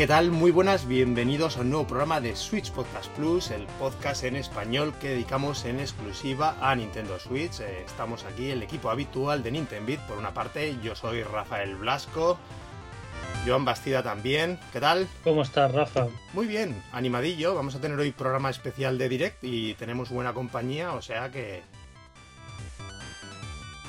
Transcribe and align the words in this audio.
¿qué 0.00 0.06
tal? 0.06 0.30
Muy 0.30 0.50
buenas, 0.50 0.88
bienvenidos 0.88 1.58
a 1.58 1.60
un 1.60 1.68
nuevo 1.68 1.86
programa 1.86 2.22
de 2.22 2.34
Switch 2.34 2.72
Podcast 2.72 3.10
Plus, 3.16 3.50
el 3.50 3.66
podcast 3.78 4.24
en 4.24 4.34
español 4.34 4.94
que 4.98 5.10
dedicamos 5.10 5.66
en 5.66 5.78
exclusiva 5.78 6.56
a 6.62 6.74
Nintendo 6.74 7.18
Switch. 7.18 7.60
Eh, 7.60 7.82
estamos 7.84 8.24
aquí, 8.24 8.48
el 8.50 8.62
equipo 8.62 8.88
habitual 8.88 9.42
de 9.42 9.50
Nintendo 9.50 9.92
Por 10.08 10.16
una 10.16 10.32
parte, 10.32 10.74
yo 10.82 10.94
soy 10.94 11.22
Rafael 11.22 11.76
Blasco, 11.76 12.38
Joan 13.46 13.66
Bastida 13.66 14.02
también. 14.02 14.58
¿Qué 14.72 14.80
tal? 14.80 15.06
¿Cómo 15.22 15.42
estás, 15.42 15.70
Rafa? 15.70 16.08
Muy 16.32 16.46
bien, 16.46 16.82
animadillo. 16.92 17.54
Vamos 17.54 17.74
a 17.74 17.80
tener 17.82 17.98
hoy 17.98 18.10
programa 18.12 18.48
especial 18.48 18.96
de 18.96 19.06
Direct 19.06 19.44
y 19.44 19.74
tenemos 19.74 20.08
buena 20.08 20.32
compañía, 20.32 20.94
o 20.94 21.02
sea 21.02 21.30
que 21.30 21.60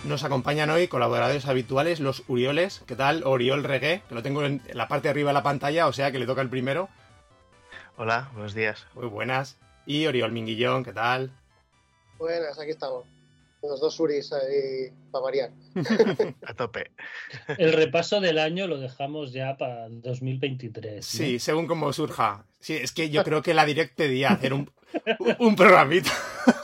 nos 0.04 0.23
acompañan 0.23 0.70
hoy 0.70 0.88
colaboradores 0.88 1.46
habituales, 1.46 2.00
los 2.00 2.23
Urioles. 2.28 2.82
¿Qué 2.88 2.96
tal? 2.96 3.23
Oriol 3.23 3.64
Regué, 3.64 4.02
que 4.08 4.16
lo 4.16 4.24
tengo 4.24 4.44
en 4.44 4.62
la 4.74 4.88
parte 4.88 5.08
de 5.08 5.12
arriba 5.12 5.30
de 5.30 5.36
la 5.36 5.44
pantalla, 5.44 5.88
o 5.88 5.94
sea 5.94 6.12
que 6.12 6.20
le 6.20 6.26
toca 6.26 6.41
el 6.41 6.50
primero. 6.50 6.90
Hola, 7.98 8.30
buenos 8.34 8.54
días. 8.54 8.88
Muy 8.96 9.08
buenas. 9.08 9.58
Y 9.86 10.08
Oriol 10.08 10.32
Minguillón, 10.32 10.84
¿qué 10.84 10.94
tal? 10.94 11.32
Buenas, 12.18 12.60
aquí 12.60 12.72
estamos. 12.72 13.05
Los 13.62 13.80
dos 13.80 14.00
Uris 14.00 14.34
ahí 14.34 14.91
para 15.12 15.24
variar. 15.24 15.52
A 16.48 16.54
tope. 16.55 16.91
El 17.60 17.74
repaso 17.74 18.20
del 18.20 18.40
año 18.40 18.66
lo 18.66 18.80
dejamos 18.80 19.34
ya 19.34 19.55
para 19.58 19.88
2023. 19.88 21.05
Sí, 21.05 21.38
según 21.38 21.68
como 21.68 21.93
surja. 21.93 22.46
Sí, 22.60 22.76
es 22.76 22.91
que 22.91 23.12
yo 23.12 23.24
creo 23.24 23.43
que 23.43 23.54
la 23.54 23.65
Direct 23.65 23.99
día 23.99 24.32
hacer 24.32 24.54
un, 24.54 24.71
un 25.38 25.55
programita. 25.55 26.12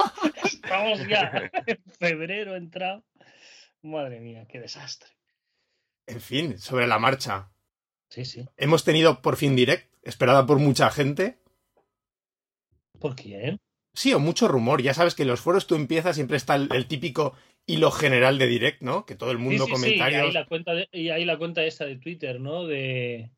Estamos 0.43 1.07
ya 1.07 1.51
en 1.67 1.79
febrero 1.99 2.55
entrado. 2.55 3.03
Madre 3.87 4.19
mía, 4.19 4.45
qué 4.47 4.59
desastre. 4.59 5.09
En 6.05 6.21
fin, 6.21 6.59
sobre 6.59 6.87
la 6.87 6.99
marcha. 6.99 7.49
Sí, 8.09 8.25
sí. 8.25 8.45
Hemos 8.57 8.83
tenido 8.83 9.21
por 9.21 9.35
fin 9.35 9.55
direct, 9.55 9.93
esperada 10.03 10.45
por 10.45 10.59
mucha 10.59 10.89
gente. 10.89 11.39
¿Por 12.99 13.15
quién? 13.15 13.59
Sí, 13.93 14.13
o 14.13 14.19
mucho 14.19 14.47
rumor. 14.47 14.81
Ya 14.81 14.93
sabes 14.93 15.15
que 15.15 15.23
en 15.23 15.29
los 15.29 15.41
foros 15.41 15.67
tú 15.67 15.75
empiezas, 15.75 16.15
siempre 16.15 16.37
está 16.37 16.55
el, 16.55 16.87
típico 16.87 17.35
hilo 17.65 17.91
general 17.91 18.37
de 18.37 18.47
direct, 18.47 18.81
¿no? 18.81 19.05
Que 19.05 19.15
todo 19.15 19.31
el 19.31 19.37
mundo 19.37 19.65
sí, 19.65 19.71
comentarios. 19.71 20.21
Sí, 20.21 20.25
y, 20.25 20.27
ahí 20.27 20.33
la 20.33 20.45
cuenta 20.45 20.73
y 20.91 21.09
ahí 21.09 21.25
la 21.25 21.37
cuenta 21.37 21.63
esa 21.63 21.85
de 21.85 21.97
Twitter, 21.97 22.39
¿no? 22.39 22.65
De. 22.65 23.31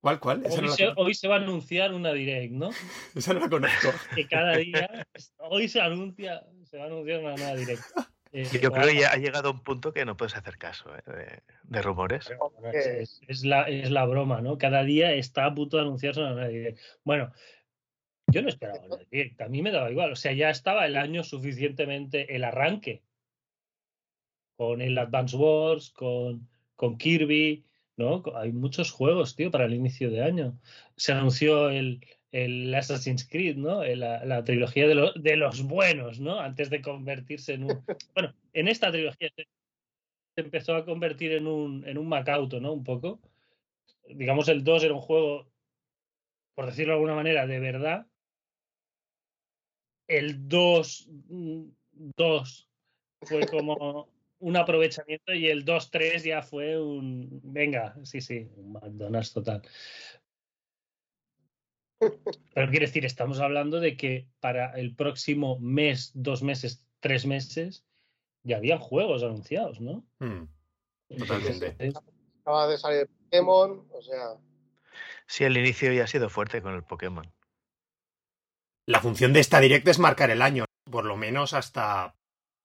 ¿Cuál, 0.00 0.20
cuál? 0.20 0.44
Hoy, 0.44 0.68
se, 0.68 0.88
hoy, 0.96 1.14
se, 1.14 1.28
va 1.28 1.36
a 1.36 1.38
anunciar 1.38 1.92
una 1.92 2.12
direct, 2.12 2.52
¿no? 2.52 2.70
Esa 3.14 3.34
no 3.34 3.40
la 3.40 3.48
conozco. 3.48 3.88
Que 4.14 4.26
cada 4.26 4.56
día. 4.56 5.06
Hoy 5.38 5.68
se 5.68 5.80
anuncia, 5.80 6.42
se 6.64 6.76
va 6.76 6.84
a 6.84 6.86
anunciar 6.86 7.20
una 7.20 7.34
nueva 7.34 7.54
direct. 7.56 7.82
Eh, 8.32 8.46
Yo 8.60 8.70
creo 8.70 8.86
que 8.86 9.00
ya 9.00 9.10
ha 9.10 9.16
llegado 9.16 9.48
a 9.48 9.52
un 9.52 9.62
punto 9.62 9.92
que 9.92 10.04
no 10.04 10.16
puedes 10.16 10.36
hacer 10.36 10.58
caso 10.58 10.90
¿eh? 10.96 11.40
de, 11.64 11.82
rumores. 11.82 12.30
Es, 12.72 13.20
es, 13.26 13.44
la, 13.44 13.62
es 13.62 13.90
la 13.90 14.04
broma, 14.04 14.40
¿no? 14.40 14.58
Cada 14.58 14.84
día 14.84 15.12
está 15.12 15.46
a 15.46 15.54
punto 15.54 15.76
de 15.76 15.84
anunciarse 15.84 16.20
una 16.20 16.34
nueva. 16.34 16.76
Bueno, 17.04 17.32
yo 18.26 18.42
no 18.42 18.48
esperaba 18.48 18.84
una 18.84 18.96
direct, 19.10 19.40
a 19.40 19.48
mí 19.48 19.62
me 19.62 19.70
daba 19.70 19.90
igual. 19.90 20.12
O 20.12 20.16
sea, 20.16 20.32
ya 20.32 20.50
estaba 20.50 20.86
el 20.86 20.96
año 20.96 21.24
suficientemente 21.24 22.34
el 22.36 22.44
arranque 22.44 23.02
con 24.56 24.82
el 24.82 24.98
Advance 24.98 25.36
Wars, 25.36 25.90
con, 25.90 26.48
con 26.74 26.98
Kirby, 26.98 27.64
¿no? 27.96 28.22
Hay 28.34 28.52
muchos 28.52 28.90
juegos, 28.90 29.36
tío, 29.36 29.50
para 29.50 29.64
el 29.64 29.74
inicio 29.74 30.10
de 30.10 30.22
año. 30.22 30.58
Se 30.96 31.12
anunció 31.12 31.70
el, 31.70 32.04
el 32.32 32.74
Assassin's 32.74 33.26
Creed, 33.26 33.56
¿no? 33.56 33.84
La, 33.84 34.24
la 34.24 34.44
trilogía 34.44 34.86
de, 34.86 35.12
de, 35.16 35.36
los 35.36 35.62
buenos, 35.62 36.20
¿no? 36.20 36.38
Antes 36.38 36.70
de 36.70 36.82
convertirse 36.82 37.54
en 37.54 37.64
un... 37.64 37.84
Bueno, 38.14 38.34
en 38.52 38.68
esta 38.68 38.90
trilogía 38.90 39.30
se, 39.34 39.46
empezó 40.36 40.76
a 40.76 40.84
convertir 40.84 41.32
en 41.32 41.46
un, 41.46 41.86
en 41.86 41.98
un 41.98 42.08
Macauto, 42.08 42.60
¿no? 42.60 42.72
Un 42.72 42.84
poco. 42.84 43.20
Digamos, 44.08 44.48
el 44.48 44.62
2 44.62 44.84
era 44.84 44.94
un 44.94 45.00
juego, 45.00 45.50
por 46.54 46.66
decirlo 46.66 46.92
de 46.92 46.96
alguna 46.96 47.14
manera, 47.14 47.46
de 47.46 47.60
verdad. 47.60 48.06
El 50.06 50.48
2, 50.48 51.08
2 52.16 52.68
fue 53.22 53.46
como 53.46 54.08
un 54.40 54.56
aprovechamiento 54.56 55.34
y 55.34 55.48
el 55.48 55.64
2-3 55.64 56.22
ya 56.24 56.42
fue 56.42 56.80
un... 56.80 57.40
Venga, 57.42 57.96
sí, 58.04 58.20
sí, 58.20 58.48
un 58.56 58.72
McDonald's 58.72 59.32
total. 59.32 59.62
Pero 62.54 62.70
quiere 62.70 62.86
decir, 62.86 63.04
estamos 63.04 63.40
hablando 63.40 63.80
de 63.80 63.96
que 63.96 64.28
para 64.40 64.72
el 64.78 64.94
próximo 64.94 65.58
mes, 65.60 66.10
dos 66.14 66.42
meses, 66.42 66.84
tres 67.00 67.26
meses, 67.26 67.84
ya 68.42 68.56
habían 68.56 68.78
juegos 68.78 69.22
anunciados, 69.22 69.80
¿no? 69.80 70.04
Hmm. 70.18 70.48
Totalmente. 71.16 71.76
Acaba 72.42 72.68
de 72.68 72.78
salir 72.78 73.08
Pokémon, 73.24 73.86
o 73.90 74.02
sea. 74.02 74.36
Sí, 75.26 75.44
el 75.44 75.56
inicio 75.56 75.92
ya 75.92 76.04
ha 76.04 76.06
sido 76.06 76.30
fuerte 76.30 76.62
con 76.62 76.74
el 76.74 76.82
Pokémon. 76.82 77.32
La 78.86 79.00
función 79.00 79.32
de 79.32 79.40
esta 79.40 79.60
directa 79.60 79.90
es 79.90 79.98
marcar 79.98 80.30
el 80.30 80.40
año, 80.40 80.64
por 80.90 81.04
lo 81.04 81.16
menos 81.16 81.52
hasta 81.52 82.16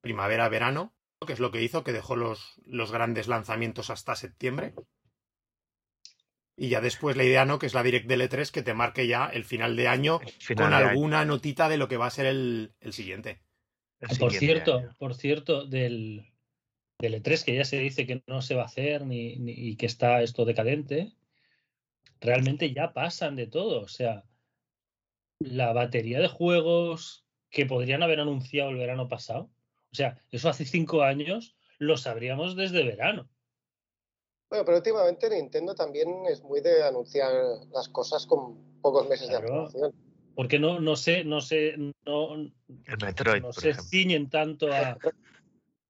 primavera-verano, 0.02 0.94
que 1.26 1.34
es 1.34 1.40
lo 1.40 1.52
que 1.52 1.62
hizo 1.62 1.84
que 1.84 1.92
dejó 1.92 2.16
los, 2.16 2.62
los 2.66 2.92
grandes 2.92 3.28
lanzamientos 3.28 3.90
hasta 3.90 4.16
septiembre. 4.16 4.74
Y 6.56 6.70
ya 6.70 6.82
después 6.82 7.18
la 7.18 7.24
idea, 7.24 7.46
¿no? 7.46 7.58
Que 7.60 7.66
es 7.66 7.74
la 7.74 7.84
Direct 7.84 8.08
del 8.08 8.22
E3 8.22 8.52
que 8.52 8.62
te 8.62 8.74
marque 8.74 9.08
ya 9.08 9.26
el 9.28 9.44
final 9.44 9.76
de 9.76 9.88
año 9.88 10.22
final 10.40 10.70
con 10.70 10.76
de 10.76 10.82
alguna 10.82 11.22
año. 11.22 11.24
notita 11.24 11.68
de 11.70 11.78
lo 11.78 11.88
que 11.88 11.98
va 11.98 12.08
a 12.08 12.12
ser 12.12 12.28
el, 12.28 12.74
el 12.80 12.94
siguiente. 12.94 13.42
El 14.00 14.12
por 14.20 14.32
siguiente 14.32 14.40
cierto, 14.40 14.78
año. 14.78 14.96
por 14.98 15.16
cierto, 15.16 15.66
del, 15.66 16.32
del 17.00 17.24
E3 17.24 17.44
que 17.44 17.56
ya 17.56 17.66
se 17.66 17.80
dice 17.80 18.06
que 18.06 18.24
no 18.28 18.42
se 18.42 18.56
va 18.56 18.64
a 18.64 18.66
hacer 18.66 19.06
ni, 19.06 19.38
ni, 19.38 19.54
y 19.54 19.76
que 19.78 19.86
está 19.88 20.22
esto 20.22 20.46
decadente, 20.46 21.14
realmente 22.22 22.72
ya 22.74 22.94
pasan 22.94 23.36
de 23.36 23.48
todo. 23.48 23.82
O 23.82 23.88
sea, 23.88 24.26
la 25.40 25.74
batería 25.74 26.20
de 26.20 26.28
juegos 26.28 27.26
que 27.50 27.66
podrían 27.66 28.04
haber 28.04 28.20
anunciado 28.20 28.70
el 28.70 28.78
verano 28.78 29.08
pasado, 29.08 29.52
o 29.92 29.96
sea, 29.96 30.20
eso 30.32 30.50
hace 30.50 30.66
cinco 30.66 31.04
años 31.04 31.56
lo 31.78 31.98
sabríamos 31.98 32.56
desde 32.56 32.84
verano. 32.84 33.30
Bueno, 34.54 34.66
pero 34.66 34.78
últimamente 34.78 35.28
Nintendo 35.32 35.74
también 35.74 36.28
es 36.30 36.44
muy 36.44 36.62
de 36.62 36.84
anunciar 36.84 37.34
las 37.74 37.90
cosas 37.90 38.28
con 38.28 38.80
pocos 38.82 39.10
meses 39.10 39.28
Claro. 39.28 39.48
de 39.48 39.52
antelación. 39.52 39.94
Porque 40.36 40.60
no, 40.60 40.80
no 40.80 40.96
sé, 40.96 41.24
no 41.24 41.42
sé, 41.42 41.74
no, 42.06 42.36
El 42.36 42.98
Metroid, 43.02 43.42
no 43.42 43.48
por 43.48 43.56
se 43.56 43.70
ejemplo. 43.72 43.90
ciñen 43.90 44.30
tanto 44.30 44.72
a, 44.72 45.00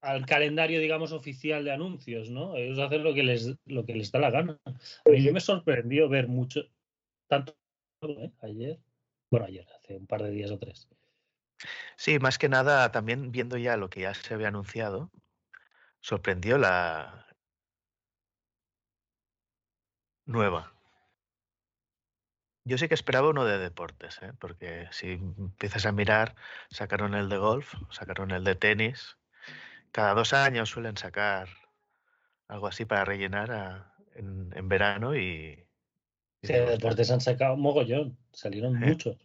al 0.00 0.24
calendario, 0.24 0.80
digamos, 0.80 1.12
oficial 1.12 1.62
de 1.62 1.72
anuncios, 1.72 2.30
¿no? 2.30 2.56
Ellos 2.56 2.78
hacen 2.78 3.04
lo 3.04 3.12
que 3.12 3.22
les, 3.22 3.54
lo 3.66 3.84
que 3.84 3.92
les 3.92 4.10
da 4.10 4.18
la 4.18 4.30
gana. 4.30 4.58
A 4.64 5.10
mí 5.10 5.30
me 5.30 5.40
sorprendió 5.40 6.08
ver 6.08 6.26
mucho, 6.26 6.62
tanto 7.28 7.54
¿eh? 8.00 8.30
ayer, 8.40 8.80
bueno, 9.30 9.44
ayer, 9.44 9.66
hace 9.78 9.98
un 9.98 10.06
par 10.06 10.22
de 10.22 10.30
días 10.30 10.50
o 10.50 10.58
tres. 10.58 10.88
Sí, 11.98 12.18
más 12.18 12.38
que 12.38 12.48
nada, 12.48 12.90
también 12.92 13.30
viendo 13.30 13.58
ya 13.58 13.76
lo 13.76 13.90
que 13.90 14.00
ya 14.00 14.14
se 14.14 14.32
había 14.32 14.48
anunciado, 14.48 15.10
sorprendió 16.00 16.56
la 16.56 17.23
nueva. 20.26 20.72
Yo 22.66 22.78
sí 22.78 22.88
que 22.88 22.94
esperaba 22.94 23.28
uno 23.28 23.44
de 23.44 23.58
deportes, 23.58 24.20
¿eh? 24.22 24.32
porque 24.38 24.88
si 24.90 25.12
empiezas 25.12 25.84
a 25.84 25.92
mirar, 25.92 26.34
sacaron 26.70 27.14
el 27.14 27.28
de 27.28 27.36
golf, 27.36 27.74
sacaron 27.90 28.30
el 28.30 28.42
de 28.42 28.54
tenis. 28.54 29.18
Cada 29.92 30.14
dos 30.14 30.32
años 30.32 30.70
suelen 30.70 30.96
sacar 30.96 31.48
algo 32.48 32.66
así 32.66 32.84
para 32.86 33.04
rellenar 33.04 33.50
a- 33.50 33.94
en, 34.14 34.50
en 34.54 34.68
verano 34.68 35.14
y... 35.14 35.20
y 36.42 36.46
Sí, 36.46 36.52
de 36.54 36.60
"Ostras, 36.60 36.78
deportes 36.78 37.10
han 37.10 37.20
sacado 37.20 37.56
mogollón, 37.56 38.16
salieron 38.32 38.76
¿Eh? 38.82 38.86
muchos. 38.88 39.18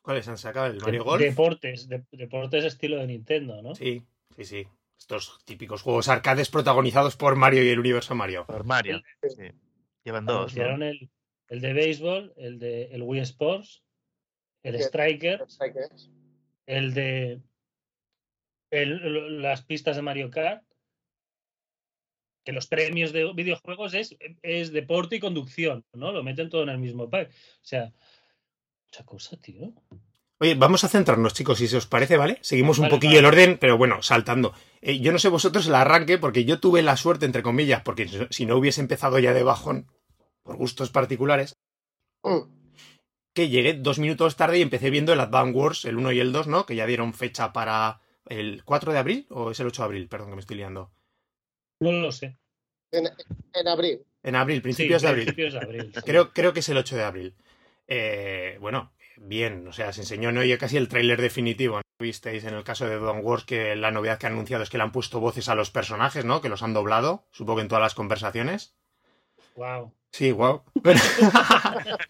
¿Cuáles 0.00 0.26
han 0.28 0.38
sacado? 0.38 0.66
¿El 0.66 0.78
De- 0.78 0.84
Mario 0.84 1.04
Golf? 1.04 1.22
Deportes, 1.22 1.88
de- 1.88 2.04
deportes 2.12 2.64
estilo 2.64 2.96
de 2.98 3.06
Nintendo, 3.06 3.60
¿no? 3.60 3.74
Sí, 3.74 4.06
sí, 4.34 4.44
sí. 4.44 4.68
Estos 4.98 5.44
típicos 5.44 5.82
juegos 5.82 6.08
arcades 6.08 6.48
protagonizados 6.48 7.16
por 7.16 7.36
Mario 7.36 7.62
y 7.64 7.68
el 7.68 7.80
universo 7.80 8.14
Mario. 8.14 8.46
Por 8.46 8.64
Mario, 8.64 9.02
sí. 9.28 9.50
Llevan 10.04 10.26
dos, 10.26 10.56
el, 10.56 11.10
el 11.48 11.60
de 11.60 11.72
béisbol, 11.72 12.32
el 12.36 12.58
de 12.58 12.84
el 12.86 13.02
Wii 13.02 13.20
Sports, 13.20 13.84
el 14.62 14.76
Sí. 14.76 14.82
Striker, 14.84 15.44
el 16.66 16.94
de 16.94 17.40
el- 18.70 19.42
las 19.42 19.62
pistas 19.62 19.96
de 19.96 20.02
Mario 20.02 20.30
Kart, 20.30 20.64
que 22.44 22.52
los 22.52 22.66
premios 22.66 23.12
de 23.12 23.32
videojuegos 23.34 23.94
es, 23.94 24.16
es 24.42 24.72
deporte 24.72 25.16
y 25.16 25.20
conducción, 25.20 25.84
¿no? 25.92 26.10
Lo 26.10 26.22
meten 26.24 26.48
todo 26.48 26.62
en 26.64 26.70
el 26.70 26.78
mismo 26.78 27.08
pack. 27.08 27.30
O 27.30 27.64
sea, 27.64 27.92
mucha 28.86 29.04
cosa, 29.04 29.36
tío. 29.36 29.72
Oye, 30.42 30.56
vamos 30.56 30.82
a 30.82 30.88
centrarnos, 30.88 31.34
chicos, 31.34 31.58
si 31.58 31.68
se 31.68 31.76
os 31.76 31.86
parece, 31.86 32.16
¿vale? 32.16 32.38
Seguimos 32.40 32.78
un 32.78 32.82
Vale, 32.86 32.94
poquillo 32.96 33.12
vale. 33.14 33.18
el 33.20 33.24
orden, 33.26 33.58
pero 33.60 33.78
bueno, 33.78 34.02
saltando. 34.02 34.52
Eh, 34.80 34.98
yo 34.98 35.12
no 35.12 35.20
sé 35.20 35.28
vosotros 35.28 35.68
el 35.68 35.74
arranque, 35.76 36.18
porque 36.18 36.44
yo 36.44 36.58
tuve 36.58 36.82
la 36.82 36.96
suerte, 36.96 37.26
entre 37.26 37.44
comillas, 37.44 37.82
porque 37.82 38.08
si 38.30 38.44
no 38.44 38.56
hubiese 38.56 38.80
empezado 38.80 39.20
ya 39.20 39.34
de 39.34 39.44
bajón, 39.44 39.86
por 40.42 40.56
gustos 40.56 40.90
particulares, 40.90 41.54
Mm. 42.24 42.40
que 43.34 43.48
llegué 43.50 43.74
dos 43.74 44.00
minutos 44.00 44.34
tarde 44.34 44.58
y 44.58 44.62
empecé 44.62 44.90
viendo 44.90 45.12
el 45.12 45.20
Advance 45.20 45.52
Wars, 45.56 45.84
el 45.84 45.96
1 45.96 46.10
y 46.10 46.18
el 46.18 46.32
2, 46.32 46.48
¿no? 46.48 46.66
Que 46.66 46.74
ya 46.74 46.86
dieron 46.86 47.14
fecha 47.14 47.52
para 47.52 48.00
el 48.26 48.64
4 48.64 48.92
de 48.92 48.98
abril, 48.98 49.26
o 49.30 49.52
es 49.52 49.60
el 49.60 49.68
8 49.68 49.82
de 49.82 49.86
abril, 49.86 50.08
perdón, 50.08 50.30
que 50.30 50.34
me 50.34 50.40
estoy 50.40 50.56
liando. 50.56 50.90
No 51.80 51.92
lo 51.92 52.10
sé. 52.10 52.36
En, 52.90 53.06
en 53.54 53.68
abril. 53.68 54.04
En 54.24 54.34
abril, 54.34 54.60
principios 54.60 55.02
Sí, 55.02 55.06
de 55.06 55.10
abril. 55.10 55.24
principios 55.26 55.52
de 55.54 55.60
abril, 55.60 55.92
sí. 55.94 56.00
Creo, 56.04 56.32
creo 56.32 56.52
que 56.52 56.60
es 56.60 56.68
el 56.68 56.78
8 56.78 56.96
de 56.96 57.04
abril. 57.04 57.34
Eh, 57.86 58.56
bueno, 58.60 58.92
bien, 59.16 59.66
o 59.68 59.72
sea, 59.72 59.92
se 59.92 60.02
enseñó 60.02 60.32
¿no? 60.32 60.42
ya 60.44 60.58
casi 60.58 60.76
el 60.76 60.88
tráiler 60.88 61.20
definitivo. 61.20 61.76
¿no? 61.76 61.82
Visteis 61.98 62.44
en 62.44 62.54
el 62.54 62.64
caso 62.64 62.86
de 62.88 62.98
Dawn 62.98 63.20
Wars 63.22 63.44
que 63.44 63.76
la 63.76 63.90
novedad 63.90 64.18
que 64.18 64.26
han 64.26 64.32
anunciado 64.32 64.62
es 64.62 64.70
que 64.70 64.76
le 64.78 64.82
han 64.84 64.92
puesto 64.92 65.20
voces 65.20 65.48
a 65.48 65.54
los 65.54 65.70
personajes, 65.70 66.24
¿no? 66.24 66.40
Que 66.40 66.48
los 66.48 66.62
han 66.62 66.74
doblado, 66.74 67.26
supongo 67.30 67.56
que 67.58 67.62
en 67.62 67.68
todas 67.68 67.82
las 67.82 67.94
conversaciones. 67.94 68.74
Wow. 69.56 69.94
Sí, 70.10 70.32
wow. 70.32 70.62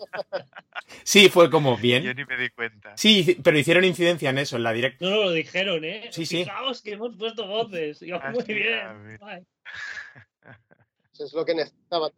sí, 1.05 1.29
fue 1.29 1.51
como 1.51 1.77
Yo 1.77 1.83
bien. 1.83 2.17
ni 2.17 2.25
me 2.25 2.37
di 2.37 2.49
cuenta. 2.51 2.97
Sí, 2.97 3.39
pero 3.43 3.59
hicieron 3.59 3.85
incidencia 3.85 4.31
en 4.31 4.39
eso, 4.39 4.57
en 4.57 4.63
la 4.63 4.73
directa. 4.73 5.05
No, 5.05 5.11
no, 5.11 5.23
lo 5.25 5.31
dijeron, 5.33 5.85
¿eh? 5.85 6.09
Sí, 6.11 6.27
sí. 6.27 6.45
Fijaos 6.45 6.83
que 6.83 6.93
hemos 6.93 7.17
puesto 7.17 7.47
voces. 7.47 8.03
Y 8.03 8.09
yo, 8.09 8.19
Ah, 8.23 8.31
muy 8.33 8.43
sí, 8.43 8.53
ah, 8.83 8.93
bien. 8.95 9.47
es 11.25 11.33
lo 11.33 11.45
que 11.45 11.55
necesitaba. 11.55 12.11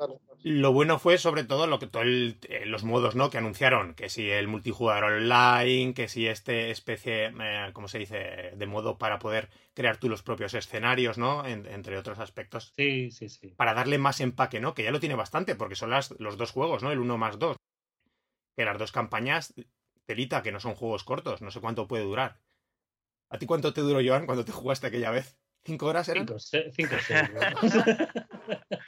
Lo 0.43 0.73
bueno 0.73 0.99
fue 0.99 1.19
sobre 1.19 1.45
todo 1.45 1.67
lo 1.67 1.79
que 1.79 1.87
todo 1.87 2.03
el- 2.03 2.39
eh, 2.49 2.67
los 2.67 2.85
modos, 2.85 3.15
¿no? 3.15 3.31
Que 3.31 3.39
anunciaron, 3.39 3.95
que 3.95 4.09
si 4.09 4.31
el 4.31 4.49
multijugador 4.49 5.05
online, 5.15 5.95
que 5.95 6.09
si 6.09 6.27
este 6.27 6.71
especie, 6.71 7.33
eh, 7.41 7.71
¿cómo 7.73 7.89
se 7.89 7.99
dice? 7.99 8.53
De 8.57 8.67
modo 8.67 8.99
para 8.99 9.19
poder 9.19 9.49
crear 9.75 9.97
tú 9.99 10.09
los 10.09 10.23
propios 10.23 10.55
escenarios, 10.55 11.19
¿no? 11.19 11.47
En- 11.47 11.67
entre 11.67 11.97
otros 11.99 12.19
aspectos. 12.19 12.73
Sí, 12.77 13.11
sí, 13.11 13.29
sí. 13.29 13.49
Para 13.57 13.75
darle 13.75 13.99
más 13.99 14.21
empaque, 14.21 14.61
¿no? 14.61 14.75
Que 14.75 14.83
ya 14.85 14.91
lo 14.91 15.01
tiene 15.01 15.15
bastante, 15.15 15.55
porque 15.55 15.77
son 15.77 15.91
las, 15.91 16.11
los 16.19 16.37
dos 16.37 16.51
juegos, 16.53 16.83
¿no? 16.83 16.93
El 16.93 16.99
uno 16.99 17.19
más 17.19 17.39
dos. 17.39 17.57
Que 18.57 18.65
las 18.65 18.79
dos 18.79 18.93
campañas, 18.93 19.55
telita, 20.07 20.43
que 20.43 20.53
no 20.53 20.61
son 20.61 20.75
juegos 20.75 21.05
cortos, 21.05 21.43
no 21.43 21.51
sé 21.51 21.61
cuánto 21.61 21.89
puede 21.89 22.05
durar. 22.05 22.41
¿A 23.31 23.39
ti 23.39 23.47
cuánto 23.47 23.73
te 23.73 23.81
duró, 23.81 24.01
Joan, 24.07 24.27
cuando 24.27 24.45
te 24.45 24.53
jugaste 24.53 24.87
aquella 24.87 25.11
vez? 25.11 25.37
¿Cinco 25.65 25.87
horas 25.87 26.09
eran? 26.09 26.27
Cinco, 26.27 26.39
cinco 26.73 26.97
segundos. 27.01 27.45
no, 27.75 28.79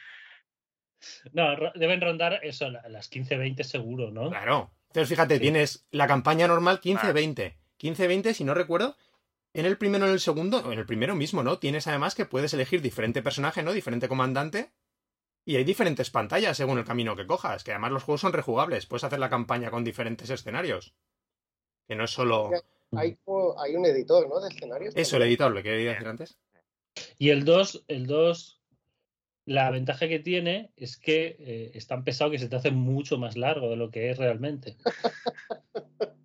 ro- 1.33 1.73
deben 1.75 2.01
rondar 2.01 2.41
eso, 2.43 2.69
la- 2.71 2.89
las 2.89 3.11
15-20 3.11 3.65
seguro, 3.65 4.11
¿no? 4.11 4.29
Claro. 4.31 4.71
Entonces, 4.89 5.09
fíjate, 5.09 5.35
Sí. 5.37 5.41
tienes 5.41 5.87
la 5.91 6.07
campaña 6.07 6.47
normal 6.49 6.81
15-20. 6.81 7.55
Ah. 7.59 7.63
15-20, 7.77 8.33
si 8.35 8.45
no 8.45 8.55
recuerdo, 8.55 8.97
en 9.53 9.67
el 9.67 9.77
primero 9.79 10.05
o 10.05 10.09
en 10.09 10.15
el 10.15 10.21
segundo, 10.21 10.73
en 10.73 10.79
el 10.79 10.87
primero 10.87 11.15
mismo, 11.15 11.43
¿no? 11.43 11.59
Tienes 11.59 11.87
además 11.87 12.15
que 12.15 12.25
puedes 12.27 12.53
elegir 12.55 12.81
diferente 12.83 13.23
personaje, 13.23 13.63
¿no? 13.63 13.73
Diferente 13.73 14.09
comandante. 14.09 14.73
Y 15.45 15.57
hay 15.57 15.65
diferentes 15.65 16.11
pantallas 16.11 16.57
según 16.57 16.79
el 16.79 16.85
camino 16.85 17.15
que 17.15 17.27
cojas. 17.27 17.63
Que 17.63 17.71
además 17.73 17.93
los 17.93 18.03
juegos 18.03 18.21
son 18.23 18.33
rejugables. 18.33 18.87
Puedes 18.87 19.05
hacer 19.05 19.19
la 19.21 19.31
campaña 19.31 19.71
con 19.71 19.85
diferentes 19.85 20.29
escenarios. 20.31 20.95
Que 21.87 21.95
no 21.95 22.05
es 22.05 22.11
solo. 22.11 22.51
Hay, 22.97 23.17
hay 23.59 23.77
un 23.77 23.87
editor, 23.87 24.29
¿no? 24.29 24.41
De 24.41 24.49
escenarios. 24.49 24.95
Eso, 24.97 25.17
el 25.17 25.23
editor, 25.23 25.51
lo 25.51 25.59
que 25.59 25.63
quería 25.65 25.93
decir 25.93 26.09
antes. 26.09 26.39
Y 27.19 27.31
el 27.31 27.45
2, 27.45 27.85
el 27.89 28.07
2, 28.07 28.56
la 29.47 29.71
ventaja 29.71 30.09
que 30.09 30.19
tiene 30.19 30.73
es 30.77 30.99
que 30.99 31.37
eh, 31.39 31.71
es 31.75 31.87
tan 31.87 32.05
pesado 32.05 32.31
que 32.33 32.39
se 32.39 32.49
te 32.49 32.57
hace 32.57 32.73
mucho 32.73 33.17
más 33.17 33.37
largo 33.37 33.71
de 33.71 33.77
lo 33.77 33.91
que 33.91 34.11
es 34.11 34.19
realmente. 34.19 34.77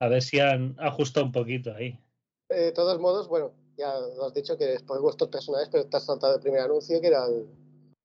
A 0.00 0.08
ver 0.08 0.22
si 0.22 0.38
han 0.38 0.76
ajustado 0.78 1.26
un 1.26 1.32
poquito 1.32 1.74
ahí. 1.74 1.98
Eh, 2.50 2.54
De 2.56 2.72
todos 2.72 3.00
modos, 3.00 3.28
bueno, 3.28 3.52
ya 3.76 3.94
lo 4.16 4.26
has 4.26 4.34
dicho 4.34 4.56
que 4.56 4.74
es 4.74 4.82
por 4.82 5.00
vuestros 5.00 5.30
personajes, 5.30 5.68
pero 5.70 5.86
te 5.88 5.96
has 5.96 6.04
saltado 6.06 6.34
el 6.36 6.40
primer 6.40 6.60
anuncio 6.60 7.00
que 7.00 7.06
era 7.06 7.26
el, 7.26 7.46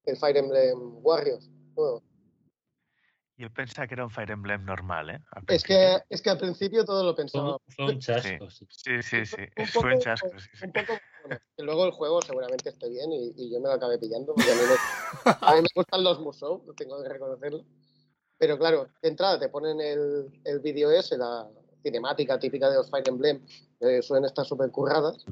el 0.05 0.17
Fire 0.17 0.37
Emblem 0.37 1.03
Warriors. 1.03 1.49
nuevo. 1.75 2.03
Yo 3.37 3.51
pensaba 3.51 3.87
que 3.87 3.95
era 3.95 4.03
un 4.05 4.11
Fire 4.11 4.31
Emblem 4.31 4.63
normal, 4.63 5.09
¿eh? 5.09 5.19
Es 5.47 5.63
que, 5.63 5.97
es 6.09 6.21
que 6.21 6.29
al 6.29 6.37
principio 6.37 6.85
todo 6.85 7.03
lo 7.03 7.15
pensaba. 7.15 7.57
fue 7.69 7.85
un 7.85 7.99
chasco. 7.99 8.49
sí. 8.51 8.67
Sí, 8.69 9.01
sí, 9.01 9.25
sí. 9.25 9.41
Un 9.57 9.65
Fue 9.67 9.95
un 9.95 9.99
chasco, 9.99 10.29
sí, 10.39 10.49
sí. 10.53 10.65
Un 10.65 10.71
poco, 10.71 10.93
bueno, 11.23 11.41
luego 11.57 11.85
el 11.85 11.91
juego 11.91 12.21
seguramente 12.21 12.69
esté 12.69 12.89
bien 12.89 13.11
y, 13.11 13.33
y 13.37 13.51
yo 13.51 13.59
me 13.59 13.67
lo 13.67 13.73
acabé 13.73 13.97
pillando, 13.99 14.33
porque 14.33 14.51
a 14.51 14.55
mí 14.55 14.61
me, 14.61 15.31
a 15.41 15.55
mí 15.55 15.61
me 15.61 15.67
gustan 15.75 16.03
los 16.03 16.19
Musou, 16.19 16.63
tengo 16.75 17.01
que 17.01 17.09
reconocerlo. 17.09 17.63
Pero 18.37 18.57
claro, 18.57 18.87
de 19.01 19.09
entrada 19.09 19.39
te 19.39 19.49
ponen 19.49 19.79
el, 19.79 20.41
el 20.43 20.59
vídeo 20.59 20.91
ese, 20.91 21.17
la 21.17 21.49
cinemática 21.81 22.37
típica 22.39 22.69
de 22.69 22.75
los 22.77 22.89
Fire 22.89 23.07
Emblem, 23.07 23.45
que 23.79 24.01
suelen 24.01 24.25
estar 24.25 24.45
súper 24.45 24.69
curradas, 24.71 25.25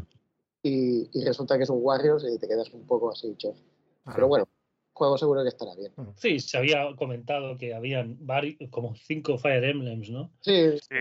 y, 0.64 1.10
y 1.18 1.26
resulta 1.26 1.58
que 1.58 1.64
es 1.64 1.70
un 1.70 1.80
Warriors 1.82 2.24
y 2.24 2.38
te 2.40 2.48
quedas 2.48 2.70
un 2.74 2.86
poco 2.86 3.12
así, 3.12 3.34
chof. 3.38 3.58
Pero 4.14 4.28
bueno, 4.28 4.44
el 4.46 4.50
juego 4.94 5.18
seguro 5.18 5.42
que 5.44 5.50
estará 5.50 5.74
bien. 5.76 5.92
Sí, 6.16 6.40
se 6.40 6.58
había 6.58 6.96
comentado 6.98 7.58
que 7.58 7.74
habían 7.74 8.20
vari- 8.20 8.70
como 8.70 8.96
cinco 8.96 9.38
Fire 9.38 9.64
Emblems, 9.64 10.10
¿no? 10.10 10.32
Sí, 10.42 10.78
Sí. 10.78 10.96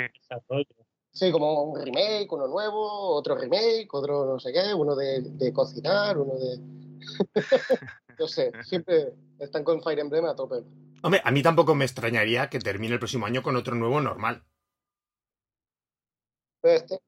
Sí, 1.12 1.30
como 1.32 1.62
un 1.64 1.80
remake, 1.84 2.28
uno 2.32 2.46
nuevo, 2.48 3.14
otro 3.16 3.34
remake, 3.36 3.88
otro 3.92 4.26
no 4.26 4.38
sé 4.40 4.52
qué, 4.52 4.72
uno 4.74 4.94
de, 4.96 5.20
de 5.22 5.52
cocinar, 5.52 6.18
uno 6.18 6.34
de... 6.34 6.58
no 8.18 8.26
sé, 8.28 8.52
siempre 8.64 9.12
están 9.38 9.64
con 9.64 9.82
Fire 9.82 9.98
Emblem 10.00 10.24
a 10.26 10.34
tope. 10.36 10.62
Hombre, 11.02 11.20
a 11.24 11.30
mí 11.30 11.42
tampoco 11.42 11.74
me 11.74 11.84
extrañaría 11.86 12.48
que 12.50 12.58
termine 12.58 12.92
el 12.94 12.98
próximo 12.98 13.26
año 13.26 13.42
con 13.42 13.56
otro 13.56 13.74
nuevo 13.74 14.00
normal. 14.00 14.42
Pero 16.60 16.76
este, 16.76 17.00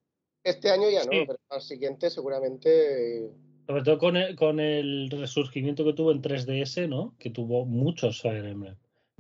este 0.45 0.71
año 0.71 0.89
ya 0.91 1.05
no, 1.05 1.11
Sí. 1.13 1.25
pero 1.27 1.39
al 1.51 1.61
siguiente 1.61 2.11
seguramente... 2.11 3.25
eh, 3.27 3.31
Sobre 3.67 3.83
todo 3.83 3.99
con 3.99 4.17
el, 4.17 4.35
con 4.37 4.61
el 4.61 5.11
resurgimiento 5.11 5.85
que 5.85 5.93
tuvo 5.93 6.11
en 6.13 6.23
3DS, 6.23 6.89
¿no? 6.89 7.15
Que 7.19 7.31
tuvo 7.31 7.65
muchos 7.67 8.23
Fire 8.23 8.45
Emblem. 8.47 8.77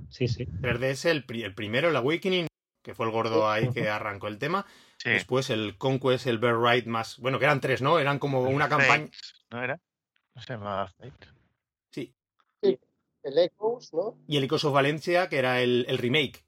Sí, 0.09 0.27
sí. 0.27 0.47
3DS, 0.47 1.11
el, 1.11 1.25
pri- 1.27 1.45
el 1.45 1.55
primero, 1.55 1.91
el 1.91 1.97
Awakening, 1.97 2.47
que 2.83 2.95
fue 2.95 3.07
el 3.07 3.13
gordo 3.13 3.49
ahí 3.49 3.71
que 3.71 3.89
arrancó 3.89 4.29
el 4.29 4.39
tema. 4.39 4.67
sí. 4.99 5.11
Después 5.11 5.51
el 5.51 5.77
Conquest, 5.79 6.27
el 6.27 6.39
Bear 6.39 6.59
Ride 6.61 6.89
más. 6.89 7.19
Bueno, 7.19 7.39
que 7.39 7.45
eran 7.45 7.61
tres, 7.61 7.83
¿no? 7.83 7.99
Eran 7.99 8.19
como 8.19 8.43
una 8.43 8.69
campaña. 8.69 9.09
¿No 9.51 9.63
era? 9.63 9.81
No 10.35 10.43
se 10.43 10.53
llamaba 10.55 10.89
Fate. 10.89 11.29
Sí. 11.91 12.15
el 12.63 13.39
Echoes, 13.39 13.93
¿no? 13.93 14.19
Y 14.27 14.37
el 14.37 14.45
Echoes 14.45 14.65
of 14.65 14.75
Valencia, 14.75 15.29
que 15.29 15.39
era 15.39 15.61
el, 15.61 15.85
el 15.89 15.99
remake. 15.99 16.45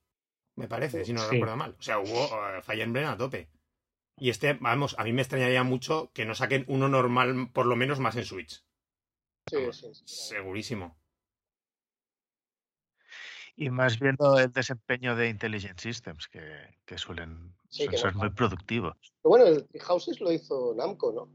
Me 0.56 0.68
parece, 0.68 1.04
si 1.04 1.12
no 1.12 1.20
Sí. 1.20 1.30
recuerdo 1.32 1.56
mal. 1.56 1.76
O 1.78 1.82
sea, 1.82 1.98
hubo 1.98 2.24
eh, 2.26 2.62
Fire 2.62 2.80
Emblem 2.82 3.06
a 3.06 3.16
tope. 3.16 3.48
Y 4.16 4.30
este, 4.30 4.54
vamos, 4.54 4.94
a 4.98 5.04
mí 5.04 5.12
me 5.12 5.22
extrañaría 5.22 5.64
mucho 5.64 6.10
que 6.14 6.24
no 6.24 6.34
saquen 6.36 6.64
uno 6.68 6.88
normal, 6.88 7.50
por 7.52 7.66
lo 7.66 7.74
menos 7.76 7.98
más 7.98 8.14
en 8.16 8.24
Switch. 8.24 8.64
Sí, 9.48 9.56
Vamos, 9.56 9.76
sí, 9.78 9.88
sí. 9.94 10.02
Segurísimo. 10.06 10.96
Y 13.56 13.70
más 13.70 14.00
viendo 14.00 14.38
el 14.38 14.50
desempeño 14.50 15.14
de 15.14 15.28
Intelligent 15.28 15.78
Systems, 15.78 16.26
que, 16.26 16.40
que 16.84 16.98
suelen, 16.98 17.54
Sí, 17.68 17.84
suelen 17.84 17.90
que 17.90 17.96
no 17.96 18.02
ser 18.02 18.14
muy 18.14 18.30
productivos. 18.30 18.96
Pero 19.22 19.30
bueno, 19.30 19.46
el 19.46 19.80
Houses 19.80 20.20
lo 20.20 20.32
hizo 20.32 20.74
Namco, 20.76 21.12
¿no? 21.12 21.28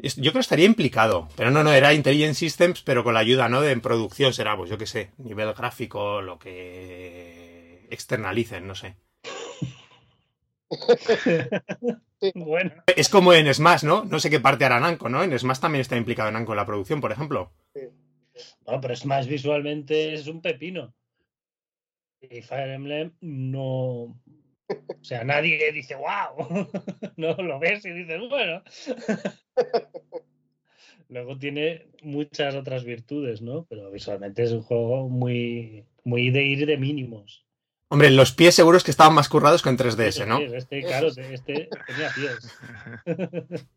Yo 0.00 0.30
creo 0.30 0.34
que 0.34 0.38
estaría 0.40 0.64
implicado, 0.64 1.28
pero 1.36 1.50
no, 1.50 1.64
no, 1.64 1.72
era 1.72 1.92
Intelligent 1.92 2.36
Systems, 2.36 2.82
pero 2.82 3.02
con 3.02 3.14
la 3.14 3.20
ayuda, 3.20 3.48
¿no? 3.48 3.60
De 3.60 3.72
en 3.72 3.80
producción 3.80 4.32
será, 4.32 4.56
pues 4.56 4.70
yo 4.70 4.78
qué 4.78 4.86
sé, 4.86 5.10
nivel 5.18 5.52
gráfico, 5.54 6.22
lo 6.22 6.38
que 6.38 7.88
externalicen, 7.90 8.66
no 8.66 8.74
sé. 8.74 8.96
Bueno, 12.34 12.72
Es 12.96 13.08
como 13.08 13.32
en 13.32 13.52
Smash, 13.54 13.84
¿no? 13.84 14.04
No 14.04 14.18
sé 14.18 14.28
qué 14.28 14.40
parte 14.40 14.64
hará 14.64 14.80
Namco, 14.80 15.08
¿no? 15.08 15.22
En 15.22 15.38
Smash 15.38 15.60
también 15.60 15.82
está 15.82 15.96
implicado 15.96 16.32
Namco 16.32 16.52
en 16.52 16.56
la 16.56 16.66
producción, 16.66 17.00
por 17.00 17.12
ejemplo. 17.12 17.52
No, 18.66 18.80
pero 18.80 18.94
es 18.94 19.04
más 19.04 19.26
visualmente 19.26 20.14
es 20.14 20.26
un 20.26 20.40
pepino. 20.40 20.94
Y 22.20 22.42
Fire 22.42 22.70
Emblem 22.70 23.12
no. 23.20 24.16
O 24.68 25.02
sea, 25.02 25.24
nadie 25.24 25.72
dice, 25.72 25.94
wow. 25.94 26.68
No 27.16 27.34
lo 27.34 27.58
ves 27.58 27.84
y 27.84 27.90
dices, 27.90 28.20
bueno. 28.28 28.62
Luego 31.08 31.38
tiene 31.38 31.86
muchas 32.02 32.54
otras 32.54 32.84
virtudes, 32.84 33.40
¿no? 33.40 33.64
Pero 33.70 33.90
visualmente 33.90 34.42
es 34.42 34.52
un 34.52 34.62
juego 34.62 35.08
muy, 35.08 35.86
muy 36.04 36.30
de 36.30 36.44
ir 36.44 36.66
de 36.66 36.76
mínimos. 36.76 37.46
Hombre, 37.90 38.10
los 38.10 38.32
pies 38.32 38.54
seguros 38.54 38.84
que 38.84 38.90
estaban 38.90 39.14
más 39.14 39.30
currados 39.30 39.62
que 39.62 39.70
en 39.70 39.78
3DS, 39.78 40.26
¿no? 40.26 40.36
Sí, 40.36 40.44
Este, 40.52 40.82
claro, 40.82 41.08
este 41.08 41.70
tenía 41.86 42.12
pies. 42.14 42.54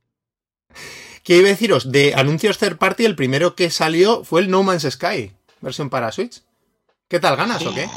¿Qué 1.24 1.38
iba 1.38 1.48
a 1.48 1.52
deciros? 1.52 1.92
De 1.92 2.14
anuncios 2.16 2.58
third 2.58 2.78
party, 2.78 3.06
el 3.06 3.16
primero 3.16 3.56
que 3.56 3.70
salió 3.70 4.24
fue 4.24 4.42
el 4.42 4.50
No 4.50 4.64
Man's 4.64 4.84
Sky, 4.90 5.32
versión 5.62 5.90
para 5.90 6.12
Switch. 6.12 6.42
¿Qué 7.08 7.20
tal 7.20 7.36
ganas 7.36 7.66
o 7.66 7.74
qué? 7.74 7.88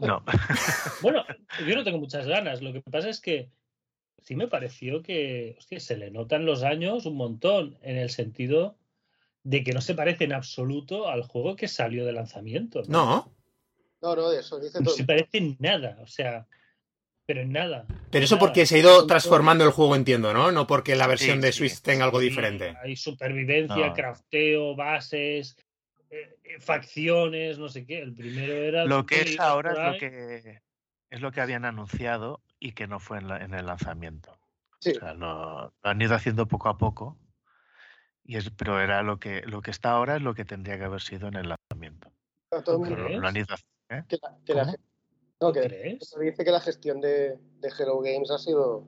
No, 0.00 0.22
Bueno, 1.02 1.24
yo 1.66 1.74
no 1.74 1.82
tengo 1.84 1.98
muchas 1.98 2.26
ganas. 2.26 2.62
Lo 2.62 2.72
que 2.72 2.82
pasa 2.82 3.08
es 3.08 3.20
que 3.20 3.50
sí 4.22 4.36
me 4.36 4.48
pareció 4.48 5.02
que 5.02 5.56
hostia, 5.58 5.80
se 5.80 5.96
le 5.96 6.10
notan 6.10 6.44
los 6.46 6.62
años 6.62 7.06
un 7.06 7.16
montón, 7.16 7.78
en 7.82 7.96
el 7.96 8.10
sentido 8.10 8.76
de 9.42 9.62
que 9.64 9.72
no 9.72 9.80
se 9.80 9.94
parece 9.94 10.24
en 10.24 10.32
absoluto 10.32 11.08
al 11.08 11.22
juego 11.22 11.56
que 11.56 11.68
salió 11.68 12.04
de 12.04 12.12
lanzamiento. 12.12 12.82
No, 12.88 13.30
No, 14.02 14.14
no, 14.14 14.30
de 14.30 14.40
eso 14.40 14.60
dice 14.60 14.78
No 14.80 14.86
todo. 14.86 14.96
se 14.96 15.04
parece 15.04 15.38
en 15.38 15.56
nada, 15.58 15.98
o 16.02 16.06
sea, 16.06 16.46
pero 17.26 17.40
en 17.42 17.52
nada. 17.52 17.84
pero 18.10 18.24
eso 18.24 18.36
Nada. 18.36 18.46
porque 18.46 18.66
se 18.66 18.76
ha 18.76 18.78
ido 18.78 19.06
transformando 19.06 19.64
el 19.64 19.70
juego, 19.72 19.96
entiendo, 19.96 20.32
¿no? 20.32 20.52
No 20.52 20.66
porque 20.66 20.94
la 20.94 21.06
versión 21.08 21.36
Sí, 21.38 21.42
de 21.42 21.52
sí. 21.52 21.58
Switch 21.58 21.80
tenga 21.82 22.04
algo 22.04 22.20
Sí, 22.20 22.28
diferente. 22.28 22.76
Hay 22.82 22.96
supervivencia, 22.96 23.88
No. 23.88 23.92
crafteo, 23.94 24.76
bases, 24.76 25.56
eh, 26.10 26.36
eh, 26.44 26.60
facciones, 26.60 27.58
no 27.58 27.68
sé 27.68 27.84
qué. 27.84 27.98
El 28.00 28.14
primero 28.14 28.54
era. 28.54 28.84
lo 28.84 29.04
que 29.06 29.20
es 29.22 29.40
ahora 29.40 29.72
es 29.72 29.78
lo 29.92 29.98
que 29.98 30.60
es 31.10 31.20
lo 31.20 31.32
que 31.32 31.40
habían 31.40 31.64
anunciado 31.64 32.42
y 32.58 32.72
que 32.72 32.86
no 32.86 33.00
fue 33.00 33.18
en, 33.18 33.28
la- 33.28 33.38
en 33.44 33.54
el 33.54 33.66
lanzamiento. 33.66 34.38
Sí. 34.80 34.90
O 34.90 35.00
sea, 35.00 35.14
lo, 35.14 35.62
lo 35.82 35.90
han 35.90 36.00
ido 36.00 36.14
haciendo 36.14 36.46
poco 36.46 36.68
a 36.68 36.78
poco 36.78 37.18
Y 38.24 38.36
es, 38.36 38.50
pero 38.50 38.80
era 38.80 39.02
lo 39.02 39.18
que, 39.18 39.42
lo 39.46 39.62
que 39.62 39.70
está 39.70 39.90
ahora 39.92 40.16
es 40.16 40.22
lo 40.22 40.34
que 40.34 40.44
tendría 40.44 40.76
que 40.78 40.84
haber 40.84 41.00
sido 41.00 41.28
en 41.28 41.34
el 41.34 41.48
lanzamiento. 41.48 42.12
A 42.50 42.60
todo 42.60 42.60
el 42.60 42.64
¿Tú 42.64 42.78
mundo 42.80 42.94
Pero 42.96 43.06
crees? 43.06 43.20
lo 43.20 43.28
han 43.28 43.36
ido 43.36 43.46
a- 43.54 43.94
¿eh? 43.96 44.02
que 44.08 44.16
la, 44.20 44.36
que. 44.44 44.76
No, 45.40 45.52
¿Tú 45.52 45.52
que 45.52 45.60
crees? 45.60 45.98
se 46.00 46.20
dice 46.20 46.44
que 46.44 46.50
la 46.50 46.60
gestión 46.60 47.00
de, 47.00 47.38
de 47.60 47.68
Hello 47.78 48.00
Games 48.00 48.30
ha 48.30 48.38
sido. 48.38 48.78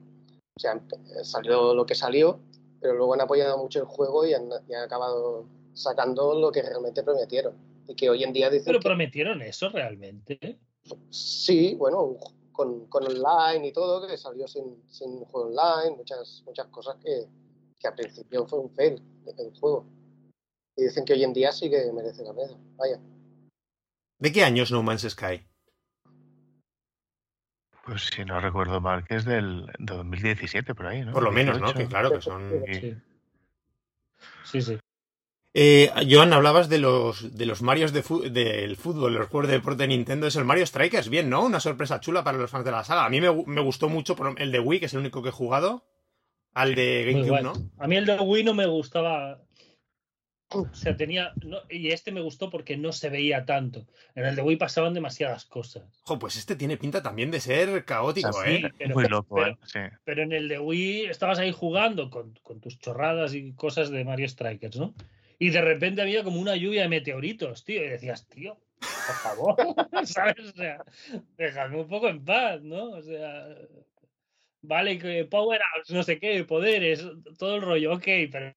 O 0.56 0.60
sea, 0.60 0.80
salió 1.22 1.74
lo 1.74 1.86
que 1.86 1.94
salió, 1.94 2.40
pero 2.80 2.94
luego 2.94 3.14
han 3.14 3.20
apoyado 3.20 3.58
mucho 3.58 3.80
el 3.80 3.86
juego 3.86 4.26
y 4.26 4.34
han, 4.34 4.48
y 4.68 4.74
han 4.74 4.82
acabado 4.82 5.46
sacando 5.72 6.34
lo 6.38 6.50
que 6.50 6.62
realmente 6.62 7.02
prometieron. 7.02 7.54
Y 7.86 7.94
que 7.94 8.10
hoy 8.10 8.24
en 8.24 8.32
día 8.32 8.50
dicen 8.50 8.66
Pero 8.66 8.80
que 8.80 8.84
prometieron 8.88 9.40
eso 9.42 9.68
realmente. 9.68 10.58
sí, 11.10 11.74
bueno, 11.76 12.16
con, 12.52 12.86
con 12.88 13.06
online 13.06 13.68
y 13.68 13.72
todo, 13.72 14.06
que 14.06 14.18
salió 14.18 14.48
sin, 14.48 14.82
sin 14.88 15.24
juego 15.26 15.48
online, 15.48 15.96
muchas, 15.96 16.42
muchas 16.44 16.66
cosas 16.68 16.96
que, 16.96 17.26
que 17.78 17.88
al 17.88 17.94
principio 17.94 18.46
fue 18.46 18.58
un 18.58 18.70
fail 18.70 19.00
el 19.38 19.60
juego. 19.60 19.86
Y 20.76 20.84
dicen 20.84 21.04
que 21.04 21.12
hoy 21.12 21.24
en 21.24 21.32
día 21.32 21.52
sí 21.52 21.70
que 21.70 21.92
merece 21.92 22.24
la 22.24 22.34
pena. 22.34 22.56
Vaya. 22.76 23.00
¿De 24.18 24.32
qué 24.32 24.42
año 24.42 24.64
es 24.64 24.72
No 24.72 24.82
Man's 24.82 25.02
Sky? 25.08 25.47
Pues 27.88 28.10
si 28.14 28.22
no 28.24 28.38
recuerdo 28.38 28.82
mal, 28.82 29.04
que 29.04 29.16
es 29.16 29.24
del 29.24 29.64
de 29.78 29.94
2017 29.94 30.74
por 30.74 30.86
ahí, 30.86 31.02
¿no? 31.04 31.12
Por 31.12 31.22
lo 31.22 31.32
menos, 31.32 31.58
¿no? 31.58 31.72
18. 31.72 31.78
Que 31.78 31.88
claro 31.88 32.12
que 32.12 32.20
son. 32.20 32.62
Sí. 32.70 32.94
Sí. 34.44 34.62
Sí. 34.62 34.78
Eh, 35.54 35.90
Joan, 36.08 36.34
hablabas 36.34 36.68
de 36.68 36.78
los 36.78 37.34
de 37.34 37.46
los 37.46 37.62
Marios 37.62 37.94
de 37.94 38.02
del 38.30 38.76
fútbol, 38.76 39.14
los 39.14 39.28
juegos 39.28 39.48
de 39.48 39.54
deporte 39.54 39.84
de 39.84 39.88
Nintendo. 39.88 40.26
Es 40.26 40.36
el 40.36 40.44
Mario 40.44 40.66
Strikers, 40.66 41.08
bien, 41.08 41.30
¿no? 41.30 41.42
Una 41.42 41.60
sorpresa 41.60 41.98
chula 41.98 42.22
para 42.22 42.36
los 42.36 42.50
fans 42.50 42.66
de 42.66 42.72
la 42.72 42.84
saga. 42.84 43.06
A 43.06 43.10
mí 43.10 43.22
me, 43.22 43.32
me 43.46 43.62
gustó 43.62 43.88
mucho 43.88 44.14
por 44.14 44.38
el 44.38 44.52
de 44.52 44.60
Wii, 44.60 44.80
que 44.80 44.86
es 44.86 44.92
el 44.92 45.00
único 45.00 45.22
que 45.22 45.30
he 45.30 45.32
jugado. 45.32 45.86
Al 46.52 46.74
de 46.74 47.10
GameCube. 47.10 47.42
¿no? 47.42 47.52
A 47.78 47.86
mí 47.86 47.96
el 47.96 48.04
de 48.04 48.18
Wii 48.18 48.44
no 48.44 48.52
me 48.52 48.66
gustaba. 48.66 49.40
O 50.50 50.66
sea, 50.74 50.96
tenía. 50.96 51.32
no- 51.44 51.60
y 51.68 51.88
este 51.90 52.10
me 52.10 52.22
gustó 52.22 52.48
porque 52.48 52.76
no 52.76 52.92
se 52.92 53.10
veía 53.10 53.44
tanto. 53.44 53.86
En 54.14 54.24
el 54.24 54.34
de 54.34 54.40
Wii 54.42 54.56
pasaban 54.56 54.94
demasiadas 54.94 55.44
cosas. 55.44 55.82
Jo, 56.04 56.18
pues 56.18 56.36
este 56.36 56.56
tiene 56.56 56.76
pinta 56.78 57.02
también 57.02 57.30
de 57.30 57.40
ser 57.40 57.84
caótico, 57.84 58.32
Sí, 58.32 58.50
¿eh? 58.50 58.72
pero- 58.78 58.94
Muy 58.94 59.04
loco, 59.08 59.34
pero- 59.36 59.48
¿eh? 59.52 59.58
Sí. 59.66 59.78
Pero 60.04 60.22
en 60.22 60.32
el 60.32 60.48
de 60.48 60.58
Wii 60.58 61.04
estabas 61.06 61.38
ahí 61.38 61.52
jugando 61.52 62.08
con, 62.08 62.32
con 62.42 62.60
tus 62.60 62.78
chorradas 62.78 63.34
y 63.34 63.52
cosas 63.52 63.90
de 63.90 64.04
Mario 64.04 64.28
Strikers, 64.28 64.76
¿no? 64.78 64.94
Y 65.38 65.50
de 65.50 65.60
repente 65.60 66.00
había 66.02 66.24
como 66.24 66.40
una 66.40 66.56
lluvia 66.56 66.82
de 66.82 66.88
meteoritos, 66.88 67.64
tío. 67.64 67.84
Y 67.84 67.88
decías, 67.90 68.26
tío, 68.26 68.56
por 68.80 69.16
favor, 69.16 69.56
¿sabes? 70.04 70.38
O 70.48 70.52
sea, 70.56 70.82
déjame 71.36 71.76
un 71.80 71.88
poco 71.88 72.08
en 72.08 72.24
paz, 72.24 72.62
¿no? 72.62 72.92
O 72.92 73.02
sea, 73.02 73.46
vale, 74.62 74.98
que 74.98 75.24
power-ups, 75.24 75.90
no 75.90 76.02
sé 76.02 76.18
qué, 76.18 76.44
poderes, 76.44 77.04
todo 77.38 77.56
el 77.56 77.62
rollo, 77.62 77.94
ok, 77.94 78.04
pero 78.32 78.54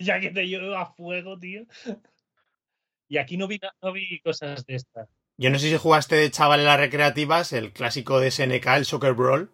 ya 0.00 0.20
que 0.20 0.30
te 0.30 0.46
llevo 0.46 0.74
a 0.76 0.86
fuego, 0.94 1.38
tío. 1.38 1.62
Y 3.08 3.18
aquí 3.18 3.36
no 3.36 3.46
vi, 3.46 3.60
no 3.82 3.92
vi 3.92 4.20
cosas 4.20 4.64
de 4.66 4.76
estas. 4.76 5.08
Yo 5.36 5.50
no 5.50 5.58
sé 5.58 5.68
si 5.68 5.76
jugaste 5.76 6.14
de 6.16 6.30
chaval 6.30 6.60
en 6.60 6.66
las 6.66 6.78
recreativas 6.78 7.52
el 7.52 7.72
clásico 7.72 8.20
de 8.20 8.30
SNK, 8.30 8.66
el 8.76 8.84
Soccer 8.84 9.14
Brawl, 9.14 9.50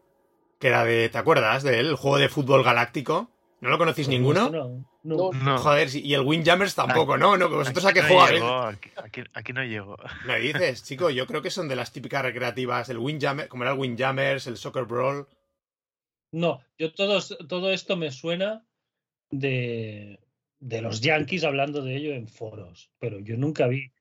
que 0.58 0.68
era 0.68 0.84
de, 0.84 1.08
¿te 1.08 1.18
acuerdas 1.18 1.62
de 1.62 1.80
él? 1.80 1.86
El 1.88 1.94
juego 1.96 2.18
de 2.18 2.28
fútbol 2.28 2.62
galáctico. 2.62 3.30
¿No 3.60 3.68
lo 3.70 3.78
conocéis 3.78 4.06
Pues 4.06 4.18
ninguno? 4.18 4.50
No, 4.50 4.68
no. 4.68 4.90
No. 5.02 5.30
No, 5.32 5.58
Joder, 5.58 5.88
sí, 5.88 6.02
y 6.04 6.12
el 6.12 6.20
Windjammers 6.20 6.74
tampoco, 6.74 7.16
¿no? 7.16 7.38
No, 7.38 7.48
que 7.48 7.54
vosotros 7.56 7.86
a 7.86 7.92
qué 7.94 8.02
no 8.02 8.08
jugáis. 8.08 8.32
llegó, 8.34 8.56
aquí, 8.64 8.90
aquí- 8.96 9.22
aquí 9.32 9.52
no 9.54 9.64
llegó. 9.64 9.96
Me 10.26 10.38
dices, 10.38 10.84
chico, 10.84 11.08
yo 11.08 11.26
creo 11.26 11.40
que 11.40 11.50
son 11.50 11.68
de 11.68 11.76
las 11.76 11.90
típicas 11.90 12.22
recreativas, 12.22 12.90
el 12.90 12.98
Windjammer, 12.98 13.48
como 13.48 13.62
era 13.64 13.72
el 13.72 13.78
Windjammers, 13.78 14.46
el 14.46 14.58
Soccer 14.58 14.84
Brawl. 14.84 15.26
No, 16.32 16.60
yo 16.78 16.92
todos, 16.92 17.36
todo 17.48 17.72
esto 17.72 17.96
me 17.96 18.10
suena 18.10 18.64
de, 19.30 20.20
de 20.58 20.82
los 20.82 21.00
Yankees 21.00 21.44
hablando 21.44 21.82
de 21.82 21.96
ello 21.96 22.12
en 22.12 22.28
foros, 22.28 22.90
pero 22.98 23.18
yo 23.18 23.36
nunca 23.36 23.66
vi, 23.66 23.92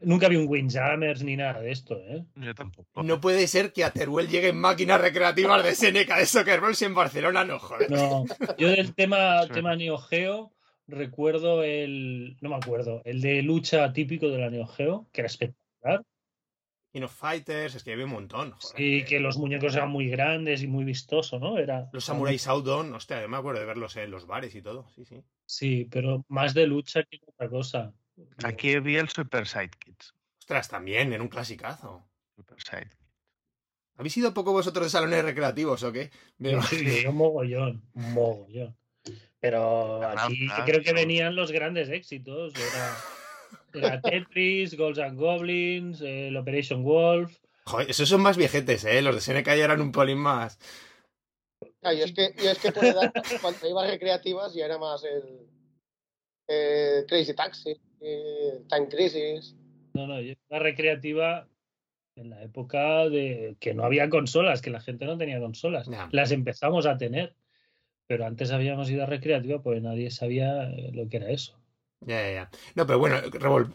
nunca 0.00 0.28
vi 0.28 0.36
un 0.36 0.48
Windjammers 0.48 1.22
ni 1.22 1.36
nada 1.36 1.60
de 1.60 1.72
esto, 1.72 1.98
¿eh? 2.06 2.24
Yo 2.36 2.54
tampoco. 2.54 3.02
No 3.02 3.20
puede 3.20 3.46
ser 3.46 3.72
que 3.72 3.84
a 3.84 3.92
Teruel 3.92 4.28
lleguen 4.28 4.56
máquinas 4.56 5.00
recreativas 5.00 5.62
de 5.62 5.74
SNK 5.74 6.16
de 6.16 6.26
Soccer 6.26 6.60
Brawl 6.60 6.74
si 6.74 6.84
en 6.86 6.94
Barcelona 6.94 7.44
no, 7.44 7.58
joder. 7.58 7.90
No, 7.90 8.24
yo 8.56 8.68
del 8.68 8.94
tema, 8.94 9.42
Sí. 9.46 9.52
tema 9.52 9.76
Neo 9.76 9.98
Geo 9.98 10.54
recuerdo 10.86 11.62
el, 11.62 12.36
no 12.40 12.50
me 12.50 12.56
acuerdo, 12.56 13.02
el 13.04 13.20
de 13.20 13.42
lucha 13.42 13.92
típico 13.92 14.28
de 14.28 14.38
la 14.38 14.50
Neo 14.50 14.66
Geo, 14.66 15.08
que 15.12 15.22
era 15.22 15.26
espectacular, 15.26 16.04
King 16.94 17.02
of 17.02 17.12
Fighters, 17.12 17.74
es 17.74 17.82
que 17.82 17.92
había 17.92 18.04
un 18.04 18.12
montón, 18.12 18.52
joder. 18.52 18.80
y 18.80 19.04
que 19.04 19.18
los 19.18 19.36
muñecos 19.36 19.74
eran 19.74 19.90
muy 19.90 20.08
grandes 20.08 20.62
y 20.62 20.68
muy 20.68 20.84
vistoso, 20.84 21.40
¿no? 21.40 21.58
Era, 21.58 21.88
Los 21.92 22.04
Samurai 22.04 22.36
Shodown, 22.36 22.94
hostia, 22.94 23.20
yo 23.20 23.28
me 23.28 23.36
acuerdo 23.36 23.58
de 23.58 23.66
verlos 23.66 23.96
en 23.96 24.12
los 24.12 24.28
bares 24.28 24.54
y 24.54 24.62
todo, 24.62 24.88
sí, 24.94 25.04
sí. 25.04 25.20
Sí, 25.44 25.88
pero 25.90 26.24
más 26.28 26.54
de 26.54 26.68
lucha 26.68 27.02
que 27.02 27.18
otra 27.26 27.48
cosa. 27.48 27.92
Aquí 28.44 28.78
vi 28.78 28.94
el 28.94 29.08
Super 29.08 29.48
Sidekicks. 29.48 30.14
Ostras, 30.38 30.68
también, 30.68 31.12
en 31.12 31.20
un 31.20 31.26
clasicazo. 31.26 32.06
Super 32.36 32.58
Sidekicks. 32.62 32.96
¿Habéis 33.96 34.16
ido 34.16 34.32
poco 34.32 34.52
vosotros 34.52 34.86
de 34.86 34.90
salones 34.90 35.24
recreativos 35.24 35.82
o 35.82 35.92
qué? 35.92 36.12
Veo- 36.38 36.62
Sí, 36.62 37.02
yo 37.02 37.12
mogollón, 37.12 37.82
mogollón. 37.94 38.76
Pero 39.40 40.00
aquí 40.16 40.46
creo 40.64 40.80
que 40.80 40.92
venían 40.92 41.34
los 41.34 41.50
grandes 41.50 41.88
éxitos. 41.88 42.54
Era, 42.54 42.96
era 43.74 44.00
Tetris, 44.00 44.76
Ghosts 44.76 45.00
and 45.00 45.18
Goblins, 45.18 46.00
el 46.00 46.36
Operation 46.36 46.82
Wolf. 46.84 47.36
Joder, 47.66 47.90
esos 47.90 48.08
son 48.08 48.20
más 48.20 48.36
viejetes, 48.36 48.84
¿eh? 48.84 49.00
Los 49.02 49.14
de 49.14 49.20
SNK 49.20 49.46
ya 49.56 49.64
eran 49.64 49.80
un 49.80 49.92
polín 49.92 50.18
más... 50.18 50.58
Ah, 51.82 51.92
yo 51.92 52.04
es 52.04 52.12
que, 52.12 52.34
yo 52.42 52.50
es 52.50 52.58
que 52.58 52.72
por 52.72 52.84
edad, 52.84 53.12
cuando 53.40 53.68
iba 53.68 53.84
a 53.84 53.90
recreativas 53.90 54.54
ya 54.54 54.64
era 54.64 54.78
más 54.78 55.04
el 55.04 55.46
eh, 56.48 57.04
Crazy 57.06 57.34
Taxi, 57.34 57.76
eh, 58.00 58.62
Time 58.68 58.88
Crisis. 58.88 59.54
No, 59.94 60.06
no, 60.06 60.20
yo- 60.20 60.34
la 60.48 60.58
recreativa 60.58 61.46
en 62.16 62.30
la 62.30 62.42
época 62.42 63.08
de 63.08 63.56
que 63.60 63.74
no 63.74 63.84
había 63.84 64.08
consolas, 64.08 64.62
que 64.62 64.70
la 64.70 64.80
gente 64.80 65.04
no 65.04 65.18
tenía 65.18 65.40
consolas. 65.40 65.88
Las 66.10 66.30
empezamos 66.32 66.86
a 66.86 66.96
tener. 66.96 67.34
Pero 68.06 68.26
antes 68.26 68.50
habíamos 68.50 68.90
ido 68.90 69.02
a 69.02 69.06
recreativa, 69.06 69.62
pues 69.62 69.80
nadie 69.82 70.10
sabía 70.10 70.70
eh, 70.70 70.90
lo 70.92 71.08
que 71.08 71.16
era 71.16 71.30
eso. 71.30 71.58
Ya, 72.06 72.20
ya, 72.20 72.32
ya. 72.32 72.50
No, 72.74 72.86
pero 72.86 72.98
bueno, 72.98 73.16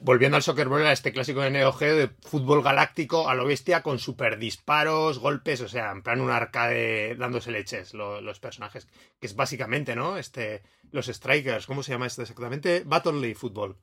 volviendo 0.01 0.37
al 0.37 0.43
Soccer 0.43 0.67
Brawl, 0.69 0.85
a 0.85 0.91
este 0.91 1.11
clásico 1.11 1.41
de 1.41 1.49
Neo 1.49 1.73
Geo 1.73 1.95
de 1.95 2.09
fútbol 2.21 2.61
galáctico 2.61 3.27
a 3.27 3.33
lo 3.33 3.45
bestia 3.45 3.81
con 3.81 3.97
super 3.97 4.37
disparos, 4.37 5.17
golpes, 5.17 5.61
o 5.61 5.67
sea, 5.67 5.91
en 5.91 6.03
plan 6.03 6.21
un 6.21 6.29
arcade 6.29 7.15
dándose 7.15 7.49
leches 7.51 7.95
lo- 7.95 8.21
los 8.21 8.39
personajes, 8.39 8.87
que 9.19 9.25
es 9.25 9.35
básicamente, 9.35 9.95
¿no? 9.95 10.17
Este, 10.17 10.61
los 10.91 11.07
Strikers, 11.07 11.65
¿cómo 11.65 11.81
se 11.81 11.91
llama 11.91 12.05
esto 12.05 12.21
exactamente? 12.21 12.83
Battle 12.85 13.13
League 13.13 13.33
Football. 13.35 13.75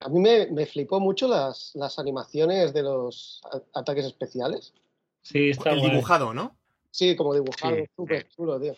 A 0.00 0.08
mí 0.08 0.20
me, 0.20 0.46
me 0.46 0.66
flipó 0.66 1.00
mucho 1.00 1.26
las, 1.26 1.72
las 1.74 1.98
animaciones 1.98 2.72
de 2.72 2.82
los 2.82 3.40
ataques 3.74 4.04
especiales. 4.04 4.72
Sí, 5.20 5.50
está 5.50 5.70
El 5.70 5.80
guay. 5.80 5.90
dibujado, 5.90 6.32
¿no? 6.34 6.56
Sí, 6.90 7.16
como 7.16 7.34
dibujado, 7.34 7.76
súper 7.96 8.22
sí. 8.22 8.28
chulo, 8.36 8.60
tío. 8.60 8.74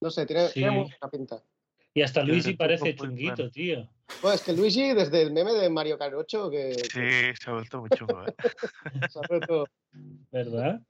No 0.00 0.10
sé, 0.10 0.24
tiene, 0.26 0.48
tiene 0.50 0.68
Sí. 0.70 0.74
muy 0.74 0.82
buena 0.84 1.10
pinta. 1.10 1.42
Y 1.94 2.02
hasta 2.02 2.22
Luigi 2.22 2.54
parece 2.54 2.94
chunguito, 2.94 3.34
bueno. 3.36 3.50
tío. 3.50 3.88
Bueno, 4.22 4.34
es 4.34 4.42
que 4.42 4.52
Luigi, 4.52 4.94
desde 4.94 5.22
el 5.22 5.32
meme 5.32 5.52
de 5.52 5.68
Mario 5.68 5.98
Kart 5.98 6.14
8, 6.14 6.50
que 6.50 6.74
Sí, 6.74 7.36
se 7.40 7.50
ha 7.50 7.52
vuelto 7.52 7.80
muy 7.80 7.90
chungo. 7.90 8.24
¿eh? 8.24 8.34
se 9.10 9.18
ha 9.18 9.22
roto. 9.22 9.66
¿Verdad? 10.30 10.80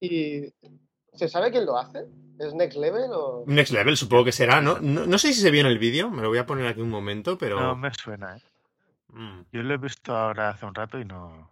¿Y 0.00 0.52
se 1.12 1.28
sabe 1.28 1.50
quién 1.50 1.66
lo 1.66 1.76
hace? 1.76 2.06
¿Es 2.38 2.54
Next 2.54 2.78
Level 2.78 3.10
o...? 3.12 3.44
Next 3.46 3.72
Level, 3.72 3.96
supongo 3.96 4.24
que 4.24 4.32
será, 4.32 4.60
¿no? 4.62 4.78
No, 4.80 5.06
no 5.06 5.18
sé 5.18 5.32
si 5.32 5.40
se 5.40 5.50
vio 5.50 5.60
en 5.60 5.66
el 5.66 5.78
vídeo, 5.78 6.10
me 6.10 6.22
lo 6.22 6.28
voy 6.28 6.38
a 6.38 6.46
poner 6.46 6.66
aquí 6.66 6.80
un 6.80 6.88
momento, 6.88 7.36
pero... 7.36 7.60
No 7.60 7.76
me 7.76 7.92
suena. 7.92 8.36
¿eh? 8.36 8.40
Mm. 9.08 9.42
Yo 9.52 9.62
lo 9.62 9.74
he 9.74 9.78
visto 9.78 10.16
ahora 10.16 10.50
hace 10.50 10.64
un 10.64 10.74
rato 10.74 10.98
y 10.98 11.04
no. 11.04 11.50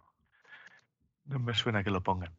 No 1.25 1.39
me 1.39 1.53
suena 1.53 1.83
que 1.83 1.91
lo 1.91 2.01
pongan. 2.01 2.33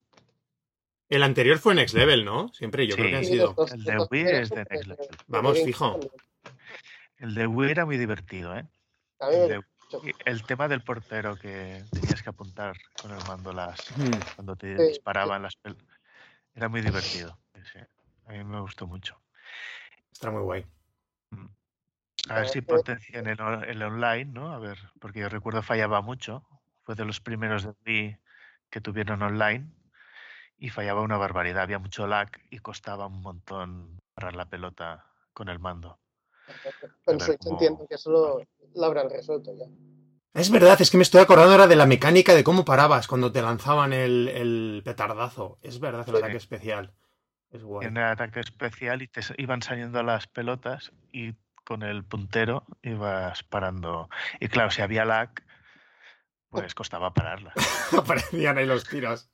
El 1.10 1.22
anterior 1.24 1.58
fue 1.58 1.74
Next 1.74 1.94
Level, 1.94 2.24
¿no? 2.24 2.48
Siempre, 2.54 2.86
yo 2.86 2.94
Sí. 2.94 3.00
creo 3.02 3.10
que 3.10 3.16
han 3.16 3.24
sido... 3.24 3.56
El 3.74 3.84
de 3.84 3.98
Wii 4.10 4.22
es 4.28 4.50
de 4.50 4.64
Next 4.70 4.86
Level. 4.86 5.08
Vamos, 5.26 5.58
fijo. 5.62 5.98
El 7.18 7.34
de 7.34 7.46
Wii 7.46 7.70
era 7.72 7.84
muy 7.84 7.98
divertido, 7.98 8.56
¿eh? 8.56 8.64
El, 9.20 9.48
de- 9.48 10.42
tema 10.46 10.68
del 10.68 10.82
portero 10.82 11.36
que 11.36 11.84
tenías 11.90 12.22
que 12.22 12.30
apuntar 12.30 12.76
con 13.02 13.10
el 13.10 13.18
mando 13.26 13.52
las 13.52 13.90
Mm. 13.98 14.10
cuando 14.36 14.54
te 14.56 14.74
disparaban 14.76 15.42
las 15.42 15.60
pel- 15.60 15.76
era 16.54 16.68
muy 16.68 16.80
divertido. 16.80 17.38
A 18.26 18.32
mí 18.32 18.44
me 18.44 18.60
gustó 18.60 18.86
mucho. 18.86 19.20
Está 20.12 20.30
muy 20.30 20.42
guay. 20.42 20.66
A 22.28 22.34
ver 22.34 22.48
si 22.48 22.60
eh. 22.60 22.62
potencian 22.62 23.26
el, 23.26 23.38
el 23.66 23.82
online, 23.82 24.26
¿no? 24.26 24.52
A 24.52 24.58
ver, 24.60 24.78
porque 25.00 25.20
yo 25.20 25.28
recuerdo 25.28 25.62
fallaba 25.62 26.00
mucho. 26.02 26.44
Fue 26.84 26.94
de 26.94 27.04
los 27.04 27.20
primeros 27.20 27.64
de 27.64 27.74
Wii 27.84 28.18
que 28.70 28.80
tuvieron 28.80 29.22
online 29.22 29.66
y 30.60 30.68
fallaba 30.68 31.00
una 31.00 31.16
barbaridad. 31.16 31.62
Había 31.62 31.78
mucho 31.80 32.06
lag 32.06 32.28
y 32.50 32.58
costaba 32.58 33.06
un 33.06 33.20
montón 33.22 33.98
parar 34.14 34.36
la 34.36 34.44
pelota 34.44 35.06
con 35.32 35.48
el 35.48 35.58
mando. 35.58 35.98
Cómo- 37.04 37.18
entiendo 37.46 37.86
que 37.88 37.94
eso 37.94 38.10
lo, 38.74 38.84
habrán 38.84 39.08
resuelto 39.10 39.52
ya. 39.56 39.64
Es 40.34 40.50
verdad, 40.50 40.80
es 40.80 40.90
que 40.90 40.96
me 40.96 41.02
estoy 41.02 41.20
acordando 41.20 41.52
ahora 41.52 41.66
de 41.66 41.74
la 41.76 41.86
mecánica 41.86 42.34
de 42.34 42.44
cómo 42.44 42.64
parabas 42.64 43.08
cuando 43.08 43.32
te 43.32 43.42
lanzaban 43.42 43.92
el, 43.92 44.28
el 44.28 44.82
petardazo. 44.84 45.58
Es 45.62 45.80
verdad, 45.80 46.04
el 46.08 46.14
Sí. 46.14 46.18
ataque 46.20 46.36
especial. 46.36 46.92
Es 47.50 47.64
guay. 47.64 47.86
Tiene 47.88 48.02
ataque 48.04 48.38
especial 48.40 49.02
y 49.02 49.08
te 49.08 49.22
iban 49.38 49.60
saliendo 49.62 50.02
las 50.04 50.28
pelotas 50.28 50.92
y 51.12 51.34
con 51.64 51.82
el 51.82 52.04
puntero 52.04 52.64
ibas 52.82 53.42
parando. 53.42 54.08
Y 54.38 54.48
claro, 54.48 54.70
si 54.70 54.82
había 54.82 55.04
lag, 55.04 55.30
pues 56.50 56.74
costaba 56.74 57.12
pararla. 57.12 57.52
Aparecían 57.96 58.58
ahí 58.58 58.66
los 58.66 58.84
tiros. 58.88 59.30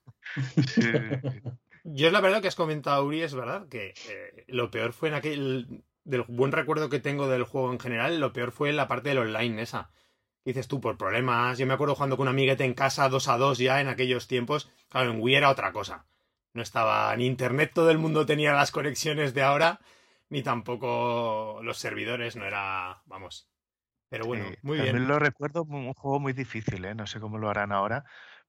Sí. 0.66 0.90
Yo 1.84 2.10
la 2.10 2.20
verdad 2.20 2.42
que 2.42 2.48
has 2.48 2.56
comentado, 2.56 3.04
Uri, 3.04 3.22
es 3.22 3.34
verdad 3.34 3.68
que 3.68 3.94
eh, 4.08 4.44
lo 4.48 4.70
peor 4.70 4.92
fue 4.92 5.08
en 5.08 5.14
aquel. 5.14 5.84
Del 6.04 6.22
buen 6.28 6.52
recuerdo 6.52 6.88
que 6.88 7.00
tengo 7.00 7.26
del 7.28 7.42
juego 7.42 7.72
en 7.72 7.80
general, 7.80 8.20
lo 8.20 8.32
peor 8.32 8.52
fue 8.52 8.70
en 8.70 8.76
la 8.76 8.86
parte 8.86 9.08
del 9.08 9.18
online 9.18 9.62
esa. 9.62 9.90
Dices 10.44 10.68
tú, 10.68 10.80
por 10.80 10.96
problemas. 10.96 11.58
Yo 11.58 11.66
me 11.66 11.74
acuerdo 11.74 11.96
jugando 11.96 12.16
con 12.16 12.28
un 12.28 12.34
amiguete 12.34 12.64
en 12.64 12.74
casa, 12.74 13.08
dos 13.08 13.26
a 13.28 13.36
dos 13.38 13.58
ya 13.58 13.80
en 13.80 13.88
aquellos 13.88 14.28
tiempos. 14.28 14.70
Claro, 14.88 15.10
en 15.10 15.20
Wii 15.20 15.34
era 15.34 15.50
otra 15.50 15.72
cosa. 15.72 16.06
No 16.54 16.62
estaba 16.62 17.14
ni 17.16 17.26
internet, 17.26 17.72
todo 17.74 17.90
el 17.90 17.98
mundo 17.98 18.24
tenía 18.24 18.52
las 18.52 18.70
conexiones 18.70 19.34
de 19.34 19.42
ahora, 19.42 19.80
ni 20.28 20.42
tampoco 20.42 21.60
los 21.62 21.78
servidores, 21.78 22.36
no 22.36 22.44
era. 22.44 23.02
Vamos. 23.06 23.48
Pero 24.08 24.24
bueno, 24.26 24.44
Sí, 24.48 24.54
muy 24.62 24.78
También 24.78 24.96
bien. 24.96 25.08
lo 25.08 25.18
recuerdo 25.18 25.64
como 25.66 25.88
un 25.88 25.94
juego 25.94 26.20
muy 26.20 26.32
difícil, 26.32 26.84
¿eh? 26.84 26.94
No 26.94 27.06
sé 27.06 27.18
cómo 27.20 27.38
lo 27.38 27.50
harán 27.50 27.72
ahora, 27.72 28.04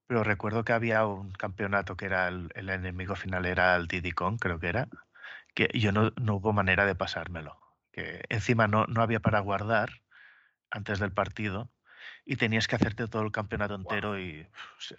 pero 0.08 0.24
recuerdo 0.24 0.64
que 0.64 0.74
había 0.74 1.06
un 1.06 1.32
campeonato 1.32 1.96
que 1.98 2.06
era 2.06 2.28
el, 2.30 2.50
el 2.56 2.70
enemigo 2.70 3.16
final 3.16 3.46
era 3.46 3.76
el 3.76 3.88
Diddy 3.88 4.12
Kong, 4.14 4.38
creo 4.40 4.60
que 4.60 4.68
era, 4.70 4.88
que 5.54 5.70
yo 5.74 5.92
no, 5.92 6.12
no 6.18 6.36
hubo 6.36 6.54
manera 6.54 6.86
de 6.86 6.96
pasármelo. 6.96 7.60
Que 7.92 8.24
encima 8.30 8.68
no, 8.68 8.86
no 8.88 9.02
había 9.02 9.20
para 9.20 9.40
guardar 9.40 9.90
antes 10.72 11.00
del 11.00 11.12
partido 11.12 11.70
y 12.26 12.36
tenías 12.38 12.68
que 12.68 12.76
hacerte 12.76 13.08
todo 13.08 13.22
el 13.24 13.32
campeonato 13.32 13.76
entero 13.76 14.20
y 14.20 14.42
uf, 14.50 14.82
se, 14.84 14.96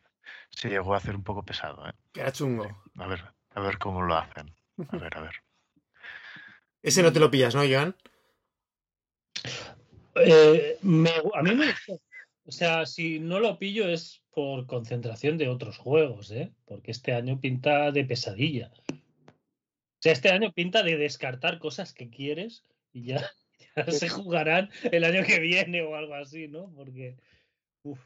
se 0.51 0.69
llegó 0.69 0.95
a 0.95 0.99
hacer 0.99 1.15
un 1.17 1.25
poco 1.25 1.43
pesado, 1.45 1.89
¿eh? 1.89 1.93
Que 2.13 2.21
era 2.21 2.33
chungo. 2.33 2.83
A 2.99 3.07
ver, 3.07 3.25
a 3.55 3.61
ver 3.61 3.79
cómo 3.79 4.03
lo 4.03 4.17
hacen. 4.17 4.55
A 4.89 4.97
ver, 4.99 5.17
a 5.17 5.21
ver. 5.21 5.35
Ese 6.83 7.03
no 7.03 7.13
te 7.13 7.21
lo 7.21 7.31
pillas, 7.31 7.55
¿no, 7.55 7.63
Joan? 7.69 7.95
Eh, 10.17 10.79
me- 10.83 11.11
a 11.35 11.43
mí 11.43 11.55
me 11.55 11.67
gustó. 11.67 12.01
O 12.49 12.51
sea, 12.53 12.87
si 12.87 13.21
no 13.21 13.41
lo 13.41 13.59
pillo 13.59 13.87
es 13.89 14.23
por 14.33 14.67
concentración 14.67 15.37
de 15.37 15.49
otros 15.49 15.77
juegos, 15.77 16.31
¿eh? 16.31 16.51
Porque 16.65 16.93
este 16.93 17.13
año 17.13 17.39
pinta 17.41 17.93
de 17.93 18.05
pesadilla. 18.05 18.73
O 18.91 20.01
sea, 20.01 20.13
este 20.13 20.31
año 20.31 20.51
pinta 20.53 20.83
de 20.83 20.97
descartar 20.97 21.59
cosas 21.59 21.93
que 21.93 22.09
quieres 22.09 22.65
y 22.91 23.05
ya, 23.05 23.31
ya 23.77 23.91
se 23.93 24.09
jugarán 24.09 24.71
el 24.91 25.05
año 25.05 25.25
que 25.27 25.41
viene 25.41 25.83
o 25.83 25.95
algo 25.95 26.15
así, 26.15 26.49
¿no? 26.49 26.73
Porque. 26.75 27.19
uf, 27.83 28.01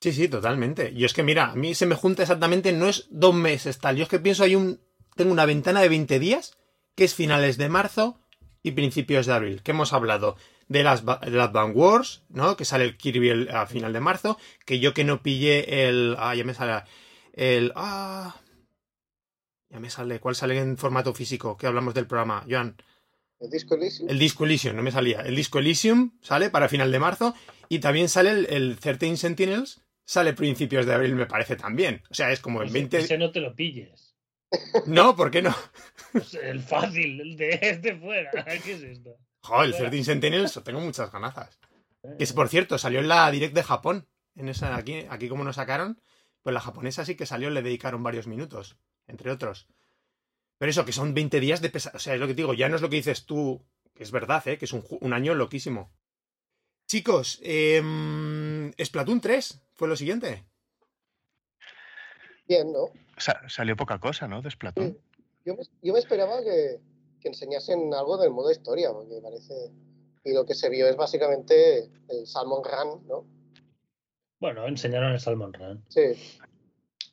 Sí, 0.00 0.12
sí, 0.12 0.28
totalmente. 0.28 0.94
Yo 0.94 1.06
es 1.06 1.14
que, 1.14 1.24
mira, 1.24 1.50
a 1.50 1.56
mí 1.56 1.74
se 1.74 1.86
me 1.86 1.96
junta 1.96 2.22
exactamente, 2.22 2.72
no 2.72 2.88
es 2.88 3.08
dos 3.10 3.34
meses 3.34 3.78
tal. 3.78 3.96
Yo 3.96 4.04
es 4.04 4.08
que 4.08 4.20
pienso, 4.20 4.44
hay 4.44 4.54
un. 4.54 4.78
Tengo 5.16 5.32
una 5.32 5.46
ventana 5.46 5.80
de 5.80 5.88
20 5.88 6.20
días, 6.20 6.56
que 6.94 7.02
es 7.02 7.14
finales 7.14 7.56
de 7.56 7.68
marzo 7.68 8.20
y 8.62 8.72
principios 8.72 9.26
de 9.26 9.32
abril, 9.32 9.62
que 9.64 9.72
hemos 9.72 9.92
hablado 9.92 10.36
de 10.68 10.82
las, 10.82 11.04
de 11.04 11.30
las 11.30 11.48
Advance 11.48 11.76
Wars, 11.78 12.22
¿no? 12.28 12.56
Que 12.56 12.64
sale 12.64 12.84
el 12.84 12.96
Kirby 12.96 13.28
el- 13.30 13.48
a 13.50 13.66
final 13.66 13.92
de 13.92 14.00
marzo, 14.00 14.38
que 14.64 14.78
yo 14.80 14.94
que 14.94 15.04
no 15.04 15.22
pillé 15.22 15.88
el. 15.88 16.16
Ah, 16.18 16.34
ya 16.34 16.44
me 16.44 16.54
sale. 16.54 16.82
El. 17.32 17.72
Ah. 17.76 18.40
Ya 19.70 19.80
me 19.80 19.90
sale. 19.90 20.20
¿Cuál 20.20 20.34
sale 20.36 20.58
en 20.58 20.76
formato 20.76 21.12
físico? 21.14 21.56
Que 21.56 21.66
hablamos 21.66 21.94
del 21.94 22.06
programa, 22.06 22.44
Joan. 22.48 22.76
El 23.38 23.50
disco 23.50 23.74
Elysium. 23.74 24.08
El 24.08 24.18
Disco 24.18 24.44
Elysium, 24.46 24.76
no 24.76 24.82
me 24.82 24.90
salía. 24.90 25.20
El 25.20 25.36
Disco 25.36 25.58
Elysium 25.58 26.12
sale 26.22 26.48
para 26.48 26.68
final 26.70 26.90
de 26.90 26.98
marzo 26.98 27.34
y 27.68 27.80
también 27.80 28.08
sale 28.08 28.30
el, 28.30 28.46
el 28.46 28.78
13 28.78 29.16
Sentinels, 29.18 29.82
sale 30.06 30.32
principios 30.32 30.86
de 30.86 30.94
abril, 30.94 31.14
me 31.16 31.26
parece 31.26 31.54
también. 31.56 32.02
O 32.10 32.14
sea, 32.14 32.32
es 32.32 32.40
como 32.40 32.62
en 32.62 32.68
ese- 32.68 32.72
20... 32.78 32.98
ese 32.98 33.18
no 33.18 33.30
te 33.32 33.40
lo 33.40 33.54
pilles. 33.54 34.14
No, 34.86 35.14
¿por 35.16 35.30
qué 35.30 35.42
no? 35.42 35.54
Pues 36.12 36.32
el 36.34 36.60
fácil, 36.60 37.20
el 37.20 37.36
de 37.36 37.58
este 37.60 37.96
fuera. 37.96 38.30
¿Qué 38.64 38.72
es 38.72 38.82
esto? 38.82 39.10
Joder, 39.46 39.70
el 39.70 39.76
13 39.76 40.04
Sentinels, 40.04 40.60
tengo 40.64 40.80
muchas 40.80 41.12
ganazas. 41.12 41.60
Que 42.18 42.24
es, 42.24 42.32
por 42.32 42.48
cierto, 42.48 42.78
salió 42.78 42.98
en 42.98 43.08
la 43.08 43.30
Direct 43.30 43.54
de 43.54 43.62
Japón. 43.62 44.08
En 44.34 44.48
esa, 44.48 44.76
aquí, 44.76 45.06
aquí 45.08 45.28
como 45.28 45.44
nos 45.44 45.56
sacaron, 45.56 46.00
pues 46.42 46.52
la 46.52 46.60
japonesa 46.60 47.04
sí 47.04 47.14
que 47.14 47.26
salió, 47.26 47.48
le 47.50 47.62
dedicaron 47.62 48.02
varios 48.02 48.26
minutos, 48.26 48.76
entre 49.06 49.30
otros. 49.30 49.68
Pero 50.58 50.70
eso, 50.70 50.84
que 50.84 50.92
son 50.92 51.14
20 51.14 51.40
días 51.40 51.60
de 51.60 51.70
pesa... 51.70 51.92
O 51.94 51.98
sea, 51.98 52.14
es 52.14 52.20
lo 52.20 52.26
que 52.26 52.34
te 52.34 52.42
digo, 52.42 52.54
ya 52.54 52.68
no 52.68 52.76
es 52.76 52.82
lo 52.82 52.90
que 52.90 52.96
dices 52.96 53.24
tú, 53.24 53.64
que 53.94 54.02
es 54.02 54.10
verdad, 54.10 54.46
¿eh? 54.48 54.58
que 54.58 54.64
es 54.64 54.72
un, 54.72 55.12
año 55.12 55.34
loquísimo. 55.34 55.92
Chicos, 56.86 57.40
eh, 57.42 58.72
Splatoon 58.82 59.20
3 59.20 59.62
fue 59.74 59.88
lo 59.88 59.96
siguiente. 59.96 60.44
Bien, 62.48 62.72
¿no? 62.72 62.90
Sa- 63.16 63.48
salió 63.48 63.76
poca 63.76 63.98
cosa, 63.98 64.26
¿no? 64.28 64.42
De 64.42 64.50
Splatoon. 64.50 64.92
Sí. 64.92 64.98
Yo 65.44 65.54
me, 65.54 65.62
yo 65.82 65.92
me 65.92 65.98
esperaba 66.00 66.42
que, 66.42 66.80
que 67.20 67.28
enseñasen 67.28 67.92
algo 67.94 68.16
del 68.18 68.30
modo 68.30 68.50
historia, 68.50 68.92
porque 68.92 69.20
parece. 69.22 69.54
Y 70.24 70.32
lo 70.32 70.44
que 70.44 70.54
se 70.54 70.68
vio 70.68 70.88
es 70.88 70.96
básicamente 70.96 71.90
el 72.08 72.26
Salmon 72.26 72.62
Run, 72.64 73.06
¿no? 73.06 73.26
Bueno, 74.40 74.66
enseñaron 74.66 75.12
el 75.12 75.20
Salmon 75.20 75.52
Run. 75.52 75.84
Sí. 75.88 76.00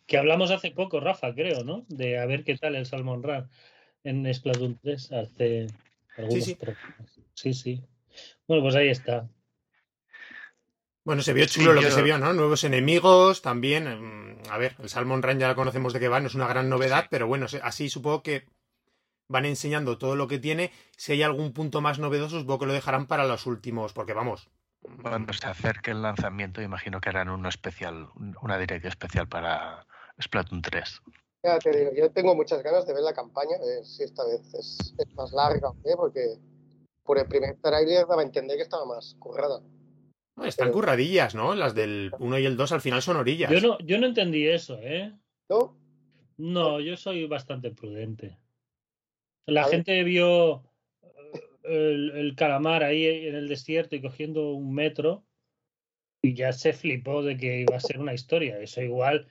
Que 0.07 0.17
hablamos 0.17 0.51
hace 0.51 0.71
poco, 0.71 0.99
Rafa, 0.99 1.33
creo, 1.33 1.63
¿no? 1.63 1.85
De 1.89 2.17
a 2.19 2.25
ver 2.25 2.43
qué 2.43 2.57
tal 2.57 2.75
el 2.75 2.85
Salmon 2.85 3.23
Run 3.23 3.49
en 4.03 4.33
Splatoon 4.33 4.77
3 4.81 5.11
hace 5.13 5.67
algunos 6.17 6.43
sí. 6.43 6.55
programas. 6.55 7.19
Sí, 7.33 7.53
sí. 7.53 7.81
Bueno, 8.47 8.63
pues 8.63 8.75
ahí 8.75 8.89
está. 8.89 9.29
Bueno, 11.05 11.21
se 11.21 11.33
vio 11.33 11.45
Sí, 11.47 11.59
chulo 11.59 11.73
lo 11.73 11.81
que 11.81 11.87
yo- 11.89 11.95
se 11.95 12.01
vio, 12.01 12.17
¿no? 12.17 12.33
Nuevos 12.33 12.63
enemigos 12.63 13.41
también. 13.41 13.85
mm, 13.85 14.49
A 14.49 14.57
ver, 14.57 14.75
el 14.79 14.89
Salmon 14.89 15.21
Run 15.23 15.39
ya 15.39 15.47
lo 15.47 15.55
conocemos 15.55 15.93
de 15.93 15.99
qué 15.99 16.07
va, 16.09 16.19
no 16.19 16.27
es 16.27 16.35
una 16.35 16.47
gran 16.47 16.69
novedad, 16.69 17.03
Sí. 17.03 17.07
pero 17.11 17.27
bueno, 17.27 17.45
así 17.61 17.89
supongo 17.89 18.23
que 18.23 18.45
van 19.33 19.45
enseñando 19.45 19.97
todo 19.97 20.15
lo 20.15 20.27
que 20.27 20.37
tiene. 20.39 20.71
Si 20.95 21.11
hay 21.11 21.23
algún 21.23 21.51
punto 21.53 21.81
más 21.81 21.97
novedoso, 21.99 22.39
supongo 22.39 22.59
que 22.59 22.65
lo 22.67 22.73
dejarán 22.73 23.07
para 23.07 23.25
los 23.25 23.45
últimos, 23.47 23.91
porque 23.91 24.13
vamos. 24.13 24.47
Cuando 25.01 25.33
se 25.33 25.47
acerque 25.47 25.91
el 25.91 26.01
lanzamiento, 26.01 26.61
imagino 26.61 27.01
que 27.01 27.09
harán 27.09 27.29
uno 27.29 27.49
especial, 27.49 28.07
un- 28.15 28.35
una 28.41 28.57
directa 28.57 28.87
especial 28.89 29.27
para 29.27 29.85
Splatoon 30.21 30.61
3. 30.61 31.01
Ya 31.43 31.57
te 31.59 31.75
digo, 31.77 31.91
yo 31.95 32.11
tengo 32.11 32.35
muchas 32.35 32.61
ganas 32.63 32.85
de 32.85 32.93
ver 32.93 33.01
la 33.03 33.13
campaña, 33.13 33.55
a 33.57 33.65
ver 33.65 33.83
si 33.85 34.03
esta 34.03 34.23
vez 34.25 34.41
es, 34.53 34.93
es 34.97 35.15
más 35.15 35.31
larga 35.33 35.69
o 35.69 35.75
qué, 35.83 35.91
porque 35.97 36.37
por 37.03 37.17
el 37.17 37.25
primer 37.27 37.57
trailer 37.61 38.05
daba 38.07 38.21
a 38.21 38.25
entender 38.25 38.55
que 38.57 38.63
estaba 38.63 38.85
más 38.85 39.15
currada. 39.19 39.59
No, 40.35 40.45
Están 40.45 40.67
Pero- 40.67 40.75
curradillas, 40.75 41.33
¿no? 41.35 41.53
Las 41.55 41.73
del 41.75 42.11
1 42.19 42.37
y 42.39 42.45
el 42.45 42.55
2 42.57 42.71
al 42.71 42.81
final 42.81 43.01
son 43.01 43.17
orillas. 43.17 43.51
Yo 43.51 43.59
no, 43.61 43.77
yo 43.79 43.97
no 43.99 44.05
entendí 44.07 44.47
eso, 44.47 44.77
¿eh? 44.81 45.13
¿No? 45.49 45.77
No, 46.37 46.79
yo 46.79 46.97
soy 46.97 47.25
bastante 47.27 47.71
prudente. 47.71 48.37
La 49.45 49.63
gente 49.71 50.03
vio 50.03 50.63
eh, 51.01 51.41
el, 51.63 52.11
el 52.11 52.35
calamar 52.35 52.83
ahí 52.83 53.05
en 53.05 53.35
el 53.35 53.47
desierto 53.47 53.95
y 53.95 54.01
cogiendo 54.01 54.51
un 54.53 54.73
metro 54.73 55.25
y 56.21 56.33
ya 56.33 56.53
se 56.53 56.71
flipó 56.73 57.23
de 57.23 57.35
que 57.37 57.61
iba 57.61 57.75
a 57.75 57.79
ser 57.81 57.99
una 57.99 58.13
historia. 58.13 58.59
Eso 58.59 58.81
igual 58.81 59.27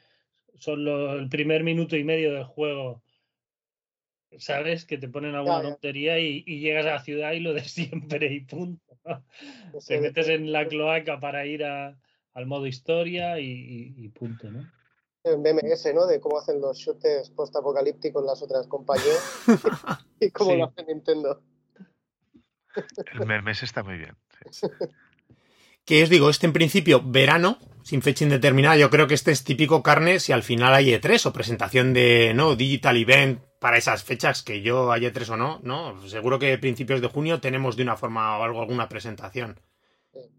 son 0.58 0.86
el 0.86 1.28
primer 1.28 1.64
minuto 1.64 1.96
y 1.96 2.04
medio 2.04 2.34
del 2.34 2.44
juego. 2.44 3.02
¿Sabes? 4.38 4.86
Que 4.86 4.96
te 4.96 5.08
ponen 5.08 5.34
alguna 5.34 5.56
tontería 5.72 6.18
y, 6.18 6.42
y 6.46 6.60
llegas 6.60 6.86
a 6.86 6.90
la 6.92 7.00
ciudad 7.02 7.32
y 7.32 7.40
lo 7.40 7.52
de 7.52 7.64
siempre 7.64 8.32
y 8.32 8.40
punto. 8.40 8.98
¿no? 9.04 9.24
Te 9.86 10.00
metes 10.00 10.28
en 10.28 10.52
la 10.52 10.66
cloaca 10.68 11.20
para 11.20 11.44
ir 11.46 11.64
a- 11.64 11.98
al 12.34 12.46
modo 12.46 12.66
historia 12.66 13.38
y, 13.40 13.44
y- 13.50 13.94
y 14.04 14.08
punto, 14.08 14.50
¿no? 14.50 14.70
El 15.24 15.36
BMS, 15.36 15.94
¿no? 15.94 16.06
De 16.06 16.20
cómo 16.20 16.38
hacen 16.38 16.60
los 16.60 16.78
shooters 16.78 17.30
post-apocalípticos 17.30 18.24
las 18.24 18.42
otras 18.42 18.66
compañías 18.66 19.22
y 20.20 20.30
cómo 20.30 20.50
Sí. 20.52 20.56
lo 20.58 20.64
hace 20.66 20.84
Nintendo. 20.84 21.42
El 23.12 23.26
memes 23.26 23.62
está 23.62 23.82
muy 23.82 23.98
bien. 23.98 24.16
sí. 24.50 24.66
Que 25.84 26.04
os 26.04 26.08
digo, 26.08 26.30
este 26.30 26.46
en 26.46 26.52
principio, 26.52 27.02
verano, 27.04 27.58
sin 27.82 28.02
fecha 28.02 28.22
indeterminada, 28.22 28.76
yo 28.76 28.88
creo 28.88 29.08
que 29.08 29.14
este 29.14 29.32
es 29.32 29.42
típico 29.42 29.82
carne 29.82 30.20
si 30.20 30.30
al 30.30 30.44
final 30.44 30.72
hay 30.74 30.90
E3 30.90 31.26
o 31.26 31.32
presentación 31.32 31.92
de, 31.92 32.32
¿no? 32.36 32.54
Digital 32.54 32.96
Event 32.96 33.42
para 33.58 33.78
esas 33.78 34.04
fechas, 34.04 34.44
que 34.44 34.62
yo 34.62 34.92
hay 34.92 35.02
E3 35.02 35.30
o 35.30 35.36
no, 35.36 35.58
¿no? 35.64 36.00
Seguro 36.08 36.38
que 36.38 36.56
principios 36.58 37.00
de 37.00 37.08
junio 37.08 37.40
tenemos 37.40 37.74
de 37.76 37.82
una 37.82 37.96
forma 37.96 38.38
o 38.38 38.44
algo 38.44 38.60
alguna 38.60 38.88
presentación. 38.88 39.60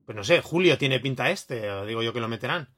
Pues 0.05 0.15
no 0.15 0.23
sé, 0.23 0.41
julio 0.41 0.77
tiene 0.77 1.01
pinta 1.01 1.29
este, 1.29 1.69
o 1.71 1.85
digo 1.85 2.01
yo 2.03 2.13
que 2.13 2.21
lo 2.21 2.29
meterán. 2.29 2.69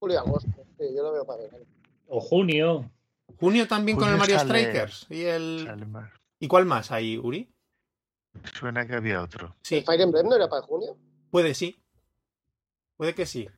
Julio 0.00 0.18
agosto, 0.18 0.66
sí, 0.88 0.94
yo 0.94 1.02
lo 1.02 1.12
veo 1.12 1.26
para 1.26 1.42
verano. 1.42 1.64
O 2.08 2.20
junio. 2.20 2.90
Junio 3.38 3.66
también 3.66 3.96
con 3.98 4.08
el 4.10 4.16
Mario 4.18 4.38
sale- 4.38 4.60
Strikers. 4.62 5.06
¿Y 5.10 5.22
el. 5.24 5.68
¿Y 6.38 6.48
cuál 6.48 6.66
más 6.66 6.90
hay, 6.92 7.18
Uri? 7.18 7.48
Suena 8.54 8.86
que 8.86 8.94
había 8.94 9.22
otro. 9.22 9.54
Sí, 9.62 9.76
¿El 9.78 9.84
Fire 9.84 10.00
Emblem 10.00 10.26
no 10.28 10.36
era 10.36 10.48
para 10.48 10.62
junio? 10.62 10.96
puede 11.30 11.54
sí. 11.54 11.82
Puede 12.96 13.14
que 13.14 13.26
sí. 13.26 13.48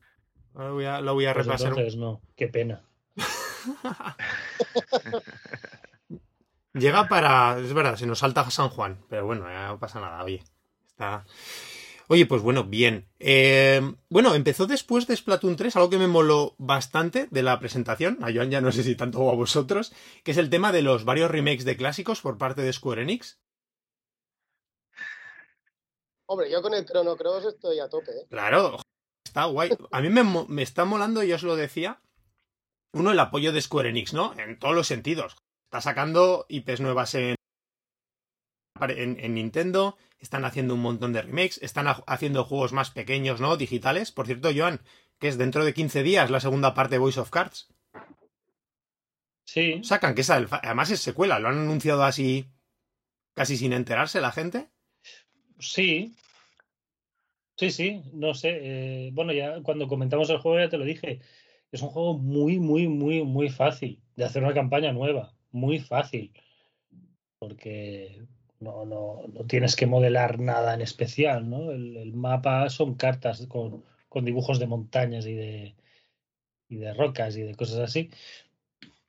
Ahora 0.53 0.71
voy 0.71 0.85
a- 0.85 1.01
lo 1.01 1.13
voy 1.13 1.25
a 1.25 1.33
Pues 1.33 1.45
repasar. 1.45 1.69
entonces 1.69 1.95
no, 1.97 2.21
qué 2.35 2.47
pena. 2.47 2.81
Llega 6.73 7.07
para. 7.07 7.57
Es 7.59 7.73
verdad, 7.73 7.95
se 7.95 8.05
nos 8.05 8.19
salta 8.19 8.49
San 8.51 8.69
Juan. 8.69 8.99
Pero 9.09 9.25
bueno, 9.25 9.45
ya 9.49 9.67
no 9.67 9.79
pasa 9.79 9.99
nada, 10.01 10.23
oye. 10.23 10.43
Está. 10.87 11.25
Oye, 12.07 12.25
pues 12.25 12.41
bueno, 12.41 12.63
bien. 12.65 13.09
Eh, 13.19 13.81
bueno, 14.09 14.35
empezó 14.35 14.67
después 14.67 15.07
de 15.07 15.15
Splatoon 15.15 15.55
3, 15.55 15.75
algo 15.75 15.89
que 15.89 15.97
me 15.97 16.07
moló 16.07 16.55
bastante 16.57 17.27
de 17.31 17.43
la 17.43 17.59
presentación. 17.59 18.19
A 18.21 18.31
Joan 18.31 18.51
ya 18.51 18.61
no 18.61 18.71
sé 18.71 18.83
si 18.83 18.95
tanto 18.95 19.19
o 19.19 19.31
a 19.31 19.35
vosotros, 19.35 19.91
que 20.23 20.31
es 20.31 20.37
el 20.37 20.49
tema 20.49 20.71
de 20.71 20.83
los 20.83 21.03
varios 21.05 21.31
remakes 21.31 21.65
de 21.65 21.77
clásicos 21.77 22.21
por 22.21 22.37
parte 22.37 22.61
de 22.61 22.73
Square 22.73 23.01
Enix. 23.01 23.39
Hombre, 26.27 26.51
yo 26.51 26.61
con 26.61 26.73
el 26.73 26.85
Chrono 26.85 27.15
Cross 27.17 27.45
estoy 27.45 27.79
a 27.79 27.89
tope, 27.89 28.11
¿eh? 28.11 28.25
Claro, 28.29 28.79
está 29.23 29.45
guay. 29.45 29.69
A 29.91 30.01
mí 30.01 30.09
me, 30.09 30.23
me 30.47 30.63
está 30.63 30.85
molando, 30.85 31.23
y 31.23 31.31
os 31.33 31.43
lo 31.43 31.55
decía, 31.55 32.01
uno, 32.93 33.11
el 33.11 33.19
apoyo 33.19 33.51
de 33.51 33.61
Square 33.61 33.89
Enix, 33.89 34.13
¿no? 34.13 34.33
En 34.39 34.57
todos 34.57 34.75
los 34.75 34.87
sentidos. 34.87 35.35
Está 35.65 35.81
sacando 35.81 36.45
IPs 36.49 36.81
nuevas 36.81 37.13
en, 37.15 37.34
en, 38.81 39.17
en 39.19 39.33
Nintendo, 39.35 39.97
están 40.19 40.43
haciendo 40.45 40.73
un 40.73 40.81
montón 40.81 41.13
de 41.13 41.21
remakes, 41.21 41.59
están 41.61 41.87
ha- 41.87 42.03
haciendo 42.07 42.43
juegos 42.43 42.73
más 42.73 42.91
pequeños, 42.91 43.39
¿no? 43.39 43.55
Digitales. 43.57 44.11
Por 44.11 44.25
cierto, 44.25 44.49
Joan, 44.55 44.81
que 45.19 45.27
es 45.29 45.37
dentro 45.37 45.63
de 45.65 45.73
15 45.73 46.03
días 46.03 46.29
la 46.29 46.39
segunda 46.41 46.73
parte 46.73 46.95
de 46.95 46.99
Voice 46.99 47.19
of 47.19 47.29
Cards. 47.29 47.69
Sí, 49.45 49.65
Sacan 49.89 50.15
que 50.15 50.21
esa, 50.21 50.35
además 50.63 50.91
es 50.91 50.99
secuela, 50.99 51.39
lo 51.39 51.47
han 51.47 51.57
anunciado 51.59 52.03
así, 52.03 52.45
casi 53.35 53.57
sin 53.57 53.73
enterarse 53.73 54.21
la 54.21 54.31
gente. 54.33 54.69
sí. 55.59 56.15
Sí, 57.57 57.71
sí, 57.71 58.01
no 58.13 58.33
sé. 58.33 58.49
eh, 59.07 59.09
bueno, 59.13 59.31
ya 59.33 59.61
cuando 59.63 59.87
comentamos 59.87 60.29
el 60.29 60.39
juego 60.39 60.59
ya 60.59 60.69
te 60.69 60.77
lo 60.77 60.83
dije. 60.85 61.21
Es 61.71 61.81
un 61.81 61.89
juego 61.89 62.17
muy, 62.17 62.59
muy, 62.59 62.87
muy, 62.87 63.23
muy 63.23 63.49
fácil 63.49 64.01
de 64.15 64.25
hacer 64.25 64.43
una 64.43 64.53
campaña 64.53 64.91
nueva. 64.91 65.33
Muy 65.51 65.79
fácil. 65.79 66.33
Porque 67.39 68.25
no, 68.59 68.85
no, 68.85 69.21
no 69.27 69.45
tienes 69.45 69.75
que 69.75 69.87
modelar 69.87 70.39
nada 70.39 70.73
en 70.73 70.81
especial, 70.81 71.49
¿no? 71.49 71.71
El, 71.71 71.97
el 71.97 72.13
mapa 72.13 72.69
son 72.69 72.95
cartas 72.95 73.45
con, 73.47 73.83
con 74.09 74.25
dibujos 74.25 74.59
de 74.59 74.67
montañas 74.67 75.25
y 75.25 75.33
de, 75.33 75.75
y 76.69 76.77
de 76.77 76.93
rocas 76.93 77.35
y 77.37 77.41
de 77.41 77.55
cosas 77.55 77.79
así. 77.79 78.09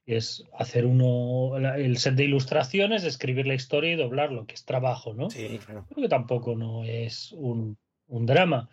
Es 0.05 0.45
hacer 0.57 0.87
uno, 0.87 1.57
el 1.57 1.97
set 1.99 2.15
de 2.15 2.25
ilustraciones, 2.25 3.03
escribir 3.03 3.47
la 3.47 3.55
historia 3.55 3.93
y 3.93 3.97
doblarlo, 3.97 4.47
que 4.47 4.55
es 4.55 4.65
trabajo, 4.65 5.15
¿no? 5.15 5.31
Sí, 5.31 5.59
claro. 5.65 5.85
Creo 5.89 6.03
que 6.03 6.09
tampoco 6.09 6.55
no 6.55 6.85
es 6.85 7.33
un, 7.33 7.77
un 8.07 8.27
drama. 8.27 8.69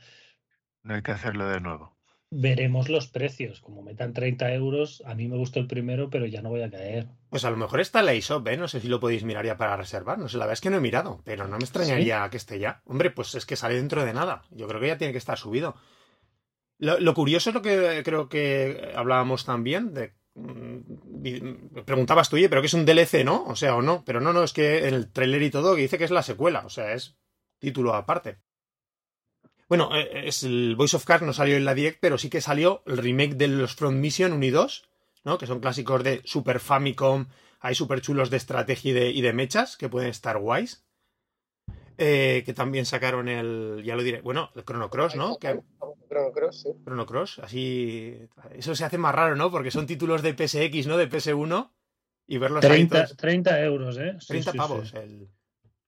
No 0.84 0.94
hay 0.94 1.02
que 1.02 1.12
hacerlo 1.12 1.48
de 1.48 1.60
nuevo. 1.60 1.96
Veremos 2.36 2.90
los 2.90 3.08
precios. 3.08 3.60
Como 3.62 3.84
metan 3.84 4.14
30 4.14 4.52
euros, 4.54 5.04
a 5.06 5.14
mí 5.14 5.28
me 5.28 5.38
gustó 5.38 5.60
el 5.60 5.68
primero, 5.68 6.10
pero 6.10 6.26
ya 6.26 6.42
no 6.42 6.50
voy 6.50 6.64
a 6.64 6.72
caer. 6.72 7.08
Pues 7.30 7.46
a 7.46 7.52
lo 7.52 7.58
mejor 7.58 7.80
está 7.80 8.02
la 8.02 8.14
eShop, 8.14 8.48
¿eh? 8.48 8.58
No 8.58 8.68
sé 8.68 8.80
si 8.80 8.88
lo 8.88 9.00
podéis 9.00 9.24
mirar 9.24 9.46
ya 9.46 9.56
para 9.58 9.78
reservar. 9.78 10.18
No 10.18 10.28
sé, 10.28 10.38
la 10.38 10.46
verdad 10.46 10.54
es 10.54 10.62
que 10.62 10.72
no 10.72 10.78
he 10.78 10.82
mirado, 10.82 11.22
pero 11.26 11.48
no 11.48 11.58
me 11.58 11.64
extrañaría 11.64 12.28
que 12.32 12.38
esté 12.38 12.58
ya. 12.58 12.82
Hombre, 12.86 13.12
pues 13.12 13.36
es 13.36 13.46
que 13.46 13.56
sale 13.56 13.76
dentro 13.76 14.04
de 14.04 14.14
nada. 14.14 14.44
Yo 14.50 14.68
creo 14.68 14.82
que 14.82 14.88
ya 14.88 14.98
tiene 14.98 15.12
que 15.12 15.20
estar 15.20 15.38
subido. 15.38 15.76
Lo, 16.80 17.00
lo 17.00 17.14
curioso 17.14 17.52
es 17.52 17.54
lo 17.54 17.62
que 17.62 18.02
creo 18.04 18.30
que 18.30 18.92
hablábamos 18.96 19.46
también 19.46 19.94
de... 19.94 20.14
mm, 20.34 20.78
di- 21.22 21.40
Preguntabas 21.86 22.30
tú, 22.30 22.36
oye, 22.38 22.50
pero 22.50 22.62
que 22.62 22.68
es 22.68 22.74
un 22.74 22.86
DLC, 22.86 23.24
¿no? 23.24 23.44
O 23.46 23.56
sea, 23.56 23.76
o 23.76 23.82
no. 23.84 24.04
Pero 24.06 24.22
no, 24.22 24.34
no, 24.34 24.44
es 24.44 24.54
que 24.54 24.88
en 24.88 24.96
el 24.96 25.12
trailer 25.12 25.44
y 25.44 25.52
todo 25.52 25.76
que 25.76 25.82
dice 25.84 25.98
que 26.00 26.04
es 26.06 26.12
la 26.12 26.24
secuela. 26.24 26.64
O 26.66 26.70
sea, 26.70 26.94
es 26.94 27.16
título 27.60 27.94
aparte. 27.94 28.40
Bueno, 29.70 29.96
eh, 29.96 30.28
es 30.28 30.44
el 30.44 30.76
Voice 30.76 30.96
of 30.96 31.06
Cards 31.06 31.26
no 31.26 31.34
salió 31.34 31.56
en 31.58 31.66
la 31.66 31.74
Direct, 31.74 32.00
pero 32.02 32.18
sí 32.18 32.30
que 32.30 32.42
salió 32.42 32.84
el 32.86 32.98
remake 32.98 33.36
de 33.36 33.48
los 33.48 33.76
Front 33.76 33.98
Mission 33.98 34.34
1 34.34 34.46
y 34.46 34.50
2, 34.52 34.90
¿no? 35.24 35.38
Que 35.38 35.48
son 35.48 35.60
clásicos 35.60 36.04
de 36.04 36.22
Super 36.26 36.60
Famicom, 36.60 37.28
hay 37.60 37.76
súper 37.76 38.02
chulos 38.02 38.30
de 38.30 38.38
estrategia 38.38 38.92
y 38.92 38.94
de, 38.94 39.10
y 39.12 39.22
de 39.22 39.34
mechas 39.34 39.78
que 39.78 39.90
pueden 39.90 40.10
estar 40.10 40.38
guays. 40.38 40.84
Eh, 41.98 42.42
que 42.44 42.54
también 42.54 42.88
sacaron 42.88 43.30
el, 43.30 43.84
ya 43.86 43.96
lo 43.96 44.02
diré, 44.02 44.22
bueno, 44.22 44.50
el 44.56 44.64
Chrono 44.66 44.90
Cross, 44.90 45.16
¿no? 45.16 45.38
Que, 45.38 45.60
Chrono 46.10 46.32
Cross, 46.32 46.62
sí. 46.64 46.70
Chrono 46.84 47.06
Cross, 47.06 47.40
así, 47.44 48.18
eso 48.56 48.74
se 48.76 48.84
hace 48.84 48.98
más 48.98 49.14
raro, 49.14 49.36
¿no? 49.36 49.52
Porque 49.52 49.70
son 49.70 49.86
títulos 49.86 50.24
de 50.24 50.34
PSX, 50.34 50.88
¿no? 50.88 50.98
De 50.98 51.08
PS1 51.08 51.72
y 52.26 52.40
verlos 52.40 52.64
ahí 52.66 52.72
30, 52.88 53.06
todos- 53.06 53.18
30 53.18 53.62
euros, 53.64 53.98
¿eh? 54.00 54.16
Sí, 54.20 54.28
30 54.28 54.52
sí, 54.52 54.58
pavos. 54.58 54.90
sí. 54.90 54.98
El, 54.98 55.30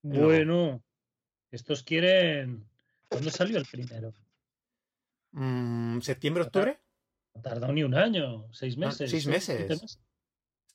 Bueno, 0.04 0.84
estos 1.50 1.82
quieren. 1.82 2.66
¿Cuándo 3.16 3.32
salió 3.32 3.58
el 3.58 3.66
primero? 3.66 4.14
mm, 5.32 6.00
¿Septiembre, 6.02 6.44
octubre? 6.44 6.80
No 7.34 7.42
tardado 7.42 7.74
ni 7.74 7.84
un 7.84 7.96
año, 7.96 8.48
seis 8.54 8.78
No, 8.78 8.88
meses. 8.88 9.10
seis 9.12 9.28
meses. 9.28 10.00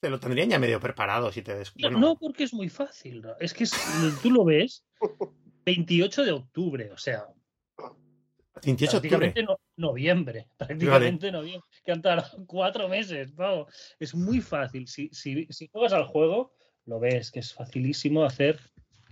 Te 0.00 0.08
lo 0.10 0.18
tendrían 0.18 0.48
ya 0.50 0.58
medio 0.58 0.80
preparado 0.80 1.30
si 1.30 1.42
te 1.42 1.54
des... 1.54 1.72
No, 1.76 1.82
bueno, 1.90 1.98
no, 2.00 2.16
porque 2.18 2.44
es 2.44 2.54
muy 2.54 2.68
fácil. 2.68 3.20
¿no? 3.22 3.34
Es 3.38 3.52
que 3.52 3.64
es- 3.64 3.72
tú 4.22 4.30
lo 4.30 4.44
ves 4.44 4.84
28 5.66 6.24
de 6.24 6.32
octubre, 6.32 6.90
o 6.90 6.96
sea, 6.98 7.26
28 8.64 9.00
de 9.00 9.08
octubre. 9.08 9.34
no- 9.42 9.60
noviembre. 9.76 10.48
Prácticamente 10.58 11.30
noviembre. 11.30 11.66
Que 11.84 11.92
han 11.92 12.02
tardado 12.02 12.44
cuatro 12.46 12.88
meses. 12.88 13.32
pavo. 13.32 13.66
Es 13.98 14.14
muy 14.14 14.40
fácil. 14.40 14.86
Si, 14.86 15.08
si, 15.12 15.46
si 15.50 15.68
juegas 15.68 15.92
al 15.92 16.04
juego, 16.04 16.54
lo 16.86 16.98
ves, 16.98 17.30
que 17.30 17.40
es 17.40 17.52
facilísimo 17.54 18.24
hacer 18.24 18.58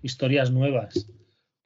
historias 0.03 0.51
nuevas. 0.51 1.07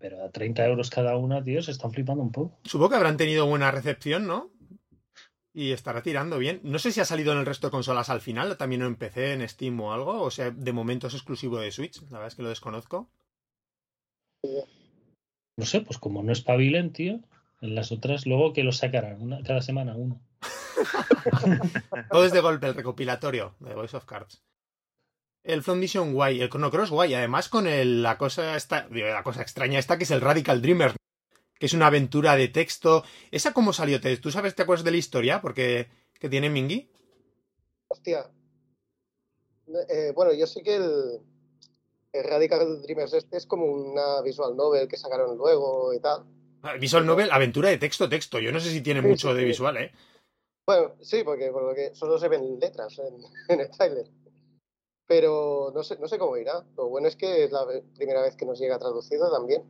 Pero 0.02 0.24
a 0.24 0.30
30 0.30 0.66
euros 0.66 0.90
cada 0.90 1.16
una, 1.16 1.42
tío, 1.44 1.62
se 1.62 1.70
están 1.70 1.92
flipando 1.92 2.24
un 2.24 2.32
poco. 2.32 2.58
Supongo 2.64 2.90
que 2.90 2.96
habrán 2.96 3.16
tenido 3.16 3.46
buena 3.46 3.70
recepción, 3.70 4.26
¿no? 4.26 4.50
Y 5.54 5.70
estará 5.70 6.02
tirando 6.02 6.38
bien. 6.38 6.60
No 6.64 6.80
sé 6.80 6.90
si 6.90 7.00
ha 7.00 7.04
salido 7.04 7.32
en 7.32 7.38
el 7.38 7.46
resto 7.46 7.68
de 7.68 7.70
consolas 7.70 8.10
al 8.10 8.20
final, 8.20 8.56
también 8.56 8.82
en 8.82 8.96
PC, 8.96 9.34
en 9.34 9.48
Steam 9.48 9.80
o 9.80 9.92
algo. 9.92 10.22
O 10.22 10.30
sea, 10.32 10.50
de 10.50 10.72
momento 10.72 11.06
es 11.06 11.14
exclusivo 11.14 11.60
de 11.60 11.70
Switch. 11.70 12.02
La 12.10 12.18
verdad 12.18 12.26
es 12.26 12.34
que 12.34 12.42
lo 12.42 12.48
desconozco. 12.48 13.08
No 15.56 15.66
sé, 15.66 15.82
pues 15.82 15.98
como 15.98 16.24
no 16.24 16.32
espabilen, 16.32 16.92
tío, 16.92 17.20
en 17.60 17.76
las 17.76 17.92
otras, 17.92 18.26
luego 18.26 18.52
que 18.52 18.64
lo 18.64 18.72
sacarán, 18.72 19.22
una, 19.22 19.40
cada 19.44 19.62
semana 19.62 19.94
uno. 19.94 20.20
Todo 22.10 22.24
es 22.24 22.32
de 22.32 22.40
golpe 22.40 22.66
el 22.66 22.74
recopilatorio 22.74 23.54
de 23.60 23.74
Voice 23.74 23.96
of 23.96 24.04
Cards. 24.04 24.42
El 25.44 25.62
Front 25.62 25.81
Mission 25.81 26.12
guay, 26.14 26.40
el 26.40 26.48
Chrono 26.48 26.70
Cross 26.70 26.90
guay, 26.90 27.14
además 27.14 27.48
con 27.48 27.66
el- 27.66 28.02
la 28.02 28.16
cosa 28.16 28.57
esta, 28.57 28.87
la 28.90 29.22
cosa 29.22 29.42
extraña 29.42 29.78
esta 29.78 29.98
que 29.98 30.05
es 30.05 30.11
el 30.12 30.20
Radical 30.20 30.62
Dreamer, 30.62 30.94
que 31.59 31.66
es 31.66 31.72
una 31.72 31.88
aventura 31.88 32.37
de 32.37 32.48
texto. 32.48 33.05
¿Esa 33.31 33.52
cómo 33.52 33.72
salió? 33.72 34.00
¿Te- 34.00 34.16
¿Tú 34.18 34.31
sabes, 34.31 34.55
te 34.55 34.62
acuerdas 34.62 34.85
de 34.85 34.92
la 34.92 34.96
historia? 34.98 35.40
Porque 35.40 35.88
que 36.14 36.28
tiene 36.28 36.48
Mingy. 36.50 36.88
Hostia. 37.88 38.31
Eh, 39.88 40.12
bueno, 40.14 40.33
yo 40.33 40.46
sé 40.46 40.62
que 40.62 40.76
el, 40.76 41.20
el 42.12 42.24
Radical 42.24 42.83
Dreamers 42.83 43.12
este 43.14 43.37
es 43.37 43.46
como 43.46 43.66
una 43.66 44.20
visual 44.22 44.57
novel 44.57 44.87
que 44.87 44.96
sacaron 44.96 45.37
luego 45.37 45.92
y 45.92 46.00
tal. 46.00 46.24
Ah, 46.62 46.74
Visual 46.74 47.05
Novel, 47.05 47.31
aventura 47.33 47.70
de 47.70 47.78
texto, 47.78 48.09
texto. 48.09 48.38
Yo 48.38 48.52
no 48.52 48.61
sé 48.61 48.70
si 48.70 48.81
tiene 48.83 49.02
Sí, 49.02 49.09
mucho 49.09 49.31
sí, 49.31 49.35
de 49.35 49.40
sí. 49.40 49.46
visual, 49.46 49.76
¿eh? 49.78 49.92
Bueno, 50.64 50.94
sí, 51.00 51.24
porque 51.24 51.50
por 51.50 51.64
lo 51.64 51.74
que 51.74 51.92
solo 51.92 52.18
se 52.20 52.28
ven 52.28 52.61
letras 52.61 52.96
en, 53.00 53.16
en 53.48 53.61
el 53.61 53.70
tráiler. 53.70 54.07
Pero 55.06 55.72
no 55.74 55.82
sé, 55.82 55.98
no 55.98 56.08
sé 56.08 56.18
cómo 56.18 56.36
irá. 56.36 56.64
Lo 56.76 56.88
bueno 56.88 57.08
es 57.08 57.16
que 57.16 57.44
es 57.44 57.52
la 57.52 57.66
primera 57.94 58.22
vez 58.22 58.36
que 58.36 58.46
nos 58.46 58.58
llega 58.58 58.78
traducido 58.78 59.30
también. 59.30 59.62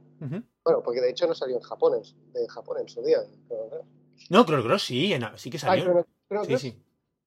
Bueno, 0.64 0.82
porque 0.84 1.00
de 1.00 1.10
hecho 1.10 1.26
no 1.26 1.34
salió 1.34 1.56
en 1.56 1.62
japonés, 1.62 2.14
de 2.32 2.46
Japón 2.48 2.78
en 2.80 2.88
su 2.88 3.02
día. 3.02 3.18
Cross. 3.48 3.84
No, 4.30 4.44
Chrono 4.44 4.62
Cross 4.62 4.84
sí, 4.84 5.12
en- 5.12 5.24
sí 5.36 5.50
que 5.50 5.56
Ah, 5.56 5.60
salió. 5.60 5.84
Chrono- 5.84 6.06
Chrono 6.28 6.44
Sí, 6.44 6.56
sí. 6.58 6.82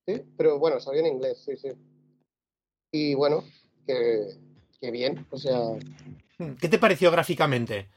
sí, 0.08 0.24
pero 0.38 0.58
bueno, 0.60 0.80
salió 0.80 1.02
en 1.02 1.08
inglés, 1.08 1.42
sí, 1.44 1.58
sí. 1.58 1.70
Y 2.92 3.14
bueno, 3.16 3.44
que, 3.86 4.30
que 4.80 4.92
bien, 4.92 5.28
o 5.32 5.38
sea, 5.38 5.60
¿Qué 6.62 6.68
te 6.70 6.80
pareció 6.80 7.12
gráficamente? 7.12 7.90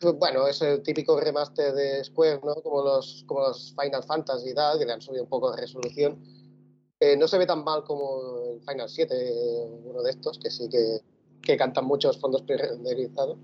Pues, 0.00 0.14
Bueno, 0.18 0.46
es 0.48 0.60
el 0.62 0.82
típico 0.82 1.18
remaster 1.18 1.72
de 1.74 2.04
Square, 2.04 2.40
¿no? 2.44 2.54
Como 2.56 2.82
los, 2.82 3.24
como 3.26 3.40
los 3.40 3.74
Final 3.80 4.02
Fantasy 4.04 4.50
y 4.50 4.54
tal, 4.54 4.78
que 4.78 4.84
le 4.84 4.92
han 4.92 5.00
subido 5.00 5.22
un 5.24 5.28
poco 5.28 5.50
de 5.52 5.60
resolución. 5.60 6.22
Eh, 7.02 7.16
no 7.16 7.26
se 7.26 7.36
ve 7.36 7.46
tan 7.46 7.64
mal 7.64 7.82
como 7.82 8.52
el 8.52 8.60
Final 8.60 8.88
7, 8.88 9.12
eh, 9.12 9.66
uno 9.82 10.04
de 10.04 10.10
estos, 10.12 10.38
que 10.38 10.52
sí 10.52 10.68
que, 10.70 11.00
que 11.42 11.56
cantan 11.56 11.84
muchos 11.84 12.20
fondos 12.20 12.42
pre-renderizados. 12.42 13.38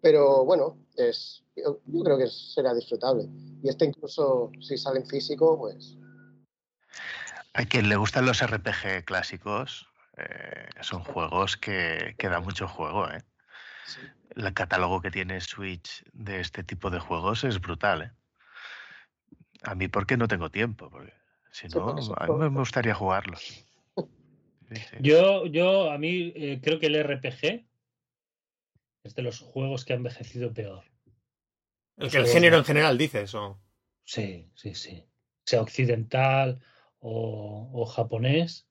Pero 0.00 0.46
bueno, 0.46 0.78
es, 0.96 1.44
yo, 1.54 1.80
yo 1.84 2.02
creo 2.02 2.16
que 2.16 2.28
será 2.28 2.72
disfrutable. 2.72 3.28
Y 3.62 3.68
este 3.68 3.84
incluso, 3.84 4.50
si 4.62 4.78
sale 4.78 5.00
en 5.00 5.06
físico, 5.06 5.58
pues 5.58 5.98
A 7.52 7.66
quien 7.66 7.90
le 7.90 7.96
gustan 7.96 8.24
los 8.24 8.42
RPG 8.42 9.04
clásicos, 9.04 9.86
eh, 10.16 10.70
son 10.80 11.04
juegos 11.04 11.58
que, 11.58 12.14
que 12.16 12.30
dan 12.30 12.42
mucho 12.42 12.66
juego, 12.66 13.06
¿eh? 13.10 13.22
sí. 13.84 14.00
El 14.34 14.54
catálogo 14.54 15.02
que 15.02 15.10
tiene 15.10 15.42
Switch 15.42 16.04
de 16.14 16.40
este 16.40 16.64
tipo 16.64 16.88
de 16.88 17.00
juegos 17.00 17.44
es 17.44 17.60
brutal, 17.60 18.00
¿eh? 18.00 18.12
A 19.64 19.74
mí 19.74 19.88
porque 19.88 20.16
no 20.16 20.26
tengo 20.26 20.50
tiempo, 20.50 20.88
porque 20.88 21.17
si 21.50 21.68
no, 21.68 21.88
a 22.16 22.26
mí 22.26 22.34
me 22.38 22.48
gustaría 22.60 22.94
jugarlos. 22.94 23.64
Sí, 24.70 24.76
sí. 24.76 24.96
Yo, 25.00 25.46
yo, 25.46 25.90
a 25.90 25.96
mí, 25.96 26.30
eh, 26.36 26.60
creo 26.62 26.78
que 26.78 26.88
el 26.88 27.02
RPG 27.02 27.64
es 29.02 29.14
de 29.14 29.22
los 29.22 29.40
juegos 29.40 29.86
que 29.86 29.94
ha 29.94 29.96
envejecido 29.96 30.52
peor. 30.52 30.84
El, 31.96 32.10
que 32.10 32.18
el 32.18 32.26
género 32.26 32.58
en 32.58 32.64
general 32.66 32.98
dices, 32.98 33.34
o. 33.34 33.58
Sí, 34.04 34.50
sí, 34.54 34.74
sí. 34.74 35.06
Sea 35.46 35.62
occidental 35.62 36.60
o, 36.98 37.70
o 37.72 37.86
japonés, 37.86 38.68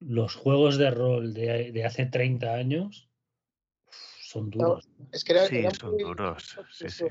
los 0.00 0.34
juegos 0.34 0.78
de 0.78 0.90
rol 0.90 1.32
de, 1.32 1.70
de 1.70 1.84
hace 1.84 2.06
30 2.06 2.52
años 2.54 3.08
son 4.22 4.50
duros, 4.50 4.88
Es 5.12 5.22
que 5.22 5.32
era, 5.34 5.46
Sí, 5.46 5.58
era 5.58 5.70
son 5.70 5.92
muy- 5.92 6.02
duros. 6.02 6.58
Sí, 6.72 6.88
sí. 6.88 7.04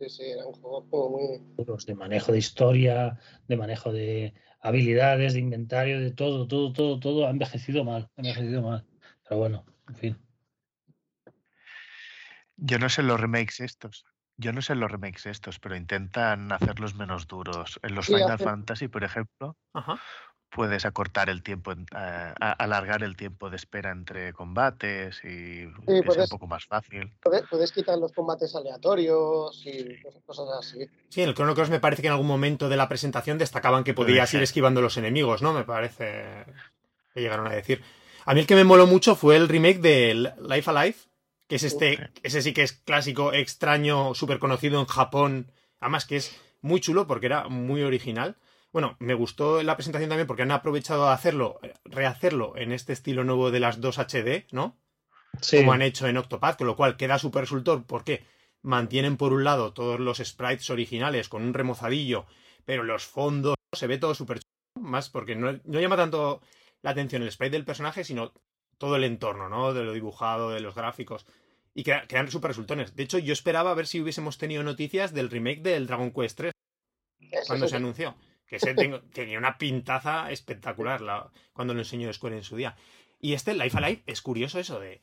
Sí, 0.00 0.08
sí, 0.08 0.22
era 0.30 0.46
un 0.46 0.54
juego 0.54 0.88
como 0.88 1.10
muy... 1.10 1.54
duros 1.58 1.84
de 1.84 1.94
manejo 1.94 2.32
de 2.32 2.38
historia, 2.38 3.18
de 3.48 3.56
manejo 3.58 3.92
de 3.92 4.32
habilidades, 4.62 5.34
de 5.34 5.40
inventario, 5.40 6.00
de 6.00 6.10
todo, 6.10 6.48
todo, 6.48 6.72
todo, 6.72 6.98
todo 6.98 7.26
ha 7.26 7.30
envejecido 7.30 7.84
mal, 7.84 8.08
ha 8.16 8.20
envejecido 8.22 8.62
mal. 8.62 8.86
Pero 9.28 9.40
bueno, 9.40 9.66
en 9.88 9.94
fin. 9.94 10.18
Yo 12.56 12.78
no 12.78 12.88
sé 12.88 13.02
los 13.02 13.20
remakes 13.20 13.60
estos. 13.60 14.06
Yo 14.38 14.54
no 14.54 14.62
sé 14.62 14.74
los 14.74 14.90
remakes 14.90 15.26
estos, 15.26 15.58
pero 15.58 15.76
intentan 15.76 16.50
hacerlos 16.50 16.94
menos 16.94 17.26
duros. 17.26 17.78
En 17.82 17.94
los 17.94 18.06
Sí, 18.06 18.14
Final 18.14 18.38
Fantasy, 18.38 18.88
por 18.88 19.04
ejemplo, 19.04 19.58
Ajá. 19.74 20.00
Puedes 20.50 20.84
acortar 20.84 21.30
el 21.30 21.42
tiempo, 21.42 21.72
en- 21.72 21.82
eh, 21.82 22.34
a- 22.40 22.52
alargar 22.58 23.02
el 23.02 23.16
tiempo 23.16 23.50
de 23.50 23.56
espera 23.56 23.90
entre 23.92 24.32
combates 24.32 25.18
y 25.24 25.66
que 25.66 25.70
sea 25.86 25.94
un 25.98 26.02
puedes- 26.04 26.30
poco 26.30 26.46
más 26.46 26.64
fácil. 26.66 27.12
Puedes, 27.22 27.42
puedes 27.48 27.72
quitar 27.72 27.98
los 27.98 28.12
combates 28.12 28.54
aleatorios 28.56 29.62
y 29.64 30.00
cosas- 30.02 30.22
cosas 30.26 30.48
así. 30.58 30.86
Sí, 31.08 31.22
en 31.22 31.28
el 31.28 31.34
Chrono 31.34 31.54
Cross 31.54 31.70
me 31.70 31.80
parece 31.80 32.02
que 32.02 32.08
en 32.08 32.12
algún 32.12 32.26
momento 32.26 32.68
de 32.68 32.76
la 32.76 32.88
presentación 32.88 33.38
destacaban 33.38 33.84
que 33.84 33.94
podías 33.94 34.32
ir 34.34 34.42
esquivando 34.42 34.80
los 34.80 34.96
enemigos, 34.96 35.40
¿no? 35.42 35.52
Me 35.52 35.64
parece 35.64 36.44
que 37.14 37.20
llegaron 37.20 37.46
a 37.46 37.50
decir. 37.50 37.82
A 38.26 38.34
mí 38.34 38.40
el 38.40 38.46
que 38.46 38.54
me 38.56 38.64
moló 38.64 38.86
mucho 38.86 39.14
fue 39.16 39.36
el 39.36 39.48
remake 39.48 39.78
de 39.80 40.32
Life 40.40 40.70
Alive, 40.70 40.96
que 41.48 41.56
es 41.56 41.62
este, 41.64 42.10
ese 42.22 42.42
sí 42.42 42.52
que 42.52 42.62
es 42.62 42.72
clásico, 42.72 43.32
extraño, 43.32 44.14
súper 44.14 44.38
conocido 44.38 44.78
en 44.80 44.86
Japón. 44.86 45.50
Además 45.80 46.06
que 46.06 46.16
es 46.16 46.36
muy 46.60 46.80
chulo 46.80 47.06
porque 47.06 47.26
era 47.26 47.48
muy 47.48 47.82
original. 47.82 48.36
Bueno, 48.72 48.96
me 49.00 49.14
gustó 49.14 49.62
la 49.62 49.76
presentación 49.76 50.08
también 50.10 50.26
porque 50.26 50.42
han 50.42 50.50
aprovechado 50.52 51.06
de 51.06 51.12
hacerlo, 51.12 51.58
eh, 51.62 51.74
rehacerlo 51.84 52.56
en 52.56 52.72
este 52.72 52.92
estilo 52.92 53.24
nuevo 53.24 53.50
de 53.50 53.60
las 53.60 53.80
dos 53.80 53.98
HD, 53.98 54.46
¿no? 54.52 54.78
Sí. 55.40 55.58
como 55.58 55.72
han 55.72 55.82
hecho 55.82 56.06
en 56.08 56.16
Octopath, 56.16 56.58
con 56.58 56.66
lo 56.66 56.76
cual 56.76 56.96
queda 56.96 57.18
súper 57.18 57.42
resultor 57.42 57.84
porque 57.86 58.24
mantienen 58.62 59.16
por 59.16 59.32
un 59.32 59.44
lado 59.44 59.72
todos 59.72 59.98
los 60.00 60.18
sprites 60.18 60.68
originales 60.70 61.28
con 61.28 61.42
un 61.42 61.54
remozadillo, 61.54 62.26
pero 62.64 62.82
los 62.82 63.04
fondos 63.06 63.54
se 63.72 63.86
ve 63.86 63.96
todo 63.98 64.14
súper 64.14 64.40
chulo, 64.40 64.88
más 64.88 65.08
porque 65.08 65.36
no, 65.36 65.58
no 65.64 65.80
llama 65.80 65.96
tanto 65.96 66.40
la 66.82 66.90
atención 66.90 67.22
el 67.22 67.30
sprite 67.30 67.52
del 67.52 67.64
personaje, 67.64 68.02
sino 68.04 68.32
todo 68.76 68.96
el 68.96 69.04
entorno, 69.04 69.48
¿no? 69.48 69.72
De 69.72 69.84
lo 69.84 69.92
dibujado, 69.92 70.50
de 70.50 70.60
los 70.60 70.74
gráficos. 70.74 71.26
Y 71.74 71.84
queda- 71.84 72.06
quedan 72.08 72.30
súper 72.30 72.48
resultones. 72.50 72.96
De 72.96 73.04
hecho, 73.04 73.18
yo 73.18 73.32
esperaba 73.32 73.70
a 73.70 73.74
ver 73.74 73.86
si 73.86 74.00
hubiésemos 74.00 74.36
tenido 74.36 74.62
noticias 74.64 75.12
del 75.14 75.30
remake 75.30 75.62
del 75.62 75.86
Dragon 75.86 76.10
Quest 76.12 76.36
3 76.38 76.52
Eso 77.20 77.42
cuando 77.46 77.66
sí 77.66 77.70
se 77.70 77.76
anunció. 77.76 78.16
Que 78.50 78.58
tenía 79.12 79.38
una 79.38 79.56
pintaza 79.56 80.30
espectacular 80.30 81.00
la- 81.00 81.30
cuando 81.52 81.72
lo 81.72 81.80
enseñó 81.80 82.12
Square 82.12 82.36
en 82.36 82.42
su 82.42 82.56
día. 82.56 82.76
Y 83.20 83.34
este 83.34 83.54
Life 83.54 83.78
Alive 83.78 84.02
es 84.06 84.20
curioso 84.20 84.58
eso 84.58 84.80
de 84.80 85.02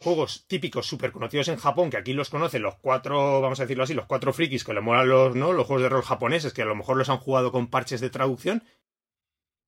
juegos 0.00 0.46
típicos 0.48 0.86
súper 0.86 1.12
conocidos 1.12 1.46
en 1.46 1.58
Japón, 1.58 1.88
que 1.90 1.96
aquí 1.96 2.12
los 2.12 2.28
conocen 2.28 2.62
los 2.62 2.74
cuatro, 2.76 3.40
vamos 3.40 3.60
a 3.60 3.64
decirlo 3.64 3.84
así, 3.84 3.94
los 3.94 4.06
cuatro 4.06 4.32
frikis 4.32 4.64
que 4.64 4.74
le 4.74 4.80
molan 4.80 5.08
los, 5.08 5.36
¿no? 5.36 5.52
los 5.52 5.64
juegos 5.66 5.82
de 5.84 5.88
rol 5.90 6.02
japoneses, 6.02 6.52
que 6.52 6.62
a 6.62 6.66
lo 6.66 6.74
mejor 6.74 6.96
los 6.96 7.08
han 7.08 7.18
jugado 7.18 7.52
con 7.52 7.68
parches 7.68 8.00
de 8.00 8.10
traducción, 8.10 8.64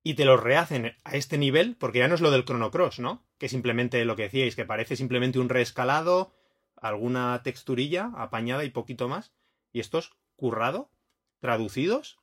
y 0.03 0.15
te 0.15 0.25
los 0.25 0.43
rehacen 0.43 0.97
a 1.05 1.13
este 1.15 1.39
nivel, 1.39 1.77
porque 1.77 2.01
ya 2.01 2.09
no 2.09 2.17
es 2.17 2.21
lo 2.21 2.33
del 2.33 2.45
Chrono 2.45 2.73
Cross, 2.73 2.99
¿no? 2.99 3.25
Que 3.39 3.49
simplemente 3.49 4.05
lo 4.05 4.17
que 4.17 4.25
decíais, 4.25 4.57
que 4.57 4.65
parece 4.67 4.97
simplemente 4.97 5.39
un 5.39 5.49
reescalado, 5.49 6.35
alguna 6.77 7.41
texturilla 7.45 8.11
apañada 8.17 8.65
y 8.65 8.71
poquito 8.71 9.09
más. 9.09 9.33
Y 9.73 9.81
estos 9.81 10.17
currado, 10.37 10.91
traducidos, 11.39 12.19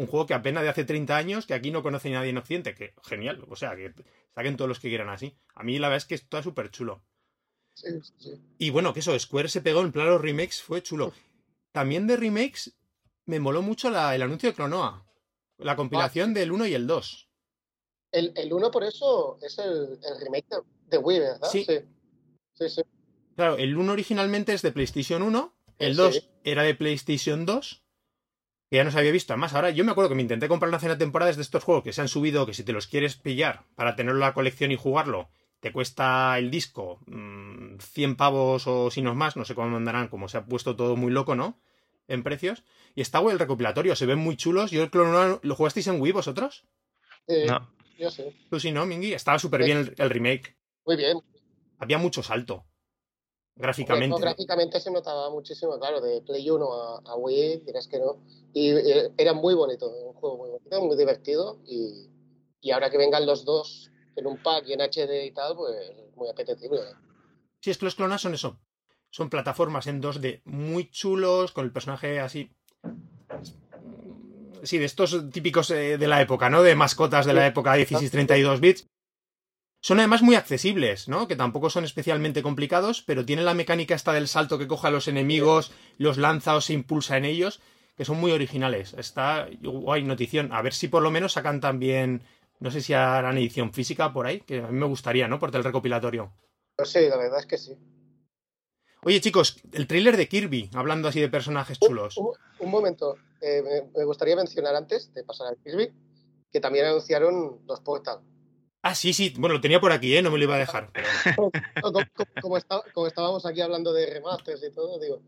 un 0.00 0.06
juego 0.06 0.26
que 0.26 0.34
apenas 0.34 0.62
de 0.62 0.68
hace 0.70 0.84
30 0.84 1.16
años, 1.16 1.46
que 1.46 1.54
aquí 1.54 1.70
no 1.70 1.82
conoce 1.82 2.10
nadie 2.10 2.30
en 2.30 2.38
Occidente, 2.38 2.74
que 2.74 2.94
genial, 3.04 3.44
o 3.48 3.56
sea, 3.56 3.76
que 3.76 3.92
saquen 4.34 4.56
todos 4.56 4.68
los 4.68 4.80
que 4.80 4.88
quieran 4.88 5.08
así. 5.10 5.36
A 5.54 5.62
mí 5.62 5.78
la 5.78 5.88
verdad 5.88 5.98
es 5.98 6.06
que 6.06 6.14
está 6.14 6.42
súper 6.42 6.70
chulo. 6.70 7.02
Sí, 7.74 7.88
sí. 8.18 8.30
Y 8.58 8.70
bueno, 8.70 8.92
que 8.92 9.00
eso, 9.00 9.18
Square 9.18 9.48
se 9.48 9.60
pegó 9.60 9.80
en 9.82 9.92
plan 9.92 10.06
los 10.08 10.20
remakes, 10.20 10.62
fue 10.62 10.82
chulo. 10.82 11.12
También 11.72 12.06
de 12.06 12.16
remakes 12.16 12.76
me 13.26 13.40
moló 13.40 13.62
mucho 13.62 13.90
la- 13.90 14.14
el 14.14 14.22
anuncio 14.22 14.48
de 14.50 14.54
Clonoa. 14.54 15.06
La 15.58 15.76
compilación 15.76 16.32
del 16.34 16.52
1 16.52 16.66
y 16.66 16.74
el 16.74 16.86
2. 16.86 17.28
El, 18.12 18.32
el 18.36 18.52
1 18.52 18.70
por 18.70 18.82
eso 18.84 19.38
es 19.42 19.58
el, 19.58 19.98
el 20.02 20.20
remake 20.20 20.46
de, 20.48 20.56
de 20.86 20.98
Wii, 20.98 21.18
¿verdad? 21.20 21.48
Sí. 21.50 21.64
sí. 21.64 21.78
Sí, 22.54 22.68
sí. 22.68 22.82
Claro, 23.36 23.56
el 23.56 23.76
1 23.76 23.92
originalmente 23.92 24.52
es 24.54 24.62
de 24.62 24.72
PlayStation 24.72 25.22
1, 25.22 25.54
el 25.78 25.92
Sí. 25.94 25.98
2 25.98 26.30
era 26.44 26.62
de 26.62 26.74
PlayStation 26.74 27.46
2, 27.46 27.84
que 28.70 28.76
ya 28.76 28.84
no 28.84 28.90
se 28.92 28.98
había 28.98 29.10
visto. 29.10 29.32
Además, 29.32 29.52
ahora 29.54 29.70
yo 29.70 29.84
me 29.84 29.90
acuerdo 29.90 30.10
que 30.10 30.14
me 30.14 30.22
intenté 30.22 30.46
comprar 30.46 30.68
una 30.68 30.78
cena 30.78 30.94
de 30.94 31.00
temporadas 31.00 31.36
de 31.36 31.42
estos 31.42 31.64
juegos 31.64 31.82
que 31.82 31.92
se 31.92 32.00
han 32.00 32.08
subido, 32.08 32.46
que 32.46 32.54
si 32.54 32.62
te 32.62 32.72
los 32.72 32.86
quieres 32.86 33.16
pillar 33.16 33.64
para 33.74 33.96
tenerlo 33.96 34.18
en 34.18 34.26
la 34.28 34.34
colección 34.34 34.70
y 34.70 34.76
jugarlo, 34.76 35.28
te 35.58 35.72
cuesta 35.72 36.38
el 36.38 36.50
disco 36.52 37.00
mm, 37.06 37.78
100 37.78 38.16
pavos 38.16 38.68
o 38.68 38.90
si 38.90 39.02
no 39.02 39.14
más, 39.16 39.36
no 39.36 39.44
sé 39.44 39.56
cuándo 39.56 39.76
andarán, 39.76 40.06
como 40.08 40.28
se 40.28 40.38
ha 40.38 40.46
puesto 40.46 40.76
todo 40.76 40.94
muy 40.96 41.10
loco, 41.10 41.34
¿no? 41.34 41.60
En 42.06 42.22
precios. 42.22 42.62
Y 42.94 43.00
está 43.00 43.18
guay 43.18 43.34
el 43.34 43.40
recopilatorio, 43.40 43.96
se 43.96 44.06
ven 44.06 44.18
muy 44.18 44.36
chulos. 44.36 44.70
Yo 44.70 44.82
el 44.84 44.90
Clone 44.90 45.38
¿lo 45.42 45.54
jugasteis 45.56 45.88
en 45.88 46.00
Wii 46.00 46.12
vosotros? 46.12 46.64
Sí, 47.26 47.44
No, 47.46 47.68
Yo 47.98 48.10
sí. 48.10 48.24
Tú 48.48 48.60
sí, 48.60 48.70
¿no, 48.70 48.86
Mingy? 48.86 49.14
Estaba 49.14 49.38
súper 49.38 49.64
bien 49.64 49.78
el, 49.78 49.94
el 49.98 50.10
remake. 50.10 50.56
Muy 50.86 50.96
bien. 50.96 51.18
Había 51.78 51.98
mucho 51.98 52.22
salto. 52.22 52.66
Gráficamente. 53.60 54.08
no, 54.08 54.18
gráficamente 54.18 54.80
se 54.80 54.90
notaba 54.90 55.30
muchísimo, 55.30 55.78
claro, 55.78 56.00
de 56.00 56.22
Play 56.22 56.48
1 56.48 56.72
a, 56.72 57.02
a 57.04 57.16
Wii, 57.16 57.62
dirás 57.66 57.86
que 57.86 57.98
no. 57.98 58.18
Y 58.52 58.70
eh, 58.70 59.12
era 59.16 59.34
muy 59.34 59.54
bonito, 59.54 59.88
un 59.88 60.14
juego 60.14 60.38
muy 60.38 60.50
bonito, 60.50 60.80
muy 60.80 60.96
divertido. 60.96 61.58
Y, 61.66 62.08
y 62.60 62.70
ahora 62.70 62.90
que 62.90 62.98
vengan 62.98 63.26
los 63.26 63.44
dos 63.44 63.90
en 64.16 64.26
un 64.26 64.42
pack 64.42 64.66
y 64.66 64.72
en 64.72 64.80
HD 64.80 65.26
y 65.26 65.32
tal, 65.32 65.56
pues 65.56 65.76
muy 66.16 66.28
apetecible. 66.28 66.80
Sí, 67.60 67.70
es 67.70 67.78
que 67.78 67.84
los 67.84 67.94
clonas 67.94 68.22
son 68.22 68.34
eso. 68.34 68.58
Son 69.10 69.28
plataformas 69.28 69.86
en 69.86 70.00
2D 70.00 70.42
muy 70.44 70.88
chulos, 70.90 71.52
con 71.52 71.64
el 71.64 71.72
personaje 71.72 72.20
así. 72.20 72.52
Sí, 74.62 74.78
de 74.78 74.84
estos 74.84 75.30
típicos 75.30 75.70
eh, 75.70 75.98
de 75.98 76.08
la 76.08 76.20
época, 76.20 76.48
¿no? 76.50 76.62
De 76.62 76.74
mascotas 76.76 77.26
de 77.26 77.34
la 77.34 77.46
época 77.46 77.76
16-32 77.76 78.60
bits. 78.60 78.86
Son 79.82 79.98
además 79.98 80.20
muy 80.22 80.34
accesibles, 80.34 81.08
¿no? 81.08 81.26
Que 81.26 81.36
tampoco 81.36 81.70
son 81.70 81.84
especialmente 81.84 82.42
complicados, 82.42 83.02
pero 83.02 83.24
tienen 83.24 83.46
la 83.46 83.54
mecánica 83.54 83.94
esta 83.94 84.12
del 84.12 84.28
salto 84.28 84.58
que 84.58 84.68
coge 84.68 84.88
a 84.88 84.90
los 84.90 85.08
enemigos, 85.08 85.72
los 85.96 86.18
lanza 86.18 86.54
o 86.54 86.60
se 86.60 86.74
impulsa 86.74 87.16
en 87.16 87.24
ellos, 87.24 87.60
que 87.96 88.04
son 88.04 88.20
muy 88.20 88.30
originales. 88.32 88.94
Está 88.98 89.48
guay, 89.62 90.02
notición. 90.02 90.52
A 90.52 90.60
ver 90.60 90.74
si 90.74 90.88
por 90.88 91.02
lo 91.02 91.10
menos 91.10 91.32
sacan 91.32 91.60
también, 91.60 92.22
no 92.58 92.70
sé 92.70 92.82
si 92.82 92.92
harán 92.92 93.38
edición 93.38 93.72
física 93.72 94.12
por 94.12 94.26
ahí, 94.26 94.40
que 94.40 94.58
a 94.58 94.66
mí 94.68 94.78
me 94.78 94.86
gustaría, 94.86 95.28
¿no? 95.28 95.38
Por 95.38 95.54
el 95.56 95.64
recopilatorio. 95.64 96.30
Pues 96.76 96.90
sí, 96.90 97.08
la 97.08 97.16
verdad 97.16 97.40
es 97.40 97.46
que 97.46 97.56
sí. 97.56 97.74
Oye, 99.02 99.18
chicos, 99.22 99.62
el 99.72 99.86
tráiler 99.86 100.18
de 100.18 100.28
Kirby, 100.28 100.68
hablando 100.74 101.08
así 101.08 101.22
de 101.22 101.30
personajes 101.30 101.80
chulos. 101.80 102.18
Un, 102.18 102.32
un 102.58 102.70
momento, 102.70 103.16
eh, 103.40 103.62
me, 103.62 103.98
me 103.98 104.04
gustaría 104.04 104.36
mencionar 104.36 104.76
antes 104.76 105.10
de 105.14 105.24
pasar 105.24 105.46
al 105.46 105.56
Kirby, 105.56 105.90
que 106.52 106.60
también 106.60 106.84
anunciaron 106.84 107.62
los 107.66 107.80
Portal. 107.80 108.20
Ah, 108.82 108.94
sí, 108.94 109.12
sí, 109.12 109.34
bueno, 109.36 109.54
lo 109.56 109.60
tenía 109.60 109.80
por 109.80 109.92
aquí, 109.92 110.16
¿eh? 110.16 110.22
No 110.22 110.30
me 110.30 110.38
lo 110.38 110.44
iba 110.44 110.54
a 110.54 110.58
dejar. 110.58 110.90
pero- 110.92 111.06
Como, 111.36 111.50
como- 111.82 112.06
como 112.40 112.56
está- 112.56 112.82
como 112.94 113.06
estábamos 113.06 113.44
aquí 113.46 113.60
hablando 113.60 113.92
de 113.92 114.06
remasters 114.06 114.62
y 114.64 114.72
todo, 114.72 114.98
digo, 114.98 115.22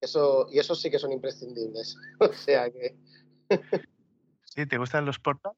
eso, 0.00 0.46
y 0.50 0.58
esos 0.58 0.80
sí 0.80 0.90
que 0.90 0.98
son 0.98 1.12
imprescindibles. 1.12 1.96
O 2.20 2.32
sea 2.32 2.70
que 2.70 2.96
¿Sí? 4.44 4.66
¿Te 4.66 4.78
gustan 4.78 5.04
los 5.06 5.18
Portal? 5.18 5.52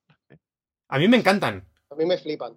A 0.88 0.98
mí 0.98 1.08
me 1.08 1.16
encantan. 1.16 1.68
a 1.90 1.94
mí 1.96 2.06
me 2.06 2.16
flipan. 2.18 2.54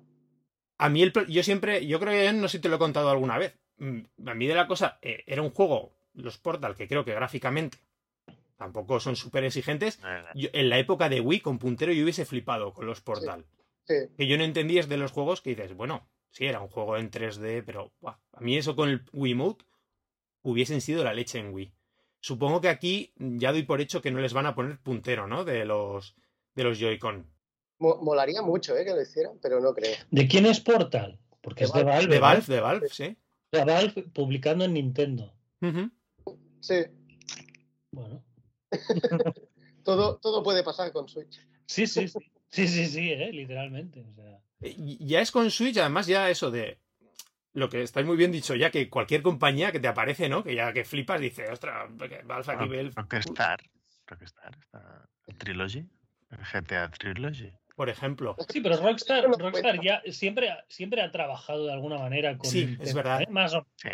A 0.77 0.87
mí, 0.87 1.01
el, 1.01 1.11
yo 1.27 1.43
siempre, 1.43 1.85
yo 1.85 1.99
creo 1.99 2.13
que 2.13 2.31
no 2.31 2.47
sé 2.47 2.57
si 2.57 2.61
te 2.61 2.69
lo 2.69 2.77
he 2.77 2.79
contado 2.79 3.09
alguna 3.09 3.37
vez. 3.37 3.57
Mm, 3.77 3.99
A 4.27 4.33
mí 4.33 4.47
de 4.47 4.55
la 4.55 4.67
cosa, 4.67 4.97
eh, 5.01 5.23
era 5.27 5.41
un 5.41 5.49
juego, 5.49 5.97
los 6.13 6.37
Portal, 6.37 6.75
que 6.75 6.87
creo 6.87 7.03
que 7.03 7.13
gráficamente 7.13 7.79
tampoco 8.55 8.99
son 8.99 9.15
súper 9.15 9.43
exigentes. 9.45 9.99
Yo- 10.35 10.49
en 10.53 10.69
la 10.69 10.77
época 10.77 11.09
de 11.09 11.19
Wii, 11.21 11.41
con 11.41 11.59
puntero, 11.59 11.91
yo 11.91 12.03
hubiese 12.03 12.25
flipado 12.25 12.73
con 12.73 12.85
los 12.85 13.01
Portal. 13.01 13.45
Sí, 13.49 13.58
Que 14.17 14.27
yo 14.27 14.37
no 14.37 14.43
entendía 14.43 14.79
es 14.81 14.87
de 14.89 14.97
los 14.97 15.11
juegos 15.11 15.41
que 15.41 15.49
dices, 15.51 15.75
bueno, 15.75 16.07
sí, 16.29 16.45
era 16.45 16.61
un 16.61 16.69
juego 16.69 16.95
en 16.97 17.09
3D, 17.09 17.63
pero 17.65 17.91
a 18.03 18.39
mí 18.39 18.55
eso 18.57 18.75
con 18.75 18.89
el 18.89 19.03
Wiimote 19.13 19.65
hubiesen 20.43 20.79
sido 20.81 21.03
la 21.03 21.13
leche 21.13 21.39
en 21.39 21.53
Wii. 21.53 21.73
Supongo 22.21 22.61
que 22.61 22.69
aquí 22.69 23.13
ya 23.17 23.51
doy 23.51 23.63
por 23.63 23.81
hecho 23.81 24.01
que 24.01 24.11
no 24.11 24.19
les 24.19 24.33
van 24.33 24.45
a 24.45 24.53
poner 24.53 24.79
puntero, 24.79 25.25
¿no? 25.27 25.43
De 25.43 25.65
los, 25.65 26.15
de 26.55 26.63
los 26.63 26.77
Joy-Con. 26.79 27.25
mo- 27.79 27.97
molaría 28.01 28.41
mucho 28.41 28.77
eh, 28.77 28.85
que 28.85 28.91
lo 28.91 29.01
hicieran, 29.01 29.39
pero 29.41 29.59
no 29.59 29.73
creo. 29.73 29.95
¿De 30.11 30.27
quién 30.27 30.45
es 30.45 30.59
Portal? 30.59 31.17
Porque 31.41 31.61
De 31.63 31.67
es 31.67 31.73
de 31.73 31.83
Valve. 31.83 32.07
Valve. 32.07 32.09
De 32.09 32.15
¿no? 32.19 32.21
Valve, 32.21 32.53
de 32.55 32.61
Valve, 32.61 32.89
sí. 32.89 33.17
De 33.51 33.63
Valve 33.65 34.03
publicando 34.13 34.65
en 34.65 34.73
Nintendo. 34.73 35.33
Sí, 36.59 36.75
Bueno. 37.91 38.23
todo, 39.83 40.17
todo 40.17 40.43
puede 40.43 40.63
pasar 40.63 40.91
con 40.91 41.07
Switch. 41.07 41.39
Sí, 41.65 41.87
sí, 41.87 42.07
sí. 42.07 42.19
Sí, 42.49 42.67
sí, 42.67 42.85
sí, 42.87 43.11
eh, 43.11 43.31
literalmente. 43.31 44.01
O 44.01 44.13
sea, 44.13 44.39
Y- 44.61 44.97
Ya 45.05 45.21
es 45.21 45.31
con 45.31 45.49
Switch, 45.51 45.77
además 45.77 46.05
ya 46.07 46.29
eso 46.29 46.51
de 46.51 46.79
lo 47.53 47.69
que 47.69 47.81
estáis 47.81 48.05
muy 48.05 48.17
bien 48.17 48.31
dicho, 48.31 48.55
ya 48.55 48.69
que 48.71 48.89
cualquier 48.89 49.21
compañía 49.21 49.71
que 49.71 49.79
te 49.79 49.87
aparece, 49.87 50.27
¿no? 50.29 50.43
Que 50.43 50.53
ya 50.55 50.73
que 50.73 50.83
flipas, 50.83 51.21
dice, 51.21 51.49
ostras, 51.49 51.89
Valve 51.95 52.53
aquí 52.53 52.67
ve 52.67 52.79
el- 52.81 52.93
Rockstar. 52.93 53.59
Rockstar. 54.07 54.57
Está 54.57 55.07
Trilogy. 55.37 55.85
GTA 56.51 56.89
Trilogy. 56.91 57.51
por 57.75 57.87
ejemplo. 57.89 58.35
Sí, 58.49 58.59
pero 58.59 58.75
Rockstar, 58.75 59.23
Rockstar 59.23 59.81
ya 59.81 60.01
siempre, 60.11 60.49
ha- 60.49 60.65
siempre 60.67 61.01
ha 61.01 61.11
trabajado 61.11 61.65
de 61.65 61.71
alguna 61.71 61.97
manera 61.97 62.37
con 62.37 62.49
Sí, 62.49 62.65
Nintendo, 62.65 62.83
es 62.83 62.93
verdad. 62.93 63.21
¿eh? 63.21 63.27
Más 63.29 63.53
o 63.53 63.65
Sí. 63.77 63.87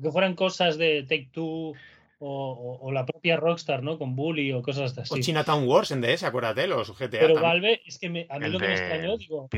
que 0.00 0.10
fueran 0.12 0.36
cosas 0.36 0.78
de 0.78 1.02
Take 1.02 1.30
Two 1.32 1.72
o, 2.18 2.52
o- 2.52 2.86
o 2.86 2.92
la 2.92 3.04
propia 3.06 3.36
Rockstar, 3.36 3.82
¿no? 3.82 3.98
Con 3.98 4.16
Bully 4.16 4.52
o 4.52 4.62
cosas 4.62 4.96
O 4.98 5.00
así. 5.02 5.20
Chinatown 5.20 5.66
Wars 5.68 5.90
en 5.90 6.00
DS, 6.00 6.24
acuérdate, 6.26 6.66
los 6.66 6.90
GTA. 6.92 7.08
Pero 7.10 7.34
también. 7.34 7.42
Valve, 7.42 7.80
es 7.86 7.98
que 7.98 8.08
me- 8.10 8.26
a 8.30 8.38
mí 8.38 8.46
El 8.46 8.52
lo 8.52 8.58
que 8.58 8.64
me 8.66 8.70
de 8.72 8.78
extrañó, 8.78 9.16
digo, 9.16 9.48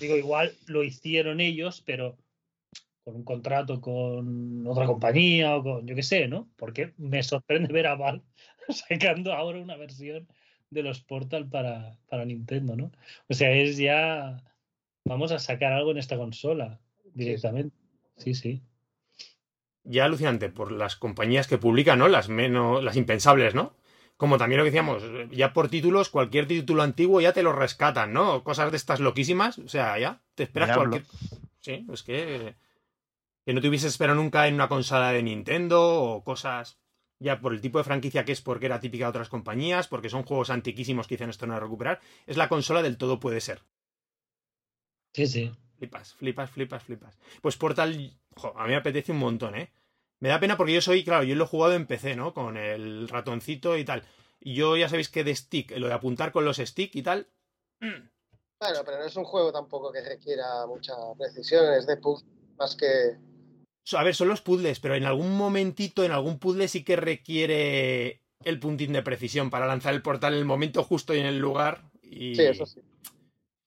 digo, 0.00 0.16
igual 0.16 0.52
lo 0.66 0.84
hicieron 0.84 1.40
ellos, 1.40 1.82
pero 1.84 2.16
con 3.04 3.16
un 3.16 3.24
contrato 3.24 3.80
con 3.80 4.66
otra 4.66 4.84
compañía 4.86 5.56
o 5.56 5.62
con, 5.62 5.86
yo 5.86 5.94
qué 5.94 6.02
sé, 6.02 6.28
¿no? 6.28 6.48
Porque 6.56 6.92
me 6.98 7.22
sorprende 7.22 7.72
ver 7.72 7.86
a 7.86 7.94
Valve 7.94 8.22
sacando 8.68 9.32
ahora 9.32 9.58
una 9.60 9.76
versión 9.76 10.28
de 10.70 10.82
los 10.82 11.00
Portal 11.00 11.48
para, 11.48 11.96
para 12.10 12.24
Nintendo, 12.26 12.76
¿no? 12.76 12.92
O 13.28 13.34
sea, 13.34 13.50
es 13.52 13.78
ya, 13.78 14.42
vamos 15.06 15.32
a 15.32 15.38
sacar 15.38 15.72
algo 15.72 15.90
en 15.92 15.98
esta 15.98 16.18
consola 16.18 16.78
directamente. 17.14 17.74
Sí, 18.18 18.34
sí. 18.34 18.60
Ya 19.90 20.04
alucinante 20.04 20.50
por 20.50 20.70
las 20.70 20.96
compañías 20.96 21.48
que 21.48 21.56
publican, 21.56 21.98
¿no? 21.98 22.08
Las 22.08 22.28
menos, 22.28 22.84
las 22.84 22.96
impensables, 22.96 23.54
¿no? 23.54 23.74
Como 24.18 24.36
también 24.36 24.58
lo 24.58 24.64
que 24.64 24.70
decíamos, 24.70 25.02
ya 25.30 25.52
por 25.52 25.68
títulos, 25.68 26.10
cualquier 26.10 26.46
título 26.46 26.82
antiguo 26.82 27.20
ya 27.20 27.32
te 27.32 27.42
lo 27.42 27.52
rescatan, 27.52 28.12
¿no? 28.12 28.44
Cosas 28.44 28.70
de 28.70 28.76
estas 28.76 29.00
loquísimas, 29.00 29.58
o 29.58 29.68
sea, 29.68 29.98
ya 29.98 30.20
te 30.34 30.42
esperas 30.42 30.68
Diablo. 30.68 30.90
cualquier. 30.90 31.04
Sí, 31.60 31.86
es 31.90 32.02
que. 32.02 32.56
Que 33.46 33.54
no 33.54 33.62
te 33.62 33.68
hubieses 33.68 33.92
esperado 33.92 34.20
nunca 34.20 34.46
en 34.46 34.54
una 34.54 34.68
consola 34.68 35.10
de 35.12 35.22
Nintendo 35.22 35.80
o 36.02 36.22
cosas. 36.22 36.78
Ya 37.20 37.40
por 37.40 37.54
el 37.54 37.60
tipo 37.60 37.78
de 37.78 37.84
franquicia 37.84 38.24
que 38.24 38.32
es, 38.32 38.42
porque 38.42 38.66
era 38.66 38.78
típica 38.78 39.06
de 39.06 39.10
otras 39.10 39.28
compañías, 39.28 39.88
porque 39.88 40.10
son 40.10 40.22
juegos 40.22 40.50
antiquísimos 40.50 41.06
que 41.06 41.14
dicen 41.14 41.30
esto 41.30 41.46
no 41.46 41.58
recuperar. 41.58 42.00
Es 42.26 42.36
la 42.36 42.48
consola 42.48 42.82
del 42.82 42.98
todo 42.98 43.18
puede 43.18 43.40
ser. 43.40 43.62
Sí, 45.14 45.26
sí. 45.26 45.52
Flipas, 45.78 46.14
flipas, 46.14 46.50
flipas, 46.50 46.82
flipas. 46.82 47.18
Pues 47.40 47.56
Portal, 47.56 48.12
jo, 48.36 48.52
a 48.58 48.64
mí 48.64 48.70
me 48.70 48.76
apetece 48.76 49.12
un 49.12 49.18
montón, 49.18 49.54
¿eh? 49.54 49.70
Me 50.20 50.28
da 50.28 50.40
pena 50.40 50.56
porque 50.56 50.72
yo 50.74 50.80
soy, 50.80 51.04
claro, 51.04 51.22
yo 51.24 51.34
lo 51.34 51.44
he 51.44 51.48
jugado 51.48 51.74
en 51.74 51.86
PC, 51.86 52.16
¿no? 52.16 52.34
Con 52.34 52.56
el 52.56 53.08
ratoncito 53.08 53.76
y 53.76 53.84
tal. 53.84 54.02
Y 54.40 54.54
yo 54.54 54.76
ya 54.76 54.88
sabéis 54.88 55.08
que 55.08 55.24
de 55.24 55.34
stick, 55.34 55.76
lo 55.78 55.88
de 55.88 55.94
apuntar 55.94 56.32
con 56.32 56.44
los 56.44 56.56
stick 56.58 56.94
y 56.96 57.02
tal. 57.02 57.28
mm, 57.80 58.08
Bueno, 58.60 58.80
pero 58.84 58.98
no 58.98 59.04
es 59.04 59.16
un 59.16 59.24
juego 59.24 59.52
tampoco 59.52 59.92
que 59.92 60.02
requiera 60.02 60.66
mucha 60.66 60.92
precisión, 61.16 61.72
es 61.74 61.86
de 61.86 61.96
puzzle 61.96 62.28
más 62.56 62.74
que. 62.74 63.16
A 63.96 64.02
ver, 64.04 64.14
son 64.14 64.28
los 64.28 64.42
puzzles, 64.42 64.80
pero 64.80 64.94
en 64.96 65.04
algún 65.04 65.36
momentito, 65.36 66.04
en 66.04 66.12
algún 66.12 66.38
puzzle 66.38 66.68
sí 66.68 66.84
que 66.84 66.96
requiere 66.96 68.20
el 68.44 68.60
puntín 68.60 68.92
de 68.92 69.02
precisión 69.02 69.50
para 69.50 69.66
lanzar 69.66 69.94
el 69.94 70.02
portal 70.02 70.34
en 70.34 70.40
el 70.40 70.44
momento 70.44 70.84
justo 70.84 71.14
y 71.14 71.20
en 71.20 71.26
el 71.26 71.38
lugar. 71.38 71.82
Y 72.02 72.34
Sí, 72.34 72.42
eso 72.42 72.66
sí. 72.66 72.80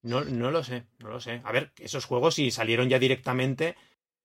no, 0.03 0.23
no 0.23 0.51
lo 0.51 0.63
sé, 0.63 0.85
no 0.99 1.09
lo 1.09 1.19
sé. 1.19 1.41
A 1.43 1.51
ver, 1.51 1.71
esos 1.79 2.05
juegos 2.05 2.35
si 2.35 2.51
salieron 2.51 2.87
ya 2.89 2.99
directamente, 2.99 3.75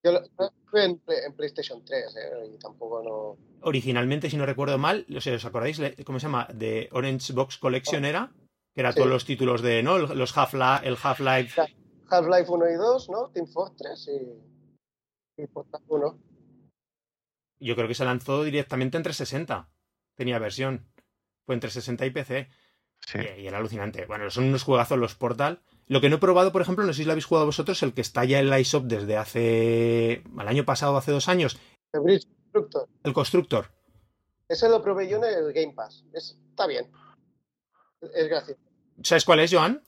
Yo 0.04 0.12
lo 0.12 0.22
yo 0.24 0.50
jugué 0.70 0.84
en, 0.84 0.98
Play- 0.98 1.18
en 1.26 1.32
PlayStation 1.34 1.84
3, 1.84 2.16
¿eh? 2.16 2.50
Y 2.54 2.58
tampoco 2.58 3.02
no. 3.02 3.58
originalmente, 3.62 4.30
si 4.30 4.36
no 4.36 4.46
recuerdo 4.46 4.78
mal, 4.78 5.04
no 5.08 5.20
sé, 5.20 5.34
¿os 5.34 5.44
acordáis? 5.44 5.80
¿Cómo 6.04 6.20
se 6.20 6.26
llama? 6.26 6.46
De 6.54 6.88
Orange 6.92 7.32
Box 7.32 7.58
Collection 7.58 8.04
era, 8.04 8.32
que 8.74 8.80
era 8.82 8.92
Sí. 8.92 8.96
todos 8.98 9.10
los 9.10 9.24
títulos 9.24 9.62
de, 9.62 9.82
¿no? 9.82 9.98
Los 9.98 10.36
Half-Life, 10.36 10.86
el 10.86 10.96
Half-Life. 11.02 11.60
Half-Life 12.08 12.50
1 12.50 12.70
y 12.70 12.74
2, 12.74 13.08
¿no? 13.10 13.30
Team 13.30 13.46
Fortress 13.48 14.08
y. 14.08 15.42
y 15.42 15.46
Portal 15.48 15.82
1. 15.88 16.18
Yo 17.58 17.74
creo 17.74 17.88
que 17.88 17.94
se 17.94 18.04
lanzó 18.04 18.44
directamente 18.44 18.96
en 18.96 19.02
360. 19.02 19.68
Tenía 20.14 20.38
versión. 20.38 20.86
Fue 21.46 21.54
entre 21.54 21.70
60 21.70 22.06
y 22.06 22.10
PC. 22.10 22.48
Sí. 23.00 23.18
Y, 23.38 23.42
y 23.42 23.46
era 23.46 23.58
alucinante. 23.58 24.04
Bueno, 24.06 24.30
son 24.30 24.44
unos 24.44 24.62
juegazos 24.62 24.98
los 24.98 25.14
Portal. 25.14 25.62
Lo 25.88 26.00
que 26.00 26.08
no 26.08 26.16
he 26.16 26.18
probado, 26.18 26.50
por 26.52 26.62
ejemplo, 26.62 26.84
no 26.84 26.92
sé 26.92 26.98
si 26.98 27.04
lo 27.04 27.12
habéis 27.12 27.26
jugado 27.26 27.46
vosotros, 27.46 27.82
el 27.82 27.94
que 27.94 28.00
está 28.00 28.24
ya 28.24 28.40
en 28.40 28.50
la 28.50 28.58
iShop 28.58 28.84
desde 28.84 29.16
hace. 29.16 30.22
al 30.36 30.48
año 30.48 30.64
pasado, 30.64 30.96
hace 30.96 31.12
dos 31.12 31.28
años, 31.28 31.58
The 31.92 32.00
Bridge 32.00 32.26
Constructor. 32.52 32.88
el 33.04 33.12
Constructor. 33.12 33.70
Ese 34.48 34.68
lo 34.68 34.82
probé 34.82 35.08
yo 35.08 35.16
en 35.18 35.24
el 35.24 35.52
Game 35.52 35.74
Pass. 35.74 36.04
Es- 36.12 36.36
está 36.50 36.66
bien. 36.66 36.90
Es 38.14 38.28
gracioso. 38.28 38.60
¿Sabes 39.02 39.24
cuál 39.24 39.40
es, 39.40 39.52
Joan? 39.52 39.82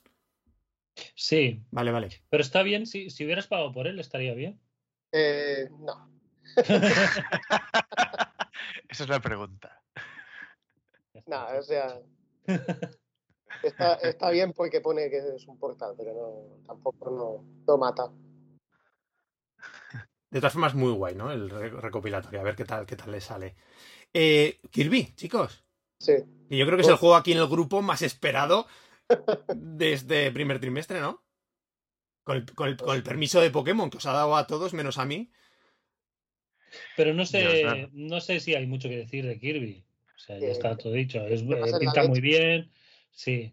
Sí, 1.15 1.63
Vale, 1.71 1.91
vale. 1.91 2.09
pero 2.29 2.41
está 2.41 2.61
bien, 2.63 2.85
si, 2.85 3.09
si 3.09 3.23
hubieras 3.25 3.47
pagado 3.47 3.71
por 3.71 3.87
él, 3.87 3.99
estaría 3.99 4.33
bien. 4.33 4.59
Eh, 5.11 5.69
no. 5.79 6.11
Esa 8.89 9.03
es 9.03 9.09
la 9.09 9.19
pregunta. 9.19 9.81
No, 11.25 11.45
o 11.57 11.61
sea. 11.63 11.99
Está, 13.63 13.93
está 14.03 14.29
bien 14.31 14.53
porque 14.53 14.81
pone 14.81 15.09
que 15.09 15.17
es 15.35 15.47
un 15.47 15.57
portal, 15.57 15.93
pero 15.97 16.13
no, 16.13 16.65
tampoco 16.65 17.09
no, 17.11 17.63
no 17.67 17.77
mata. 17.77 18.11
De 20.31 20.39
todas 20.39 20.53
formas, 20.53 20.75
muy 20.75 20.91
guay, 20.91 21.15
¿no? 21.15 21.31
El 21.31 21.49
re- 21.49 21.69
recopilatorio. 21.69 22.39
A 22.39 22.43
ver 22.43 22.55
qué 22.55 22.65
tal, 22.65 22.85
qué 22.85 22.95
tal 22.95 23.11
le 23.11 23.19
sale. 23.19 23.55
Eh, 24.13 24.59
Kirby, 24.69 25.13
chicos. 25.15 25.63
Sí. 25.99 26.13
Y 26.49 26.57
yo 26.57 26.65
creo 26.65 26.77
que 26.77 26.83
es 26.83 26.87
el 26.87 26.95
juego 26.97 27.15
aquí 27.15 27.31
en 27.31 27.39
el 27.39 27.47
grupo 27.47 27.81
más 27.81 28.01
esperado 28.03 28.67
de 29.55 29.93
este 29.93 30.31
primer 30.31 30.59
trimestre, 30.59 30.99
¿no? 31.01 31.23
Con 32.23 32.37
el, 32.37 32.45
con 32.53 32.67
el- 32.67 32.77
con 32.77 32.95
el 32.95 33.01
permiso 33.03 33.41
de 33.41 33.49
Pokémon 33.49 33.89
que 33.89 33.97
os 33.97 34.05
ha 34.05 34.13
dado 34.13 34.35
a 34.35 34.45
todos, 34.45 34.73
menos 34.73 34.99
a 34.99 35.05
mí. 35.05 35.31
Pero 36.95 37.15
no 37.15 37.25
sé, 37.25 37.89
no 37.93 38.21
sé 38.21 38.39
si 38.39 38.53
hay 38.53 38.67
mucho 38.67 38.87
que 38.87 38.97
decir 38.97 39.25
de 39.25 39.39
Kirby. 39.39 39.83
O 40.15 40.19
sea, 40.19 40.37
ya 40.37 40.47
Eh, 40.47 40.51
está 40.51 40.77
todo 40.77 40.93
dicho. 40.93 41.25
Es, 41.25 41.41
¿qué 41.41 41.55
pasa 41.55 41.77
eh, 41.77 41.79
pinta 41.79 42.03
muy 42.03 42.21
bien. 42.21 42.71
Sí. 43.19 43.51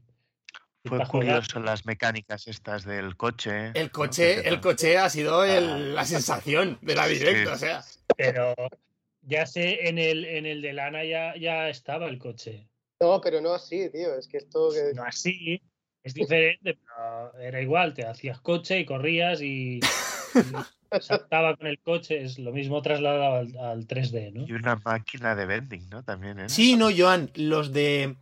Fue 0.85 1.05
curioso 1.09 1.59
las 1.59 1.85
mecánicas 1.87 2.47
estas 2.47 2.85
del 2.85 3.17
coche. 3.17 3.73
El 3.75 3.91
coche, 3.91 4.47
el 4.49 4.61
coche 4.61 4.97
ha 4.97 5.11
sido 5.11 5.45
el- 5.45 5.69
Ah. 5.69 5.79
la 5.79 6.05
sensación 6.05 6.79
de 6.83 6.95
la 6.95 7.09
directa, 7.09 7.51
Sí. 7.51 7.65
o 7.65 7.67
sea. 7.67 7.85
Pero 8.17 8.55
ya 9.23 9.45
sé, 9.47 9.89
en 9.89 9.99
el, 9.99 10.25
en 10.25 10.47
el 10.47 10.63
de 10.63 10.73
Lana 10.73 11.05
ya, 11.05 11.35
ya 11.37 11.69
estaba 11.69 12.07
el 12.07 12.19
coche. 12.19 12.69
No, 13.01 13.21
pero 13.21 13.41
no 13.41 13.55
así, 13.55 13.91
tío. 13.91 14.17
Es 14.17 14.29
que 14.29 14.37
esto 14.37 14.71
que. 14.73 14.95
No 14.95 15.03
así, 15.03 15.61
es 16.05 16.15
diferente, 16.15 16.79
pero 16.79 17.37
era 17.41 17.61
igual. 17.61 17.93
Te 17.93 18.07
hacías 18.07 18.41
coche 18.41 18.79
y 18.79 18.85
corrías 18.87 19.41
y, 19.43 19.81
saltaba 21.01 21.57
con 21.57 21.67
el 21.67 21.81
coche. 21.81 22.23
Es 22.23 22.39
lo 22.39 22.53
mismo 22.53 22.81
trasladado 22.83 23.35
al, 23.39 23.57
al 23.59 23.87
3D, 23.89 24.33
¿no? 24.33 24.47
Y 24.47 24.53
una 24.53 24.77
máquina 24.77 25.35
de 25.35 25.47
vending, 25.47 25.91
¿no? 25.91 26.05
También 26.05 26.39
era. 26.39 26.49
Sí, 26.49 26.77
no, 26.77 26.91
Joan, 26.97 27.33
los 27.35 27.73
de. 27.73 28.15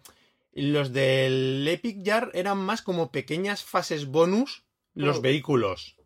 Los 0.57 0.93
del 0.93 1.67
Epic 1.69 2.07
Jar 2.07 2.31
eran 2.35 2.59
más 2.59 2.81
como 2.83 3.11
pequeñas 3.11 3.65
fases 3.65 4.07
bonus, 4.07 4.65
los 4.95 5.21
vehículos. 5.21 5.97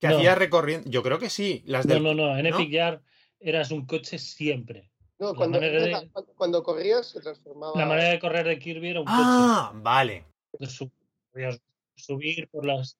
Que 0.00 0.08
No. 0.08 0.16
hacías 0.18 0.38
recorriendo. 0.38 0.88
Yo 0.90 1.02
creo 1.02 1.18
que 1.18 1.30
sí. 1.30 1.62
Las 1.66 1.86
No, 1.86 1.94
del. 1.94 2.02
no, 2.04 2.14
no. 2.14 2.36
En 2.38 2.48
¿no? 2.48 2.56
Epic 2.56 2.70
Yard 2.70 3.00
eras 3.40 3.70
un 3.72 3.86
coche 3.86 4.18
siempre. 4.18 4.90
No, 5.18 5.34
cuando, 5.34 5.58
de- 5.58 6.62
corrías 6.62 7.06
se 7.06 7.20
transformaba. 7.20 7.72
La 7.78 7.86
manera 7.86 8.10
de 8.10 8.18
correr 8.20 8.46
de 8.46 8.58
Kirby 8.58 8.88
era 8.90 9.00
un 9.00 9.06
Ah, 9.08 9.72
vale. 9.74 10.24
coche. 10.52 10.66
Su- 10.70 10.90
podías 11.32 11.60
subir 11.96 12.48
por 12.48 12.66
las. 12.66 12.98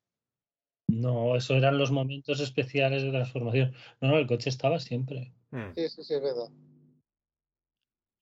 No, 0.88 1.36
eso 1.36 1.54
eran 1.54 1.78
los 1.78 1.90
momentos 1.90 2.40
especiales 2.40 3.02
de 3.02 3.10
transformación. 3.10 3.74
No, 4.00 4.08
no, 4.08 4.18
el 4.18 4.26
coche 4.26 4.48
estaba 4.48 4.78
siempre. 4.80 5.32
Mm. 5.50 5.74
Sí, 5.74 5.88
sí, 5.90 6.04
sí, 6.04 6.14
es 6.14 6.22
verdad. 6.22 6.48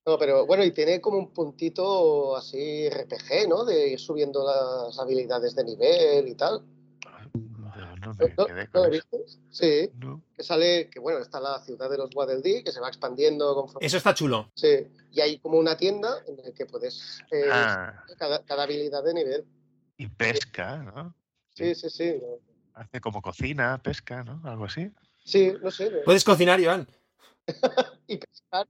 No, 0.07 0.19
pero 0.19 0.45
bueno, 0.47 0.63
y 0.65 0.71
tiene 0.73 1.01
como 1.01 1.17
un 1.19 1.33
puntito 1.33 2.37
así 2.37 2.89
RPG, 2.91 3.49
¿no? 3.49 3.65
De 3.65 3.89
ir 3.93 3.99
subiendo 3.99 4.45
las 4.45 4.99
habilidades 4.99 5.55
de 5.55 5.65
nivel 5.65 6.29
y 6.29 6.35
tal. 6.35 6.63
No, 7.33 7.75
no 7.97 7.97
¿No, 7.97 8.15
me 8.15 8.35
no- 8.37 8.47
quedé 8.47 8.65
no 8.67 8.71
con 8.71 8.83
lo 8.83 8.89
eso. 8.95 9.07
viste? 9.11 9.25
Sí, 9.51 9.91
No. 9.99 10.23
que 10.37 10.43
sale, 10.43 10.91
que 10.91 11.01
bueno, 11.01 11.21
está 11.21 11.41
la 11.41 11.59
ciudad 11.61 11.89
de 11.89 11.97
los 11.97 12.11
Waddle 12.15 12.63
que 12.63 12.71
se 12.71 12.81
va 12.81 12.89
expandiendo 12.89 13.55
conforme. 13.55 13.87
Eso 13.87 13.97
está 13.97 14.13
chulo. 14.13 14.51
Sí, 14.55 14.87
y 15.11 15.21
hay 15.23 15.39
como 15.39 15.59
una 15.59 15.75
tienda 15.77 16.23
en 16.29 16.37
la 16.37 16.53
que 16.53 16.67
puedes 16.67 17.21
eh, 17.31 17.49
Ah, 17.51 18.05
cada, 18.19 18.45
cada 18.45 18.65
habilidad 18.65 19.03
de 19.05 19.15
nivel. 19.15 19.47
y 19.97 20.07
pesca, 20.09 20.77
¿no? 20.83 21.15
Sí, 21.55 21.75
sí, 21.75 21.89
sí. 21.89 22.21
Hace 22.75 23.01
como 23.01 23.23
cocina, 23.23 23.81
pesca, 23.83 24.23
¿no? 24.23 24.43
Algo 24.45 24.67
así. 24.67 24.91
Sí, 25.25 25.53
no 25.63 25.71
sé. 25.71 25.91
Puedes 26.05 26.25
cocinar, 26.25 26.63
Joan. 26.63 26.87
Y 28.07 28.19
pescar. 28.19 28.69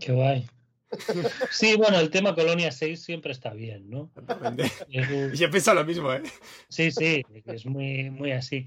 Qué 0.00 0.12
guay. 0.12 0.46
Sí, 1.50 1.76
bueno, 1.76 2.00
el 2.00 2.10
tema 2.10 2.34
Colonia 2.34 2.72
6 2.72 3.02
siempre 3.04 3.30
está 3.32 3.52
bien, 3.52 3.88
¿no? 3.90 4.10
Un- 4.16 4.58
Yo 5.34 5.50
pensado 5.50 5.80
lo 5.80 5.86
mismo, 5.86 6.12
¿eh? 6.12 6.22
Sí, 6.68 6.90
sí, 6.90 7.24
es 7.46 7.64
muy, 7.64 8.10
muy 8.10 8.32
así. 8.32 8.66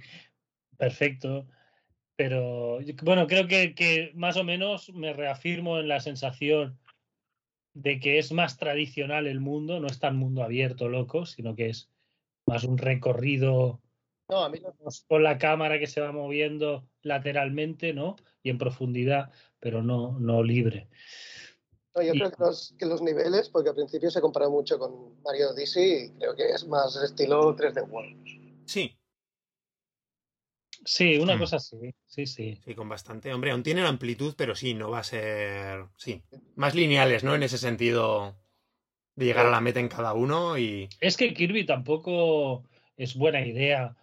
Perfecto. 0.78 1.47
Pero 2.16 2.80
bueno, 3.03 3.28
creo 3.28 3.47
que, 3.47 3.74
que 3.76 4.11
más 4.16 4.38
o 4.38 4.43
menos 4.43 4.93
me 4.93 5.14
reafirmo 5.14 5.80
en 5.80 5.88
la 5.88 5.99
sensación 5.99 6.80
de 7.74 7.99
que 7.99 8.20
es 8.20 8.32
más 8.32 8.57
tradicional 8.57 9.28
el 9.28 9.39
mundo, 9.39 9.80
no 9.80 9.88
es 9.88 9.99
tan 9.99 10.16
mundo 10.16 10.43
abierto, 10.43 10.88
loco, 10.89 11.26
sino 11.26 11.55
que 11.55 11.70
es 11.70 11.89
más 12.45 12.64
un 12.64 12.78
recorrido 12.78 13.82
No, 14.30 14.43
a 14.45 14.49
mí 14.49 14.59
no. 14.59 14.74
con 15.07 15.24
la 15.24 15.38
cámara 15.39 15.80
que 15.80 15.88
se 15.88 16.01
va 16.01 16.11
moviendo 16.11 16.88
lateralmente, 17.01 17.93
¿no? 17.93 18.16
Y 18.43 18.49
en 18.49 18.57
profundidad, 18.57 19.31
pero 19.59 19.81
no, 19.81 20.19
no 20.19 20.43
libre. 20.43 20.89
No, 21.95 22.01
yo 22.01 22.13
Y- 22.13 22.17
creo 22.19 22.31
que 22.31 22.43
los, 22.43 22.75
que 22.77 22.85
los 22.85 23.01
niveles, 23.01 23.49
porque 23.49 23.69
al 23.69 23.75
principio 23.75 24.11
se 24.11 24.19
compara 24.21 24.49
mucho 24.49 24.77
con 24.77 25.21
Mario 25.23 25.51
Odyssey, 25.51 26.05
y 26.05 26.09
creo 26.19 26.35
que 26.35 26.49
es 26.49 26.67
más 26.67 26.95
estilo 26.97 27.55
3D 27.55 27.81
World. 27.89 28.67
Sí, 28.67 28.97
Sí, 30.85 31.17
una 31.17 31.35
Hmm. 31.35 31.39
cosa 31.39 31.55
así, 31.57 31.77
sí, 32.05 32.25
sí. 32.25 32.59
sí, 32.63 32.75
con 32.75 32.89
bastante. 32.89 33.33
Hombre, 33.33 33.51
aún 33.51 33.63
tienen 33.63 33.85
amplitud, 33.85 34.33
pero 34.37 34.53
sí, 34.53 34.73
no 34.73 34.89
va 34.91 34.99
a 34.99 35.03
ser. 35.03 35.85
Sí. 35.95 36.21
Más 36.55 36.75
lineales, 36.75 37.23
¿no? 37.23 37.35
En 37.35 37.43
ese 37.43 37.57
sentido 37.57 38.35
de 39.15 39.25
llegar 39.25 39.45
a 39.45 39.51
la 39.51 39.61
meta 39.61 39.79
en 39.79 39.87
cada 39.87 40.13
uno 40.13 40.57
y. 40.57 40.89
Es 40.99 41.15
que 41.15 41.33
Kirby 41.33 41.65
tampoco 41.65 42.65
es 42.97 43.15
buena 43.15 43.45
idea 43.45 43.95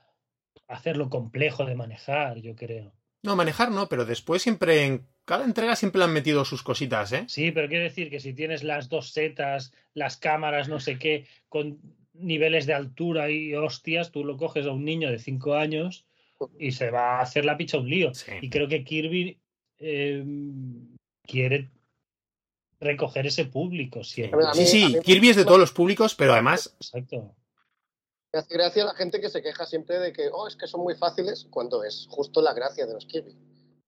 hacerlo 0.68 1.10
complejo 1.10 1.66
de 1.66 1.74
manejar, 1.74 2.38
yo 2.38 2.56
creo. 2.56 2.94
No, 3.22 3.36
manejar 3.36 3.70
no, 3.70 3.88
pero 3.88 4.04
después 4.04 4.42
siempre 4.42 4.84
en 4.84 5.06
cada 5.24 5.44
entrega 5.44 5.76
siempre 5.76 5.98
le 5.98 6.06
han 6.06 6.12
metido 6.12 6.44
sus 6.44 6.62
cositas, 6.62 7.12
¿eh? 7.12 7.24
Sí, 7.28 7.50
pero 7.52 7.68
quiero 7.68 7.84
decir 7.84 8.10
que 8.10 8.20
si 8.20 8.32
tienes 8.32 8.64
las 8.64 8.88
dos 8.88 9.12
setas, 9.12 9.72
las 9.94 10.16
cámaras, 10.16 10.68
no 10.68 10.80
sé 10.80 10.98
qué, 10.98 11.26
con 11.48 11.78
niveles 12.14 12.66
de 12.66 12.74
altura 12.74 13.30
y 13.30 13.54
hostias, 13.54 14.10
tú 14.10 14.24
lo 14.24 14.36
coges 14.36 14.66
a 14.66 14.72
un 14.72 14.84
niño 14.84 15.10
de 15.10 15.18
5 15.18 15.54
años 15.54 16.06
y 16.58 16.72
se 16.72 16.90
va 16.90 17.18
a 17.18 17.22
hacer 17.22 17.44
la 17.44 17.56
picha 17.56 17.78
un 17.78 17.88
lío. 17.88 18.14
Sí. 18.14 18.32
Y 18.40 18.48
creo 18.48 18.68
que 18.68 18.84
Kirby 18.84 19.38
eh, 19.78 20.24
quiere 21.26 21.68
recoger 22.80 23.26
ese 23.26 23.44
público 23.44 24.02
siempre. 24.02 24.40
Sí, 24.54 24.66
sí, 24.66 24.96
Kirby 25.04 25.30
es 25.30 25.36
de 25.36 25.44
todos 25.44 25.60
los 25.60 25.72
públicos, 25.72 26.14
pero 26.14 26.32
además 26.32 26.74
Exacto. 26.80 27.34
Me 28.32 28.38
hace 28.38 28.54
gracia 28.54 28.84
la 28.84 28.94
gente 28.94 29.20
que 29.20 29.28
se 29.28 29.42
queja 29.42 29.66
siempre 29.66 29.98
de 29.98 30.12
que, 30.12 30.28
oh, 30.32 30.46
es 30.46 30.54
que 30.54 30.68
son 30.68 30.82
muy 30.82 30.94
fáciles, 30.94 31.46
cuando 31.50 31.82
es 31.82 32.06
justo 32.08 32.40
la 32.40 32.54
gracia 32.54 32.86
de 32.86 32.94
los 32.94 33.06
Kirby. 33.06 33.36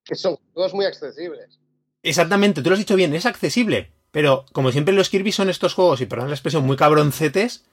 Que 0.05 0.17
son 0.17 0.37
juegos 0.53 0.75
muy 0.75 0.85
accesibles. 0.85 1.61
Exactamente, 2.03 2.61
tú 2.61 2.69
lo 2.69 2.75
has 2.75 2.81
dicho 2.81 2.97
bien, 2.97 3.15
es 3.15 3.27
accesible. 3.27 3.93
Pero 4.11 4.45
como 4.53 4.73
siempre 4.73 4.95
los 4.95 5.11
Kirby 5.11 5.31
son 5.31 5.49
estos 5.49 5.75
juegos, 5.75 6.01
y 6.01 6.07
perdón 6.07 6.29
la 6.29 6.35
expresión, 6.35 6.67
muy 6.67 6.77
cabroncetes, 6.77 7.65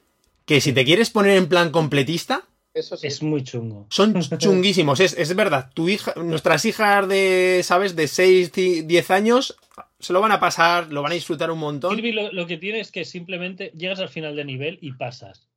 que 0.45 0.61
si 0.61 0.71
te 0.71 0.85
quieres 0.85 1.09
poner 1.09 1.37
en 1.37 1.49
plan 1.49 1.71
completista, 1.71 2.43
Eso 2.75 2.95
sí. 2.95 3.07
Es 3.07 3.23
muy 3.23 3.43
chungo. 3.43 3.87
son 3.89 4.13
chunguísimos. 4.37 4.99
Es, 4.99 5.17
es 5.17 5.35
verdad, 5.35 5.71
tu 5.73 5.89
hija, 5.89 6.13
nuestras 6.17 6.65
hijas 6.65 7.07
de, 7.09 7.61
¿sabes?, 7.63 7.95
de 7.95 8.07
6, 8.07 8.51
10 8.53 9.11
años, 9.11 9.57
se 9.99 10.13
lo 10.13 10.21
van 10.21 10.31
a 10.31 10.39
pasar, 10.39 10.91
lo 10.93 11.01
van 11.01 11.13
a 11.13 11.15
disfrutar 11.15 11.49
un 11.49 11.59
montón. 11.59 11.95
Kirby 11.95 12.11
lo, 12.11 12.31
lo 12.31 12.45
que 12.45 12.57
tiene 12.57 12.79
es 12.79 12.91
que 12.91 13.05
simplemente 13.05 13.71
llegas 13.75 13.99
al 13.99 14.09
final 14.09 14.35
de 14.35 14.45
nivel 14.45 14.77
y 14.81 14.91
pasas. 14.93 15.48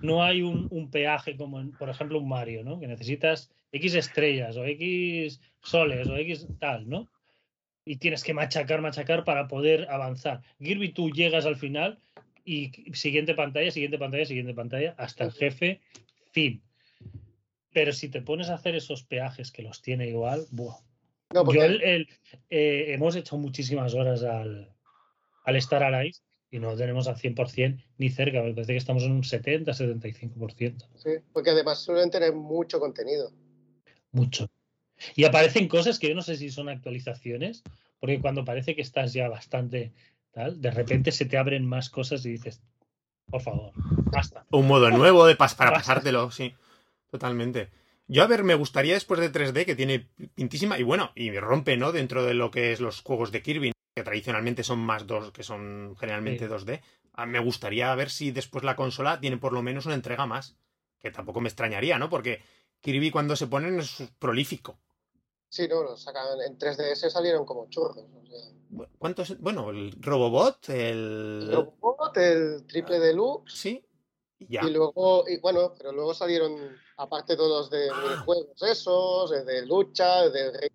No 0.00 0.22
hay 0.22 0.42
un, 0.42 0.66
un 0.70 0.90
peaje 0.90 1.36
como, 1.36 1.60
en, 1.60 1.72
por 1.72 1.88
ejemplo, 1.88 2.18
un 2.18 2.28
Mario, 2.28 2.62
¿no? 2.64 2.78
Que 2.78 2.86
necesitas 2.86 3.50
X 3.72 3.94
estrellas 3.94 4.56
o 4.56 4.64
X 4.64 5.40
soles 5.62 6.08
o 6.08 6.16
X 6.16 6.46
tal, 6.58 6.88
¿no? 6.88 7.08
Y 7.84 7.96
tienes 7.96 8.22
que 8.22 8.34
machacar, 8.34 8.80
machacar 8.80 9.24
para 9.24 9.48
poder 9.48 9.88
avanzar. 9.90 10.42
Kirby, 10.62 10.90
tú 10.92 11.10
llegas 11.10 11.46
al 11.46 11.56
final 11.56 11.98
y 12.44 12.70
siguiente 12.92 13.34
pantalla, 13.34 13.70
siguiente 13.70 13.98
pantalla, 13.98 14.24
siguiente 14.24 14.54
pantalla, 14.54 14.94
hasta 14.98 15.24
el 15.24 15.32
jefe, 15.32 15.80
fin. 16.32 16.62
Pero 17.72 17.92
si 17.92 18.08
te 18.08 18.22
pones 18.22 18.48
a 18.48 18.54
hacer 18.54 18.74
esos 18.74 19.02
peajes 19.02 19.52
que 19.52 19.62
los 19.62 19.82
tiene 19.82 20.08
igual, 20.08 20.46
¡buah! 20.50 20.76
No, 21.32 21.44
porque 21.44 21.58
Yo 21.60 21.64
el- 21.66 21.82
el- 21.82 22.08
eh, 22.48 22.86
hemos 22.94 23.14
hecho 23.16 23.36
muchísimas 23.36 23.94
horas 23.94 24.22
al, 24.22 24.72
al 25.44 25.56
Star 25.56 25.82
Allies 25.82 26.22
y 26.50 26.58
no 26.58 26.74
tenemos 26.76 27.08
al 27.08 27.16
100% 27.16 27.82
ni 27.98 28.10
cerca. 28.10 28.42
Me 28.42 28.52
parece 28.54 28.72
que 28.72 28.78
estamos 28.78 29.02
en 29.02 29.12
un 29.12 29.22
70-75%. 29.22 30.86
sí, 30.96 31.10
porque 31.32 31.50
además 31.50 31.78
suelen 31.80 32.10
tener 32.10 32.32
mucho 32.34 32.80
contenido. 32.80 33.32
Mucho. 34.12 34.48
Y 35.14 35.24
aparecen 35.24 35.68
cosas 35.68 35.98
que 35.98 36.08
yo 36.08 36.14
no 36.14 36.22
sé 36.22 36.36
si 36.36 36.50
son 36.50 36.68
actualizaciones, 36.68 37.62
porque 38.00 38.20
cuando 38.20 38.44
parece 38.44 38.74
que 38.74 38.82
estás 38.82 39.12
ya 39.12 39.28
bastante 39.28 39.92
tal, 40.32 40.60
de 40.60 40.70
repente 40.70 41.12
se 41.12 41.24
te 41.26 41.36
abren 41.36 41.66
más 41.66 41.90
cosas 41.90 42.24
y 42.26 42.30
dices, 42.30 42.60
por 43.30 43.42
favor, 43.42 43.72
basta. 44.10 44.44
Un 44.50 44.66
modo 44.66 44.90
nuevo 44.90 45.26
de 45.26 45.36
pas 45.36 45.54
para 45.54 45.70
Basta. 45.70 45.86
pasártelo, 45.92 46.30
sí. 46.30 46.54
Totalmente. 47.10 47.68
Yo, 48.06 48.22
a 48.22 48.26
ver, 48.26 48.42
me 48.42 48.54
gustaría 48.54 48.94
después 48.94 49.20
de 49.20 49.30
3D, 49.30 49.66
que 49.66 49.76
tiene 49.76 50.08
pintísima, 50.34 50.78
y 50.78 50.82
bueno, 50.82 51.12
y 51.14 51.30
rompe, 51.38 51.76
¿no? 51.76 51.92
Dentro 51.92 52.24
de 52.24 52.34
lo 52.34 52.50
que 52.50 52.72
es 52.72 52.80
los 52.80 53.02
juegos 53.02 53.32
de 53.32 53.42
Kirby, 53.42 53.72
que 53.98 54.04
tradicionalmente 54.04 54.62
son 54.62 54.78
más 54.78 55.06
dos, 55.06 55.32
que 55.32 55.42
son 55.42 55.96
generalmente 55.98 56.46
Sí. 56.46 56.50
2D. 56.52 56.80
Ah, 57.14 57.26
Me 57.26 57.40
gustaría 57.40 57.92
ver 57.96 58.10
si 58.10 58.30
después 58.30 58.62
la 58.62 58.76
consola 58.76 59.18
tiene 59.20 59.38
por 59.38 59.52
lo 59.52 59.60
menos 59.62 59.86
una 59.86 59.96
entrega 59.96 60.24
más. 60.26 60.56
Que 61.00 61.10
tampoco 61.10 61.40
me 61.40 61.48
extrañaría, 61.48 61.98
¿no? 61.98 62.08
Porque 62.08 62.42
Kirby 62.80 63.10
cuando 63.10 63.34
se 63.36 63.46
ponen 63.48 63.78
es 63.80 64.02
prolífico. 64.18 64.78
Sí, 65.48 65.66
no, 65.66 65.82
los 65.82 66.02
sacan 66.02 66.26
en 66.46 66.58
3DS 66.58 67.10
salieron 67.10 67.44
como 67.44 67.68
churros. 67.70 67.96
O 67.96 68.26
sea, 68.26 68.86
¿Cuántos? 68.98 69.38
Bueno, 69.40 69.70
el 69.70 69.92
Robobot, 70.00 70.68
el 70.68 71.48
el. 71.50 71.52
Robot, 71.52 72.16
el 72.18 72.66
triple 72.66 73.00
deluxe, 73.00 73.52
Sí. 73.52 73.84
y 74.38 74.46
Ya. 74.54 74.64
y 74.64 74.70
luego, 74.70 75.24
y 75.28 75.38
bueno, 75.40 75.74
pero 75.76 75.90
luego 75.92 76.14
salieron, 76.14 76.54
aparte 76.98 77.36
todos 77.36 77.70
de 77.70 77.88
Ah. 77.90 78.00
minijuegos 78.04 78.62
esos, 78.62 79.30
de, 79.30 79.44
de 79.44 79.66
lucha, 79.66 80.28
de 80.28 80.52
rey. 80.52 80.68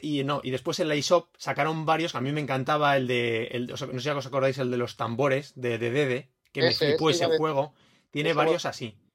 Y 0.00 0.22
no, 0.22 0.40
y 0.44 0.50
después 0.50 0.78
en 0.78 0.88
la 0.88 0.94
eShop 0.94 1.34
sacaron 1.36 1.84
varios, 1.84 2.12
que 2.12 2.18
a 2.18 2.20
mí 2.20 2.30
me 2.32 2.40
encantaba 2.40 2.96
el 2.96 3.06
de, 3.08 3.46
el, 3.46 3.72
o 3.72 3.76
sea, 3.76 3.88
no 3.88 3.94
sé 3.94 4.00
si 4.00 4.08
os 4.10 4.26
acordáis, 4.26 4.58
el 4.58 4.70
de 4.70 4.76
los 4.76 4.96
tambores 4.96 5.52
de 5.56 5.78
DDD, 5.78 6.28
que 6.52 6.62
me 6.62 6.72
flipó 6.72 7.10
ese 7.10 7.26
juego. 7.36 7.74
Tiene 8.10 8.32
varios 8.32 8.66
así. 8.66 8.96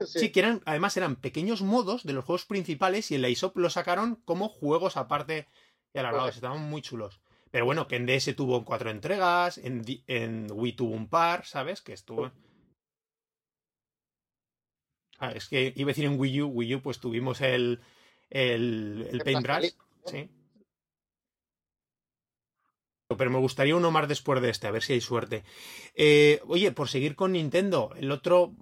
Sí, 0.00 0.18
Sí, 0.18 0.32
que 0.32 0.40
eran, 0.40 0.60
además 0.66 0.96
eran 0.96 1.14
pequeños 1.14 1.62
modos 1.62 2.02
de 2.02 2.12
los 2.12 2.24
juegos 2.24 2.46
principales 2.46 3.12
y 3.12 3.14
en 3.14 3.22
la 3.22 3.28
eShop 3.28 3.56
lo 3.58 3.70
sacaron 3.70 4.16
como 4.24 4.48
juegos 4.48 4.96
aparte 4.96 5.46
y 5.94 5.98
alargados, 6.00 6.30
Correcto. 6.30 6.46
estaban 6.46 6.68
muy 6.68 6.82
chulos. 6.82 7.20
Pero 7.52 7.64
bueno, 7.64 7.86
que 7.86 7.94
en 7.94 8.04
DS 8.04 8.34
tuvo 8.34 8.64
cuatro 8.64 8.90
entregas, 8.90 9.56
en, 9.58 9.84
en 10.08 10.48
Wii 10.50 10.72
tuvo 10.72 10.94
un 10.94 11.08
par, 11.08 11.46
¿sabes? 11.46 11.80
Que 11.80 11.92
estuvo... 11.92 12.32
Ah, 15.20 15.30
es 15.30 15.48
que 15.48 15.72
iba 15.76 15.88
a 15.88 15.92
decir 15.92 16.06
en 16.06 16.18
Wii 16.18 16.42
U, 16.42 16.46
Wii 16.48 16.74
U 16.74 16.82
pues 16.82 16.98
tuvimos 16.98 17.40
el, 17.40 17.80
el, 18.30 19.06
el 19.08 19.14
El 19.14 19.20
Paintbrush. 19.22 19.70
Sí. 20.10 20.30
Pero 23.16 23.30
me 23.30 23.38
gustaría 23.38 23.74
uno 23.74 23.90
más 23.90 24.06
después 24.06 24.42
de 24.42 24.50
este, 24.50 24.66
a 24.66 24.70
ver 24.70 24.82
si 24.82 24.92
hay 24.92 25.00
suerte. 25.00 25.44
Eh, 25.94 26.42
oye, 26.46 26.72
por 26.72 26.88
seguir 26.88 27.16
con 27.16 27.32
Nintendo, 27.32 27.90
el 27.96 28.10
otro 28.10 28.52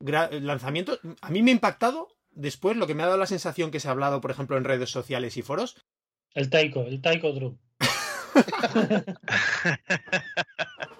lanzamiento, 0.00 0.98
a 1.22 1.30
mí 1.30 1.42
me 1.42 1.50
ha 1.50 1.54
impactado 1.54 2.08
después 2.30 2.76
lo 2.76 2.86
que 2.86 2.94
me 2.94 3.02
ha 3.02 3.06
dado 3.06 3.18
la 3.18 3.26
sensación 3.26 3.70
que 3.70 3.80
se 3.80 3.88
ha 3.88 3.92
hablado, 3.92 4.20
por 4.20 4.30
ejemplo, 4.30 4.58
en 4.58 4.64
redes 4.64 4.90
sociales 4.90 5.38
y 5.38 5.42
foros. 5.42 5.82
El 6.34 6.50
Taiko, 6.50 6.82
el 6.82 7.00
Taiko 7.00 7.32
Drum. 7.32 7.56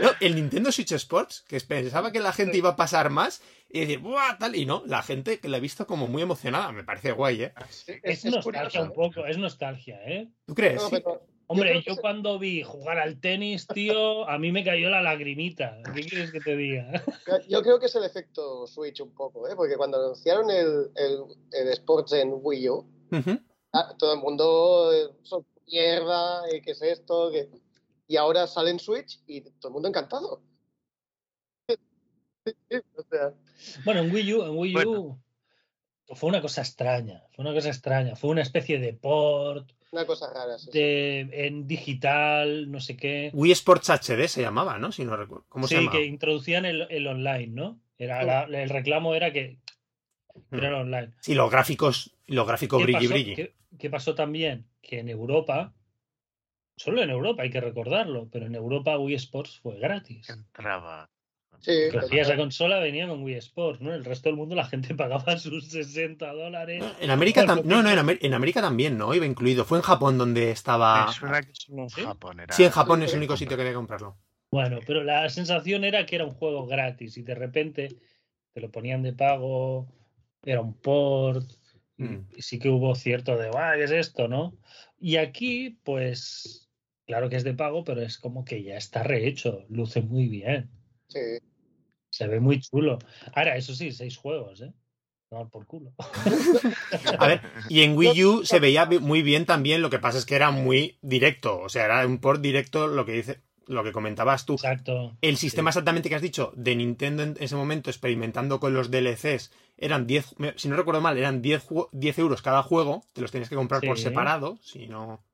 No, 0.00 0.10
el 0.20 0.34
Nintendo 0.34 0.70
Switch 0.72 0.92
Sports, 0.92 1.44
que 1.48 1.60
pensaba 1.60 2.12
que 2.12 2.20
la 2.20 2.32
gente 2.32 2.58
iba 2.58 2.70
a 2.70 2.76
pasar 2.76 3.10
más 3.10 3.42
y 3.70 3.80
decir, 3.80 3.98
¡buah! 4.00 4.38
tal, 4.38 4.54
y 4.54 4.66
no, 4.66 4.82
la 4.86 5.02
gente 5.02 5.38
que 5.40 5.48
la 5.48 5.56
ha 5.56 5.60
visto 5.60 5.86
como 5.86 6.06
muy 6.06 6.22
emocionada, 6.22 6.70
me 6.72 6.84
parece 6.84 7.12
guay, 7.12 7.44
¿eh? 7.44 7.54
sí, 7.70 7.92
Es, 8.02 8.24
es 8.24 8.32
nostalgia 8.32 8.82
un 8.82 8.92
poco, 8.92 9.26
es 9.26 9.38
nostalgia, 9.38 9.98
¿eh? 10.06 10.28
¿Tú 10.46 10.54
crees? 10.54 10.76
No, 10.76 10.88
Sí. 10.88 10.96
pero 10.96 11.22
Hombre, 11.48 11.74
yo, 11.76 11.94
que 11.94 12.00
cuando 12.00 12.40
vi 12.40 12.64
jugar 12.64 12.98
al 12.98 13.20
tenis, 13.20 13.68
tío, 13.68 14.28
a 14.28 14.36
mí 14.36 14.50
me 14.50 14.64
cayó 14.64 14.90
la 14.90 15.00
lagrimita. 15.00 15.78
¿Qué 15.94 16.00
quieres 16.00 16.32
que 16.32 16.40
te 16.40 16.56
diga? 16.56 16.90
Yo- 17.48 17.62
creo 17.62 17.78
que 17.78 17.86
es 17.86 17.94
el 17.94 18.02
efecto 18.02 18.66
Switch 18.66 19.00
un 19.00 19.14
poco, 19.14 19.46
¿eh? 19.48 19.54
porque 19.54 19.76
cuando 19.76 19.96
anunciaron 20.02 20.50
el, 20.50 20.90
el, 20.96 21.20
el 21.52 21.68
Sports 21.68 22.14
en 22.14 22.32
Wii 22.34 22.68
U, 22.70 22.90
ah, 23.72 23.94
todo 23.96 24.14
el 24.14 24.20
mundo 24.20 24.92
eh, 24.92 25.08
son 25.22 25.46
mierda, 25.68 26.48
eh, 26.50 26.60
¿qué 26.62 26.72
es 26.72 26.82
esto? 26.82 27.30
¿Qué-?". 27.30 27.48
Y 28.08 28.16
ahora 28.16 28.46
sale 28.46 28.70
en 28.70 28.78
Switch 28.78 29.20
y 29.26 29.40
todo 29.40 29.68
el 29.68 29.72
mundo 29.74 29.88
encantado. 29.88 30.42
O 32.96 33.02
sea, 33.10 33.32
Bueno, 33.84 34.00
en 34.02 34.12
Wii 34.14 34.34
U, 34.34 34.42
en 34.44 34.56
Wii 34.56 34.72
U 34.72 34.74
Bueno. 34.74 35.22
fue 36.14 36.28
una 36.28 36.40
cosa 36.40 36.60
extraña, 36.60 37.24
fue 37.34 37.44
una 37.44 37.52
cosa 37.54 37.68
extraña, 37.68 38.14
fue 38.14 38.30
una 38.30 38.42
especie 38.42 38.78
de 38.78 38.92
port, 38.92 39.72
una 39.90 40.06
cosa 40.06 40.32
rara. 40.32 40.56
sí, 40.58 40.66
sí. 40.70 40.78
de, 40.78 41.20
en 41.46 41.66
digital, 41.66 42.70
no 42.70 42.78
sé 42.80 42.96
qué. 42.96 43.30
Wii 43.34 43.50
Sports 43.52 43.90
HD 43.90 44.28
se 44.28 44.42
llamaba, 44.42 44.78
¿no? 44.78 44.92
Si 44.92 45.04
no 45.04 45.16
recuerdo. 45.16 45.46
¿Cómo 45.48 45.66
se 45.66 45.74
Sí, 45.74 45.80
llamaba? 45.80 45.98
que 45.98 46.04
introducían 46.04 46.64
el, 46.66 46.86
el 46.90 47.06
online, 47.08 47.48
¿no? 47.48 47.80
Era 47.98 48.22
la- 48.22 48.42
el 48.44 48.68
reclamo 48.70 49.14
era 49.14 49.32
que 49.32 49.58
era 50.52 50.68
el 50.68 50.74
online. 50.74 51.12
Sí, 51.20 51.34
los 51.34 51.50
gráficos, 51.50 52.14
los 52.26 52.46
gráficos 52.46 52.78
¿Qué 52.78 52.84
brilli 52.84 52.98
pasó, 52.98 53.08
brilli. 53.14 53.34
qué- 53.34 53.54
qué 53.78 53.90
pasó 53.90 54.14
también? 54.14 54.68
Que 54.82 55.00
en 55.00 55.08
Europa, 55.08 55.74
solo 56.76 57.02
en 57.02 57.10
Europa 57.10 57.42
hay 57.42 57.50
que 57.50 57.60
recordarlo, 57.60 58.28
pero 58.30 58.46
en 58.46 58.54
Europa 58.54 58.98
Wii 58.98 59.14
Sports 59.16 59.58
fue 59.62 59.78
gratis. 59.78 60.28
Entraba. 60.28 61.10
Sí, 61.58 61.72
hacía 61.98 62.20
esa 62.22 62.36
consola 62.36 62.78
venía 62.80 63.08
con 63.08 63.22
Wii 63.22 63.36
Sports, 63.36 63.80
¿no? 63.80 63.94
El 63.94 64.04
resto 64.04 64.28
del 64.28 64.36
mundo 64.36 64.54
la 64.54 64.66
gente 64.66 64.94
pagaba 64.94 65.38
sus 65.38 65.68
60 65.70 66.30
dólares. 66.32 66.84
En 67.00 67.10
América 67.10 67.46
Por 67.46 67.56
tam- 67.58 67.64
no, 67.64 67.82
no, 67.82 67.90
en, 67.90 67.98
Amer- 67.98 68.18
en 68.20 68.34
América 68.34 68.60
también, 68.60 68.98
¿no? 68.98 69.14
Iba 69.14 69.24
incluido. 69.24 69.64
Fue 69.64 69.78
en 69.78 69.82
Japón 69.82 70.18
donde 70.18 70.50
estaba. 70.50 71.06
Que 71.06 71.12
solo 71.54 71.82
en 71.82 71.90
¿Sí? 71.90 72.02
Japón 72.02 72.40
era. 72.40 72.54
Sí, 72.54 72.64
en 72.64 72.70
Japón 72.70 73.02
es 73.02 73.12
el 73.12 73.18
único 73.18 73.36
sitio 73.36 73.56
que 73.56 73.62
hay 73.62 73.70
que 73.70 73.74
comprarlo. 73.74 74.18
Bueno, 74.50 74.78
pero 74.86 75.02
la 75.02 75.28
sensación 75.30 75.82
era 75.84 76.04
que 76.06 76.16
era 76.16 76.24
un 76.26 76.34
juego 76.34 76.66
gratis 76.66 77.16
y 77.16 77.22
de 77.22 77.34
repente 77.34 77.96
te 78.52 78.60
lo 78.60 78.70
ponían 78.70 79.02
de 79.02 79.12
pago, 79.14 79.88
era 80.44 80.60
un 80.60 80.74
port, 80.74 81.50
y- 81.96 82.04
Mm. 82.04 82.28
y 82.36 82.42
sí 82.42 82.58
que 82.58 82.68
hubo 82.68 82.94
cierto 82.94 83.36
de, 83.38 83.48
"Guau, 83.50 83.76
¿qué 83.76 83.84
es 83.84 83.90
esto, 83.90 84.28
no? 84.28 84.56
Y 85.00 85.16
aquí, 85.16 85.78
pues, 85.82 86.65
claro 87.06 87.28
que 87.28 87.36
es 87.36 87.44
de 87.44 87.54
pago, 87.54 87.84
pero 87.84 88.02
es 88.02 88.18
como 88.18 88.44
que 88.44 88.62
ya 88.62 88.76
está 88.76 89.02
rehecho, 89.02 89.64
luce 89.68 90.02
muy 90.02 90.28
bien, 90.28 90.70
sí. 91.08 91.20
se 92.10 92.26
ve 92.26 92.40
muy 92.40 92.60
chulo. 92.60 92.98
Ahora, 93.34 93.56
eso 93.56 93.74
sí, 93.74 93.92
seis 93.92 94.16
juegos, 94.16 94.60
¿eh? 94.60 94.72
No, 95.30 95.48
por 95.48 95.66
culo. 95.66 95.92
A 97.18 97.26
ver, 97.26 97.40
y 97.68 97.82
en 97.82 97.96
Wii 97.96 98.24
U 98.24 98.44
se 98.44 98.60
veía 98.60 98.86
muy 99.00 99.22
bien 99.22 99.44
también, 99.44 99.82
lo 99.82 99.90
que 99.90 99.98
pasa 99.98 100.18
es 100.18 100.24
que 100.26 100.36
era 100.36 100.50
muy 100.50 100.98
directo, 101.02 101.58
o 101.60 101.68
sea, 101.68 101.84
era 101.86 102.06
un 102.06 102.18
port 102.18 102.40
directo, 102.40 102.86
lo 102.86 103.04
que 103.04 103.12
dice, 103.12 103.40
lo 103.66 103.82
que 103.82 103.90
comentabas 103.92 104.46
tú. 104.46 104.54
Exacto. 104.54 105.16
El 105.20 105.36
sistema 105.36 105.70
exactamente 105.70 106.08
que 106.08 106.14
has 106.14 106.22
dicho 106.22 106.52
de 106.54 106.76
Nintendo 106.76 107.24
en 107.24 107.36
ese 107.40 107.56
momento 107.56 107.90
experimentando 107.90 108.60
con 108.60 108.72
los 108.74 108.90
DLCs 108.92 109.50
eran 109.76 110.06
10, 110.06 110.38
me- 110.38 110.54
si 110.56 110.68
no 110.68 110.76
recuerdo 110.76 111.00
mal, 111.00 111.18
eran 111.18 111.42
10, 111.42 111.66
ju- 111.68 111.88
10 111.92 112.18
euros 112.20 112.40
cada 112.40 112.62
juego, 112.62 113.02
te 113.12 113.20
los 113.20 113.32
tenías 113.32 113.48
que 113.48 113.56
comprar 113.56 113.80
por 113.82 113.98
separado, 113.98 114.58
si 114.62 114.86
no... 114.86 115.24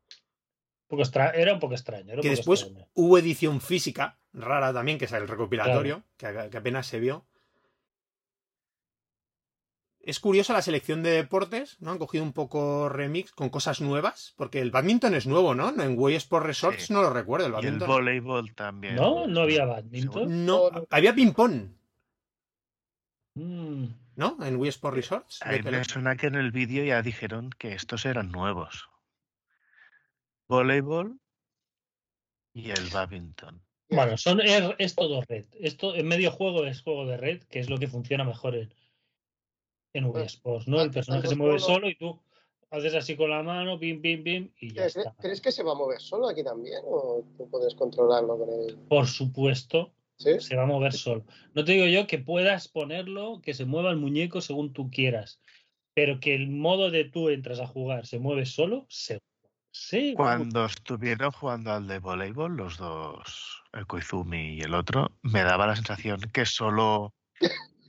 Un 0.92 0.98
poco 0.98 1.02
extra- 1.04 1.30
Era 1.30 1.54
un 1.54 1.60
poco 1.60 1.72
extraño. 1.72 2.04
era 2.12 2.16
un 2.16 2.20
Que 2.22 2.28
poco 2.28 2.36
después 2.36 2.62
extraño. 2.64 2.86
hubo 2.92 3.16
edición 3.16 3.62
física, 3.62 4.18
rara 4.34 4.74
también, 4.74 4.98
que 4.98 5.06
es 5.06 5.12
el 5.12 5.26
recopilatorio, 5.26 6.04
que, 6.18 6.48
que 6.50 6.56
apenas 6.58 6.86
se 6.86 7.00
vio. 7.00 7.24
Es 10.00 10.20
curiosa 10.20 10.52
la 10.52 10.60
selección 10.62 11.02
de 11.02 11.10
deportes, 11.12 11.80
¿no? 11.80 11.92
Han 11.92 11.98
cogido 11.98 12.24
un 12.24 12.32
poco 12.34 12.88
remix 12.90 13.32
con 13.32 13.48
cosas 13.50 13.80
nuevas, 13.80 14.34
porque 14.36 14.60
el 14.60 14.70
badminton 14.72 15.14
es 15.14 15.26
nuevo, 15.26 15.54
¿no? 15.54 15.70
En 15.80 15.94
Wii 15.96 16.16
Sport 16.16 16.44
Resorts 16.44 16.86
Sí. 16.86 16.92
no 16.92 17.00
lo 17.02 17.10
recuerdo, 17.10 17.46
el 17.46 17.52
Y 17.52 17.56
el 17.56 17.62
badminton. 17.62 17.88
voleibol 17.88 18.54
también. 18.54 18.96
No, 18.96 19.26
no 19.28 19.40
había 19.42 19.64
badminton. 19.64 20.44
No, 20.44 20.70
había 20.90 21.14
ping-pong, 21.14 21.70
Mm, 23.34 23.84
¿no? 24.16 24.36
En 24.44 24.56
Wii 24.56 24.68
Sport 24.68 24.94
Resorts. 24.96 25.40
A 25.42 25.52
mí 25.52 25.62
me 25.62 25.84
suena 25.84 26.16
que 26.16 26.26
en 26.26 26.34
el 26.34 26.50
vídeo 26.50 26.84
ya 26.84 27.00
dijeron 27.00 27.48
que 27.56 27.72
estos 27.72 28.04
eran 28.04 28.30
nuevos. 28.30 28.90
Voleibol 30.48 31.18
y 32.54 32.70
el 32.70 32.88
badminton. 32.92 33.62
Bueno, 33.88 34.16
son, 34.16 34.40
es, 34.40 34.62
es 34.78 34.94
todo 34.94 35.22
red. 35.22 35.46
Esto 35.52 35.94
en 35.94 36.06
medio 36.06 36.30
juego 36.30 36.64
es 36.64 36.82
juego 36.82 37.06
de 37.06 37.16
red, 37.16 37.42
que 37.44 37.60
es 37.60 37.68
lo 37.68 37.78
que 37.78 37.88
funciona 37.88 38.24
mejor 38.24 38.54
en, 38.54 38.74
en 39.92 40.04
Wii 40.04 40.12
Bueno, 40.12 40.26
Sports, 40.26 40.68
¿no? 40.68 40.80
El 40.80 40.88
ah, 40.88 40.92
personaje 40.92 41.24
los 41.24 41.30
se 41.30 41.36
mueve 41.36 41.58
solo 41.58 41.88
y 41.88 41.94
tú 41.96 42.18
haces 42.70 42.94
así 42.94 43.16
con 43.16 43.30
la 43.30 43.42
mano, 43.42 43.78
pim, 43.78 44.00
pim, 44.00 44.24
pim, 44.24 44.50
y 44.58 44.72
ya 44.72 44.84
¿Cre- 44.84 44.86
está. 44.86 45.14
¿Crees 45.20 45.40
que 45.40 45.52
se 45.52 45.62
va 45.62 45.72
a 45.72 45.74
mover 45.74 46.00
solo 46.00 46.28
aquí 46.28 46.42
también? 46.42 46.80
¿O 46.84 47.22
tú 47.36 47.48
puedes 47.50 47.74
controlarlo 47.74 48.38
con 48.38 48.48
el.? 48.48 48.76
Por 48.88 49.06
supuesto, 49.06 49.92
¿Sí? 50.16 50.40
se 50.40 50.56
va 50.56 50.62
a 50.62 50.66
mover 50.66 50.94
solo. 50.94 51.24
No 51.54 51.64
te 51.64 51.72
digo 51.72 51.86
yo 51.86 52.06
que 52.06 52.18
puedas 52.18 52.68
ponerlo, 52.68 53.42
que 53.42 53.52
se 53.52 53.66
mueva 53.66 53.90
el 53.90 53.98
muñeco 53.98 54.40
según 54.40 54.72
tú 54.72 54.90
quieras, 54.90 55.38
pero 55.94 56.18
que 56.18 56.34
el 56.34 56.48
modo 56.48 56.90
de 56.90 57.04
tú 57.04 57.28
entras 57.28 57.60
a 57.60 57.66
jugar 57.66 58.06
se 58.06 58.18
mueve 58.18 58.46
solo, 58.46 58.86
seguro. 58.88 59.31
Sí, 59.74 60.12
Cuando 60.14 60.66
estuvieron 60.66 61.30
jugando 61.32 61.72
al 61.72 61.88
de 61.88 61.98
voleibol, 61.98 62.56
los 62.56 62.76
dos, 62.76 63.62
el 63.72 63.86
Koizumi 63.86 64.56
y 64.56 64.60
el 64.60 64.74
otro, 64.74 65.12
me 65.22 65.42
daba 65.42 65.66
la 65.66 65.74
sensación 65.76 66.20
que 66.32 66.44
solo. 66.44 67.14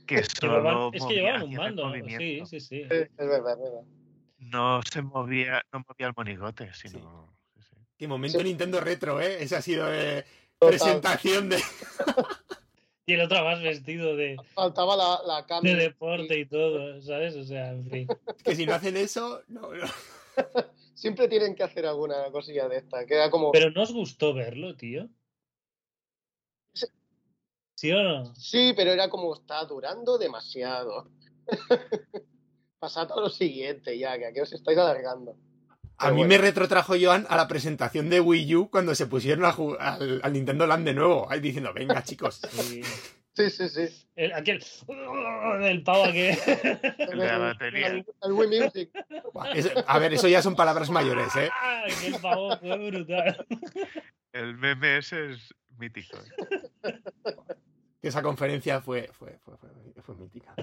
Que 0.06 0.24
solo 0.24 0.90
es 0.94 1.04
que 1.04 1.14
llevaban 1.14 1.42
un 1.42 1.54
mando. 1.54 1.92
Sí, 2.18 2.42
sí, 2.46 2.60
sí. 2.60 2.60
Sí, 2.60 2.80
es 2.90 3.16
verdad, 3.16 3.52
es 3.52 3.60
verdad. 3.60 3.82
No 4.38 4.80
se 4.90 5.02
movía, 5.02 5.62
no 5.72 5.84
movía 5.86 6.06
el 6.08 6.14
monigote, 6.16 6.72
sino. 6.74 7.34
sí, 7.54 7.62
sí. 7.62 7.76
Qué 7.98 8.08
momento 8.08 8.38
Sí. 8.38 8.44
Nintendo 8.44 8.80
retro, 8.80 9.20
¿eh? 9.20 9.42
Esa 9.42 9.58
ha 9.58 9.62
sido 9.62 9.86
eh, 9.92 10.24
presentación 10.58 11.48
de... 11.50 11.58
Y 13.06 13.12
el 13.12 13.20
otro 13.20 13.44
más 13.44 13.60
vestido 13.62 14.16
de, 14.16 14.34
Faltaba 14.54 14.96
la, 14.96 15.20
la 15.26 15.44
cama. 15.44 15.60
de 15.68 15.74
deporte 15.76 16.38
y 16.38 16.46
todo, 16.46 17.02
¿sabes? 17.02 17.36
O 17.36 17.44
sea, 17.44 17.68
en 17.72 17.84
fin. 17.90 18.08
que 18.42 18.56
si 18.56 18.64
no 18.64 18.72
hacen 18.74 18.96
eso, 18.96 19.42
no, 19.48 19.70
no. 19.74 19.84
Siempre 20.94 21.28
tienen 21.28 21.54
que 21.54 21.62
hacer 21.64 21.86
alguna 21.86 22.30
cosilla 22.30 22.68
de 22.68 22.78
esta. 22.78 23.04
Queda 23.04 23.30
como. 23.30 23.52
Pero 23.52 23.70
¿no 23.70 23.82
os 23.82 23.92
gustó 23.92 24.32
verlo, 24.32 24.76
tío? 24.76 25.08
Sí. 26.72 26.86
¿Sí 27.76 27.92
o 27.92 28.02
no? 28.02 28.34
Sí, 28.36 28.72
pero 28.76 28.92
era 28.92 29.10
como 29.10 29.34
está 29.34 29.64
durando 29.64 30.18
demasiado. 30.18 31.10
Pasad 32.78 33.10
a 33.12 33.20
lo 33.20 33.28
siguiente 33.28 33.98
ya, 33.98 34.18
que 34.18 34.26
aquí 34.26 34.40
os 34.40 34.52
estáis 34.52 34.78
alargando. 34.78 35.36
A 35.96 36.06
Pero 36.06 36.14
mí 36.14 36.20
bueno. 36.22 36.28
me 36.28 36.38
retrotrajo 36.38 36.94
Joan 37.00 37.26
a 37.28 37.36
la 37.36 37.48
presentación 37.48 38.10
de 38.10 38.20
Wii 38.20 38.56
U 38.56 38.70
cuando 38.70 38.94
se 38.94 39.06
pusieron 39.06 39.44
a 39.44 39.52
jugar 39.52 39.80
al, 39.80 40.20
al 40.22 40.32
Nintendo 40.32 40.66
Land 40.66 40.86
de 40.86 40.94
nuevo, 40.94 41.30
ahí 41.30 41.40
diciendo, 41.40 41.72
venga 41.72 42.02
chicos. 42.02 42.40
Sí. 42.50 42.82
Sí, 43.36 43.50
sí, 43.50 43.68
sí. 43.68 44.06
El, 44.14 44.32
aquel. 44.32 44.62
El 45.62 45.82
pavo 45.82 46.04
que. 46.12 46.30
El 46.98 47.18
de 47.18 47.26
la 47.26 47.38
batería. 47.38 47.86
El, 47.88 48.06
el 48.22 48.32
Wii 48.32 48.60
Music. 48.62 48.90
Es- 49.54 49.72
a 49.86 49.98
ver, 49.98 50.14
eso 50.14 50.28
ya 50.28 50.40
son 50.40 50.54
palabras 50.54 50.88
mayores, 50.90 51.34
¿eh? 51.36 51.50
Aquel 51.84 52.14
pavo 52.20 52.56
fue 52.58 52.90
brutal. 52.90 53.46
El 54.32 54.56
meme 54.56 54.98
ese 54.98 55.32
es 55.32 55.54
mítico. 55.78 56.16
¿eh? 56.18 56.92
Que 58.00 58.08
esa 58.08 58.22
conferencia 58.22 58.80
fue, 58.80 59.08
fue, 59.12 59.38
fue, 59.44 59.56
fue, 59.56 59.70
fue 60.02 60.14
mítica. 60.14 60.54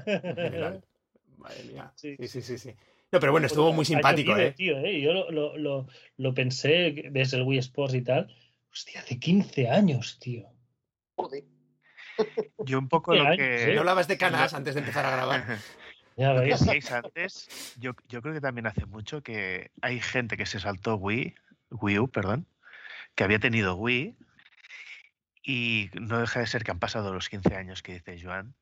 Madre 1.37 1.63
mía. 1.65 1.91
Sí. 1.95 2.15
Sí, 2.19 2.27
sí, 2.27 2.41
sí, 2.41 2.57
sí. 2.57 2.75
No, 3.11 3.19
pero 3.19 3.33
bueno, 3.33 3.47
estuvo 3.47 3.73
muy 3.73 3.83
simpático, 3.83 4.37
¿eh? 4.37 4.51
Tío, 4.53 4.77
¿eh? 4.77 5.01
Yo 5.01 5.11
lo, 5.11 5.29
lo, 5.31 5.57
lo, 5.57 5.87
lo 6.17 6.33
pensé 6.33 7.09
desde 7.11 7.35
el 7.37 7.43
Wii 7.43 7.59
Sports 7.59 7.95
y 7.95 8.01
tal. 8.03 8.33
Hostia, 8.71 9.01
hace 9.01 9.19
15 9.19 9.69
años, 9.69 10.17
tío. 10.19 10.47
Joder. 11.15 11.43
Yo 12.59 12.79
un 12.79 12.87
poco 12.89 13.15
lo 13.15 13.35
que. 13.35 13.71
¿eh? 13.71 13.73
No 13.73 13.81
hablabas 13.81 14.07
de 14.07 14.17
canas 14.17 14.53
antes 14.53 14.75
de 14.75 14.81
empezar 14.81 15.05
a 15.05 15.11
grabar. 15.11 15.45
Ya 16.17 16.33
Lo 16.33 16.41
decíais 16.41 16.91
antes, 16.91 17.73
yo, 17.79 17.93
yo 18.09 18.21
creo 18.21 18.33
que 18.33 18.41
también 18.41 18.67
hace 18.67 18.85
mucho 18.85 19.23
que 19.23 19.71
hay 19.81 19.99
gente 20.01 20.35
que 20.35 20.45
se 20.45 20.59
saltó 20.59 20.95
Wii, 20.95 21.33
Wii 21.71 21.99
U, 21.99 22.07
perdón, 22.09 22.45
que 23.15 23.23
había 23.23 23.39
tenido 23.39 23.75
Wii 23.75 24.15
y 25.43 25.89
no 25.99 26.19
deja 26.19 26.41
de 26.41 26.47
ser 26.47 26.63
que 26.63 26.71
han 26.71 26.79
pasado 26.79 27.13
los 27.13 27.29
15 27.29 27.55
años 27.55 27.81
que 27.81 27.93
dice 27.93 28.19
Joan 28.21 28.53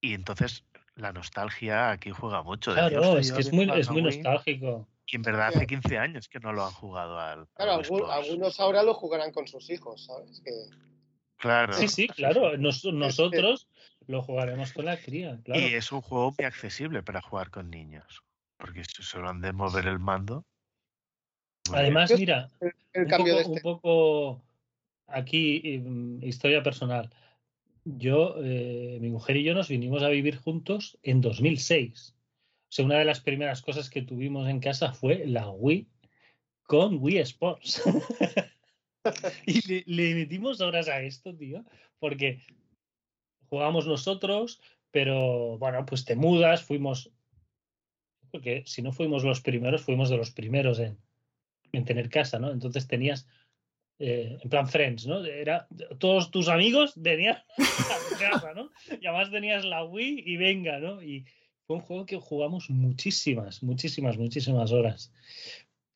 y 0.00 0.14
entonces 0.14 0.64
la 0.94 1.12
nostalgia 1.12 1.90
aquí 1.90 2.10
juega 2.10 2.42
mucho. 2.42 2.72
Claro, 2.72 3.00
"Hostia, 3.00 3.20
es 3.20 3.32
que 3.32 3.40
es 3.40 3.52
muy, 3.52 3.68
es 3.78 3.90
muy 3.90 4.02
Wii", 4.02 4.16
nostálgico. 4.16 4.88
Y 5.06 5.16
en 5.16 5.22
verdad 5.22 5.48
hace 5.48 5.66
15 5.66 5.98
años 5.98 6.28
que 6.28 6.38
no 6.40 6.52
lo 6.52 6.64
han 6.64 6.72
jugado 6.72 7.18
al, 7.18 7.46
Claro, 7.54 7.72
algunos 8.12 8.60
ahora 8.60 8.82
lo 8.82 8.94
jugarán 8.94 9.32
con 9.32 9.46
sus 9.46 9.68
hijos, 9.70 10.06
¿sabes? 10.06 10.40
Que- 10.40 10.70
Claro. 11.42 11.72
Sí, 11.72 11.88
sí, 11.88 12.06
claro. 12.06 12.56
nos- 12.58 12.84
nosotros 12.84 13.68
lo 14.06 14.22
jugaremos 14.22 14.72
con 14.72 14.84
la 14.84 14.96
cría, 14.96 15.40
claro. 15.42 15.60
Y 15.60 15.74
es 15.74 15.90
un 15.90 16.00
juego 16.00 16.32
muy 16.38 16.46
accesible 16.46 17.02
para 17.02 17.20
jugar 17.20 17.50
con 17.50 17.68
niños. 17.68 18.22
Porque 18.58 18.84
si 18.84 19.02
solo 19.02 19.28
han 19.28 19.40
de 19.40 19.52
mover 19.52 19.88
el 19.88 19.98
mando. 19.98 20.44
bien. 21.68 21.80
Además, 21.80 22.12
mira, 22.16 22.48
el, 22.60 22.72
el 22.92 23.02
un 23.02 23.10
cambio 23.10 23.34
poco, 23.34 23.42
de 23.42 23.48
un 23.48 23.56
este. 23.56 23.60
poco 23.60 24.42
aquí, 25.08 25.78
mm, 25.84 26.22
historia 26.22 26.62
personal. 26.62 27.12
Yo, 27.84 28.36
eh, 28.38 28.98
mi 29.00 29.10
mujer 29.10 29.36
y 29.36 29.42
yo 29.42 29.52
nos 29.54 29.66
vinimos 29.68 30.04
a 30.04 30.08
vivir 30.10 30.36
juntos 30.36 30.96
en 31.02 31.20
2006. 31.20 32.14
O 32.14 32.74
sea, 32.74 32.84
una 32.84 32.98
de 32.98 33.04
las 33.04 33.20
primeras 33.20 33.62
cosas 33.62 33.90
que 33.90 34.02
tuvimos 34.02 34.48
en 34.48 34.60
casa 34.60 34.92
fue 34.92 35.26
la 35.26 35.50
Wii 35.50 35.88
con 36.62 36.98
Wii 37.00 37.18
Sports. 37.18 37.82
y 39.46 39.84
le, 39.86 40.14
metimos 40.14 40.60
horas 40.60 40.88
a 40.88 41.02
esto, 41.02 41.34
tío, 41.34 41.64
porque 41.98 42.40
jugamos 43.46 43.86
nosotros, 43.86 44.60
pero 44.90 45.58
bueno, 45.58 45.84
pues 45.86 46.04
te 46.04 46.16
mudas, 46.16 46.62
fuimos, 46.62 47.10
porque 48.30 48.62
si 48.66 48.82
no 48.82 48.92
fuimos 48.92 49.24
los 49.24 49.40
primeros, 49.40 49.82
fuimos 49.82 50.10
de 50.10 50.16
los 50.16 50.30
primeros 50.30 50.78
en, 50.78 50.98
en 51.72 51.84
tener 51.84 52.08
casa, 52.08 52.38
¿no? 52.38 52.50
Entonces 52.50 52.86
tenías, 52.86 53.26
eh, 53.98 54.38
en 54.40 54.50
plan 54.50 54.68
Friends, 54.68 55.06
¿no? 55.06 55.24
Era, 55.24 55.66
todos 55.98 56.30
tus 56.30 56.48
amigos 56.48 56.94
tu 56.94 58.18
casa, 58.18 58.54
¿no? 58.54 58.70
Y 59.00 59.06
además 59.06 59.30
tenías 59.30 59.64
la 59.64 59.84
Wii 59.84 60.22
y 60.26 60.36
venga, 60.36 60.78
¿no? 60.78 61.02
Y 61.02 61.24
fue 61.66 61.76
un 61.76 61.82
juego 61.82 62.06
que 62.06 62.16
jugamos 62.16 62.70
muchísimas, 62.70 63.62
muchísimas, 63.62 64.16
muchísimas 64.18 64.72
horas. 64.72 65.12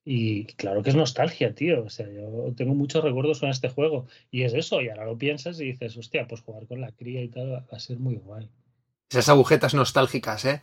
Y 0.08 0.44
claro 0.54 0.84
que 0.84 0.90
es 0.90 0.96
nostalgia, 0.96 1.52
tío. 1.52 1.82
O 1.82 1.90
sea, 1.90 2.06
yo 2.08 2.54
tengo 2.56 2.74
muchos 2.74 3.02
recuerdos 3.02 3.40
con 3.40 3.48
este 3.50 3.68
juego. 3.68 4.06
Y 4.30 4.44
es 4.44 4.54
eso, 4.54 4.80
y 4.80 4.88
ahora 4.88 5.04
lo 5.04 5.18
piensas 5.18 5.60
y 5.60 5.64
dices, 5.64 5.96
hostia, 5.96 6.28
pues 6.28 6.42
jugar 6.42 6.66
con 6.68 6.80
la 6.80 6.92
cría 6.92 7.22
y 7.22 7.28
tal 7.28 7.52
va 7.52 7.64
a 7.72 7.78
ser 7.80 7.98
muy 7.98 8.14
guay. 8.14 8.48
Esas 9.10 9.28
agujetas 9.28 9.74
nostálgicas, 9.74 10.44
¿eh? 10.44 10.62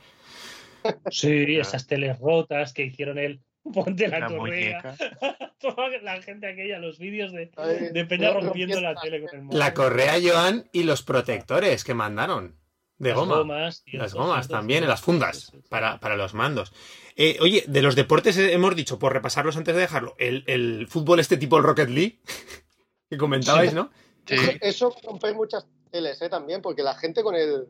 Sí, 1.12 1.58
esas 1.58 1.88
teles 1.88 2.20
rotas 2.20 2.72
que 2.74 2.84
hicieron 2.86 3.18
el 3.18 3.42
ponte 3.74 4.08
la, 4.08 4.20
La 4.20 4.28
correa. 4.28 4.96
Toda 5.60 5.90
la 6.02 6.22
gente 6.22 6.48
aquella, 6.48 6.80
los 6.80 6.98
vídeos 6.98 7.32
de, 7.34 7.52
Ay, 7.58 7.90
de 7.94 8.06
Peña 8.06 8.32
ro- 8.32 8.42
rompiendo 8.42 8.80
la 8.82 8.96
tele 8.96 9.22
con 9.26 9.36
el 9.40 9.44
móvil. 9.44 9.60
La 9.60 9.74
correa, 9.74 10.14
Joan, 10.24 10.70
y 10.74 10.84
los 10.84 11.04
protectores 11.04 11.84
que 11.84 11.94
mandaron. 11.94 12.56
De 13.04 13.10
Las 13.10 13.20
goma. 13.20 13.38
gomas, 13.38 13.84
tío, 13.84 14.00
Las 14.00 14.14
gomas 14.14 14.48
también, 14.48 14.84
en 14.84 14.90
las 14.90 15.02
fundas, 15.02 15.38
Sí, 15.38 15.52
sí, 15.52 15.58
sí. 15.62 15.70
para, 15.70 16.00
para 16.00 16.16
los 16.16 16.34
mandos. 16.34 16.72
Eh, 17.16 17.38
oye, 17.42 17.64
de 17.68 17.82
los 17.82 17.96
deportes 17.96 18.38
eh, 18.38 18.54
hemos 18.54 18.76
dicho, 18.76 18.98
por 18.98 19.14
repasarlos 19.14 19.56
antes 19.58 19.76
de 19.76 19.82
dejarlo, 19.82 20.16
el, 20.18 20.44
el 20.48 20.88
fútbol 20.88 21.20
este 21.20 21.38
tipo 21.38 21.58
el 21.58 21.64
Rocket 21.64 21.90
League, 21.90 22.20
que 23.10 23.18
comentabais. 23.18 23.74
¿no? 23.74 23.92
Sí. 24.26 24.36
Eso 24.62 24.96
rompéis 25.04 25.36
muchas 25.36 25.68
teles, 25.92 26.22
¿eh? 26.22 26.30
También, 26.30 26.62
porque 26.62 26.82
la 26.84 26.96
gente 26.96 27.22
con 27.24 27.36
el 27.36 27.68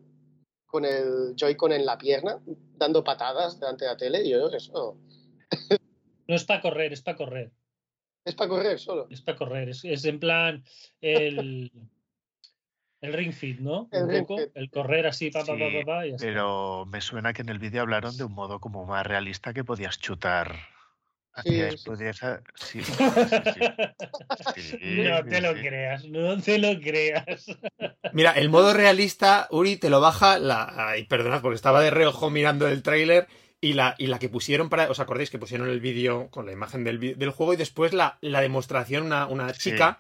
con 0.66 0.86
el 0.86 1.36
Joy-Con 1.36 1.72
en 1.72 1.86
la 1.86 2.00
pierna, 2.00 2.40
dando 2.78 3.04
patadas 3.04 3.60
delante 3.60 3.86
de 3.86 3.92
la 3.92 3.98
tele, 3.98 4.28
yo 4.28 4.50
eso 4.50 4.98
No 6.28 6.36
es 6.36 6.46
para 6.46 6.62
correr, 6.62 6.94
es 6.94 7.02
para 7.04 7.18
correr. 7.18 7.52
es 8.26 8.34
para 8.34 8.50
correr 8.50 8.80
solo. 8.80 9.06
Es 9.12 9.22
para 9.22 9.38
correr. 9.38 9.70
Es, 9.70 9.86
es 9.86 10.04
en 10.06 10.20
plan 10.20 10.64
el, 11.02 11.72
el 13.04 13.14
ring 13.14 13.34
fit, 13.34 13.60
¿no? 13.60 13.90
El 13.92 14.04
Un 14.04 14.10
ring 14.10 14.26
poco. 14.26 14.42
fit. 14.42 14.52
El 14.56 14.70
correr 14.72 15.06
así, 15.08 15.30
pa, 15.30 15.42
pa, 15.42 15.46
pa, 15.46 15.56
Sí, 15.70 15.78
pa, 15.80 15.86
pa, 15.86 16.08
y. 16.08 16.16
Pero 16.18 16.86
me 16.88 17.02
suena 17.02 17.34
que 17.34 17.42
en 17.44 17.50
el 17.50 17.60
vídeo 17.60 17.82
hablaron 17.82 18.18
de 18.18 18.24
un 18.24 18.34
modo 18.34 18.60
como 18.60 18.86
más 18.86 19.06
realista 19.06 19.54
que 19.54 19.64
podías 19.64 20.00
chutar 20.00 20.56
sí, 21.44 21.50
sí. 21.72 21.78
sí, 22.56 22.82
sí, 22.84 22.84
sí. 22.84 24.78
Sí, 24.80 25.04
no 25.10 25.24
te 25.24 25.36
sí, 25.38 25.42
lo 25.42 25.54
sí. 25.54 25.60
creas, 25.62 26.06
no 26.06 26.42
te 26.42 26.58
lo 26.60 26.80
creas. 26.80 27.46
Mira, 28.14 28.32
el 28.32 28.50
modo 28.50 28.74
realista, 28.74 29.48
Uri, 29.52 29.78
te 29.78 29.90
lo 29.90 30.00
baja 30.00 30.38
la. 30.40 30.72
Ay, 30.90 31.06
perdonad, 31.06 31.42
porque 31.42 31.56
estaba 31.56 31.82
de 31.82 31.90
reojo 31.90 32.30
mirando 32.30 32.68
el 32.68 32.84
tráiler 32.84 33.28
y 33.60 33.74
la, 33.74 33.96
y 33.98 34.08
la 34.08 34.20
que 34.20 34.30
pusieron 34.30 34.70
para. 34.70 34.90
¿Os 34.92 35.00
acordáis 35.00 35.30
que 35.32 35.40
pusieron 35.40 35.68
el 35.70 35.80
vídeo 35.80 36.30
con 36.30 36.46
la 36.46 36.52
imagen 36.52 36.84
del, 36.84 37.00
vi- 37.00 37.16
del 37.16 37.32
juego 37.32 37.54
y 37.54 37.58
después 37.58 37.94
la, 37.94 38.18
la 38.22 38.42
demostración, 38.42 39.04
una, 39.08 39.26
una 39.28 39.52
Sí. 39.54 39.72
chica 39.72 40.00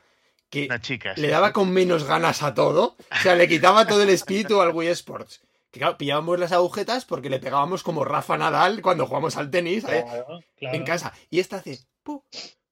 que 0.61 0.65
Una 0.67 0.79
chica. 0.81 1.13
le 1.17 1.27
daba 1.29 1.47
sí. 1.47 1.53
con 1.53 1.71
menos 1.71 2.03
ganas 2.03 2.43
a 2.43 2.53
todo. 2.53 2.95
O 3.11 3.15
sea, 3.21 3.35
le 3.35 3.47
quitaba 3.47 3.87
todo 3.87 4.03
el 4.03 4.09
espíritu 4.09 4.61
al 4.61 4.69
Wii 4.71 4.89
Sports. 4.89 5.41
Que 5.71 5.79
claro, 5.79 5.97
pillábamos 5.97 6.37
las 6.39 6.51
agujetas 6.51 7.05
porque 7.05 7.29
le 7.31 7.39
pegábamos 7.39 7.81
como 7.81 8.05
Rafa 8.05 8.37
Nadal 8.37 8.81
cuando 8.83 9.07
jugamos 9.07 9.35
al 9.37 9.49
tenis 9.49 9.83
¿eh? 9.85 10.03
Claro, 10.07 10.39
claro. 10.55 10.75
en 10.77 10.83
casa. 10.83 11.13
Y 11.31 11.39
esta 11.39 11.57
hace. 11.57 11.79
pu, 12.03 12.23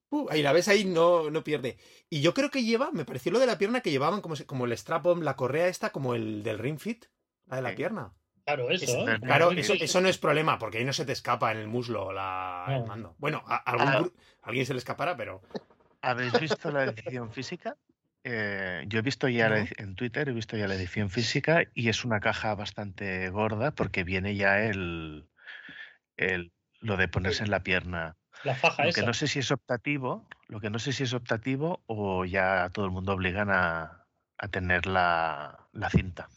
pu, 0.08 0.28
ahí 0.30 0.44
la 0.44 0.54
ves 0.54 0.68
ahí, 0.68 0.86
no, 0.86 1.32
no 1.32 1.44
pierde. 1.44 1.78
Y 2.12 2.22
yo 2.22 2.36
creo 2.36 2.52
que 2.52 2.64
lleva, 2.64 2.92
me 2.92 3.04
pareció 3.06 3.32
lo 3.32 3.40
de 3.40 3.48
la 3.48 3.58
pierna 3.58 3.82
que 3.82 3.90
llevaban 3.90 4.22
como, 4.22 4.36
como 4.46 4.66
el 4.66 4.74
strap-on, 4.74 5.26
la 5.26 5.36
correa 5.36 5.68
esta, 5.68 5.90
como 5.92 6.14
el 6.14 6.44
del 6.44 6.60
ring 6.60 6.78
fit, 6.80 7.06
la 7.48 7.56
de 7.56 7.62
la 7.64 7.70
Sí. 7.72 7.76
pierna. 7.78 8.14
Claro, 8.46 8.70
eso. 8.70 8.84
Eso, 8.86 9.10
¿eh? 9.10 9.20
claro, 9.22 9.52
eso, 9.52 9.74
eso 9.74 10.02
no 10.02 10.10
es 10.10 10.18
problema, 10.18 10.60
porque 10.60 10.78
ahí 10.80 10.86
no 10.86 10.94
se 10.94 11.06
te 11.06 11.12
escapa 11.14 11.52
en 11.52 11.58
el 11.60 11.68
muslo 11.68 12.12
la, 12.12 12.66
el 12.70 12.86
mando. 12.86 13.16
Bueno, 13.18 13.42
a, 13.48 13.56
algún 13.58 13.88
Ah. 13.88 14.22
a 14.44 14.48
alguien 14.48 14.66
se 14.66 14.74
le 14.74 14.80
escapará, 14.80 15.16
pero. 15.16 15.42
¿Habéis 16.02 16.39
visto 16.39 16.72
la 16.72 16.86
edición 16.86 17.32
física? 17.32 17.78
Eh, 18.24 18.84
yo 18.88 18.99
he 18.99 19.02
visto 19.02 19.28
ya 19.28 19.49
No. 19.49 19.66
en 19.78 19.95
Twitter, 19.95 20.30
he 20.30 20.34
visto 20.34 20.56
ya 20.58 20.68
la 20.68 20.76
edición 20.76 21.10
física 21.10 21.64
y 21.74 21.89
es 21.89 22.06
una 22.06 22.20
caja 22.20 22.54
bastante 22.56 23.30
gorda 23.30 23.72
porque 23.72 24.04
viene 24.04 24.36
ya 24.36 24.60
el, 24.64 25.28
el 26.18 26.52
lo 26.80 26.97
de 26.97 27.08
ponerse 27.08 27.43
en 27.43 27.52
la 27.52 27.64
pierna. 27.64 28.18
La 28.43 28.56
faja 28.56 28.84
Lo 28.84 28.89
esa. 28.89 29.02
que 29.02 29.06
no 29.08 29.14
sé 29.14 29.28
si 29.28 29.39
es 29.39 29.52
optativo, 29.52 30.28
lo 30.47 30.60
que 30.60 30.70
no 30.70 30.80
sé 30.80 30.93
si 30.93 31.04
es 31.04 31.14
optativo 31.14 31.84
o 31.86 32.26
ya 32.26 32.70
todo 32.70 32.86
el 32.86 32.91
mundo 32.91 33.14
obligan 33.14 33.49
a, 33.52 34.06
a 34.38 34.47
tener 34.47 34.86
la, 34.88 35.68
la 35.72 35.89
cinta. 35.89 36.30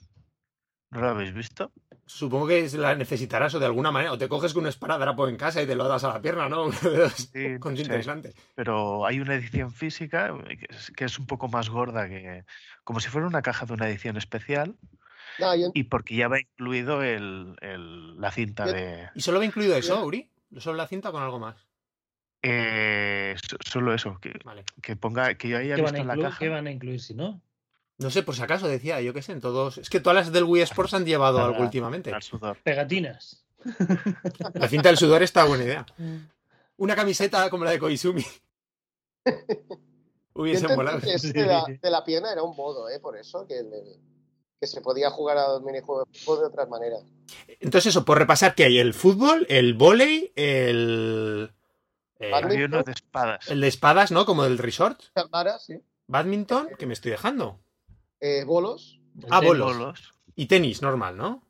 ¿No 0.90 1.00
lo 1.00 1.08
habéis 1.08 1.32
visto? 1.32 1.72
Supongo 2.06 2.46
que 2.46 2.68
se 2.68 2.76
la 2.78 2.94
necesitarás 2.94 3.54
o 3.54 3.58
de 3.58 3.66
alguna 3.66 3.90
manera. 3.90 4.12
O 4.12 4.18
te 4.18 4.28
coges 4.28 4.52
con 4.52 4.64
un 4.64 4.68
esparadrapo 4.68 5.26
en 5.26 5.36
casa 5.36 5.62
y 5.62 5.66
te 5.66 5.74
lo 5.74 5.88
das 5.88 6.04
a 6.04 6.08
la 6.08 6.20
pierna, 6.20 6.48
¿no? 6.48 6.70
Sí, 7.32 7.58
con 7.58 7.74
aislante. 7.76 8.34
pero 8.54 9.06
hay 9.06 9.20
una 9.20 9.34
edición 9.34 9.72
física 9.72 10.34
eh, 10.48 10.56
que 10.58 10.66
es, 10.74 10.90
que 10.90 11.04
es 11.06 11.18
un 11.18 11.26
poco 11.26 11.48
más 11.48 11.70
gorda 11.70 12.08
que 12.08 12.44
como 12.84 13.00
si 13.00 13.08
fuera 13.08 13.26
una 13.26 13.40
caja 13.42 13.64
de 13.66 13.72
una 13.72 13.88
edición 13.88 14.16
especial 14.18 14.76
No, 15.38 15.54
yo- 15.56 15.70
y 15.72 15.84
porque 15.84 16.14
ya 16.16 16.28
va 16.28 16.40
incluido 16.40 17.02
el, 17.02 17.56
el- 17.62 18.20
la 18.20 18.30
cinta 18.30 18.66
Yo- 18.66 18.72
de 18.74 19.08
¿Y 19.14 19.20
solo 19.22 19.38
va 19.38 19.44
incluido 19.46 19.74
eso, 19.76 20.04
Uri? 20.04 20.28
¿Solo 20.58 20.76
la 20.76 20.86
cinta 20.86 21.08
o 21.08 21.12
con 21.12 21.22
algo 21.22 21.38
más? 21.38 21.56
eh, 22.42 23.34
so- 23.48 23.56
solo 23.64 23.94
eso 23.94 24.18
que, 24.20 24.32
Vale. 24.44 24.64
que 24.82 24.96
ponga 24.96 25.34
que 25.34 25.48
yo 25.48 25.56
haya 25.56 25.76
¿Qué 25.76 25.82
van, 25.82 25.94
visto 25.94 25.96
a 25.96 26.00
en 26.02 26.06
la 26.08 26.12
incluir, 26.14 26.28
caja 26.30 26.38
¿Qué 26.40 26.48
van 26.50 26.66
a 26.66 26.70
incluir 26.70 27.00
si 27.00 27.14
no? 27.14 27.40
No 27.98 28.10
sé, 28.10 28.22
por 28.22 28.34
si 28.34 28.42
acaso 28.42 28.66
decía, 28.66 29.00
yo 29.00 29.12
qué 29.14 29.22
sé, 29.22 29.32
en 29.32 29.40
todos. 29.40 29.78
Es 29.78 29.88
que 29.88 30.00
todas 30.00 30.16
las 30.16 30.32
del 30.32 30.44
Wii 30.44 30.62
Sports 30.62 30.94
han 30.94 31.04
llevado 31.06 31.38
algo 31.44 31.62
últimamente. 31.62 32.12
al 32.12 32.22
sudor 32.22 32.56
Pegatinas. 32.62 33.44
La 34.54 34.68
cinta 34.68 34.88
del 34.90 34.98
sudor 34.98 35.22
está 35.22 35.44
buena 35.44 35.64
idea. 35.64 35.86
Una 36.76 36.94
camiseta 36.96 37.48
como 37.50 37.64
la 37.64 37.70
de 37.70 37.78
Koizumi. 37.78 38.24
Hubiese 40.34 40.74
molado. 40.76 41.00
que 41.00 41.14
ese 41.14 41.32
de, 41.32 41.46
la, 41.46 41.64
de 41.80 41.90
la 41.90 42.04
pierna 42.04 42.32
era 42.32 42.42
un 42.42 42.56
modo, 42.56 42.88
¿eh? 42.90 42.98
Por 42.98 43.16
eso, 43.16 43.46
que, 43.46 43.58
el- 43.60 43.96
que 44.60 44.66
se 44.66 44.80
podía 44.80 45.08
jugar 45.10 45.38
a 45.38 45.48
los 45.48 45.62
minijuegos 45.62 46.08
de 46.26 46.46
otras 46.46 46.68
maneras. 46.68 47.02
Entonces, 47.60 47.90
eso, 47.90 48.04
por 48.04 48.18
repasar 48.18 48.54
que 48.54 48.64
hay 48.64 48.78
el 48.78 48.92
fútbol, 48.94 49.46
el 49.48 49.74
vóley, 49.74 50.32
el. 50.34 51.52
eh, 52.18 52.32
hay 52.34 52.62
uno 52.64 52.82
de 52.82 52.92
espadas 52.92 53.48
el 53.48 53.60
de 53.60 53.68
espadas, 53.68 54.10
¿no? 54.10 54.26
Como 54.26 54.42
del 54.44 54.58
resort. 54.58 55.00
Sí. 55.60 55.80
Badminton, 56.08 56.68
que 56.78 56.86
me 56.86 56.94
estoy 56.94 57.12
dejando. 57.12 57.60
Eh, 58.26 58.42
bolos. 58.44 58.98
Ah, 59.30 59.40
bolos. 59.40 59.76
bolos 59.76 60.14
Y 60.34 60.46
tenis, 60.46 60.80
normal, 60.80 61.16
¿no? 61.18 61.46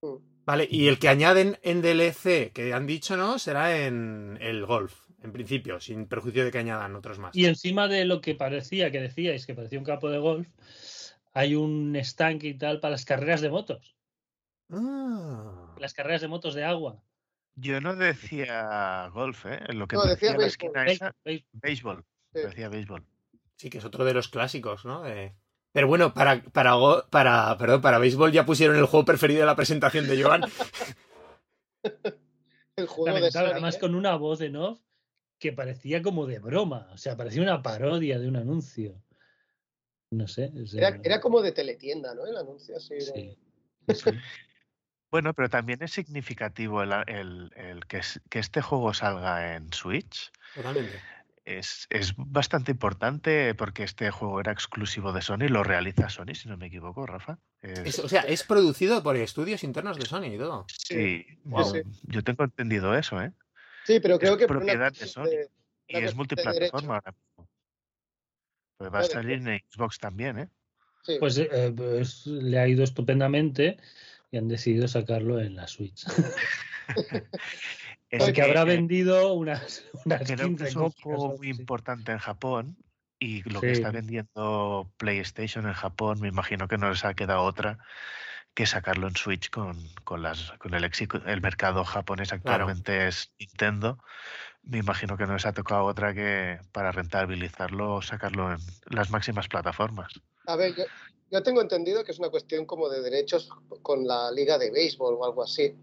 Mm. 0.00 0.14
Vale, 0.46 0.66
y 0.70 0.88
el 0.88 0.98
que 0.98 1.08
añaden 1.08 1.58
en 1.62 1.82
DLC, 1.82 2.52
que 2.54 2.72
han 2.72 2.86
dicho, 2.86 3.18
¿no? 3.18 3.38
Será 3.38 3.84
en 3.84 4.38
el 4.40 4.64
golf, 4.64 5.08
en 5.22 5.30
principio, 5.32 5.78
sin 5.78 6.06
perjuicio 6.06 6.42
de 6.44 6.50
que 6.50 6.56
añadan 6.58 6.96
otros 6.96 7.18
más. 7.18 7.36
Y 7.36 7.44
encima 7.44 7.86
de 7.86 8.06
lo 8.06 8.22
que 8.22 8.34
parecía, 8.34 8.90
que 8.90 9.00
decíais, 9.00 9.44
que 9.44 9.54
parecía 9.54 9.78
un 9.78 9.84
campo 9.84 10.08
de 10.08 10.18
golf, 10.18 10.48
hay 11.34 11.54
un 11.54 11.94
estanque 11.94 12.48
y 12.48 12.54
tal 12.54 12.80
para 12.80 12.92
las 12.92 13.04
carreras 13.04 13.42
de 13.42 13.50
motos. 13.50 13.94
Ah. 14.70 15.74
Las 15.78 15.92
carreras 15.92 16.22
de 16.22 16.28
motos 16.28 16.54
de 16.54 16.64
agua. 16.64 17.02
yo 17.56 17.80
no 17.82 17.94
decía 17.94 19.08
golf 19.12 19.44
eh 19.46 19.60
lo 19.74 19.86
que 19.86 19.96
No, 19.96 20.04
decía 20.06 20.32
decía 20.34 20.72
béisbol. 21.24 21.44
béisbol 21.52 22.04
Sí. 22.32 22.40
decía 22.40 22.68
béisbol 22.70 23.04
Sí, 23.56 23.68
que 23.68 23.78
es 23.78 23.84
otro 23.84 24.04
de 24.06 24.14
los 24.14 24.28
clásicos, 24.28 24.84
¿no? 24.86 25.02
De- 25.02 25.34
Pero 25.72 25.86
bueno, 25.86 26.12
para, 26.12 26.42
para, 26.42 26.74
para, 27.10 27.56
perdón, 27.58 27.80
para 27.80 27.98
béisbol 27.98 28.32
ya 28.32 28.44
pusieron 28.44 28.76
el 28.76 28.86
juego 28.86 29.04
preferido 29.04 29.40
de 29.40 29.46
la 29.46 29.56
presentación 29.56 30.06
de 30.08 30.22
Joan. 30.22 30.42
El 32.76 32.86
juego 32.86 33.20
de 33.20 33.30
Sony, 33.30 33.40
además 33.50 33.76
¿eh? 33.76 33.78
con 33.80 33.94
una 33.94 34.14
voz 34.16 34.40
en 34.40 34.56
off 34.56 34.80
que 35.38 35.52
parecía 35.52 36.02
como 36.02 36.26
de 36.26 36.38
broma. 36.38 36.88
O 36.92 36.96
sea, 36.98 37.16
parecía 37.16 37.42
una 37.42 37.62
parodia 37.62 38.18
de 38.18 38.26
un 38.28 38.36
anuncio. 38.36 39.02
No 40.10 40.26
sé. 40.28 40.50
o 40.62 40.66
sea, 40.66 40.88
Era, 40.88 41.00
era 41.02 41.20
como 41.20 41.42
de 41.42 41.52
teletienda, 41.52 42.14
¿no? 42.14 42.26
El 42.26 42.36
anuncio 42.36 42.76
así. 42.76 42.94
de- 42.94 43.00
sí. 43.02 43.38
Bueno, 45.10 45.34
pero 45.34 45.48
también 45.50 45.82
es 45.82 45.90
significativo 45.90 46.84
el, 46.84 46.92
el- 47.08 47.50
el 47.56 47.84
que, 47.86 48.00
que 48.28 48.38
este 48.38 48.62
juego 48.62 48.94
salga 48.94 49.56
en 49.56 49.72
Switch. 49.72 50.30
Totalmente. 50.54 51.00
Es, 51.58 51.86
es 51.90 52.14
bastante 52.16 52.70
importante 52.70 53.54
porque 53.56 53.82
este 53.82 54.10
juego 54.12 54.38
era 54.40 54.52
exclusivo 54.52 55.12
de 55.12 55.20
Sony, 55.20 55.48
lo 55.48 55.64
realiza 55.64 56.08
Sony, 56.08 56.34
si 56.34 56.48
no 56.48 56.56
me 56.56 56.66
equivoco, 56.66 57.06
Rafa. 57.06 57.38
Es- 57.60 57.80
Es- 57.80 57.98
o 57.98 58.08
sea, 58.08 58.20
es 58.22 58.44
producido 58.44 59.02
por 59.02 59.16
estudios 59.16 59.64
internos 59.64 59.98
de 59.98 60.06
Sony 60.06 60.26
y 60.34 60.38
todo. 60.38 60.66
sí, 60.68 61.26
Wow. 61.44 61.74
yo, 61.74 61.82
yo 62.04 62.22
tengo 62.22 62.44
entendido 62.44 62.96
eso, 62.96 63.20
¿eh? 63.20 63.32
Sí, 63.84 63.98
pero 63.98 64.18
creo 64.20 64.34
Es 64.34 64.38
que 64.38 64.46
propiedad 64.46 64.92
de 64.92 65.06
Sony. 65.06 65.24
de- 65.24 65.50
Y 65.88 65.96
es 65.96 66.14
multiplataforma 66.14 66.94
ahora 66.94 67.12
mismo. 67.12 67.48
Pues 68.78 68.92
va 68.94 69.00
a 69.00 69.04
salir 69.04 69.32
en 69.44 69.60
Xbox 69.68 69.98
también, 69.98 70.38
¿eh? 70.38 70.48
sí. 71.02 71.16
Pues, 71.18 71.36
eh, 71.36 71.72
pues 71.76 72.26
le 72.28 72.60
ha 72.60 72.68
ido 72.68 72.84
estupendamente 72.84 73.76
y 74.30 74.36
han 74.36 74.46
decidido 74.46 74.86
sacarlo 74.86 75.40
en 75.40 75.56
la 75.56 75.66
Switch. 75.66 76.04
Es 78.10 78.24
Porque 78.24 78.42
habrá 78.42 78.62
eh, 78.62 78.66
vendido 78.66 79.32
unas, 79.34 79.84
unas 80.04 80.22
Creo 80.22 80.36
que 80.36 80.44
15 80.44 80.64
es 80.64 80.76
un 80.76 80.90
juego 80.90 81.36
muy 81.38 81.48
importante 81.48 82.12
en 82.12 82.18
Japón 82.18 82.76
y 83.18 83.42
lo 83.48 83.60
que 83.60 83.72
está 83.72 83.90
vendiendo 83.90 84.90
PlayStation 84.96 85.66
en 85.66 85.74
Japón, 85.74 86.20
me 86.20 86.28
imagino 86.28 86.68
que 86.68 86.78
no 86.78 86.88
les 86.90 87.04
ha 87.04 87.14
quedado 87.14 87.42
otra 87.42 87.78
que 88.54 88.66
sacarlo 88.66 89.06
en 89.06 89.14
Switch 89.14 89.50
con, 89.50 89.78
con, 90.04 90.22
las, 90.22 90.52
con 90.58 90.74
el, 90.74 90.84
éxito- 90.84 91.22
el 91.26 91.40
mercado 91.40 91.84
japonés 91.84 92.32
actualmente 92.32 93.06
es 93.06 93.32
Nintendo. 93.38 93.98
Me 94.62 94.78
imagino 94.78 95.16
que 95.16 95.26
no 95.26 95.34
les 95.34 95.46
ha 95.46 95.52
tocado 95.52 95.84
otra 95.84 96.12
que 96.14 96.58
para 96.72 96.90
rentabilizarlo 96.92 98.02
sacarlo 98.02 98.52
en 98.52 98.58
las 98.86 99.10
máximas 99.10 99.48
plataformas. 99.48 100.12
A 100.46 100.56
ver, 100.56 100.74
yo, 100.74 100.84
yo 101.30 101.42
tengo 101.42 101.60
entendido 101.60 102.02
que 102.04 102.12
es 102.12 102.18
una 102.18 102.30
cuestión 102.30 102.66
como 102.66 102.88
de 102.88 103.02
derechos 103.02 103.50
con 103.82 104.06
la 104.06 104.30
liga 104.32 104.58
de 104.58 104.70
béisbol 104.70 105.14
o 105.14 105.24
algo 105.24 105.42
así. 105.44 105.74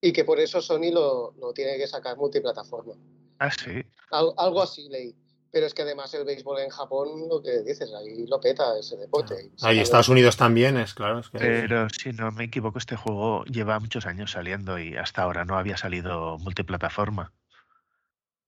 Y 0.00 0.12
que 0.12 0.24
por 0.24 0.40
eso 0.40 0.60
Sony 0.62 0.90
lo, 0.92 1.34
lo 1.38 1.52
tiene 1.52 1.76
que 1.76 1.86
sacar 1.86 2.16
multiplataforma. 2.16 2.94
Ah, 3.38 3.50
sí. 3.50 3.82
Al- 4.10 4.32
algo 4.36 4.62
así 4.62 4.88
leí. 4.88 5.14
Pero 5.52 5.66
es 5.66 5.74
que 5.74 5.82
además 5.82 6.14
el 6.14 6.24
béisbol 6.24 6.60
en 6.60 6.70
Japón, 6.70 7.28
lo 7.28 7.42
que 7.42 7.62
dices, 7.62 7.90
ahí 7.92 8.24
lo 8.26 8.40
peta 8.40 8.78
ese 8.78 8.96
deporte. 8.96 9.34
Y 9.34 9.46
Ahí 9.46 9.76
saca- 9.76 9.82
Estados 9.82 10.08
Unidos 10.08 10.36
también 10.36 10.76
es, 10.76 10.94
claro. 10.94 11.18
Es 11.18 11.28
que... 11.28 11.38
Pero 11.38 11.88
si 11.90 12.12
no 12.12 12.30
me 12.30 12.44
equivoco, 12.44 12.78
este 12.78 12.94
juego 12.96 13.44
lleva 13.46 13.80
muchos 13.80 14.06
años 14.06 14.30
saliendo 14.30 14.78
y 14.78 14.96
hasta 14.96 15.22
ahora 15.22 15.44
no 15.44 15.58
había 15.58 15.76
salido 15.76 16.38
multiplataforma. 16.38 17.32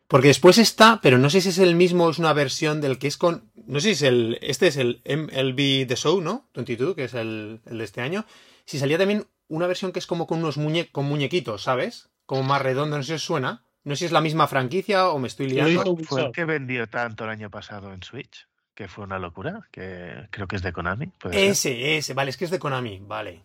Porque 0.06 0.28
después 0.28 0.58
está, 0.58 1.00
pero 1.02 1.18
no 1.18 1.28
sé 1.30 1.40
si 1.40 1.48
es 1.48 1.58
el 1.58 1.74
mismo, 1.74 2.08
es 2.10 2.18
una 2.18 2.32
versión 2.34 2.80
del 2.80 2.98
que 2.98 3.06
es 3.08 3.16
con. 3.16 3.50
No 3.66 3.80
sé 3.80 3.88
si 3.88 3.92
es 3.92 4.02
el. 4.02 4.38
Este 4.42 4.66
es 4.66 4.76
el 4.76 5.00
MLB 5.06 5.86
The 5.88 5.96
Show, 5.96 6.20
¿no? 6.20 6.50
22, 6.54 6.94
que 6.94 7.04
es 7.04 7.14
el, 7.14 7.62
el 7.64 7.78
de 7.78 7.84
este 7.84 8.02
año. 8.02 8.26
Si 8.66 8.78
salía 8.78 8.98
también 8.98 9.26
una 9.52 9.66
versión 9.66 9.92
que 9.92 9.98
es 9.98 10.06
como 10.06 10.26
con 10.26 10.38
unos 10.38 10.56
muñe 10.56 10.90
con 10.90 11.04
muñequitos, 11.04 11.62
¿sabes? 11.62 12.08
Como 12.24 12.42
más 12.42 12.62
redondo, 12.62 12.96
no 12.96 13.02
sé 13.02 13.08
si 13.08 13.14
os 13.14 13.24
suena. 13.24 13.66
No 13.84 13.94
sé 13.94 14.00
si 14.00 14.04
es 14.06 14.12
la 14.12 14.22
misma 14.22 14.46
franquicia 14.46 15.10
o 15.10 15.18
me 15.18 15.28
estoy 15.28 15.48
Lo 15.50 15.66
liando. 15.66 15.96
Fue 16.04 16.22
el 16.22 16.32
que 16.32 16.44
vendió 16.46 16.88
tanto 16.88 17.24
el 17.24 17.30
año 17.30 17.50
pasado 17.50 17.92
en 17.92 18.02
Switch, 18.02 18.48
que 18.74 18.88
fue 18.88 19.04
una 19.04 19.18
locura, 19.18 19.68
que 19.70 20.28
creo 20.30 20.46
que 20.46 20.56
es 20.56 20.62
de 20.62 20.72
Konami. 20.72 21.08
puede 21.08 21.34
ser. 21.34 21.44
Ese, 21.50 21.96
ese, 21.98 22.14
vale, 22.14 22.30
es 22.30 22.38
que 22.38 22.46
es 22.46 22.50
de 22.50 22.58
Konami, 22.58 23.00
vale. 23.00 23.44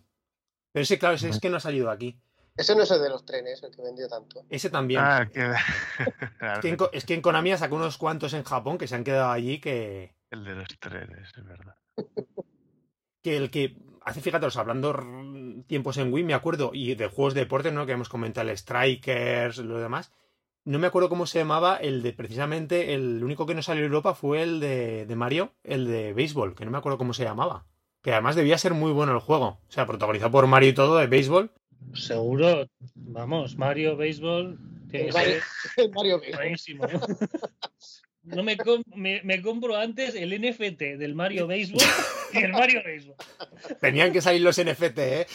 Pero 0.72 0.84
ese, 0.84 0.98
claro, 0.98 1.16
ese 1.16 1.30
es 1.30 1.40
que 1.40 1.50
no 1.50 1.58
ha 1.58 1.60
salido 1.60 1.90
aquí. 1.90 2.18
Ese 2.56 2.74
no 2.76 2.84
es 2.84 2.92
el 2.92 3.02
de 3.02 3.10
los 3.10 3.26
trenes, 3.26 3.62
el 3.64 3.76
que 3.76 3.82
vendió 3.82 4.08
tanto. 4.08 4.46
Ese 4.50 4.70
también. 4.70 5.02
Ah, 5.04 5.30
que... 5.32 5.42
Es 5.42 6.60
que 6.62 6.70
en, 6.70 6.78
es 6.94 7.06
que 7.06 7.16
en 7.16 7.22
Konami 7.22 7.58
sacó 7.58 7.76
unos 7.76 7.98
cuantos 7.98 8.34
en 8.34 8.44
Japón 8.44 8.78
que 8.78 8.88
se 8.88 8.96
han 8.96 9.04
quedado 9.04 9.32
allí 9.32 9.60
que. 9.60 10.16
el 10.32 10.46
de 10.46 10.56
los 10.56 10.68
trenes, 10.80 11.30
es 11.36 11.46
verdad. 11.46 11.76
que 13.22 13.36
el 13.36 13.52
que 13.52 13.76
hace, 14.08 14.22
fíjate, 14.22 14.46
os 14.46 14.58
hablando 14.58 14.92
r- 14.92 15.64
tiempos 15.68 15.98
en 15.98 16.12
Wii, 16.14 16.24
me 16.24 16.34
acuerdo, 16.34 16.72
y 16.74 16.96
de 16.96 17.08
juegos 17.08 17.34
de 17.34 17.42
deporte, 17.42 17.72
¿no? 17.72 17.86
Que 17.86 17.92
hemos 17.94 18.10
comentado, 18.10 18.50
el 18.50 18.58
Strikers, 18.58 19.58
lo 19.60 19.80
demás. 19.80 20.12
no 20.66 20.80
me 20.80 20.88
acuerdo 20.88 21.10
cómo 21.10 21.26
se 21.26 21.40
llamaba 21.40 21.78
el 21.78 22.02
de 22.04 22.12
precisamente 22.14 22.94
el 22.94 23.24
único 23.24 23.46
que 23.46 23.54
no 23.56 23.62
salió 23.62 23.82
en 23.84 23.88
Europa 23.92 24.14
fue 24.16 24.42
el 24.44 24.60
de, 24.60 25.06
de 25.06 25.16
Mario, 25.16 25.54
el 25.64 25.88
de 25.88 26.14
béisbol, 26.14 26.56
que 26.56 26.66
no 26.66 26.72
me 26.72 26.78
acuerdo 26.78 26.98
cómo 26.98 27.14
se 27.14 27.24
llamaba. 27.24 27.66
Que 28.02 28.12
además 28.14 28.36
debía 28.36 28.58
ser 28.58 28.74
muy 28.74 28.92
bueno 28.92 29.14
el 29.14 29.20
juego. 29.20 29.46
O 29.68 29.72
sea, 29.72 29.86
protagonizado 29.86 30.32
por 30.32 30.48
Mario 30.48 30.70
y 30.70 30.74
todo 30.74 30.98
de 30.98 31.08
béisbol. 31.08 31.52
Seguro, 31.94 32.68
vamos, 32.96 33.56
Mario 33.58 33.96
Béisbol 33.98 34.58
tiene 34.90 35.06
que 35.06 35.08
El 35.10 35.14
Mario, 35.14 35.40
ser 35.76 35.90
Mario 35.96 36.22
buenísimo. 36.36 36.86
¿no? 38.28 38.44
Me, 38.44 38.58
com- 38.58 38.84
me, 38.96 39.22
me 39.24 39.42
compro 39.42 39.76
antes 39.76 40.16
el 40.16 40.30
NFT 40.40 40.98
del 40.98 41.16
Mario 41.16 41.48
Béisbol 41.48 41.82
que 42.32 42.40
el 42.40 42.52
Mario 42.52 42.82
Béisbol. 42.84 43.16
Tenían 43.82 44.12
que 44.12 44.22
salir 44.22 44.42
los 44.42 44.58
NFT, 44.62 44.98
¿eh? 45.00 45.28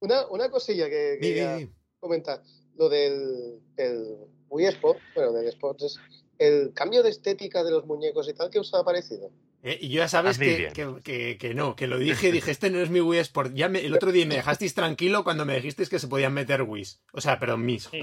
Una, 0.00 0.26
una 0.28 0.50
cosilla 0.50 0.88
que 0.88 1.18
quería 1.20 1.68
comentar. 1.98 2.42
Lo 2.76 2.88
del, 2.88 3.60
del 3.74 4.16
Wii 4.48 4.66
Sport, 4.68 4.98
bueno, 5.14 5.32
del 5.32 5.48
Sports, 5.48 5.82
es 5.84 5.98
el 6.38 6.72
cambio 6.72 7.02
de 7.02 7.10
estética 7.10 7.62
de 7.62 7.70
los 7.70 7.84
muñecos 7.84 8.28
y 8.28 8.32
tal, 8.32 8.48
que 8.50 8.58
os 8.60 8.72
ha 8.72 8.82
parecido? 8.82 9.30
Eh, 9.62 9.78
Y 9.82 9.88
yo 9.90 9.98
ya 10.00 10.08
sabes 10.08 10.38
que, 10.38 10.68
que, 10.72 11.02
que- 11.02 11.36
que 11.38 11.54
no, 11.54 11.76
que 11.76 11.86
lo 11.86 11.98
dije, 11.98 12.32
dije, 12.32 12.50
este 12.50 12.70
no 12.70 12.78
es 12.80 12.88
mi 12.90 13.00
Wii 13.00 13.20
Sport. 13.20 13.52
Ya 13.54 13.68
me- 13.68 13.84
el 13.84 13.94
otro 13.94 14.10
día 14.12 14.24
me 14.26 14.36
dejasteis 14.36 14.74
tranquilo 14.74 15.22
cuando 15.22 15.44
me 15.44 15.54
dijisteis 15.56 15.88
que 15.90 15.98
se 15.98 16.08
podían 16.08 16.32
meter 16.32 16.62
Wii's. 16.62 17.02
O 17.12 17.20
sea, 17.20 17.38
perdón, 17.38 17.64
mis. 17.66 17.84
Sí. 17.84 18.00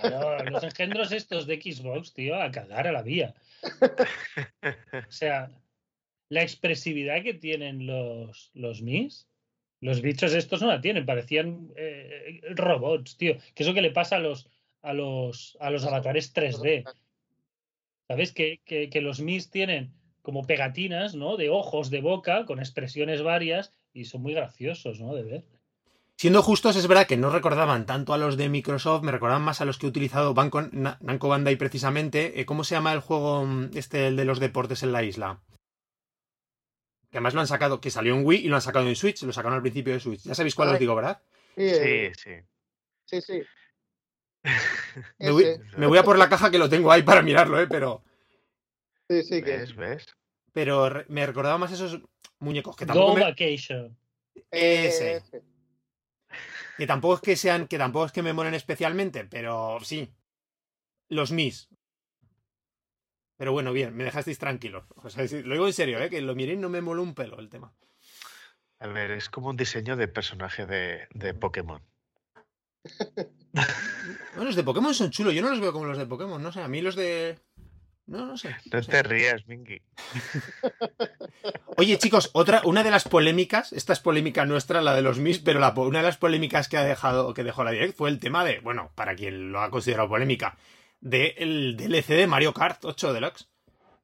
Claro, 0.00 0.44
los 0.50 0.62
engendros 0.64 1.12
estos 1.12 1.46
de 1.46 1.60
Xbox, 1.60 2.12
tío, 2.14 2.40
a 2.40 2.50
cagar 2.50 2.86
a 2.88 2.92
la 2.92 3.02
vía. 3.02 3.34
O 3.62 5.10
sea, 5.12 5.50
la 6.28 6.42
expresividad 6.42 7.22
que 7.22 7.34
tienen 7.34 7.86
los, 7.86 8.50
los 8.54 8.82
Mis, 8.82 9.28
los 9.80 10.00
bichos 10.02 10.32
estos 10.34 10.62
no 10.62 10.68
la 10.68 10.80
tienen, 10.80 11.06
parecían 11.06 11.70
eh, 11.76 12.40
robots, 12.54 13.16
tío. 13.16 13.36
Que 13.54 13.62
es 13.62 13.68
lo 13.68 13.74
que 13.74 13.82
le 13.82 13.90
pasa 13.90 14.16
a 14.16 14.20
los, 14.20 14.48
a 14.82 14.92
los, 14.92 15.56
a 15.60 15.70
los 15.70 15.84
avatares 15.84 16.34
3D. 16.34 16.84
¿Sabes? 18.10 18.32
Que, 18.32 18.60
que, 18.64 18.90
que 18.90 19.00
los 19.00 19.20
Mis 19.20 19.52
tienen 19.52 19.94
como 20.22 20.44
pegatinas, 20.44 21.14
¿no? 21.14 21.36
De 21.36 21.48
ojos, 21.48 21.90
de 21.90 22.00
boca, 22.00 22.44
con 22.44 22.58
expresiones 22.58 23.22
varias 23.22 23.72
y 23.92 24.06
son 24.06 24.22
muy 24.22 24.34
graciosos, 24.34 24.98
¿no? 24.98 25.14
De 25.14 25.22
ver. 25.22 25.44
Siendo 26.16 26.42
justos, 26.42 26.74
es 26.74 26.88
verdad 26.88 27.06
que 27.06 27.16
no 27.16 27.30
recordaban 27.30 27.86
tanto 27.86 28.12
a 28.12 28.18
los 28.18 28.36
de 28.36 28.48
Microsoft, 28.48 29.04
me 29.04 29.12
recordaban 29.12 29.44
más 29.44 29.60
a 29.60 29.64
los 29.64 29.78
que 29.78 29.86
he 29.86 29.88
utilizado 29.88 30.34
Banco, 30.34 30.60
Namco 30.72 31.28
Bandai 31.28 31.54
precisamente. 31.54 32.40
Eh, 32.40 32.44
¿Cómo 32.46 32.64
se 32.64 32.74
llama 32.74 32.92
el 32.92 32.98
juego 32.98 33.46
mm, 33.46 33.70
este, 33.74 34.08
el 34.08 34.16
de 34.16 34.24
los 34.24 34.40
deportes 34.40 34.82
en 34.82 34.90
la 34.90 35.04
isla? 35.04 35.40
Que 37.12 37.18
además 37.18 37.34
lo 37.34 37.42
han 37.42 37.46
sacado, 37.46 37.80
que 37.80 37.92
salió 37.92 38.16
en 38.16 38.26
Wii 38.26 38.44
y 38.44 38.48
lo 38.48 38.56
han 38.56 38.62
sacado 38.62 38.88
en 38.88 38.96
Switch, 38.96 39.22
lo 39.22 39.32
sacaron 39.32 39.54
al 39.54 39.62
principio 39.62 39.92
de 39.92 40.00
Switch. 40.00 40.24
Ya 40.24 40.34
sabéis 40.34 40.56
cuál 40.56 40.70
os 40.70 40.80
digo, 40.80 40.96
¿verdad? 40.96 41.22
Sí, 41.56 41.70
Sí, 41.70 42.10
sí. 42.16 42.30
sí, 43.04 43.20
sí. 43.20 43.42
Me 45.18 45.30
voy, 45.30 45.44
Ese, 45.44 45.60
me 45.76 45.86
voy 45.86 45.98
a 45.98 46.02
por 46.02 46.18
la 46.18 46.28
caja 46.28 46.50
que 46.50 46.58
lo 46.58 46.68
tengo 46.68 46.90
ahí 46.90 47.02
para 47.02 47.22
mirarlo, 47.22 47.60
¿eh? 47.60 47.66
Pero, 47.68 48.02
sí, 49.08 49.22
sí, 49.22 49.42
que 49.42 49.58
¿Ves? 49.58 49.76
¿Ves? 49.76 50.06
pero 50.52 50.88
re- 50.88 51.06
me 51.08 51.24
recordaba 51.26 51.58
más 51.58 51.70
esos 51.72 52.00
muñecos 52.38 52.74
que 52.76 52.86
tampoco 52.86 53.08
Go 53.10 53.14
me- 53.16 53.22
Vacation. 53.24 53.96
Ese. 54.50 55.16
ese. 55.16 55.42
Que 56.76 56.86
tampoco 56.86 57.16
es 57.16 57.20
que 57.20 57.36
sean, 57.36 57.66
que 57.68 57.76
tampoco 57.78 58.06
es 58.06 58.12
que 58.12 58.22
me 58.22 58.32
molen 58.32 58.54
especialmente, 58.54 59.24
pero 59.26 59.78
sí. 59.82 60.12
Los 61.08 61.30
mis. 61.32 61.68
Pero 63.36 63.52
bueno, 63.52 63.72
bien, 63.72 63.94
me 63.96 64.04
dejasteis 64.04 64.38
tranquilo. 64.38 64.86
O 64.96 65.08
sea, 65.10 65.26
sí, 65.28 65.42
lo 65.42 65.52
digo 65.54 65.66
en 65.66 65.72
serio, 65.72 65.98
¿eh? 66.00 66.08
que 66.10 66.20
lo 66.20 66.34
miré 66.34 66.54
y 66.54 66.56
no 66.56 66.68
me 66.68 66.80
moló 66.80 67.02
un 67.02 67.14
pelo 67.14 67.38
el 67.38 67.48
tema. 67.50 67.72
A 68.78 68.86
ver, 68.86 69.10
es 69.10 69.28
como 69.28 69.48
un 69.50 69.56
diseño 69.56 69.96
de 69.96 70.08
personaje 70.08 70.64
de, 70.66 71.06
de 71.12 71.34
Pokémon. 71.34 71.82
Bueno, 74.40 74.48
los 74.48 74.56
de 74.56 74.64
Pokémon 74.64 74.94
son 74.94 75.10
chulos, 75.10 75.34
yo 75.34 75.42
no 75.42 75.50
los 75.50 75.60
veo 75.60 75.70
como 75.70 75.84
los 75.84 75.98
de 75.98 76.06
Pokémon, 76.06 76.42
no 76.42 76.50
sé, 76.50 76.62
a 76.62 76.68
mí 76.68 76.80
los 76.80 76.96
de... 76.96 77.38
No, 78.06 78.24
no 78.24 78.38
sé. 78.38 78.56
No 78.72 78.80
te 78.80 79.02
rías, 79.02 79.46
Mingy. 79.46 79.82
Oye, 81.76 81.98
chicos, 81.98 82.30
otra, 82.32 82.62
una 82.64 82.82
de 82.82 82.90
las 82.90 83.04
polémicas, 83.06 83.74
esta 83.74 83.92
es 83.92 84.00
polémica 84.00 84.46
nuestra, 84.46 84.80
la 84.80 84.94
de 84.94 85.02
los 85.02 85.18
Mis, 85.18 85.40
pero 85.40 85.60
la, 85.60 85.74
una 85.76 85.98
de 85.98 86.06
las 86.06 86.16
polémicas 86.16 86.70
que 86.70 86.78
ha 86.78 86.84
dejado, 86.84 87.34
que 87.34 87.44
dejó 87.44 87.64
la 87.64 87.72
Direct 87.72 87.94
fue 87.94 88.08
el 88.08 88.18
tema 88.18 88.42
de, 88.42 88.60
bueno, 88.60 88.92
para 88.94 89.14
quien 89.14 89.52
lo 89.52 89.60
ha 89.60 89.68
considerado 89.68 90.08
polémica, 90.08 90.56
del 91.02 91.76
DLC 91.76 92.06
de 92.06 92.26
Mario 92.26 92.54
Kart 92.54 92.82
8 92.82 93.12
Deluxe. 93.12 93.49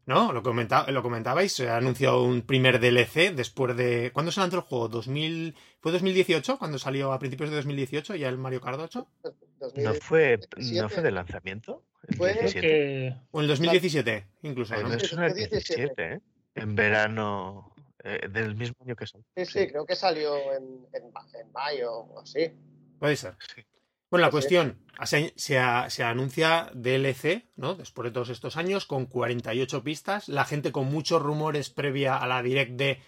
¿No? 0.07 0.33
Lo, 0.33 0.43
comenta- 0.43 0.89
lo 0.93 1.03
comentabais, 1.03 1.53
se 1.53 1.69
ha 1.69 1.77
anunciado 1.79 2.23
un 2.23 2.43
primer 2.43 2.79
DLC 2.79 3.35
después 3.35 3.77
de. 3.77 4.11
¿Cuándo 4.13 4.31
se 4.31 4.39
lanzó 4.41 4.57
el 4.57 4.63
juego? 4.63 4.89
¿2000... 4.89 5.55
¿Fue 5.81 5.91
2018? 5.93 6.59
Cuando 6.59 6.79
salió 6.79 7.13
a 7.13 7.19
principios 7.19 7.51
de 7.51 7.57
2018 7.57 8.15
ya 8.15 8.29
el 8.29 8.39
Mario 8.39 8.61
Kart 8.61 8.79
8? 8.79 9.09
¿No 9.77 9.95
fue, 9.95 10.37
2017. 10.39 10.81
¿no 10.83 10.89
fue 10.89 11.03
de 11.03 11.11
lanzamiento? 11.11 11.83
¿El 12.07 12.17
Fue- 12.17 12.31
Creo 12.33 12.43
17? 12.43 12.61
que 12.69 13.15
O 13.33 13.39
en 13.41 13.43
el 13.45 13.49
2017, 13.49 14.27
incluso, 14.43 14.75
Ay, 14.75 14.85
¿no? 14.85 14.99
suena 15.01 15.27
el 15.27 15.35
17, 15.35 15.77
17, 15.97 16.13
¿eh? 16.15 16.21
En 16.55 16.75
verano 16.77 17.75
eh, 18.05 18.29
del 18.31 18.55
mismo 18.55 18.77
año 18.85 18.95
que 18.95 19.07
salió. 19.09 19.27
Sí, 19.37 19.45
sí, 19.45 19.67
creo 19.67 19.85
que 19.85 19.97
salió 19.97 20.37
en, 20.55 20.87
en, 20.93 21.03
en 21.05 21.53
mayo 21.53 21.93
o 21.93 22.21
así. 22.21 22.53
Puede 23.01 23.17
ser. 23.17 23.35
Sí. 23.55 23.63
Bueno, 24.11 24.25
la 24.27 24.31
cuestión, 24.31 24.79
se, 25.05 25.33
se, 25.37 25.59
se 25.89 26.05
anuncia 26.05 26.71
DLC, 26.75 27.49
¿no? 27.57 27.75
Después 27.75 28.05
de 28.07 28.13
todos 28.13 28.29
estos 28.29 28.57
años, 28.57 28.87
con 28.87 29.07
48 29.07 29.83
pistas. 29.83 30.29
La 30.29 30.45
gente 30.45 30.71
con 30.73 30.87
muchos 30.87 31.21
rumores 31.21 31.71
previa 31.71 32.17
a 32.17 32.27
la 32.27 32.43
direct 32.43 32.73
de 32.73 33.01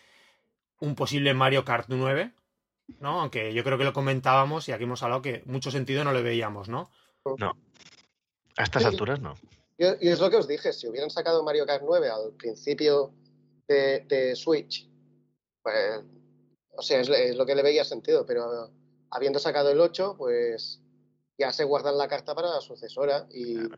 un 0.80 0.94
posible 0.94 1.34
Mario 1.34 1.64
Kart 1.64 1.86
9, 1.88 2.32
¿no? 3.00 3.20
Aunque 3.20 3.52
yo 3.54 3.62
creo 3.64 3.78
que 3.78 3.84
lo 3.84 3.92
comentábamos 3.92 4.68
y 4.68 4.72
aquí 4.72 4.84
hemos 4.84 5.02
hablado 5.02 5.22
que 5.22 5.42
mucho 5.46 5.70
sentido 5.70 6.02
no 6.04 6.12
le 6.12 6.22
veíamos, 6.22 6.68
¿no? 6.68 6.90
A 8.56 8.62
estas 8.64 8.82
Sí. 8.82 8.88
alturas 8.88 9.20
no. 9.20 9.34
Y, 9.76 9.84
y 10.06 10.08
es 10.10 10.18
lo 10.20 10.30
que 10.30 10.36
os 10.36 10.48
dije, 10.48 10.72
si 10.72 10.88
hubieran 10.88 11.10
sacado 11.10 11.44
Mario 11.44 11.64
Kart 11.64 11.82
9 11.86 12.08
al 12.10 12.32
principio 12.36 13.14
de, 13.68 14.00
de 14.00 14.34
Switch, 14.34 14.88
pues, 15.62 16.02
o 16.76 16.82
sea, 16.82 17.00
es, 17.00 17.08
es 17.08 17.36
lo 17.36 17.46
que 17.46 17.54
le 17.54 17.62
veía 17.62 17.84
sentido, 17.84 18.26
pero 18.26 18.72
habiendo 19.10 19.38
sacado 19.38 19.70
el 19.70 19.80
8, 19.80 20.16
pues 20.18 20.82
ya 21.38 21.52
se 21.52 21.64
guardan 21.64 21.96
la 21.96 22.08
carta 22.08 22.34
para 22.34 22.48
la 22.50 22.60
sucesora 22.60 23.26
y, 23.32 23.58
y 23.60 23.68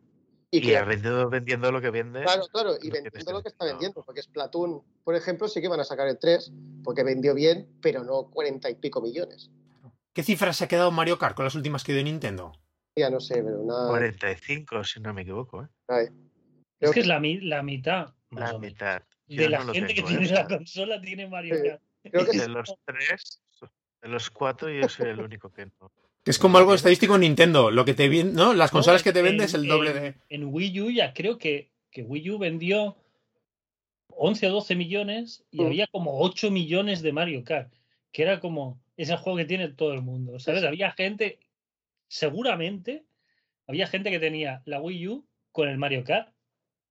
Y 0.50 0.60
que- 0.62 0.76
ha 0.78 0.84
vendido 0.84 1.28
vendiendo 1.28 1.70
lo 1.70 1.80
que 1.80 1.90
vende. 1.90 2.22
Claro, 2.22 2.46
claro, 2.50 2.74
y 2.80 2.90
vendiendo 2.90 3.32
lo 3.32 3.42
que 3.42 3.48
está 3.50 3.66
vendiendo, 3.66 4.02
porque 4.02 4.22
Splatoon, 4.22 4.82
por 5.04 5.14
ejemplo, 5.14 5.46
sí 5.46 5.60
que 5.60 5.68
van 5.68 5.80
a 5.80 5.84
sacar 5.84 6.08
el 6.08 6.18
3, 6.18 6.50
porque 6.82 7.04
vendió 7.04 7.34
bien, 7.34 7.68
pero 7.82 8.02
no 8.02 8.30
40 8.30 8.70
y 8.70 8.74
pico 8.76 9.00
millones. 9.02 9.50
¿Qué 10.12 10.22
cifras 10.22 10.56
se 10.56 10.64
ha 10.64 10.68
quedado 10.68 10.90
Mario 10.90 11.18
Kart 11.18 11.36
con 11.36 11.44
las 11.44 11.54
últimas 11.54 11.84
que 11.84 11.92
dio 11.92 12.02
Nintendo? 12.02 12.52
Ya 12.96 13.10
no 13.10 13.20
sé, 13.20 13.34
pero 13.42 13.60
una... 13.60 13.86
45, 13.88 14.82
si 14.84 15.00
no 15.00 15.14
me 15.14 15.22
equivoco, 15.22 15.62
¿eh? 15.62 15.68
ay, 15.88 16.06
es 16.80 16.90
que 16.90 17.00
es 17.00 17.06
la, 17.06 17.20
mi- 17.20 17.40
la 17.40 17.62
mitad 17.62 18.14
más 18.30 18.50
La 18.50 18.56
o 18.56 18.58
menos, 18.58 18.72
mitad. 18.72 19.02
Yo 19.28 19.42
de 19.42 19.48
la 19.50 19.62
no 19.64 19.72
gente 19.72 19.94
tengo, 19.94 20.08
que 20.08 20.14
¿eh? 20.14 20.18
tiene 20.18 20.32
la 20.34 20.48
consola 20.48 21.00
tiene 21.00 21.28
Mario 21.28 21.56
Sí. 21.56 21.62
Kart. 21.68 21.82
creo 22.02 22.24
que 22.24 22.32
De 22.38 22.44
sí. 22.44 22.50
los 22.50 22.74
tres, 22.84 23.42
de 24.02 24.08
los 24.08 24.30
cuatro, 24.30 24.68
yo 24.70 24.88
soy 24.88 25.10
el 25.10 25.20
único 25.20 25.52
que 25.52 25.66
no. 25.66 25.92
Que 26.24 26.30
es 26.30 26.38
como 26.38 26.58
algo 26.58 26.74
estadístico 26.74 27.14
en 27.14 27.22
Nintendo. 27.22 27.70
Lo 27.70 27.84
que 27.84 27.94
te 27.94 28.08
¿no? 28.24 28.52
Las 28.54 28.72
No, 28.72 28.78
consolas 28.78 29.02
que 29.02 29.12
te 29.12 29.20
en- 29.20 29.24
vende 29.24 29.44
es 29.44 29.54
el 29.54 29.66
doble 29.66 29.90
en- 29.90 29.96
de. 30.02 30.14
En 30.28 30.44
Wii 30.46 30.80
U 30.82 30.90
ya 30.90 31.14
creo 31.14 31.38
que, 31.38 31.70
que 31.90 32.02
Wii 32.02 32.30
U 32.30 32.38
vendió 32.38 32.96
11 34.08 34.46
o 34.48 34.52
12 34.52 34.74
millones 34.76 35.44
y 35.50 35.62
Mm. 35.62 35.66
había 35.66 35.86
como 35.86 36.20
8 36.20 36.50
millones 36.50 37.00
de 37.02 37.12
Mario 37.12 37.42
Kart, 37.44 37.72
que 38.12 38.22
era 38.22 38.38
como 38.40 38.80
ese 38.96 39.16
juego 39.16 39.38
que 39.38 39.46
tiene 39.46 39.68
todo 39.68 39.94
el 39.94 40.02
mundo, 40.02 40.38
¿sabes? 40.38 40.62
Había 40.64 40.90
gente, 40.92 41.38
seguramente, 42.08 43.04
había 43.66 43.86
gente 43.86 44.10
que 44.10 44.18
tenía 44.20 44.62
la 44.66 44.80
Wii 44.80 45.08
U 45.08 45.26
con 45.52 45.68
el 45.68 45.78
Mario 45.78 46.04
Kart 46.04 46.28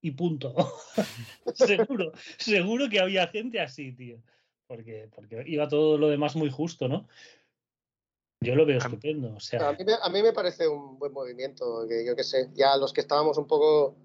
y 0.01 0.11
punto. 0.11 0.55
seguro, 1.53 2.13
seguro 2.37 2.89
que 2.89 2.99
había 2.99 3.27
gente 3.27 3.59
así, 3.59 3.91
tío. 3.91 4.17
Porque, 4.65 5.07
porque 5.15 5.43
iba 5.47 5.67
todo 5.67 5.97
lo 5.97 6.09
demás 6.09 6.35
muy 6.35 6.49
justo, 6.49 6.87
¿no? 6.87 7.07
Yo 8.41 8.55
lo 8.55 8.65
veo 8.65 8.77
estupendo. 8.77 9.33
O 9.33 9.37
A 9.37 9.39
sea, 9.39 9.73
mí, 9.73 9.83
me, 9.83 9.93
a 9.93 10.09
mí 10.09 10.23
me 10.23 10.33
parece 10.33 10.67
un 10.67 10.97
buen 10.97 11.11
movimiento, 11.11 11.85
que 11.87 12.05
yo 12.05 12.15
qué 12.15 12.23
sé, 12.23 12.49
ya 12.53 12.77
los 12.77 12.93
que 12.93 13.01
estábamos 13.01 13.37
un 13.37 13.47
poco 13.47 13.95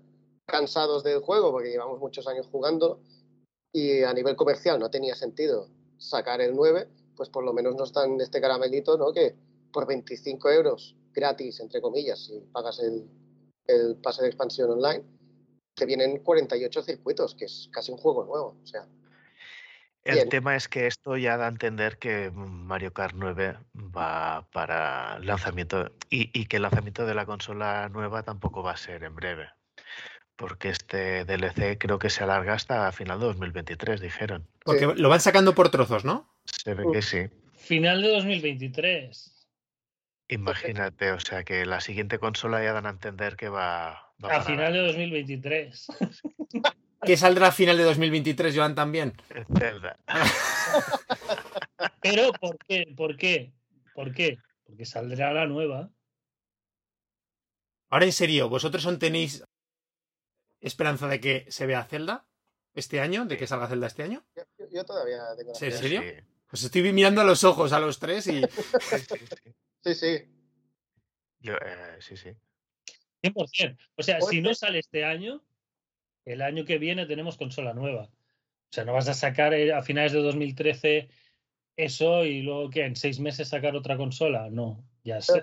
cansados 0.47 1.05
del 1.05 1.20
juego, 1.20 1.53
porque 1.53 1.70
llevamos 1.70 2.01
muchos 2.01 2.26
años 2.26 2.49
jugando, 2.51 3.01
y 3.72 4.03
a 4.03 4.12
nivel 4.12 4.37
comercial 4.37 4.78
no 4.78 4.91
tenía 4.91 5.14
sentido 5.14 5.68
sacar 5.99 6.41
el 6.41 6.55
9, 6.55 6.89
pues 7.16 7.28
por 7.28 7.45
lo 7.45 7.53
menos 7.53 7.76
nos 7.76 7.93
dan 7.93 8.20
este 8.20 8.41
caramelito, 8.41 8.99
¿no? 8.99 9.12
Que 9.12 9.37
por 9.72 9.87
25 9.87 10.51
euros 10.51 10.97
gratis, 11.12 11.61
entre 11.61 11.80
comillas, 11.80 12.24
si 12.24 12.41
pagas 12.53 12.80
el, 12.80 13.09
el 13.66 13.97
pase 13.97 14.22
de 14.22 14.28
expansión 14.28 14.70
online, 14.70 15.05
te 15.74 15.87
vienen 15.87 16.22
48 16.22 16.82
circuitos, 16.82 17.35
que 17.35 17.47
es 17.47 17.68
casi 17.72 17.93
un 17.93 17.99
juego 17.99 18.24
nuevo. 18.24 18.57
O 18.62 18.66
sea, 18.66 18.87
El 20.05 20.16
Bien. 20.16 20.28
tema 20.28 20.55
es 20.55 20.68
que 20.68 20.86
esto 20.86 21.16
ya 21.16 21.38
da 21.38 21.46
a 21.46 21.48
entender 21.48 21.98
que 21.98 22.30
Mario 22.30 22.92
Kart 22.92 23.14
9 23.16 23.57
va 23.74 24.46
para 24.52 25.18
lanzamiento 25.20 25.92
y, 26.11 26.30
y 26.38 26.44
que 26.44 26.57
el 26.57 26.62
lanzamiento 26.62 27.07
de 27.07 27.14
la 27.14 27.24
consola 27.24 27.88
nueva 27.88 28.22
tampoco 28.22 28.62
va 28.62 28.72
a 28.72 28.76
ser 28.76 29.02
en 29.02 29.14
breve. 29.14 29.48
Porque 30.36 30.68
este 30.68 31.24
DLC 31.24 31.78
creo 31.78 31.98
que 31.98 32.11
se 32.11 32.22
alarga 32.22 32.52
hasta 32.52 32.92
final 32.92 33.18
de 33.18 33.26
2023, 33.26 34.00
dijeron. 34.00 34.46
Porque 34.64 34.86
lo 34.94 35.09
van 35.09 35.20
sacando 35.20 35.55
por 35.55 35.70
trozos, 35.70 36.05
¿no? 36.05 36.28
Se 36.44 36.74
ve 36.74 36.84
que 36.92 37.00
sí. 37.00 37.30
final 37.55 38.02
de 38.02 38.09
2023. 38.09 39.48
Imagínate, 40.28 41.12
o 41.12 41.20
sea 41.20 41.44
que 41.44 41.64
la 41.64 41.80
siguiente 41.80 42.18
consola 42.18 42.62
ya 42.62 42.72
dan 42.72 42.86
a 42.86 42.90
entender 42.90 43.36
que 43.36 43.48
va, 43.48 44.12
va 44.22 44.28
A 44.28 44.28
para 44.28 44.42
final 44.42 44.72
de 44.72 44.80
2023. 44.80 45.86
¿Qué 47.07 47.16
saldrá 47.16 47.48
a 47.48 47.52
final 47.52 47.76
de 47.76 47.84
2023, 47.84 48.55
Joan, 48.57 48.74
también? 48.74 49.14
Zelda. 49.59 49.98
Pero, 52.00 52.32
¿por 52.32 52.57
qué? 52.66 52.86
¿Por 52.96 53.16
qué? 53.16 53.52
¿Por 53.94 54.12
qué? 54.14 54.38
Porque 54.64 54.84
saldrá 54.86 55.32
la 55.32 55.46
nueva. 55.46 55.90
Ahora 57.90 58.07
en 58.07 58.12
serio, 58.12 58.48
¿vosotros 58.48 58.84
aún 58.86 58.98
tenéis 58.98 59.44
esperanza 60.61 61.07
de 61.07 61.20
que 61.20 61.46
se 61.50 61.66
vea 61.66 61.84
Zelda 61.84 62.26
este 62.74 63.00
año? 63.00 63.24
¿De 63.26 63.36
que 63.36 63.46
salga 63.46 63.68
Zelda 63.68 63.86
este 63.86 64.02
año? 64.02 64.24
Yo, 64.36 64.42
yo- 64.59 64.66
yo 64.72 64.84
todavía 64.84 65.18
tengo 65.36 65.52
la 65.52 65.59
¿Sí, 65.59 65.66
¿En 65.66 65.72
serio? 65.72 66.00
Sí, 66.02 66.26
Pues 66.48 66.62
estoy 66.64 66.92
mirando 66.92 67.20
a 67.20 67.24
los 67.24 67.44
ojos 67.44 67.72
a 67.72 67.80
los 67.80 67.98
tres 67.98 68.26
y 68.26 68.40
sí, 68.42 68.48
sí, 68.80 68.98
sí. 69.09 69.55
Sí, 69.84 69.94
sí. 69.94 70.30
Yo, 71.40 71.55
eh, 71.55 71.96
sí, 72.00 72.16
sí. 72.16 72.30
100%. 73.22 73.76
O 73.96 74.02
sea, 74.02 74.20
si 74.22 74.40
no 74.40 74.55
sale 74.55 74.78
este 74.78 75.05
año, 75.05 75.42
el 76.25 76.43
año 76.43 76.64
que 76.64 76.79
viene 76.79 77.07
tenemos 77.07 77.37
consola 77.37 77.75
nueva. 77.75 78.05
O 78.05 78.72
sea, 78.75 78.85
no 78.85 78.93
vas 78.93 79.09
a 79.09 79.14
sacar 79.14 79.55
eh, 79.55 79.72
a 79.72 79.83
finales 79.83 80.12
de 80.12 80.22
2013 80.22 81.09
eso 81.77 82.25
y 82.25 82.43
luego 82.43 82.70
que 82.70 82.85
en 82.85 82.97
seis 82.97 83.20
meses 83.20 83.49
sacar 83.49 83.77
otra 83.77 83.97
consola. 83.97 84.49
No, 84.51 84.85
ya 85.05 85.20
sé. 85.20 85.41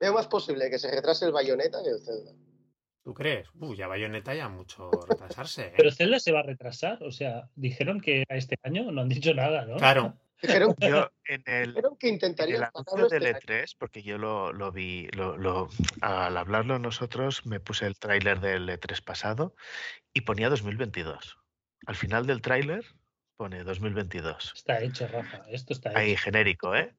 Veo 0.00 0.12
más 0.12 0.26
posible 0.26 0.68
que 0.70 0.78
se 0.78 0.90
retrase 0.90 1.26
el 1.26 1.32
Bayonetta 1.32 1.82
que 1.82 1.90
el 1.90 2.00
Zelda. 2.00 2.32
¿tú 3.02 3.14
crees? 3.14 3.48
Uy, 3.58 3.76
ya 3.76 3.88
Bayonetta 3.88 4.34
ya 4.34 4.48
mucho 4.48 4.90
retrasarse, 5.08 5.66
¿eh? 5.66 5.74
Pero 5.76 5.90
Zelda 5.90 6.18
se 6.18 6.32
va 6.32 6.40
a 6.40 6.44
retrasar. 6.44 7.02
O 7.02 7.10
sea, 7.10 7.48
dijeron 7.54 8.00
que 8.00 8.24
a 8.28 8.36
este 8.36 8.56
año 8.62 8.90
no 8.90 9.02
han 9.02 9.08
dicho 9.08 9.34
nada, 9.34 9.64
¿no? 9.66 9.76
Claro. 9.76 10.16
Dijeron, 10.42 10.74
Yo 10.78 11.10
en 11.26 11.42
el, 11.46 11.68
dijeron 11.68 11.96
que 11.96 12.08
en 12.08 12.14
intentarían 12.14 12.62
el 12.62 12.68
anuncio 12.74 13.08
del 13.08 13.26
este 13.26 13.52
año. 13.54 13.62
E3, 13.64 13.76
porque 13.78 14.02
yo 14.02 14.18
lo, 14.18 14.52
lo 14.52 14.72
vi, 14.72 15.08
lo, 15.12 15.36
lo- 15.36 15.68
al 16.00 16.36
hablarlo 16.36 16.78
nosotros, 16.78 17.46
me 17.46 17.60
puse 17.60 17.86
el 17.86 17.96
tráiler 17.98 18.40
del 18.40 18.68
E3 18.68 19.02
pasado 19.04 19.54
y 20.12 20.22
ponía 20.22 20.48
2022. 20.50 21.38
Al 21.86 21.94
final 21.96 22.26
del 22.26 22.42
tráiler 22.42 22.84
pone 23.36 23.62
2022. 23.64 24.52
Está 24.56 24.80
hecho, 24.82 25.06
Rafa. 25.08 25.42
Esto 25.48 25.72
está 25.72 25.90
Ahí 25.96 26.12
hecho. 26.12 26.22
genérico, 26.24 26.74
¿eh? 26.74 26.92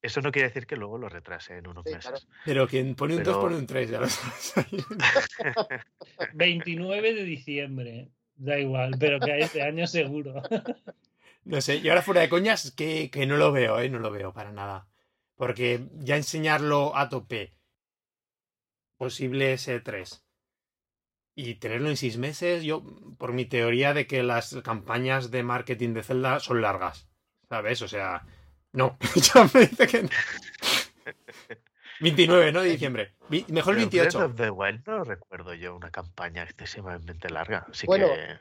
Eso 0.00 0.20
no 0.20 0.30
quiere 0.30 0.48
decir 0.48 0.66
que 0.66 0.76
luego 0.76 0.96
lo 0.96 1.08
retrase 1.08 1.56
en 1.58 1.66
unos 1.66 1.84
Sí, 1.84 1.92
meses. 1.94 2.10
claro. 2.10 2.26
Pero 2.44 2.68
quien 2.68 2.94
pone 2.94 3.16
un 3.16 3.22
2 3.24 3.34
Pero- 3.34 3.40
pone 3.40 3.56
un 3.56 3.66
3, 3.66 3.90
ya 3.90 4.00
lo 4.00 4.08
sabes. 4.08 4.68
29 6.34 7.14
de 7.14 7.22
diciembre. 7.24 8.08
Da 8.36 8.58
igual, 8.58 8.92
pero 9.00 9.18
que 9.18 9.32
a 9.32 9.38
este 9.38 9.62
año 9.62 9.86
seguro. 9.86 10.42
No 11.48 11.60
sé, 11.62 11.76
y 11.76 11.88
ahora 11.88 12.02
fuera 12.02 12.20
de 12.20 12.28
coñas, 12.28 12.72
que, 12.72 13.10
que 13.10 13.26
no 13.26 13.36
lo 13.36 13.52
veo, 13.52 13.80
¿eh? 13.80 13.88
No 13.88 13.98
lo 13.98 14.10
veo 14.10 14.32
para 14.32 14.52
nada. 14.52 14.86
Porque 15.34 15.88
ya 15.94 16.16
enseñarlo 16.16 16.94
a 16.96 17.08
tope, 17.08 17.56
posible 18.98 19.54
S3, 19.54 20.22
y 21.34 21.54
tenerlo 21.54 21.88
en 21.88 21.96
seis 21.96 22.18
meses, 22.18 22.64
yo, 22.64 22.82
por 23.16 23.32
mi 23.32 23.46
teoría 23.46 23.94
de 23.94 24.06
que 24.06 24.22
las 24.22 24.56
campañas 24.62 25.30
de 25.30 25.42
marketing 25.42 25.94
de 25.94 26.02
Zelda 26.02 26.40
son 26.40 26.60
largas, 26.60 27.08
¿sabes? 27.48 27.80
O 27.82 27.88
sea, 27.88 28.26
no, 28.72 28.98
ya 29.14 29.48
me 29.54 29.60
dice 29.66 29.86
que 29.86 30.02
no. 30.02 30.10
29, 32.00 32.52
¿no? 32.52 32.62
De 32.62 32.70
diciembre. 32.70 33.14
Mejor 33.48 33.76
el 33.76 33.88
Pero 33.88 33.90
Breath 33.90 34.14
28. 34.14 34.24
of 34.24 34.34
the 34.36 34.50
Wild 34.50 34.86
no 34.86 35.04
recuerdo 35.04 35.54
yo 35.54 35.74
una 35.76 35.90
campaña 35.90 36.42
excesivamente 36.44 37.28
larga. 37.30 37.66
Así 37.70 37.86
Bueno, 37.86 38.06
que 38.08 38.38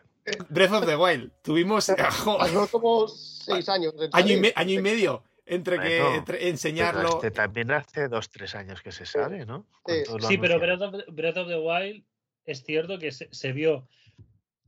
Breath 0.50 0.72
of 0.74 0.86
the 0.86 0.96
Wild. 0.96 1.32
Tuvimos 1.44 1.88
Pasó 1.98 2.68
como 2.72 3.08
seis 3.08 3.68
años. 3.70 3.94
año, 4.12 4.34
y 4.34 4.38
me- 4.40 4.54
año 4.56 4.74
y 4.74 4.82
medio 4.82 5.24
entre 5.46 5.80
que 5.80 6.02
Bueno, 6.02 6.16
entre 6.18 6.50
enseñarlo. 6.50 7.10
este 7.16 7.32
también 7.32 7.72
hace 7.72 8.08
dos, 8.10 8.30
tres 8.30 8.54
años 8.56 8.82
que 8.82 8.92
se 8.92 9.06
sabe, 9.06 9.46
¿no? 9.46 9.66
Sí, 10.28 10.38
pero. 10.38 10.60
Breath 10.60 10.82
of, 10.82 10.96
the, 11.06 11.12
Breath 11.12 11.38
of 11.38 11.48
the 11.48 11.58
Wild 11.58 12.04
es 12.46 12.64
cierto 12.64 13.00
que 13.00 13.12
se, 13.12 13.30
se 13.32 13.52
vio 13.54 13.88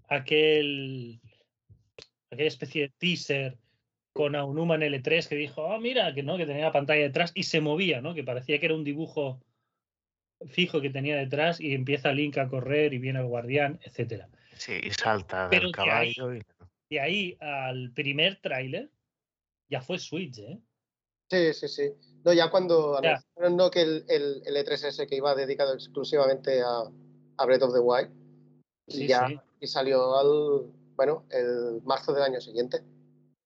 aquel 0.07 1.19
aquella 2.31 2.47
especie 2.47 2.81
de 2.83 2.93
teaser 2.97 3.57
con 4.13 4.35
Aonuma 4.35 4.75
en 4.75 4.81
L3 4.81 5.27
que 5.27 5.35
dijo, 5.35 5.63
oh, 5.63 5.79
mira, 5.79 6.13
que 6.13 6.23
no, 6.23 6.37
que 6.37 6.45
tenía 6.45 6.65
la 6.65 6.71
pantalla 6.71 7.01
detrás 7.01 7.31
y 7.35 7.43
se 7.43 7.61
movía, 7.61 8.01
¿no? 8.01 8.13
Que 8.13 8.23
parecía 8.23 8.59
que 8.59 8.65
era 8.67 8.75
un 8.75 8.83
dibujo 8.83 9.41
fijo 10.47 10.79
que 10.81 10.89
tenía 10.89 11.17
detrás 11.17 11.59
y 11.59 11.73
empieza 11.73 12.11
Link 12.13 12.37
a 12.37 12.47
correr 12.47 12.93
y 12.93 12.97
viene 12.97 13.19
el 13.19 13.25
guardián, 13.27 13.79
etcétera. 13.83 14.29
Sí, 14.59 14.73
y 14.83 14.91
salta 14.91 15.47
Pero 15.49 15.67
del 15.67 15.71
de 15.71 15.81
ahí- 15.89 16.13
caballo. 16.13 16.35
y- 16.35 16.43
De 16.89 16.99
ahí 16.99 17.37
al 17.39 17.91
primer 17.93 18.41
tráiler 18.41 18.91
ya 19.69 19.81
fue 19.81 19.97
Switch, 19.99 20.37
¿eh? 20.39 20.59
Sí, 21.29 21.53
sí, 21.53 21.67
sí. 21.67 21.83
No, 22.25 22.33
ya 22.33 22.49
cuando 22.49 22.99
Ya. 23.01 23.11
anunciaron 23.11 23.55
no, 23.55 23.71
que 23.71 23.81
el, 23.83 24.03
el, 24.09 24.41
el 24.45 24.55
E3S 24.57 25.07
que 25.07 25.15
iba 25.15 25.33
dedicado 25.35 25.73
exclusivamente 25.73 26.61
a, 26.61 26.83
a 27.37 27.45
Breath 27.45 27.61
of 27.63 27.73
the 27.73 27.79
Wild, 27.79 28.09
y 28.87 29.07
ya 29.07 29.27
sí, 29.27 29.39
y 29.61 29.67
salió 29.67 30.17
al, 30.17 30.71
bueno, 30.95 31.25
el 31.29 31.81
marzo 31.83 32.11
del 32.13 32.23
año 32.23 32.41
siguiente. 32.41 32.79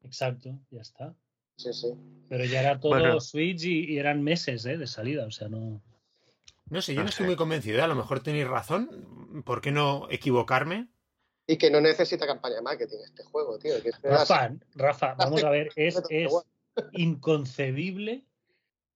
exacto, 0.04 0.58
ya 0.72 0.82
está. 0.82 1.14
Sí, 1.58 1.74
sí. 1.74 1.94
Pero 2.30 2.46
ya 2.46 2.62
era 2.62 2.80
todo 2.80 2.92
Bueno. 2.92 3.20
Switch 3.20 3.66
y, 3.66 3.94
y 3.94 3.98
eran 4.00 4.24
meses 4.24 4.66
¿eh? 4.66 4.78
de 4.78 4.88
salida, 4.88 5.26
o 5.28 5.32
sea, 5.32 5.50
no... 5.50 5.82
No 6.70 6.82
sé, 6.82 6.94
yo 6.94 7.02
No 7.02 7.04
no 7.04 7.10
estoy 7.10 7.26
sé. 7.26 7.28
muy 7.28 7.36
convencido. 7.36 7.78
¿eh? 7.78 7.82
A 7.82 7.88
lo 7.88 7.96
mejor 7.96 8.22
tenéis 8.24 8.48
razón. 8.48 9.44
¿Por 9.46 9.60
qué 9.62 9.72
no 9.72 10.08
equivocarme? 10.10 10.88
Y 11.46 11.58
que 11.58 11.70
no 11.70 11.82
necesita 11.82 12.26
campaña 12.26 12.56
de 12.56 12.62
marketing 12.62 12.98
este 13.06 13.24
juego, 13.24 13.60
tío. 13.60 13.82
Que 13.82 13.92
Rafa, 14.02 14.54
Rafa, 14.76 15.14
vamos 15.16 15.44
a 15.44 15.50
ver, 15.50 15.70
es, 15.76 16.02
es 16.10 16.32
inconcebible 16.94 18.26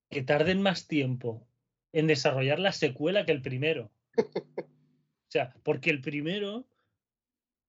que 0.09 0.23
tarden 0.23 0.61
más 0.61 0.87
tiempo 0.87 1.47
en 1.91 2.07
desarrollar 2.07 2.59
la 2.59 2.71
secuela 2.71 3.25
que 3.25 3.31
el 3.31 3.41
primero. 3.41 3.91
O 4.17 5.29
sea, 5.29 5.53
porque 5.63 5.89
el 5.89 6.01
primero 6.01 6.65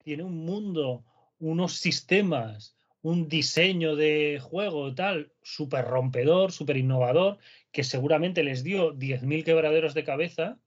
tiene 0.04 0.22
un 0.22 0.44
mundo, 0.44 1.04
unos 1.38 1.74
sistemas, 1.74 2.76
un 3.02 3.28
diseño 3.28 3.96
de 3.96 4.40
juego 4.40 4.94
tal, 4.94 5.32
súper 5.42 5.84
rompedor, 5.84 6.52
súper 6.52 6.76
innovador, 6.76 7.38
que 7.72 7.84
seguramente 7.84 8.42
les 8.42 8.62
dio 8.62 8.94
10.000 8.94 9.44
quebraderos 9.44 9.94
de 9.94 10.04
cabeza. 10.04 10.58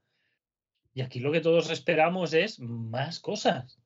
Y 0.93 1.01
aquí 1.01 1.20
lo 1.20 1.32
que 1.32 1.41
todos 1.41 1.70
esperamos 1.70 2.34
es 2.34 2.59
más 2.59 3.20
cosas. 3.20 3.80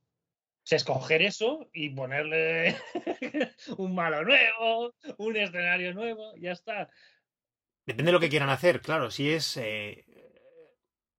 Sea, 0.66 0.78
escoger 0.78 1.22
eso 1.22 1.70
y 1.74 1.91
ponerle 1.91 2.76
un 3.78 3.93
malo 3.93 4.24
nuevo, 4.24 4.95
un 5.18 5.38
escenario 5.38 5.93
nuevo, 5.93 6.34
ya 6.38 6.53
está. 6.53 6.89
Depende 7.86 8.09
de 8.09 8.13
lo 8.13 8.20
que 8.20 8.30
quieran 8.30 8.49
hacer, 8.49 8.82
claro. 8.82 9.11
Si 9.11 9.30
es. 9.32 9.57
eh, 9.57 10.05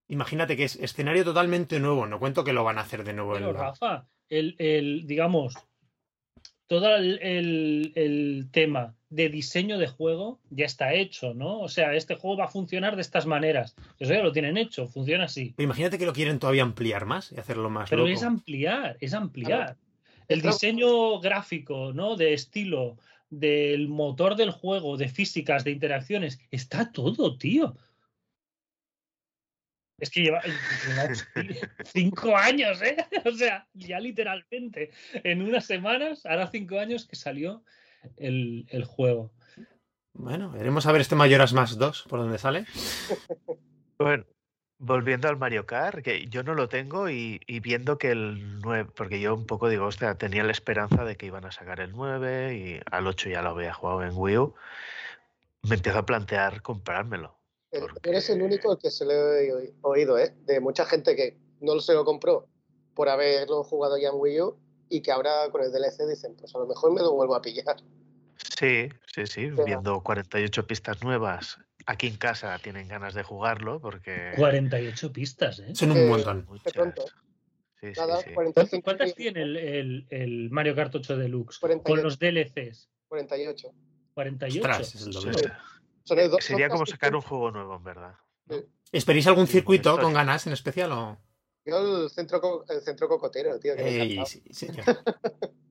Imagínate 0.08 0.56
que 0.56 0.64
es 0.64 0.76
escenario 0.76 1.24
totalmente 1.24 1.78
nuevo. 1.80 2.06
No 2.06 2.18
cuento 2.18 2.42
que 2.44 2.52
lo 2.52 2.64
van 2.64 2.78
a 2.78 2.82
hacer 2.82 3.02
de 3.04 3.12
nuevo. 3.12 3.34
Pero 3.34 3.50
en 3.50 3.54
la- 3.54 3.60
Rafa, 3.60 4.08
el, 4.28 4.56
el, 4.58 5.06
digamos, 5.06 5.54
todo 6.66 6.96
el, 6.96 7.18
el- 7.22 7.92
el 7.94 8.48
tema 8.52 8.95
de 9.08 9.28
diseño 9.28 9.78
de 9.78 9.86
juego 9.86 10.40
ya 10.50 10.66
está 10.66 10.92
hecho, 10.94 11.32
¿no? 11.34 11.60
O 11.60 11.68
sea, 11.68 11.94
este 11.94 12.16
juego 12.16 12.38
va 12.38 12.44
a 12.46 12.48
funcionar 12.48 12.96
de 12.96 13.02
estas 13.02 13.26
maneras. 13.26 13.76
Eso 13.98 14.12
ya 14.12 14.22
lo 14.22 14.32
tienen 14.32 14.56
hecho, 14.56 14.88
funciona 14.88 15.24
así. 15.24 15.54
Pero 15.56 15.64
Imagínate 15.64 15.98
que 15.98 16.06
lo 16.06 16.12
quieren 16.12 16.38
todavía 16.38 16.62
ampliar 16.62 17.06
más 17.06 17.32
y 17.32 17.38
hacerlo 17.38 17.70
más 17.70 17.88
Pero 17.88 18.02
loco. 18.02 18.12
es 18.12 18.22
ampliar, 18.22 18.96
es 19.00 19.14
ampliar. 19.14 19.76
El 20.28 20.42
diseño 20.42 21.20
gráfico, 21.20 21.92
¿no? 21.92 22.16
De 22.16 22.32
estilo, 22.32 22.96
del 23.30 23.88
motor 23.88 24.34
del 24.34 24.50
juego, 24.50 24.96
de 24.96 25.08
físicas, 25.08 25.62
de 25.62 25.70
interacciones, 25.70 26.40
está 26.50 26.90
todo, 26.90 27.38
tío. 27.38 27.76
Es 29.98 30.10
que 30.10 30.22
lleva 30.22 30.42
lleva 30.42 31.14
cinco 31.84 32.36
años, 32.36 32.82
¿eh? 32.82 32.96
O 33.24 33.30
sea, 33.32 33.66
ya 33.72 34.00
literalmente, 34.00 34.90
en 35.14 35.42
unas 35.42 35.64
semanas, 35.64 36.26
hará 36.26 36.48
cinco 36.48 36.78
años 36.78 37.06
que 37.06 37.16
salió 37.16 37.62
el, 38.16 38.66
el 38.70 38.84
juego. 38.84 39.30
Bueno, 40.12 40.50
veremos 40.50 40.86
a 40.86 40.92
ver 40.92 41.00
este 41.02 41.14
Mayoras 41.14 41.52
más 41.52 41.76
2 41.78 42.06
por 42.08 42.20
dónde 42.20 42.38
sale. 42.38 42.64
Bueno, 43.98 44.24
volviendo 44.78 45.26
al 45.28 45.38
Mario 45.38 45.64
Kart, 45.64 46.02
que 46.02 46.26
yo 46.26 46.42
no 46.42 46.52
lo 46.54 46.68
tengo 46.68 47.08
y, 47.08 47.40
y 47.46 47.60
viendo 47.60 47.96
que 47.96 48.10
el 48.10 48.60
9, 48.60 48.90
porque 48.94 49.20
yo 49.22 49.34
un 49.34 49.46
poco 49.46 49.70
digo, 49.70 49.86
hostia, 49.86 50.16
tenía 50.16 50.44
la 50.44 50.52
esperanza 50.52 51.04
de 51.06 51.16
que 51.16 51.24
iban 51.24 51.46
a 51.46 51.50
sacar 51.50 51.80
el 51.80 51.92
9 51.92 52.54
y 52.58 52.80
al 52.90 53.06
8 53.06 53.30
ya 53.30 53.40
lo 53.40 53.48
había 53.50 53.72
jugado 53.72 54.02
en 54.04 54.10
Wii 54.14 54.36
U, 54.36 54.54
me 55.62 55.76
empiezo 55.76 55.98
a 55.98 56.04
plantear 56.04 56.60
comprármelo. 56.60 57.38
Eh, 57.72 57.80
Porque- 57.80 58.10
Eres 58.10 58.28
el 58.28 58.42
único 58.42 58.78
que 58.78 58.90
se 58.90 59.06
lo 59.06 59.12
he 59.12 59.50
oí- 59.54 59.74
oído, 59.80 60.18
¿eh? 60.18 60.34
De 60.44 60.60
mucha 60.60 60.84
gente 60.84 61.16
que 61.16 61.38
no 61.60 61.80
se 61.80 61.94
lo 61.94 62.04
compró 62.04 62.46
por 62.94 63.08
haberlo 63.08 63.64
jugado 63.64 63.96
ya 63.96 64.08
en 64.08 64.14
Wii 64.16 64.40
U 64.42 64.58
y 64.88 65.02
que 65.02 65.10
ahora 65.12 65.48
con 65.50 65.62
el 65.62 65.70
DLC 65.72 66.06
dicen, 66.08 66.36
pues 66.36 66.54
a 66.54 66.58
lo 66.58 66.66
mejor 66.66 66.92
me 66.92 67.00
lo 67.00 67.12
vuelvo 67.14 67.34
a 67.34 67.42
pillar. 67.42 67.76
Sí, 68.58 68.88
sí, 69.12 69.26
sí, 69.26 69.48
Pero- 69.50 69.64
viendo 69.64 70.02
48 70.02 70.66
pistas 70.66 71.02
nuevas. 71.02 71.58
Aquí 71.86 72.08
en 72.08 72.16
casa 72.16 72.58
tienen 72.58 72.88
ganas 72.88 73.14
de 73.14 73.22
jugarlo 73.22 73.80
porque... 73.80 74.32
48 74.36 75.12
pistas, 75.12 75.60
¿eh? 75.60 75.74
Son 75.74 75.92
un 75.92 75.96
Eh, 75.98 76.06
montón. 76.08 76.46
Sí, 77.80 77.94
sí, 77.94 78.00
sí. 78.24 78.34
45 78.34 78.82
¿Cuántas 78.84 79.10
y- 79.10 79.14
tiene 79.14 79.42
el, 79.42 79.56
el- 79.56 80.06
el 80.10 80.50
Mario 80.50 80.74
Kart 80.74 80.94
8 80.94 81.16
Deluxe? 81.16 81.58
48. 81.60 81.84
Con 81.94 82.02
los 82.02 82.18
DLCs. 82.18 82.88
48. 83.08 83.68
48. 84.14 84.60
Ostras, 84.60 84.94
es 84.94 85.06
el 85.06 85.12
Sí, 85.12 85.18
doble. 85.20 85.38
sí. 85.38 85.44
Son 86.04 86.18
el 86.18 86.30
do- 86.30 86.32
son 86.38 86.42
Sería 86.42 86.68
como 86.68 86.86
sacar 86.86 87.14
un 87.14 87.20
juego 87.22 87.50
nuevo, 87.50 87.76
en 87.76 87.84
verdad. 87.84 88.14
¿Esperéis 88.92 89.26
algún 89.26 89.46
Sí, 89.46 89.54
circuito 89.54 89.98
con 89.98 90.12
ganas 90.12 90.46
en 90.46 90.52
especial 90.54 90.90
o...? 90.92 91.18
Yo 91.66 92.04
el 92.04 92.10
centro, 92.10 92.64
el 92.68 92.80
centro 92.80 93.08
cocotero, 93.08 93.58
tío. 93.58 93.74
Que 93.74 94.02
Ey, 94.02 94.26
sí, 94.26 94.42
señor. 94.50 94.84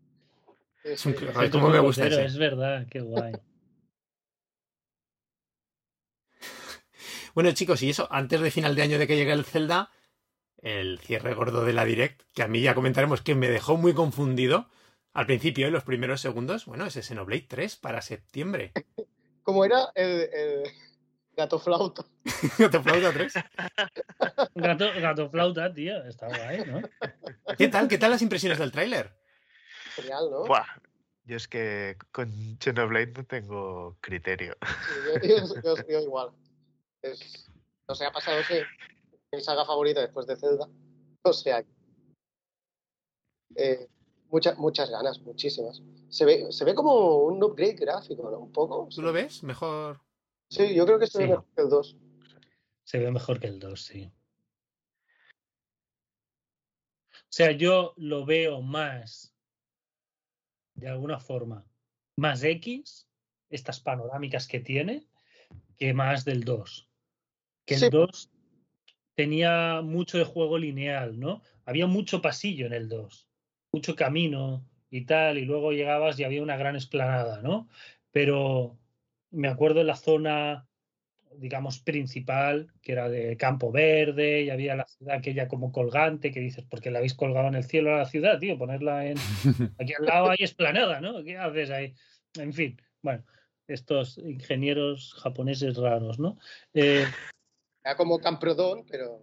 Es 0.83 1.03
un 1.03 1.13
cómo 1.51 1.69
me 1.69 1.79
gusta 1.79 2.03
Cocotero, 2.03 2.27
ese. 2.27 2.35
Es 2.35 2.37
verdad, 2.37 2.85
qué 2.91 2.99
guay. 2.99 3.33
Bueno, 7.33 7.51
chicos, 7.53 7.81
y 7.81 7.89
eso, 7.89 8.07
antes 8.11 8.39
de 8.39 8.51
final 8.51 8.75
de 8.75 8.83
año 8.83 8.99
de 8.99 9.07
que 9.07 9.15
llegue 9.15 9.31
el 9.31 9.45
Zelda, 9.45 9.89
el 10.59 10.99
cierre 10.99 11.33
gordo 11.33 11.65
de 11.65 11.73
la 11.73 11.85
Direct, 11.85 12.21
que 12.35 12.43
a 12.43 12.47
mí 12.47 12.61
ya 12.61 12.75
comentaremos 12.75 13.21
que 13.21 13.33
me 13.33 13.49
dejó 13.49 13.77
muy 13.77 13.95
confundido 13.95 14.69
al 15.11 15.25
principio, 15.25 15.65
en 15.65 15.73
los 15.73 15.83
primeros 15.83 16.21
segundos, 16.21 16.65
bueno, 16.65 16.85
ese 16.85 17.01
Xenoblade 17.01 17.47
3 17.47 17.77
para 17.77 18.01
septiembre. 18.01 18.73
Como 19.43 19.65
era 19.65 19.89
el, 19.95 20.29
el 20.33 20.63
gato 21.35 21.59
flauta. 21.59 22.05
¿Te 22.57 22.77
aplaudo 22.77 23.11
3? 23.11 23.33
Gato, 24.55 24.85
gato 25.01 25.29
flauta, 25.29 25.73
tío. 25.73 26.03
Está 26.05 26.27
guay, 26.27 26.63
¿no? 26.65 26.81
¿Qué 27.57 27.67
tal? 27.67 27.87
¿Qué 27.87 27.97
tal 27.97 28.11
las 28.11 28.21
impresiones 28.21 28.57
del 28.59 28.71
tráiler? 28.71 29.15
Genial, 29.95 30.29
¿no? 30.31 30.45
Buah, 30.45 30.65
Yo 31.25 31.37
es 31.37 31.47
que 31.47 31.97
con 32.11 32.57
Xenoblade 32.59 33.13
no 33.13 33.25
tengo 33.25 33.97
criterio. 34.01 34.55
Sí, 35.21 35.27
yo, 35.29 35.45
yo- 35.55 35.61
yo- 35.75 35.87
yo 35.87 35.99
igual. 36.01 36.31
Es, 37.01 37.49
no 37.87 37.95
sé, 37.95 38.05
ha 38.05 38.11
pasado 38.11 38.39
ese, 38.39 38.63
mi 39.31 39.41
saga 39.41 39.65
favorita 39.65 40.01
después 40.01 40.25
de 40.27 40.35
Zelda. 40.37 40.67
O 41.23 41.33
sea, 41.33 41.63
eh, 43.55 43.87
muchas 44.29 44.57
muchas 44.57 44.89
ganas, 44.89 45.19
muchísimas. 45.21 45.81
Se 46.09 46.25
ve, 46.25 46.51
se 46.51 46.65
ve 46.65 46.75
como 46.75 47.17
un 47.25 47.43
upgrade 47.43 47.73
gráfico, 47.75 48.29
¿no? 48.29 48.37
Un 48.39 48.51
poco. 48.51 48.87
¿Tú 48.93 49.01
lo 49.01 49.11
ves? 49.13 49.43
Mejor. 49.43 50.01
Sí, 50.49 50.75
yo 50.75 50.85
creo 50.85 50.99
que 50.99 51.07
se 51.07 51.19
ve 51.19 51.25
Sí. 51.25 51.29
mejor 51.31 51.45
que 51.55 51.61
el 51.61 51.69
2. 51.69 51.97
Se 52.83 52.99
ve 52.99 53.11
mejor 53.11 53.39
que 53.39 53.47
el 53.47 53.59
2, 53.59 53.81
sí. 53.81 54.11
O 57.13 57.37
sea, 57.37 57.51
yo 57.51 57.93
lo 57.97 58.25
veo 58.25 58.61
más, 58.61 59.35
de 60.75 60.87
alguna 60.87 61.19
forma, 61.19 61.65
más 62.15 62.43
X, 62.43 63.09
estas 63.49 63.79
panorámicas 63.79 64.47
que 64.47 64.59
tiene, 64.59 65.07
que 65.77 65.93
más 65.93 66.23
del 66.23 66.43
2. 66.43 66.89
Que 67.65 67.77
Sí. 67.77 67.85
el 67.85 67.91
2 67.91 68.31
tenía 69.15 69.81
mucho 69.81 70.17
de 70.17 70.23
juego 70.23 70.57
lineal, 70.57 71.19
¿no? 71.19 71.41
Había 71.65 71.87
mucho 71.87 72.21
pasillo 72.21 72.67
en 72.67 72.73
el 72.73 72.87
2, 72.87 73.27
mucho 73.73 73.95
camino 73.95 74.63
y 74.89 75.05
tal, 75.05 75.37
y 75.37 75.45
luego 75.45 75.71
llegabas 75.71 76.19
y 76.19 76.23
había 76.23 76.43
una 76.43 76.57
gran 76.57 76.75
esplanada, 76.75 77.41
¿no? 77.41 77.67
Pero 78.11 78.77
me 79.35 79.47
acuerdo 79.47 79.81
en 79.81 79.87
la 79.87 79.95
zona 79.95 80.67
digamos, 81.37 81.79
principal, 81.79 82.71
que 82.81 82.93
era 82.93 83.09
de 83.09 83.37
campo 83.37 83.71
verde, 83.71 84.43
y 84.43 84.49
había 84.49 84.75
la 84.75 84.85
ciudad 84.85 85.15
aquella 85.15 85.47
como 85.47 85.71
colgante, 85.71 86.31
que 86.31 86.39
dices, 86.39 86.65
¿por 86.65 86.81
qué 86.81 86.91
la 86.91 86.99
habéis 86.99 87.13
colgado 87.13 87.47
en 87.47 87.55
el 87.55 87.63
cielo 87.63 87.93
a 87.93 87.99
la 87.99 88.05
ciudad, 88.05 88.39
tío? 88.39 88.57
Ponerla 88.57 89.05
en... 89.05 89.17
Aquí 89.79 89.93
al 89.97 90.05
lado 90.05 90.29
hay 90.29 90.37
esplanada, 90.39 91.01
¿no? 91.01 91.23
¿Qué 91.23 91.37
haces 91.37 91.69
ahí? 91.69 91.93
En 92.35 92.53
fin, 92.53 92.81
bueno, 93.01 93.23
estos 93.67 94.17
ingenieros 94.17 95.13
japoneses 95.21 95.77
raros, 95.77 96.19
¿no? 96.19 96.37
Eh, 96.73 97.05
Era 97.83 97.95
como 97.95 98.19
Camprodón, 98.19 98.85
pero 98.89 99.21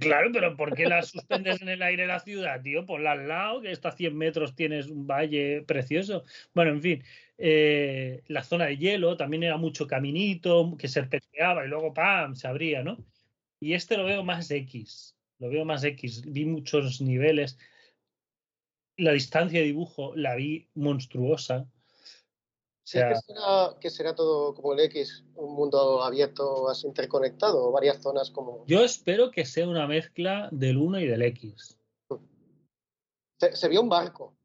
claro, 0.00 0.30
pero 0.32 0.56
¿por 0.56 0.74
qué 0.74 0.86
la 0.86 1.02
suspendes 1.02 1.60
en 1.60 1.68
el 1.68 1.82
aire 1.82 2.06
la 2.06 2.20
ciudad, 2.20 2.62
tío? 2.62 2.86
Ponla 2.86 3.12
al 3.12 3.28
lado, 3.28 3.60
que 3.60 3.72
está 3.72 3.90
a 3.90 3.96
100 3.96 4.16
metros 4.16 4.54
tienes 4.54 4.88
un 4.88 5.06
valle 5.06 5.62
precioso. 5.62 6.24
Bueno, 6.54 6.72
en 6.72 6.82
fin, 6.82 7.04
eh, 7.44 8.22
la 8.28 8.44
zona 8.44 8.66
de 8.66 8.76
hielo 8.76 9.16
también 9.16 9.42
era 9.42 9.56
mucho 9.56 9.88
caminito 9.88 10.76
que 10.78 10.86
serpenteaba 10.86 11.64
y 11.64 11.68
luego 11.68 11.92
¡pam! 11.92 12.36
se 12.36 12.46
abría, 12.46 12.84
¿no? 12.84 13.04
Y 13.58 13.74
este 13.74 13.96
lo 13.96 14.04
veo 14.04 14.22
más 14.22 14.48
X, 14.48 15.16
lo 15.40 15.48
veo 15.48 15.64
más 15.64 15.82
X. 15.82 16.22
Vi 16.24 16.44
muchos 16.44 17.00
niveles. 17.00 17.58
La 18.96 19.10
distancia 19.10 19.58
de 19.58 19.66
dibujo 19.66 20.14
la 20.14 20.36
vi 20.36 20.68
monstruosa. 20.74 21.62
O 21.62 21.68
sí 22.84 23.00
que 23.00 23.16
será, 23.16 23.76
que 23.80 23.90
será 23.90 24.14
todo 24.14 24.54
como 24.54 24.74
el 24.74 24.80
X, 24.80 25.24
un 25.34 25.56
mundo 25.56 26.04
abierto 26.04 26.68
así 26.68 26.86
interconectado, 26.86 27.72
varias 27.72 28.00
zonas 28.00 28.30
como... 28.30 28.64
yo 28.66 28.84
espero 28.84 29.32
que 29.32 29.46
sea 29.46 29.66
una 29.68 29.88
mezcla 29.88 30.48
del 30.52 30.76
1 30.76 31.00
y 31.00 31.06
del 31.08 31.22
X. 31.22 31.76
Se, 33.40 33.56
se 33.56 33.68
vio 33.68 33.80
un 33.80 33.88
barco, 33.88 34.36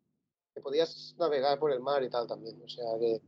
que 0.57 0.61
podías 0.61 1.15
navegar 1.19 1.59
por 1.59 1.71
el 1.71 1.79
mar 1.79 2.01
y 2.03 2.09
tal 2.09 2.25
también, 2.27 2.59
o 2.65 2.67
sea 2.67 2.83
que... 2.99 3.21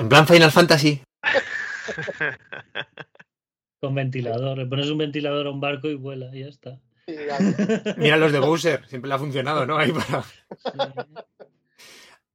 En 0.00 0.08
plan 0.08 0.26
Final 0.26 0.50
Fantasy. 0.50 1.00
Con 3.80 3.94
ventilador. 3.94 4.58
Le 4.58 4.66
pones 4.66 4.90
un 4.90 4.98
ventilador 4.98 5.46
a 5.46 5.50
un 5.50 5.60
barco 5.60 5.88
y 5.88 5.94
vuela, 5.94 6.34
y 6.34 6.40
ya 6.40 6.48
está. 6.48 6.80
y. 7.06 7.12
Mira 7.98 8.16
los 8.16 8.32
de 8.32 8.40
Bowser, 8.40 8.86
siempre 8.88 9.08
le 9.08 9.14
ha 9.14 9.18
funcionado, 9.18 9.64
¿no? 9.64 9.78
Ahí 9.78 9.92
para... 9.92 10.24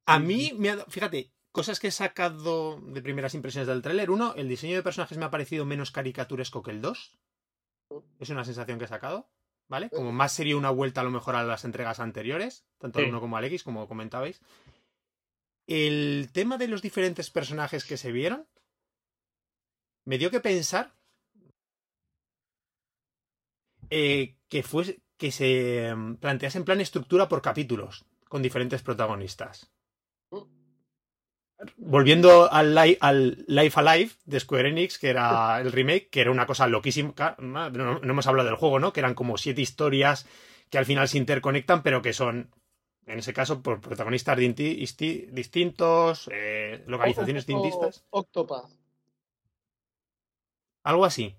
A 0.06 0.20
mí, 0.20 0.54
me 0.58 0.70
ha 0.70 0.76
dado- 0.78 0.90
fíjate, 0.90 1.32
cosas 1.52 1.80
que 1.80 1.88
he 1.88 1.92
sacado 1.92 2.80
de 2.82 3.02
primeras 3.02 3.34
impresiones 3.34 3.68
del 3.68 3.82
tráiler. 3.82 4.10
Uno, 4.10 4.34
el 4.36 4.48
diseño 4.48 4.76
de 4.76 4.84
personajes 4.84 5.18
me 5.18 5.26
ha 5.26 5.32
parecido 5.32 5.66
menos 5.66 5.92
caricaturesco 5.92 6.64
que 6.64 6.72
el 6.72 6.82
2. 6.82 7.18
Es 8.20 8.30
una 8.30 8.46
sensación 8.46 8.80
que 8.80 8.86
he 8.86 8.90
sacado, 8.90 9.28
¿vale? 9.68 9.90
Como 9.90 10.12
más 10.12 10.32
sería 10.34 10.58
una 10.58 10.70
vuelta 10.70 11.02
a 11.02 11.04
lo 11.04 11.12
mejor 11.12 11.36
a 11.36 11.44
las 11.44 11.66
entregas 11.66 12.00
anteriores, 12.00 12.66
tanto 12.78 13.00
al 13.00 13.06
Sí. 13.06 13.10
1 13.10 13.20
como 13.20 13.38
al 13.38 13.46
X, 13.46 13.64
como 13.64 13.88
comentabais. 13.88 14.42
El 15.68 16.30
tema 16.32 16.58
de 16.58 16.68
los 16.68 16.82
diferentes 16.82 17.30
personajes 17.30 17.84
que 17.86 17.98
se 17.98 18.12
vieron 18.12 18.48
me 20.06 20.18
dio 20.18 20.32
que 20.32 20.40
pensar 20.40 20.94
eh, 23.90 24.38
que 24.50 24.64
fuese 24.64 25.02
que 25.18 25.32
se 25.32 25.88
em, 25.88 26.16
plantease 26.18 26.58
en 26.60 26.66
plan 26.66 26.80
estructura 26.80 27.28
por 27.28 27.42
capítulos 27.42 28.06
con 28.30 28.42
diferentes 28.42 28.84
protagonistas. 28.84 29.72
Volviendo 31.78 32.52
al, 32.52 32.76
Li- 32.76 32.98
al 33.00 33.44
Life 33.48 33.80
Alive 33.80 34.12
de 34.26 34.40
Square 34.40 34.70
Enix, 34.70 35.00
que 35.00 35.10
era 35.10 35.60
el 35.60 35.72
remake, 35.72 36.10
que 36.10 36.22
era 36.22 36.32
una 36.32 36.46
cosa 36.46 36.68
loquísima. 36.68 37.14
No, 37.40 37.70
no 37.72 38.00
hemos 38.04 38.28
hablado 38.28 38.48
del 38.48 38.58
juego, 38.58 38.80
¿no? 38.80 38.94
Que 38.94 39.00
eran 39.00 39.16
como 39.16 39.38
siete 39.38 39.62
historias 39.62 40.28
que 40.70 40.78
al 40.78 40.86
final 40.86 41.08
se 41.08 41.18
interconectan, 41.18 41.82
pero 41.82 42.02
que 42.02 42.14
son, 42.14 42.52
en 43.08 43.20
ese 43.20 43.34
caso, 43.34 43.64
por 43.64 43.82
protagonistas 43.82 44.38
distintos, 44.38 46.30
eh, 46.32 46.84
localizaciones 46.88 47.48
O- 47.50 47.54
o- 47.54 47.62
distintas. 47.62 48.04
Octopath, 48.12 48.70
Algo 50.84 51.06
así. 51.06 51.36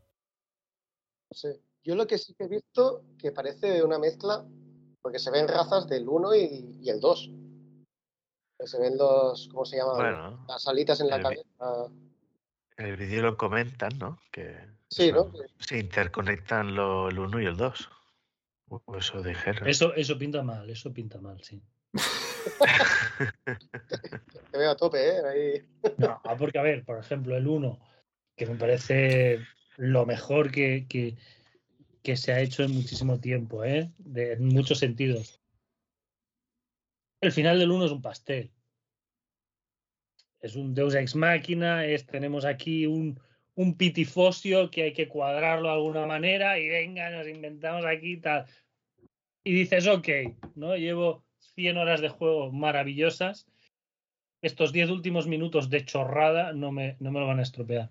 no 1.30 1.36
sé. 1.36 1.60
Yo 1.84 1.94
lo 1.94 2.06
que 2.06 2.18
sí 2.18 2.34
que 2.34 2.44
he 2.44 2.48
visto, 2.48 3.02
que 3.18 3.32
parece 3.32 3.82
una 3.82 3.98
mezcla, 3.98 4.44
porque 5.00 5.18
se 5.18 5.30
ven 5.30 5.48
razas 5.48 5.88
del 5.88 6.08
1 6.08 6.34
y, 6.34 6.78
y 6.82 6.90
el 6.90 7.00
2. 7.00 7.30
Que 8.58 8.66
Se 8.66 8.78
ven 8.80 8.96
los, 8.98 9.48
¿cómo 9.48 9.64
se 9.64 9.76
llama? 9.76 9.94
Bueno, 9.94 10.44
Las 10.48 10.66
alitas 10.66 11.00
en 11.00 11.08
la 11.08 11.16
el 11.16 11.22
cabeza. 11.22 11.44
en 12.76 12.86
el 12.86 12.96
vídeo 12.96 13.22
lo 13.22 13.36
comentan, 13.36 13.96
¿no? 13.98 14.18
Que 14.32 14.56
Sí, 14.88 15.12
¿no? 15.12 15.30
se 15.58 15.78
interconectan 15.78 16.74
lo- 16.74 17.08
el 17.08 17.18
1 17.18 17.40
y 17.40 17.46
el 17.46 17.56
2. 17.56 17.88
O 18.70 18.82
o 18.84 18.96
eso 18.96 19.22
dijeron. 19.22 19.68
Eso, 19.68 19.94
eso 19.94 20.18
pinta 20.18 20.42
mal, 20.42 20.68
eso 20.68 20.92
pinta 20.92 21.20
mal, 21.20 21.42
sí. 21.42 21.62
Te 24.50 24.58
veo 24.58 24.70
a 24.70 24.76
tope, 24.76 24.98
¿eh? 25.08 25.22
Ahí. 25.26 25.66
No, 25.98 26.20
porque 26.38 26.58
a 26.58 26.62
ver, 26.62 26.84
por 26.84 26.98
ejemplo, 26.98 27.36
el 27.36 27.46
1, 27.46 27.78
que 28.36 28.46
me 28.46 28.56
parece 28.56 29.40
lo 29.76 30.04
mejor 30.06 30.50
que, 30.50 30.86
que, 30.88 31.16
que 32.02 32.16
se 32.16 32.32
ha 32.32 32.40
hecho 32.40 32.62
en 32.62 32.72
muchísimo 32.72 33.18
tiempo, 33.20 33.64
¿eh? 33.64 33.90
De, 33.98 34.32
en 34.34 34.46
muchos 34.48 34.78
sentidos. 34.78 35.37
El 37.20 37.32
final 37.32 37.58
del 37.58 37.70
1 37.70 37.86
es 37.86 37.92
un 37.92 38.02
pastel. 38.02 38.50
Es 40.40 40.54
un 40.54 40.74
Deus 40.74 40.94
Ex 40.94 41.16
Máquina, 41.16 41.84
es, 41.84 42.06
tenemos 42.06 42.44
aquí 42.44 42.86
un, 42.86 43.20
un 43.54 43.76
pitifosio 43.76 44.70
que 44.70 44.84
hay 44.84 44.92
que 44.92 45.08
cuadrarlo 45.08 45.68
de 45.68 45.74
alguna 45.74 46.06
manera 46.06 46.58
y 46.58 46.68
venga, 46.68 47.10
nos 47.10 47.26
inventamos 47.26 47.84
aquí 47.84 48.18
tal. 48.18 48.46
Y 49.42 49.52
dices, 49.52 49.86
ok, 49.88 50.08
¿no? 50.54 50.76
Llevo 50.76 51.24
100 51.54 51.76
horas 51.76 52.00
de 52.00 52.08
juego 52.08 52.52
maravillosas 52.52 53.48
estos 54.42 54.72
10 54.72 54.90
últimos 54.90 55.26
minutos 55.26 55.68
de 55.68 55.84
chorrada 55.84 56.52
no 56.52 56.70
me, 56.70 56.96
no 57.00 57.10
me 57.10 57.20
lo 57.20 57.26
van 57.26 57.40
a 57.40 57.42
estropear. 57.42 57.90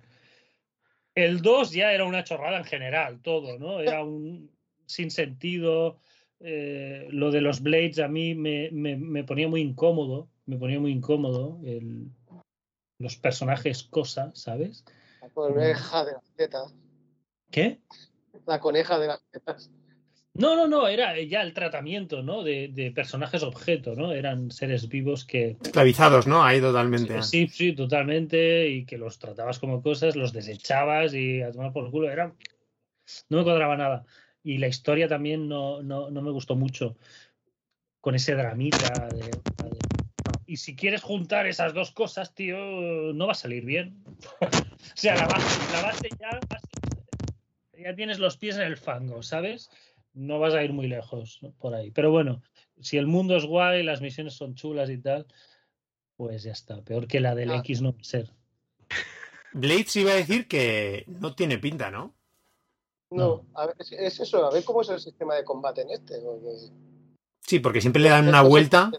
El 1.14 1.42
2 1.42 1.72
ya 1.72 1.94
era 1.94 2.06
una 2.06 2.24
chorrada 2.24 2.58
en 2.58 2.64
general, 2.64 3.22
todo, 3.22 3.58
¿no? 3.58 3.80
Era 3.80 4.04
un 4.04 4.52
sin 4.86 5.12
sentido. 5.12 6.00
Eh, 6.40 7.08
lo 7.12 7.32
de 7.32 7.42
los 7.42 7.62
Blades 7.62 8.00
a 8.00 8.08
mí 8.08 8.36
me, 8.36 8.70
me- 8.72 8.96
me 8.98 9.24
ponía 9.24 9.48
muy 9.48 9.62
incómodo, 9.62 10.30
me 10.46 10.58
ponía 10.58 10.80
muy 10.80 10.92
incómodo 10.92 11.60
el- 11.66 12.10
los 13.00 13.16
personajes 13.18 13.84
cosa, 13.84 14.32
¿sabes? 14.34 14.84
La 15.22 15.30
coneja 15.30 16.06
de 16.06 16.14
las 16.14 16.32
tetas. 16.36 16.76
¿Qué? 17.52 17.80
La 18.46 18.60
coneja 18.60 18.98
de 19.00 19.08
las 19.08 19.22
tetas. 19.32 19.72
No, 20.34 20.56
no, 20.56 20.68
no, 20.68 20.88
era 20.88 21.20
ya 21.22 21.42
el 21.42 21.54
tratamiento, 21.54 22.22
¿no? 22.22 22.44
De, 22.44 22.68
de 22.68 22.92
personajes 22.92 23.42
objeto, 23.42 23.96
¿no? 23.96 24.12
Eran 24.14 24.52
seres 24.52 24.88
vivos 24.88 25.26
que... 25.26 25.58
Esclavizados, 25.64 26.28
¿no? 26.28 26.44
Ahí 26.44 26.62
totalmente. 26.62 27.24
Sí, 27.24 27.48
sí, 27.48 27.74
totalmente, 27.74 28.70
y 28.70 28.86
que 28.86 29.00
los 29.00 29.18
tratabas 29.18 29.58
como 29.58 29.82
cosas, 29.82 30.16
los 30.16 30.34
desechabas 30.34 31.16
y 31.16 31.42
a 31.42 31.52
tomar 31.52 31.74
por 31.74 31.86
el 31.86 31.92
culo, 31.92 32.12
era... 32.12 32.36
No 33.30 33.38
me 33.40 33.44
cuadraba 33.44 33.78
nada. 33.78 34.06
Y 34.48 34.60
la 34.60 34.68
historia 34.70 35.10
también 35.10 35.50
no, 35.50 35.82
no, 35.84 36.10
no 36.10 36.22
me 36.22 36.32
gustó 36.32 36.56
mucho, 36.56 36.96
con 38.00 38.16
ese 38.16 38.34
dramita 38.34 39.08
de... 39.10 39.24
de- 39.26 39.78
Y 40.46 40.56
si 40.56 40.74
quieres 40.74 41.02
juntar 41.02 41.48
esas 41.48 41.74
dos 41.74 41.92
cosas, 41.92 42.34
tío, 42.34 42.56
no 43.14 43.26
va 43.26 43.34
a 43.34 43.36
salir 43.36 43.66
bien. 43.66 44.02
o 44.42 44.48
sea, 44.96 45.16
la 45.16 45.28
base, 45.28 45.74
la 45.74 45.82
base 45.82 46.08
ya, 46.18 46.40
ya 47.78 47.94
tienes 47.94 48.20
los 48.20 48.38
pies 48.38 48.56
en 48.56 48.62
el 48.62 48.78
fango, 48.78 49.22
¿sabes? 49.22 49.70
No 50.14 50.40
vas 50.40 50.54
a 50.54 50.64
ir 50.64 50.72
muy 50.72 50.88
lejos 50.88 51.42
por 51.60 51.76
ahí. 51.76 51.92
Pero 51.92 52.10
bueno, 52.12 52.42
si 52.80 52.96
el 52.98 53.06
mundo 53.08 53.36
es 53.36 53.44
guay, 53.44 53.84
las 53.84 54.00
misiones 54.00 54.34
son 54.36 54.56
chulas 54.56 54.90
y 54.90 54.98
tal, 55.00 55.28
pues 56.16 56.44
ya 56.44 56.54
está. 56.54 56.82
Peor 56.86 57.06
que 57.08 57.20
la 57.20 57.36
del 57.36 57.52
Ah. 57.52 57.58
X 57.58 57.82
no 57.82 57.92
va 57.92 58.00
a 58.00 58.04
ser. 58.06 58.32
Blades 59.52 59.94
iba 59.98 60.12
a 60.12 60.16
decir 60.16 60.48
que 60.48 61.04
no 61.08 61.36
tiene 61.36 61.58
pinta, 61.58 61.92
¿no? 61.92 62.16
No, 63.10 63.46
a 63.56 63.68
ver, 63.68 63.76
es, 63.80 63.92
es 63.94 64.20
eso, 64.20 64.46
a 64.46 64.52
ver 64.52 64.66
cómo 64.66 64.82
es 64.82 64.90
el 64.90 65.00
sistema 65.00 65.36
de 65.36 65.46
combate 65.46 65.82
en 65.82 65.92
este. 65.92 66.20
porque- 66.20 66.74
Sí, 67.42 67.60
porque 67.60 67.80
siempre 67.80 68.02
le 68.02 68.10
dan 68.10 68.28
una 68.28 68.42
vuelta, 68.42 68.92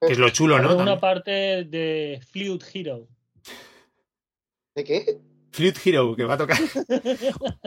que 0.00 0.12
es 0.12 0.18
lo 0.18 0.30
chulo, 0.30 0.60
¿no? 0.60 0.76
Una 0.76 1.00
parte 1.00 1.64
de 1.64 2.20
Fluid 2.30 2.62
Hero. 2.72 3.08
¿De 4.76 4.84
qué? 4.84 5.18
Flute 5.50 5.80
Hero, 5.84 6.14
que 6.14 6.24
va 6.24 6.34
a 6.34 6.38
tocar. 6.38 6.58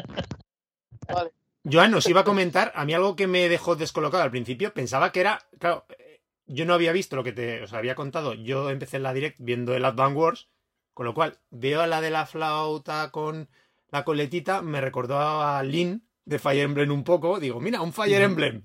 Vale. 1.07 1.31
Joan 1.69 1.91
nos 1.91 2.07
iba 2.07 2.21
a 2.21 2.23
comentar, 2.23 2.71
a 2.75 2.85
mí 2.85 2.93
algo 2.93 3.15
que 3.15 3.27
me 3.27 3.49
dejó 3.49 3.75
descolocado 3.75 4.23
al 4.23 4.31
principio, 4.31 4.73
pensaba 4.73 5.11
que 5.11 5.19
era, 5.19 5.39
claro, 5.59 5.85
eh, 5.97 6.21
yo 6.45 6.65
no 6.65 6.73
había 6.73 6.93
visto 6.93 7.15
lo 7.15 7.23
que 7.23 7.33
te 7.33 7.61
os 7.63 7.73
había 7.73 7.95
contado, 7.95 8.33
yo 8.33 8.69
empecé 8.69 8.97
en 8.97 9.03
la 9.03 9.13
direct 9.13 9.37
viendo 9.39 9.75
el 9.75 9.83
Advance 9.85 10.17
Wars, 10.17 10.49
con 10.93 11.05
lo 11.05 11.13
cual 11.13 11.37
veo 11.49 11.81
a 11.81 11.87
la 11.87 11.99
de 11.99 12.11
la 12.11 12.25
flauta 12.25 13.11
con 13.11 13.49
la 13.91 14.03
coletita, 14.03 14.61
me 14.61 14.81
recordó 14.81 15.17
a 15.19 15.61
Lynn 15.63 16.07
de 16.25 16.39
Fire 16.39 16.61
Emblem 16.63 16.91
un 16.91 17.03
poco, 17.03 17.39
digo, 17.39 17.59
mira, 17.59 17.81
un 17.81 17.93
Fire. 17.93 18.21
Emblem. 18.21 18.63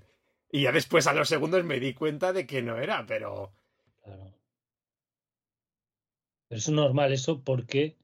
Y 0.51 0.62
ya 0.62 0.72
después 0.72 1.07
a 1.07 1.12
los 1.14 1.29
segundos 1.29 1.64
me 1.64 1.81
di 1.81 1.95
cuenta 1.95 2.33
de 2.33 2.47
que 2.47 2.62
no 2.62 2.79
era, 2.79 3.05
pero 3.07 3.53
Claro. 4.03 4.35
Pero 6.49 6.59
es 6.59 6.68
normal 6.68 7.12
eso 7.12 7.43
porque 7.43 7.97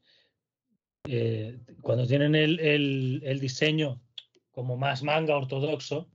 eh, 1.07 1.59
cuando 1.81 2.05
tienen 2.07 2.35
el, 2.35 2.59
el- 2.59 3.21
el 3.25 3.39
diseño 3.39 4.01
como 4.51 4.77
más 4.77 5.03
manga 5.03 5.37
ortodoxo, 5.37 6.09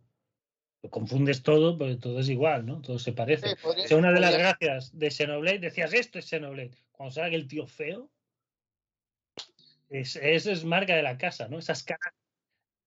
lo 0.83 0.91
confundes 0.91 1.43
todo, 1.43 1.79
porque 1.79 1.97
todo 1.97 2.21
es 2.21 2.29
igual, 2.29 2.67
¿no? 2.67 2.81
Todo 2.83 2.99
se 2.99 3.13
parece. 3.13 3.49
Sí, 3.51 3.55
podría- 3.63 3.85
O 3.85 3.89
sea, 3.89 3.97
una 3.97 4.13
de 4.13 4.21
las 4.21 4.37
gracias 4.37 4.97
de 4.99 5.11
Xenoblade, 5.11 5.59
decías, 5.61 5.93
esto 5.95 6.19
es 6.19 6.27
Xenoblade. 6.29 6.73
Cuando 6.93 7.13
sale 7.15 7.35
el 7.37 7.49
tío 7.49 7.67
feo, 7.67 8.11
es, 9.89 10.17
eso 10.17 10.51
es 10.51 10.65
marca 10.65 10.95
de 10.97 11.03
la 11.03 11.17
casa, 11.19 11.49
¿no? 11.49 11.59
Esas 11.59 11.83
caras. 11.83 12.13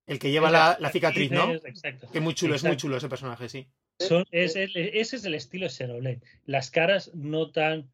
el 0.07 0.19
que 0.19 0.31
lleva 0.31 0.49
la, 0.51 0.77
la 0.79 0.89
cicatriz, 0.91 1.31
¿no? 1.31 1.53
Exacto. 1.53 2.09
Que 2.11 2.19
muy 2.19 2.33
chulo, 2.33 2.55
es 2.55 2.63
muy 2.63 2.77
chulo 2.77 2.97
ese 2.97 3.09
personaje, 3.09 3.47
sí. 3.49 3.67
Son- 3.99 4.25
es 4.31 4.55
ese 4.55 5.15
es 5.17 5.25
el 5.25 5.35
estilo 5.35 5.65
de 5.65 5.69
Xenoblade. 5.71 6.21
Las 6.45 6.71
caras 6.71 7.11
no 7.13 7.51
tan 7.51 7.91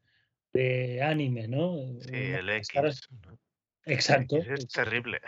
de 0.52 1.02
anime, 1.02 1.48
¿no? 1.48 1.76
Sí, 2.00 2.10
Las 2.12 2.38
el 2.40 2.48
X. 2.50 2.68
caras- 2.68 3.00
¿no? 3.26 3.38
Exacto. 3.84 4.36
X 4.36 4.48
es 4.50 4.68
terrible. 4.68 5.20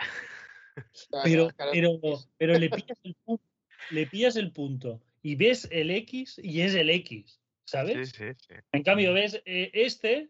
Pero, 1.23 1.49
pero, 1.73 1.99
pero 2.37 2.57
le 2.57 2.69
pillas 2.69 2.97
el 3.03 3.15
punto, 3.25 3.43
le 3.91 4.07
pillas 4.07 4.35
el 4.37 4.51
punto 4.51 5.01
y 5.21 5.35
ves 5.35 5.67
el 5.71 5.91
X 5.91 6.39
y 6.41 6.61
es 6.61 6.73
el 6.75 6.89
X, 6.89 7.25
Sí, 7.31 7.39
¿sabes? 7.65 8.09
sí, 8.11 8.23
sí. 8.37 8.53
En 8.71 8.83
cambio, 8.83 9.13
ves 9.13 9.41
eh, 9.45 9.71
este, 9.73 10.29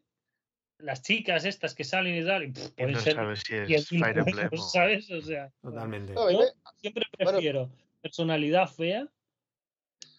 las 0.80 1.02
chicas 1.02 1.46
estas 1.46 1.76
que 1.76 1.84
salen 1.84 2.16
y 2.22 2.26
tal, 2.26 2.44
y 2.44 2.52
pff, 2.52 2.70
pueden 2.72 2.94
no 2.94 3.00
ser 3.00 3.16
sabes 3.16 3.40
si 3.46 3.54
10.000 3.54 3.74
es 3.76 3.88
Fire 3.90 4.18
Emblem. 4.20 4.50
¿sabes? 4.72 5.12
O 5.12 5.22
sea, 5.22 5.52
Totalmente. 5.62 6.14
Yo 6.14 6.42
siempre 6.78 7.06
Bueno. 7.18 7.32
prefiero 7.32 7.70
personalidad 8.02 8.68
fea 8.70 9.08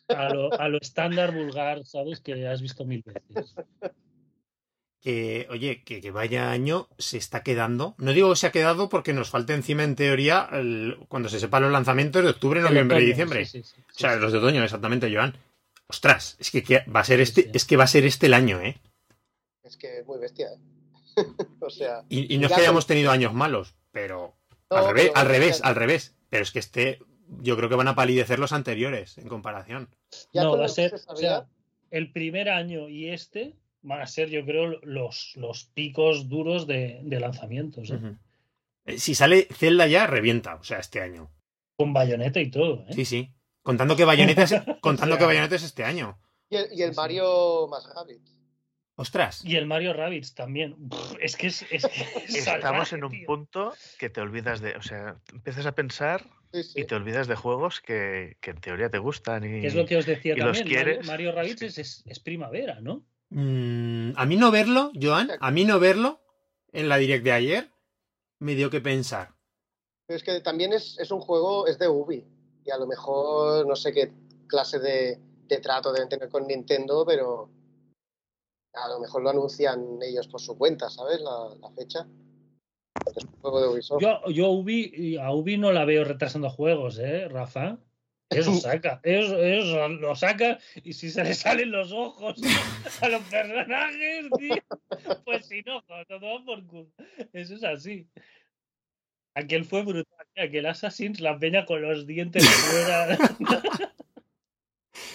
a 0.08 0.28
lo, 0.34 0.52
a 0.60 0.68
lo 0.68 0.78
estándar 0.80 1.32
vulgar, 1.32 1.84
¿sabes? 1.84 2.20
Que 2.20 2.46
has 2.46 2.60
visto 2.62 2.84
mil 2.84 3.02
veces. 3.02 3.54
que, 5.00 5.46
oye, 5.50 5.82
que, 5.82 6.00
que 6.02 6.10
vaya 6.10 6.50
año 6.50 6.88
se 6.98 7.16
está 7.16 7.42
quedando. 7.42 7.94
No 7.96 8.12
digo 8.12 8.28
que 8.30 8.36
se 8.36 8.46
ha 8.48 8.52
quedado 8.52 8.88
porque 8.90 9.14
nos 9.14 9.30
falta 9.30 9.54
encima, 9.54 9.82
en 9.82 9.96
teoría, 9.96 10.46
el- 10.52 10.98
cuando 11.08 11.28
se 11.30 11.40
sepan 11.40 11.62
los 11.62 11.72
lanzamientos 11.72 12.22
de 12.22 12.28
octubre, 12.30 12.60
noviembre 12.60 13.00
y 13.02 13.06
diciembre. 13.06 13.46
sí, 13.46 13.62
sí, 13.62 13.72
sí, 13.76 13.82
O 13.96 13.98
sea, 13.98 14.14
sí. 14.14 14.20
los 14.20 14.32
de 14.32 14.38
otoño, 14.38 14.62
exactamente, 14.62 15.10
Joan. 15.14 15.34
Ostras, 15.86 16.36
es 16.38 16.50
que, 16.50 16.62
que 16.62 16.80
va 16.94 17.00
a 17.00 17.04
ser 17.04 17.16
Sí, 17.18 17.22
este, 17.22 17.42
sí. 17.44 17.50
es 17.54 17.64
que 17.64 17.76
va 17.78 17.84
a 17.84 17.86
ser 17.88 18.04
este 18.04 18.26
el 18.26 18.34
año, 18.34 18.60
¿eh? 18.60 18.76
Es 19.70 19.76
que 19.76 20.00
es 20.00 20.06
muy 20.06 20.18
bestia, 20.18 20.48
¿eh? 20.48 20.58
o 21.60 21.70
sea, 21.70 22.04
Y, 22.08 22.34
y 22.34 22.38
no 22.38 22.46
es 22.48 22.52
que 22.52 22.60
hayamos 22.60 22.86
tenido 22.86 23.10
años 23.12 23.32
malos, 23.34 23.76
pero 23.92 24.34
No, 24.70 24.76
al 24.76 24.86
revés, 24.88 25.04
pero- 25.08 25.16
al 25.20 25.26
revés, 25.28 25.60
al 25.62 25.74
revés. 25.76 26.16
Pero 26.28 26.42
es 26.42 26.50
que 26.50 26.58
este, 26.58 26.98
yo 27.40 27.56
creo 27.56 27.68
que 27.68 27.74
van 27.76 27.88
a 27.88 27.94
palidecer 27.94 28.38
los 28.40 28.52
anteriores 28.52 29.16
en 29.18 29.28
comparación. 29.28 29.88
ya 30.32 30.42
No, 30.44 30.58
va 30.58 30.64
a 30.64 30.68
ser, 30.68 30.90
se 30.90 30.96
o 30.96 30.98
sabía, 30.98 31.20
sea, 31.20 31.48
el 31.90 32.12
primer 32.12 32.48
año 32.50 32.88
y 32.88 33.08
este 33.10 33.56
van 33.82 34.00
a 34.00 34.06
ser, 34.06 34.28
yo 34.28 34.44
creo, 34.44 34.78
los, 34.82 35.32
los 35.36 35.64
picos 35.66 36.28
duros 36.28 36.66
de, 36.66 37.00
de 37.04 37.20
lanzamientos, 37.20 37.90
¿eh? 37.90 38.16
Eh, 38.86 38.98
Si 38.98 39.14
sale 39.14 39.46
Zelda 39.52 39.86
ya, 39.86 40.06
revienta, 40.06 40.56
o 40.56 40.64
sea, 40.64 40.78
este 40.78 41.00
año. 41.00 41.30
con 41.76 41.92
bayoneta 41.92 42.40
y 42.40 42.50
todo. 42.50 42.84
¿eh? 42.88 42.92
Sí, 42.92 43.04
sí. 43.04 43.32
Contando 43.62 43.94
que 43.96 44.04
Bayonetta 44.04 44.42
es, 44.44 44.54
contando 44.80 45.16
O 45.16 45.18
que 45.18 45.24
Bayonetta 45.26 45.56
es 45.56 45.62
este 45.64 45.84
año. 45.84 46.18
y 46.48 46.56
el, 46.56 46.66
y 46.72 46.82
el 46.82 46.88
sí, 46.90 46.94
sí. 46.94 46.96
Mario 46.96 47.68
más 47.68 47.86
Rabbit. 47.94 48.22
Ostras. 49.00 49.42
Y 49.44 49.56
el 49.56 49.64
Mario 49.64 49.94
Rabbids 49.94 50.34
también. 50.34 50.76
Es 51.20 51.34
que 51.36 51.46
es, 51.46 51.62
es, 51.70 51.86
que 51.86 52.02
es 52.28 52.34
Estamos 52.34 52.88
salvaje, 52.90 52.96
en 52.96 53.04
un 53.04 53.10
tío. 53.10 53.26
punto 53.26 53.72
que 53.98 54.10
te 54.10 54.20
olvidas 54.20 54.60
de... 54.60 54.76
O 54.76 54.82
sea, 54.82 55.16
empiezas 55.32 55.64
a 55.64 55.72
pensar 55.74 56.22
Sí, 56.52 56.62
sí. 56.64 56.80
y 56.80 56.84
te 56.84 56.96
olvidas 56.96 57.26
de 57.26 57.34
juegos 57.34 57.80
que, 57.80 58.36
que 58.42 58.50
en 58.50 58.60
teoría 58.60 58.90
te 58.90 58.98
gustan 58.98 59.44
y... 59.44 59.62
Que 59.62 59.68
es 59.68 59.74
lo 59.74 59.86
que 59.86 59.96
os 59.96 60.04
decía 60.04 60.34
y 60.34 60.40
los 60.40 60.58
también. 60.58 60.66
Mario, 60.66 61.00
quieres. 61.00 61.34
Mario 61.34 61.56
Sí. 61.58 61.64
es, 61.66 61.78
es, 61.78 62.02
es 62.04 62.20
primavera, 62.20 62.80
¿no? 62.80 63.06
Mm, 63.30 64.12
a 64.16 64.26
mí 64.26 64.36
no 64.36 64.50
verlo, 64.50 64.90
Joan, 65.00 65.30
a 65.40 65.50
mí 65.50 65.64
no 65.64 65.78
verlo 65.80 66.20
en 66.72 66.88
la 66.90 66.98
direct 66.98 67.24
de 67.24 67.32
ayer 67.32 67.70
me 68.38 68.54
dio 68.54 68.68
que 68.68 68.80
pensar. 68.80 69.34
Pero 70.06 70.16
es 70.18 70.24
que 70.24 70.40
también 70.40 70.72
es, 70.72 70.98
es 70.98 71.10
un 71.10 71.20
juego, 71.20 71.66
es 71.68 71.78
de 71.78 71.88
Ubi. 71.88 72.26
Y 72.66 72.70
a 72.70 72.76
lo 72.76 72.86
mejor 72.86 73.66
no 73.66 73.76
sé 73.76 73.92
qué 73.94 74.12
clase 74.46 74.78
de, 74.78 75.18
de 75.46 75.58
trato 75.60 75.92
deben 75.92 76.08
tener 76.08 76.28
con 76.28 76.46
Nintendo, 76.46 77.06
pero 77.06 77.48
a 78.74 78.88
lo 78.88 79.00
mejor 79.00 79.22
lo 79.22 79.30
anuncian 79.30 79.98
ellos 80.02 80.28
por 80.28 80.40
su 80.40 80.56
cuenta, 80.56 80.88
¿sabes? 80.90 81.20
La, 81.20 81.54
la 81.60 81.70
fecha. 81.72 82.06
Es 83.06 83.24
un 83.24 83.40
juego 83.40 83.60
de 83.60 83.68
Ubisoft. 83.68 84.02
Yo, 84.02 84.20
yo 84.30 84.50
Ubi, 84.50 85.16
a 85.16 85.32
Ubi 85.32 85.56
no 85.56 85.72
la 85.72 85.84
veo 85.84 86.04
retrasando 86.04 86.50
juegos, 86.50 86.98
¿eh, 86.98 87.28
Rafa? 87.28 87.78
Eso 88.30 88.54
saca, 88.60 89.00
eso, 89.02 89.36
eso 89.42 89.88
lo 89.88 90.14
saca 90.14 90.58
y 90.84 90.92
si 90.92 91.10
se 91.10 91.24
le 91.24 91.34
salen 91.34 91.72
los 91.72 91.92
ojos 91.92 92.36
a 93.00 93.08
los 93.08 93.22
personajes, 93.22 94.26
tío, 94.38 94.54
pues 95.24 95.46
si 95.46 95.62
no, 95.62 95.82
todo 95.82 96.44
por 96.44 96.66
culo. 96.66 96.92
Eso 97.32 97.54
es 97.54 97.64
así. 97.64 98.08
Aquel 99.34 99.64
fue 99.64 99.82
brutal, 99.82 100.26
aquel 100.36 100.66
Assassin's, 100.66 101.20
la 101.20 101.38
peña 101.38 101.64
con 101.64 101.82
los 101.82 102.06
dientes 102.06 102.48
fuera. 102.48 103.18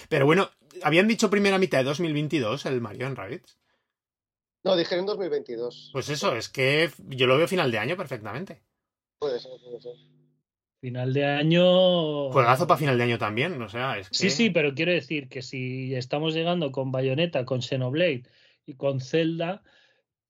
Pero 0.09 0.25
bueno, 0.25 0.49
habían 0.83 1.07
dicho 1.07 1.29
primera 1.29 1.57
mitad 1.57 1.79
de 1.79 1.83
2022 1.85 2.65
el 2.65 2.81
Mario 2.81 3.07
en 3.07 3.15
Rabbids. 3.15 3.57
No, 4.63 4.75
dijeron 4.75 5.05
2022. 5.05 5.91
Pues 5.93 6.09
eso, 6.09 6.35
es 6.35 6.49
que 6.49 6.89
yo 7.09 7.27
lo 7.27 7.37
veo 7.37 7.47
final 7.47 7.71
de 7.71 7.77
año 7.79 7.95
perfectamente. 7.97 8.63
Puede 9.19 9.39
ser, 9.39 9.51
puede 9.63 9.79
ser. 9.81 9.93
Final 10.81 11.13
de 11.13 11.25
año. 11.25 12.31
Juegazo 12.31 12.67
para 12.67 12.77
final 12.77 12.97
de 12.97 13.03
año 13.03 13.17
también, 13.17 13.59
o 13.61 13.69
sea, 13.69 13.97
es 13.97 14.09
que... 14.09 14.15
Sí, 14.15 14.29
sí, 14.29 14.49
pero 14.49 14.73
quiero 14.75 14.91
decir 14.91 15.29
que 15.29 15.41
si 15.41 15.95
estamos 15.95 16.33
llegando 16.33 16.71
con 16.71 16.91
Bayonetta, 16.91 17.45
con 17.45 17.61
Xenoblade 17.61 18.23
y 18.65 18.73
con 18.75 18.99
Zelda 19.01 19.63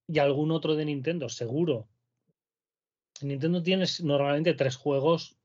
y 0.07 0.19
algún 0.19 0.51
otro 0.51 0.75
de 0.75 0.85
Nintendo, 0.85 1.29
seguro. 1.29 1.87
Nintendo 3.21 3.63
tiene 3.63 3.85
normalmente 4.03 4.53
tres 4.53 4.75
juegos, 4.75 5.35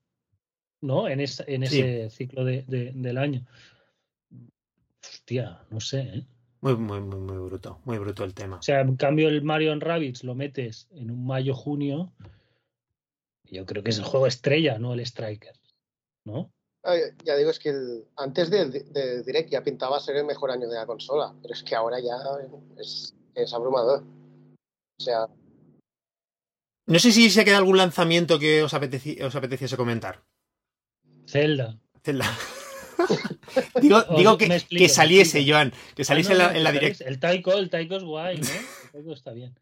¿no? 0.81 1.07
En, 1.07 1.19
esa- 1.21 1.45
en 1.47 1.65
Sí. 1.67 1.79
ese 1.79 2.09
ciclo 2.09 2.43
de- 2.45 2.63
de- 2.63 2.91
del 2.93 3.17
año. 3.17 3.45
Hostia, 5.03 5.61
no 5.69 5.79
sé, 5.79 5.99
¿eh? 6.01 6.25
Muy, 6.61 6.75
muy, 6.75 7.01
muy, 7.01 7.19
muy 7.19 7.37
bruto, 7.37 7.79
muy 7.85 7.97
bruto 7.97 8.23
el 8.23 8.35
tema. 8.35 8.57
O 8.57 8.61
sea, 8.61 8.81
en 8.81 8.95
cambio 8.95 9.29
el 9.29 9.41
Mario 9.41 9.73
Rabbids 9.79 10.23
lo 10.23 10.35
metes 10.35 10.87
en 10.91 11.09
un 11.09 11.25
mayo-junio. 11.25 12.11
Yo 13.45 13.65
creo 13.65 13.83
que 13.83 13.89
es 13.89 13.97
el 13.97 14.03
juego 14.03 14.27
estrella, 14.27 14.77
no 14.77 14.93
el 14.93 14.99
Striker. 14.99 15.53
¿No? 16.23 16.51
Ah, 16.83 16.95
ya 17.23 17.35
digo, 17.35 17.49
es 17.49 17.57
que 17.59 17.69
el- 17.69 18.05
antes 18.15 18.49
del, 18.51 18.71
del 18.93 19.23
Direct 19.25 19.49
ya 19.49 19.63
pintaba 19.63 19.99
ser 19.99 20.17
el 20.17 20.25
mejor 20.25 20.51
año 20.51 20.67
de 20.67 20.75
la 20.75 20.85
consola, 20.85 21.33
pero 21.41 21.53
es 21.53 21.63
que 21.63 21.75
ahora 21.75 21.99
ya 21.99 22.15
es, 22.79 23.15
es 23.33 23.53
abrumador. 23.53 24.03
O 24.99 25.03
sea, 25.03 25.27
No 26.87 26.99
sé 26.99 27.11
si 27.11 27.29
se 27.31 27.43
queda 27.43 27.57
algún 27.57 27.77
lanzamiento 27.77 28.37
que 28.37 28.61
os, 28.63 28.73
apeteci- 28.73 29.19
os 29.23 29.35
apeteciese 29.35 29.77
comentar. 29.77 30.23
Zelda. 31.27 31.79
Zelda. 32.03 32.25
digo 33.81 34.03
digo 34.17 34.37
que, 34.37 34.45
explico, 34.45 34.83
que 34.83 34.89
saliese. 34.89 35.45
Joan, 35.49 35.71
que 35.95 36.01
Ah, 36.03 36.05
saliese 36.05 36.29
no, 36.29 36.35
en 36.35 36.37
la, 36.39 36.51
no, 36.51 36.57
en 36.57 36.63
la 36.63 36.71
que 36.71 36.79
direct. 36.79 36.97
sabéis, 36.97 37.13
El 37.13 37.19
taiko, 37.19 37.53
el 37.53 37.69
taiko 37.69 37.95
es 37.97 38.03
guay, 38.03 38.37
¿no? 38.37 38.47
El 38.47 38.91
taiko 38.91 39.13
está 39.13 39.31
bien. 39.31 39.55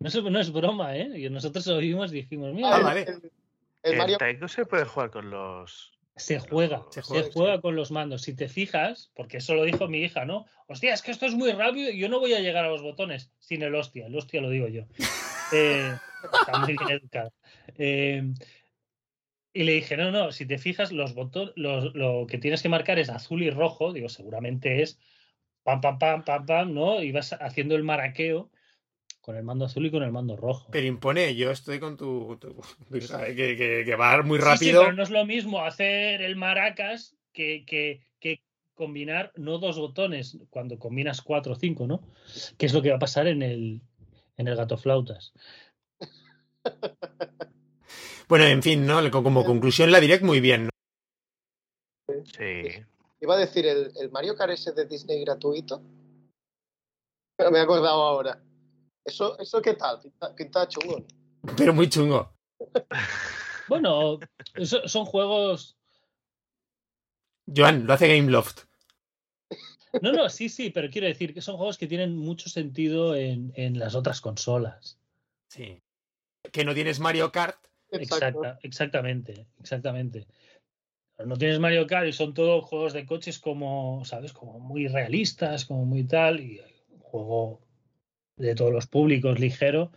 No 0.00 0.08
es, 0.08 0.14
no 0.22 0.40
es 0.40 0.52
broma, 0.52 0.96
¿eh? 0.96 1.10
Y 1.18 1.30
nosotros 1.30 1.66
lo 1.66 1.78
vimos 1.78 2.10
y 2.12 2.16
dijimos, 2.16 2.52
mira, 2.52 2.74
Ah, 2.74 2.78
el, 2.78 2.84
vale. 2.84 3.00
el- 3.02 3.08
el 3.82 3.92
El 3.92 3.98
Mario 3.98 4.16
Taiko 4.18 4.48
se 4.48 4.64
puede 4.66 4.84
jugar 4.84 5.10
con 5.10 5.30
los. 5.30 5.92
se 6.16 6.38
juega, 6.38 6.82
Se 6.90 7.02
se 7.02 7.08
juega, 7.08 7.28
juega, 7.32 7.54
sí. 7.56 7.60
con 7.62 7.76
los 7.76 7.90
mandos. 7.90 8.22
Si 8.22 8.34
te 8.34 8.48
fijas, 8.48 9.10
porque 9.14 9.38
eso 9.38 9.54
lo 9.54 9.64
dijo 9.64 9.88
mi 9.88 9.98
hija, 10.02 10.24
¿no? 10.24 10.46
Hostia, 10.68 10.94
es 10.94 11.02
que 11.02 11.10
esto 11.10 11.26
es 11.26 11.34
muy 11.34 11.52
rápido 11.52 11.90
y 11.90 11.98
yo 11.98 12.08
no 12.08 12.18
voy 12.20 12.32
a 12.34 12.40
llegar 12.40 12.64
a 12.64 12.68
los 12.70 12.82
botones 12.82 13.30
sin 13.40 13.62
el 13.62 13.74
hostia. 13.74 14.06
El 14.06 14.16
hostia 14.16 14.40
lo 14.40 14.50
digo 14.50 14.68
yo. 14.68 14.84
Eh, 15.52 15.92
está 16.32 16.58
muy 16.58 16.74
bien 16.74 16.90
educada. 16.90 17.30
Eh, 17.76 18.32
y 19.54 19.62
le 19.62 19.72
dije, 19.72 19.96
no, 19.96 20.10
no, 20.10 20.32
si 20.32 20.44
te 20.46 20.58
fijas, 20.58 20.90
los 20.92 21.14
botones, 21.14 21.52
lo 21.56 22.26
que 22.28 22.38
tienes 22.38 22.60
que 22.60 22.68
marcar 22.68 22.98
es 22.98 23.08
azul 23.08 23.42
y 23.42 23.50
rojo. 23.50 23.92
Digo, 23.92 24.08
seguramente 24.08 24.82
es 24.82 24.98
pam, 25.62 25.80
pam, 25.80 25.98
pam, 25.98 26.24
pam, 26.24 26.44
pam, 26.44 26.74
¿no? 26.74 27.00
Y 27.02 27.12
vas 27.12 27.32
haciendo 27.34 27.76
el 27.76 27.84
maraqueo 27.84 28.50
con 29.20 29.36
el 29.36 29.44
mando 29.44 29.64
azul 29.64 29.86
y 29.86 29.90
con 29.90 30.02
el 30.02 30.10
mando 30.12 30.36
rojo. 30.36 30.68
Pero 30.72 30.86
impone, 30.86 31.34
yo 31.36 31.50
estoy 31.50 31.78
con 31.78 31.96
tu, 31.96 32.36
tu- 32.38 32.60
tu 32.90 32.96
hija, 32.96 33.24
que, 33.26 33.56
que- 33.56 33.82
que 33.86 33.96
va 33.96 34.20
muy 34.22 34.38
Sí, 34.38 34.44
sí, 34.44 34.50
rápido. 34.50 34.80
pero 34.82 34.92
no 34.92 35.02
es 35.04 35.10
lo 35.10 35.24
mismo 35.24 35.60
hacer 35.64 36.20
el 36.20 36.36
maracas 36.36 37.16
que, 37.32 37.64
que, 37.64 38.02
que 38.20 38.42
combinar 38.74 39.32
no 39.36 39.58
dos 39.58 39.78
botones 39.78 40.36
cuando 40.50 40.78
combinas 40.80 41.22
cuatro 41.22 41.52
o 41.52 41.56
cinco, 41.56 41.86
¿no? 41.86 42.02
Que 42.58 42.66
es 42.66 42.74
lo 42.74 42.82
que 42.82 42.90
va 42.90 42.96
a 42.96 42.98
pasar 42.98 43.28
en 43.28 43.40
el, 43.42 43.80
en 44.36 44.48
el 44.48 44.56
gato 44.56 44.76
flautas. 44.76 45.32
Bueno, 48.28 48.44
en 48.46 48.62
fin, 48.62 48.86
¿no? 48.86 49.10
Como 49.10 49.44
conclusión, 49.44 49.90
la 49.92 50.00
direct 50.00 50.24
muy 50.24 50.40
bien. 50.40 50.64
¿no? 50.66 50.70
Sí. 52.24 52.84
Iba 53.20 53.34
a 53.34 53.38
decir, 53.38 53.66
el, 53.66 53.92
el 53.96 54.10
Mario 54.10 54.36
Kart 54.36 54.52
ese 54.52 54.72
de 54.72 54.86
Disney 54.86 55.20
gratuito. 55.24 55.82
Pero 57.36 57.50
me 57.50 57.58
he 57.58 57.62
acordado 57.62 58.02
ahora. 58.02 58.42
¿Eso, 59.04 59.38
eso 59.38 59.60
qué 59.60 59.74
tal? 59.74 60.00
Pinta, 60.00 60.34
pinta 60.34 60.68
chungo. 60.68 61.04
¿no? 61.42 61.54
Pero 61.56 61.72
muy 61.74 61.88
chungo. 61.88 62.32
Bueno, 63.66 64.18
eso- 64.52 64.86
son 64.86 65.06
juegos. 65.06 65.78
Joan, 67.46 67.86
lo 67.86 67.94
hace 67.94 68.08
Gameloft. 68.14 68.64
No, 70.02 70.12
no, 70.12 70.28
sí, 70.28 70.50
sí, 70.50 70.68
pero 70.68 70.90
quiero 70.90 71.06
decir 71.06 71.32
que 71.32 71.40
son 71.40 71.56
juegos 71.56 71.78
que 71.78 71.86
tienen 71.86 72.14
mucho 72.14 72.50
sentido 72.50 73.14
en, 73.14 73.54
en 73.56 73.78
las 73.78 73.94
otras 73.94 74.20
consolas. 74.20 74.98
Sí. 75.48 75.80
Que 76.52 76.62
no 76.66 76.74
tienes 76.74 77.00
Mario 77.00 77.32
Kart. 77.32 77.56
Exacto. 77.96 78.40
Exacta, 78.44 78.58
exactamente, 78.62 79.46
exactamente. 79.60 80.26
No 81.24 81.36
tienes 81.36 81.60
Mario 81.60 81.86
Kart 81.86 82.08
y 82.08 82.12
son 82.12 82.34
todos 82.34 82.64
juegos 82.64 82.92
de 82.92 83.06
coches 83.06 83.38
como, 83.38 84.04
¿sabes? 84.04 84.32
Como 84.32 84.58
muy 84.58 84.88
realistas, 84.88 85.64
como 85.64 85.84
muy 85.84 86.04
tal, 86.04 86.40
y 86.40 86.60
un 86.90 86.98
juego 86.98 87.60
de 88.36 88.54
todos 88.54 88.72
los 88.72 88.86
públicos 88.88 89.38
ligero. 89.38 89.92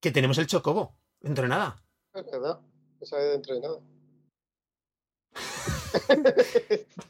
Que 0.00 0.10
tenemos 0.10 0.38
el 0.38 0.46
Chocobo. 0.46 0.96
Dentro 1.20 1.44
de 1.44 1.50
nada. 1.50 1.82
Es 2.14 2.26
verdad. 2.30 2.58
Dentro 3.32 3.54
de 3.54 3.60
nada. 3.60 3.80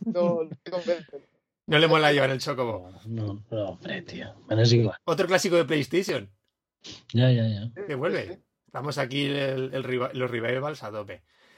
no, 1.66 1.78
le 1.78 1.88
mola 1.88 2.12
llevar 2.12 2.30
el 2.30 2.40
Chocobo. 2.40 2.90
No, 3.06 3.26
no, 3.26 3.44
no, 3.50 3.68
hombre, 3.70 4.02
tío. 4.02 4.34
Bueno, 4.46 4.62
es 4.62 4.72
igual. 4.72 4.98
Otro 5.04 5.26
clásico 5.26 5.56
de 5.56 5.64
PlayStation. 5.64 6.30
Ya, 7.12 7.30
ya, 7.30 7.48
ya. 7.48 7.72
Que 7.86 7.94
vuelve. 7.94 8.42
Estamos 8.68 8.98
aquí 8.98 9.22
los 9.28 10.30
revivals 10.34 10.82
a 10.82 10.90
tope. 10.96 11.16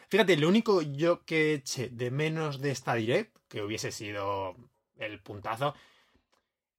Fíjate, 0.08 0.36
lo 0.36 0.48
único 0.48 0.72
yo 0.82 1.24
que 1.28 1.54
eché 1.54 1.84
de 2.00 2.08
menos 2.22 2.52
de 2.62 2.70
esta 2.76 2.94
direct, 2.94 3.32
que 3.50 3.62
hubiese 3.62 3.90
sido 3.92 4.56
el 4.96 5.20
puntazo, 5.20 5.74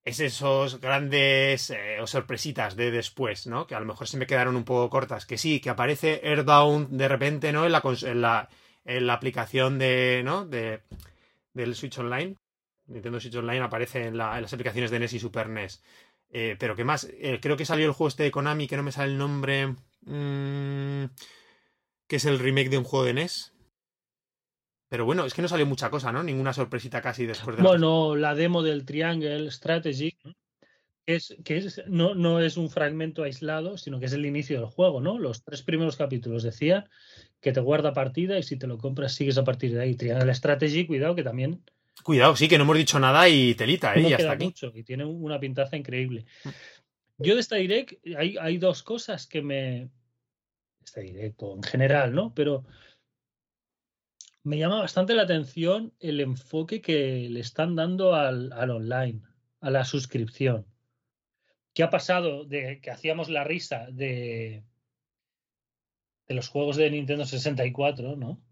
es 0.04 0.18
esos 0.20 0.80
grandes 0.80 1.70
eh, 1.70 1.98
sorpresitas 2.06 2.74
de 2.76 2.90
después, 2.90 3.46
¿no? 3.46 3.66
Que 3.66 3.74
a 3.76 3.80
lo 3.80 3.86
mejor 3.86 4.08
se 4.08 4.16
me 4.16 4.26
quedaron 4.26 4.56
un 4.56 4.64
poco 4.64 4.90
cortas. 4.90 5.26
Que 5.26 5.38
sí, 5.38 5.60
que 5.60 5.70
aparece 5.70 6.20
Airdown 6.24 6.96
de 6.96 7.08
repente, 7.08 7.52
¿no? 7.52 7.64
En 7.66 7.72
la, 7.72 7.82
en 8.02 8.20
la, 8.22 8.48
en 8.84 9.06
la 9.06 9.12
aplicación 9.14 9.78
de, 9.78 10.22
¿no? 10.24 10.44
De, 10.46 10.82
del 11.54 11.74
Switch 11.76 11.98
Online. 11.98 12.36
Nintendo 12.86 13.20
Switch 13.20 13.36
Online 13.36 13.60
aparece 13.64 14.06
en, 14.08 14.16
la- 14.16 14.36
en 14.36 14.42
las 14.42 14.52
aplicaciones 14.54 14.90
de 14.90 14.96
NES 14.98 15.12
y 15.14 15.18
Super 15.20 15.46
NES. 15.48 15.82
Eh, 16.30 16.56
pero 16.58 16.74
¿qué 16.74 16.84
más? 16.84 17.06
Eh, 17.12 17.38
creo 17.40 17.56
que 17.56 17.64
salió 17.66 17.86
el 17.86 17.92
juego 17.92 18.08
este 18.08 18.24
de 18.24 18.30
Konami, 18.32 18.66
que 18.66 18.76
no 18.76 18.82
me 18.82 18.92
sale 18.92 19.12
el 19.12 19.18
nombre. 19.18 19.74
Mm, 20.02 21.04
que 22.08 22.16
es 22.16 22.24
el 22.24 22.38
remake 22.38 22.68
de 22.70 22.78
un 22.78 22.84
juego 22.84 23.04
de 23.04 23.12
NES. 23.12 23.52
Pero 24.88 25.06
bueno, 25.06 25.24
es 25.24 25.32
que 25.32 25.40
no 25.42 25.48
salió 25.48 25.64
mucha 25.64 25.88
cosa, 25.88 26.12
¿no? 26.12 26.22
Ninguna 26.22 26.52
sorpresita 26.52 27.00
casi 27.00 27.24
después 27.24 27.56
de 27.56 27.62
la- 27.62 27.68
Bueno, 27.70 28.14
la 28.14 28.34
demo 28.34 28.62
del 28.62 28.84
Triangle 28.84 29.50
Strategy 29.50 30.18
es 31.06 31.34
que 31.44 31.56
es, 31.56 31.82
no, 31.86 32.14
no 32.14 32.40
es 32.40 32.56
un 32.58 32.68
fragmento 32.68 33.22
aislado, 33.22 33.78
sino 33.78 33.98
que 33.98 34.06
es 34.06 34.12
el 34.12 34.26
inicio 34.26 34.58
del 34.60 34.68
juego, 34.68 35.00
¿no? 35.00 35.18
Los 35.18 35.42
tres 35.42 35.62
primeros 35.62 35.96
capítulos 35.96 36.42
decían 36.42 36.84
que 37.40 37.52
te 37.52 37.60
guarda 37.60 37.92
partida 37.94 38.38
y 38.38 38.42
si 38.42 38.56
te 38.58 38.66
lo 38.66 38.76
compras 38.78 39.14
sigues 39.14 39.38
a 39.38 39.44
partir 39.44 39.72
de 39.72 39.80
ahí. 39.80 39.94
Triangle 39.96 40.34
Strategy, 40.34 40.86
cuidado 40.86 41.14
que 41.14 41.22
también 41.24 41.62
Cuidado, 42.02 42.34
sí, 42.36 42.48
que 42.48 42.58
no 42.58 42.64
hemos 42.64 42.76
dicho 42.76 42.98
nada 42.98 43.28
y 43.28 43.54
telita, 43.54 43.94
¿eh? 43.94 44.00
no 44.02 44.08
y 44.08 44.12
hasta 44.12 44.24
queda 44.24 44.32
aquí. 44.32 44.44
mucho 44.44 44.72
y 44.74 44.82
tiene 44.82 45.04
una 45.04 45.38
pintaza 45.38 45.76
increíble. 45.76 46.24
Yo 47.22 47.34
de 47.34 47.40
esta 47.40 47.56
direct 47.56 47.94
hay, 48.16 48.58
dos 48.58 48.82
cosas 48.82 49.26
que 49.26 49.42
me 49.42 49.90
esta 50.84 51.00
direct 51.00 51.42
o 51.42 51.54
en 51.54 51.62
general, 51.62 52.14
¿no? 52.14 52.34
Pero 52.34 52.64
me 54.42 54.58
llama 54.58 54.80
bastante 54.80 55.14
la 55.14 55.22
atención 55.22 55.94
el 56.00 56.20
enfoque 56.20 56.80
que 56.80 57.28
le 57.30 57.40
están 57.40 57.76
dando 57.76 58.14
al, 58.14 58.52
al 58.52 58.70
online, 58.70 59.22
a 59.60 59.70
la 59.70 59.84
suscripción. 59.84 60.66
¿Qué 61.74 61.82
ha 61.82 61.90
pasado 61.90 62.44
de 62.44 62.80
que 62.80 62.90
hacíamos 62.90 63.28
la 63.28 63.44
risa 63.44 63.86
de, 63.90 64.64
de 66.26 66.34
los 66.34 66.48
juegos 66.48 66.76
de 66.76 66.90
Nintendo 66.90 67.24
64, 67.24 68.16
¿no? 68.16 68.42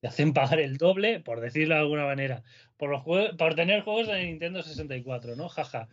Te 0.00 0.08
hacen 0.08 0.34
pagar 0.34 0.60
el 0.60 0.76
doble, 0.76 1.20
por 1.20 1.40
decirlo 1.40 1.74
de 1.74 1.80
alguna 1.80 2.04
manera, 2.04 2.42
por, 2.76 2.90
los 2.90 3.02
por 3.36 3.54
tener 3.54 3.82
juegos 3.82 4.08
de 4.08 4.24
Nintendo 4.24 4.62
64, 4.62 5.36
¿no? 5.36 5.48
Jaja. 5.48 5.88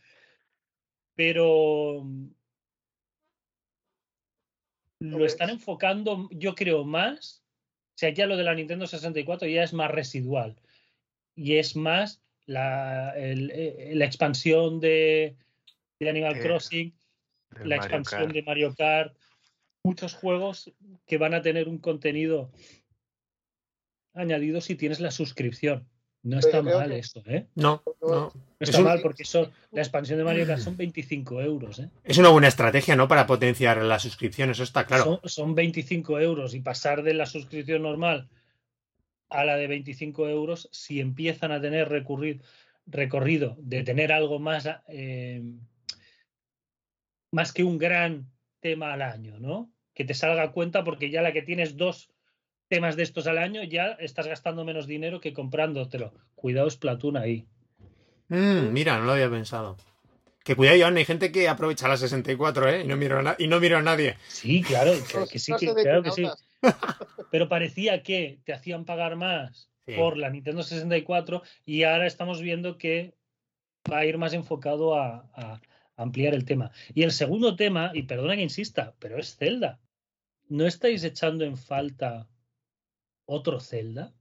Pero 1.21 2.01
mm, 2.03 2.27
lo 5.01 5.23
están 5.27 5.51
enfocando, 5.51 6.27
yo 6.31 6.55
creo, 6.55 6.83
más. 6.83 7.43
O 7.89 7.97
sea, 8.01 8.09
ya 8.09 8.25
lo 8.25 8.37
de 8.37 8.43
la 8.43 8.55
Nintendo 8.55 8.87
64 8.87 9.47
ya 9.47 9.61
es 9.61 9.71
más 9.71 9.91
residual. 9.91 10.59
Y 11.35 11.57
es 11.57 11.75
más 11.75 12.23
la, 12.47 13.13
el- 13.15 13.51
eh, 13.51 13.91
la 13.93 14.05
expansión 14.05 14.79
de, 14.79 15.37
de 15.99 16.09
Animal 16.09 16.37
Eh, 16.37 16.41
Crossing, 16.41 16.97
la 17.51 17.77
Mario 17.77 17.77
expansión 17.77 18.21
Kart. 18.23 18.33
de 18.33 18.41
Mario 18.41 18.75
Kart, 18.75 19.15
muchos 19.83 20.15
juegos 20.15 20.73
que 21.05 21.19
van 21.19 21.35
a 21.35 21.43
tener 21.43 21.69
un 21.69 21.77
contenido 21.77 22.51
añadido 24.15 24.59
si 24.59 24.73
tienes 24.75 24.99
la 24.99 25.11
suscripción. 25.11 25.87
No 26.23 26.37
está 26.37 26.61
mal 26.61 26.89
que- 26.89 26.99
eso, 26.99 27.23
¿eh? 27.25 27.47
No, 27.55 27.81
no. 28.01 28.07
No 28.07 28.33
Es 28.59 28.69
está 28.69 28.79
un- 28.81 28.85
mal 28.85 29.01
porque 29.01 29.23
eso, 29.23 29.51
la 29.71 29.81
expansión 29.81 30.19
de 30.19 30.23
Mario 30.23 30.45
Kart 30.45 30.61
son 30.61 30.77
25 30.77 31.41
euros, 31.41 31.79
¿eh? 31.79 31.89
Es 32.03 32.17
una 32.19 32.29
buena 32.29 32.47
estrategia, 32.47 32.95
¿no? 32.95 33.07
Para 33.07 33.25
potenciar 33.25 33.81
la 33.81 33.97
suscripción, 33.97 34.51
eso 34.51 34.61
está 34.63 34.85
claro. 34.85 35.03
Son, 35.03 35.19
son 35.23 35.55
25 35.55 36.19
euros 36.19 36.53
y 36.53 36.59
pasar 36.61 37.01
de 37.01 37.15
la 37.15 37.25
suscripción 37.25 37.81
normal 37.81 38.29
a 39.29 39.45
la 39.45 39.55
de 39.55 39.65
25 39.67 40.27
euros, 40.29 40.69
si 40.71 40.99
empiezan 40.99 41.51
a 41.51 41.59
tener 41.61 41.89
recurrir, 41.89 42.41
recorrido 42.85 43.55
de 43.59 43.81
tener 43.83 44.11
algo 44.11 44.37
más, 44.39 44.67
eh, 44.89 45.41
más 47.31 47.53
que 47.53 47.63
un 47.63 47.77
gran 47.77 48.29
tema 48.59 48.93
al 48.93 49.01
año, 49.01 49.39
¿no? 49.39 49.71
Que 49.93 50.05
te 50.05 50.13
salga 50.13 50.43
a 50.43 50.51
cuenta 50.51 50.83
porque 50.83 51.09
ya 51.09 51.21
la 51.21 51.33
que 51.33 51.41
tienes 51.41 51.77
dos 51.77 52.11
temas 52.71 52.95
de 52.95 53.03
estos 53.03 53.27
al 53.27 53.37
año, 53.37 53.61
ya 53.63 53.97
estás 53.99 54.27
gastando 54.27 54.63
menos 54.63 54.87
dinero 54.87 55.19
que 55.19 55.33
comprándotelo. 55.33 56.13
Cuidado, 56.35 56.69
Splatoon 56.69 57.17
ahí. 57.17 57.45
Mm, 58.29 58.71
mira, 58.71 58.97
no 58.97 59.03
lo 59.05 59.11
había 59.11 59.29
pensado. 59.29 59.75
Que 60.45 60.55
cuidado, 60.55 60.79
Joan, 60.79 60.95
hay 60.95 61.03
gente 61.05 61.31
que 61.33 61.49
aprovecha 61.49 61.89
la 61.89 61.97
64, 61.97 62.69
¿eh? 62.69 62.81
Y 62.83 62.87
no 62.87 62.95
miro 62.95 63.19
a, 63.19 63.21
na- 63.21 63.35
y 63.37 63.47
no 63.47 63.59
miro 63.59 63.77
a 63.77 63.81
nadie. 63.81 64.15
Sí, 64.29 64.63
claro, 64.63 64.93
que, 64.93 65.27
que 65.29 65.37
sí, 65.37 65.51
que, 65.59 65.73
claro 65.73 66.01
que 66.01 66.11
sí. 66.11 66.23
Pero 67.31 67.49
parecía 67.49 68.01
que 68.03 68.39
te 68.45 68.53
hacían 68.53 68.85
pagar 68.85 69.15
más 69.17 69.67
Sí. 69.85 69.93
por 69.95 70.15
la 70.15 70.29
Nintendo 70.29 70.61
64 70.63 71.41
y 71.65 71.83
ahora 71.83 72.05
estamos 72.07 72.39
viendo 72.39 72.77
que 72.77 73.15
va 73.91 73.97
a 73.99 74.05
ir 74.05 74.17
más 74.17 74.31
enfocado 74.33 74.95
a, 74.95 75.27
a 75.33 75.59
ampliar 75.97 76.33
el 76.35 76.45
tema. 76.45 76.71
Y 76.93 77.01
el 77.03 77.11
segundo 77.11 77.55
tema, 77.55 77.91
y 77.93 78.03
perdona 78.03 78.35
que 78.35 78.43
insista, 78.43 78.93
pero 78.99 79.17
es 79.19 79.35
Zelda. 79.35 79.79
¿No 80.49 80.67
estáis 80.67 81.03
echando 81.03 81.45
en 81.45 81.57
falta 81.57 82.27
otro 83.31 83.59
Zelda? 83.61 84.13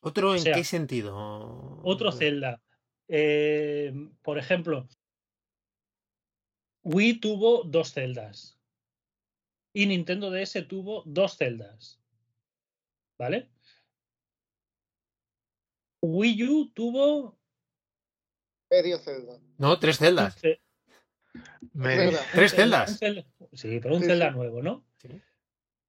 ¿Otro 0.00 0.34
en 0.34 0.40
sea, 0.40 0.54
qué 0.54 0.64
sentido? 0.64 1.80
Otro 1.82 2.12
Zelda. 2.12 2.62
Eh, 3.08 3.92
por 4.22 4.38
ejemplo, 4.38 4.88
Wii 6.84 7.20
tuvo 7.20 7.64
dos 7.64 7.92
celdas. 7.92 8.58
Y 9.72 9.86
Nintendo 9.86 10.30
DS 10.30 10.68
tuvo 10.68 11.02
dos 11.06 11.36
celdas. 11.36 12.00
¿Vale? 13.18 13.50
Wii 16.00 16.44
U 16.48 16.70
tuvo 16.72 17.36
Medio 18.70 18.98
Zelda. 18.98 19.40
No, 19.58 19.78
tres 19.78 19.98
celdas. 19.98 20.36
Tres 20.40 20.60
celdas. 22.54 22.98
Sí, 23.52 23.80
pero 23.80 23.96
un 23.96 24.00
Sí, 24.02 24.06
Zelda 24.06 24.30
sí. 24.30 24.36
nuevo, 24.36 24.62
¿no? 24.62 24.86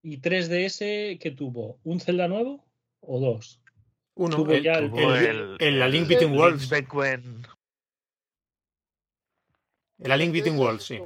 ¿Y 0.07 0.19
3DS 0.21 1.17
qué 1.19 1.31
tuvo? 1.31 1.79
¿Un 1.83 1.99
Zelda 1.99 2.27
nuevo 2.27 2.63
o 3.01 3.19
dos? 3.19 3.59
Uno. 4.13 4.35
Tuvo 4.35 4.51
el, 4.53 4.61
ya 4.63 4.73
el- 4.73 4.91
tuvo 4.91 5.15
el- 5.15 5.57
el 5.59 5.81
A 5.81 5.87
Link 5.87 6.03
el- 6.03 6.09
Between 6.09 6.37
Worlds. 6.37 6.71
El 9.97 10.11
A 10.11 10.17
Link 10.17 10.31
Between 10.31 10.59
Worlds, 10.59 10.83
sí. 10.83 10.99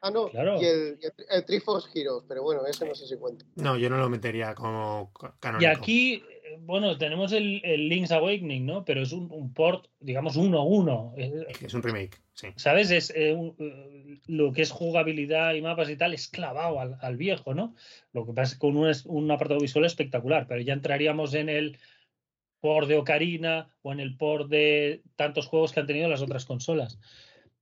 Ah, 0.00 0.10
no. 0.10 0.30
Claro. 0.30 0.58
Y 0.58 0.64
el, 0.64 0.98
el, 1.02 1.12
el 1.28 1.44
Triforce 1.44 1.90
Heroes, 1.94 2.24
pero 2.26 2.42
bueno, 2.42 2.64
ese 2.66 2.86
no 2.86 2.94
sé 2.94 3.06
si 3.06 3.16
cuenta. 3.18 3.44
No, 3.56 3.76
yo 3.76 3.90
no 3.90 3.98
lo 3.98 4.08
metería 4.08 4.54
como 4.54 5.12
ca- 5.12 5.34
Y 5.36 5.40
canónico. 5.40 5.72
aquí, 5.72 6.24
bueno, 6.60 6.96
tenemos 6.98 7.32
el, 7.32 7.60
el 7.64 7.88
Link's 7.88 8.12
Awakening, 8.12 8.66
¿no? 8.66 8.84
Pero 8.84 9.02
es 9.02 9.12
un, 9.12 9.30
un 9.30 9.52
port, 9.54 9.86
digamos, 10.00 10.36
uno 10.36 10.58
a 10.60 10.64
uno. 10.64 11.14
Eh, 11.16 11.46
Es 11.62 11.74
un 11.74 11.82
remake, 11.82 12.18
sí. 12.32 12.48
¿Sabes? 12.56 12.90
Es 12.90 13.12
eh, 13.14 13.32
un- 13.34 13.54
eh, 13.58 14.18
lo 14.26 14.52
que 14.52 14.62
es 14.62 14.70
jugabilidad 14.70 15.54
y 15.54 15.62
mapas 15.62 15.88
y 15.90 15.96
tal, 15.96 16.14
es 16.14 16.28
clavado 16.28 16.80
al, 16.80 16.96
al 17.00 17.16
viejo, 17.16 17.54
¿no? 17.54 17.74
Lo 18.12 18.26
que 18.26 18.32
pasa 18.32 18.48
es 18.48 18.54
que 18.54 18.58
con 18.60 18.76
un, 18.76 18.92
un 19.06 19.30
apartado 19.30 19.60
visual 19.60 19.84
espectacular, 19.84 20.46
pero 20.46 20.60
ya 20.60 20.72
entraríamos 20.72 21.34
en 21.34 21.48
el 21.48 21.78
port 22.60 22.88
de 22.88 22.96
Ocarina 22.98 23.70
o 23.82 23.92
en 23.92 24.00
el 24.00 24.16
port 24.16 24.48
de 24.50 25.02
tantos 25.16 25.46
juegos 25.46 25.72
que 25.72 25.80
han 25.80 25.86
tenido 25.86 26.08
las 26.08 26.20
otras 26.22 26.44
consolas. 26.44 26.98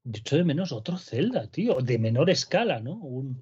Yo 0.05 0.21
echo 0.21 0.37
de 0.37 0.45
menos 0.45 0.73
otro 0.73 0.97
Zelda, 0.97 1.49
tío, 1.51 1.77
de 1.83 1.99
menor 1.99 2.31
escala, 2.31 2.81
¿no? 2.81 2.95
Un, 2.95 3.41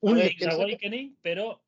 un 0.00 0.14
ver, 0.16 0.26
Link's 0.30 0.44
que- 0.46 0.50
Awakening, 0.54 1.16
pero 1.22 1.62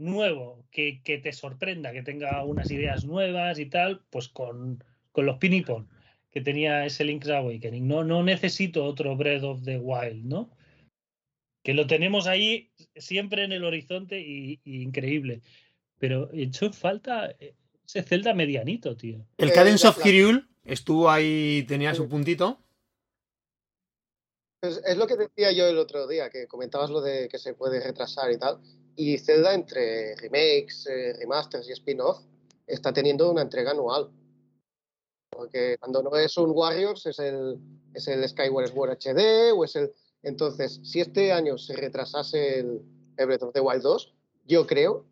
nuevo, 0.00 0.64
que, 0.70 1.02
que 1.02 1.18
te 1.18 1.32
sorprenda, 1.32 1.92
que 1.92 2.02
tenga 2.02 2.42
unas 2.44 2.70
ideas 2.70 3.04
nuevas 3.04 3.58
y 3.58 3.66
tal, 3.66 4.02
pues 4.10 4.28
con, 4.28 4.82
con 5.12 5.26
los 5.26 5.38
pinipon 5.38 5.88
que 6.30 6.40
tenía 6.40 6.86
ese 6.86 7.04
Link's 7.04 7.28
Awakening. 7.28 7.86
No, 7.86 8.04
no 8.04 8.22
necesito 8.22 8.84
otro 8.84 9.16
Breath 9.16 9.42
of 9.42 9.64
the 9.64 9.78
Wild, 9.78 10.24
¿no? 10.24 10.50
Que 11.62 11.74
lo 11.74 11.86
tenemos 11.86 12.26
ahí 12.26 12.72
siempre 12.96 13.44
en 13.44 13.52
el 13.52 13.64
horizonte 13.64 14.20
y, 14.20 14.60
y 14.64 14.82
increíble. 14.82 15.42
Pero 15.98 16.32
he 16.32 16.44
hecho 16.44 16.72
falta 16.72 17.34
ese 17.84 18.02
Zelda 18.02 18.32
medianito, 18.32 18.96
tío. 18.96 19.26
El 19.36 19.50
Eh, 19.50 19.52
Cadence 19.52 19.84
la 19.84 19.90
of 19.90 20.02
Hyrule 20.02 20.44
estuvo 20.64 21.10
ahí, 21.10 21.64
tenía 21.68 21.94
su 21.94 22.08
puntito. 22.08 22.62
Pues 24.60 24.80
es 24.86 24.96
lo 24.96 25.06
que 25.06 25.16
decía 25.16 25.52
yo 25.52 25.66
el 25.68 25.78
otro 25.78 26.06
día, 26.06 26.30
que 26.30 26.46
comentabas 26.46 26.90
lo 26.90 27.00
de 27.00 27.28
que 27.28 27.38
se 27.38 27.54
puede 27.54 27.82
retrasar 27.82 28.30
y 28.30 28.38
tal. 28.38 28.60
Y 29.00 29.16
Zelda, 29.16 29.54
entre 29.54 30.14
remakes, 30.16 30.86
eh, 30.86 31.14
remasters 31.18 31.66
y 31.70 31.72
spin-off, 31.72 32.18
está 32.66 32.92
teniendo 32.92 33.30
una 33.30 33.40
entrega 33.40 33.70
anual. 33.70 34.10
Porque 35.30 35.78
cuando 35.78 36.02
no 36.02 36.14
es 36.16 36.36
un 36.36 36.50
Warriors, 36.50 37.06
es 37.06 37.18
el, 37.18 37.56
es 37.94 38.06
el 38.08 38.28
Skyward 38.28 38.68
Sword 38.68 38.90
HD 38.98 39.52
o 39.52 39.64
es 39.64 39.74
el. 39.76 39.90
Entonces, 40.22 40.80
si 40.84 41.00
este 41.00 41.32
año 41.32 41.56
se 41.56 41.74
retrasase 41.76 42.58
el, 42.58 42.82
el 43.16 43.26
Breath 43.26 43.42
of 43.44 43.54
the 43.54 43.60
Wild 43.60 43.82
2, 43.82 44.14
yo 44.44 44.66
creo 44.66 45.06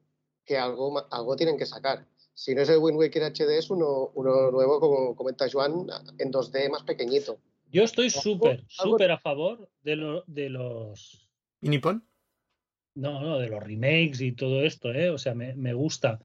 que 0.44 0.58
algo, 0.58 0.90
ma- 0.90 1.08
algo 1.10 1.34
tienen 1.34 1.56
que 1.56 1.64
sacar. 1.64 2.06
Si 2.34 2.54
no 2.54 2.60
es 2.60 2.68
el 2.68 2.78
Wind 2.80 2.98
Waker 2.98 3.22
HD, 3.32 3.56
es 3.56 3.70
uno, 3.70 4.10
uno 4.14 4.50
nuevo, 4.50 4.80
como 4.80 5.16
comenta 5.16 5.46
Joan, 5.50 5.86
en 6.18 6.30
2D 6.30 6.68
más 6.68 6.82
pequeñito. 6.82 7.38
Yo 7.72 7.84
estoy 7.84 8.10
súper, 8.10 8.64
súper 8.68 9.12
a 9.12 9.18
favor 9.18 9.66
de, 9.82 9.96
lo- 9.96 10.24
de 10.26 10.50
los 10.50 11.26
¿Y 11.62 11.70
Nippon? 11.70 12.06
No, 12.98 13.20
no, 13.20 13.38
de 13.38 13.48
los 13.48 13.62
remakes 13.62 14.20
y 14.20 14.32
todo 14.32 14.62
esto, 14.64 14.92
¿eh? 14.92 15.10
O 15.10 15.18
sea, 15.18 15.34
me, 15.34 15.54
me 15.54 15.72
gusta. 15.72 16.20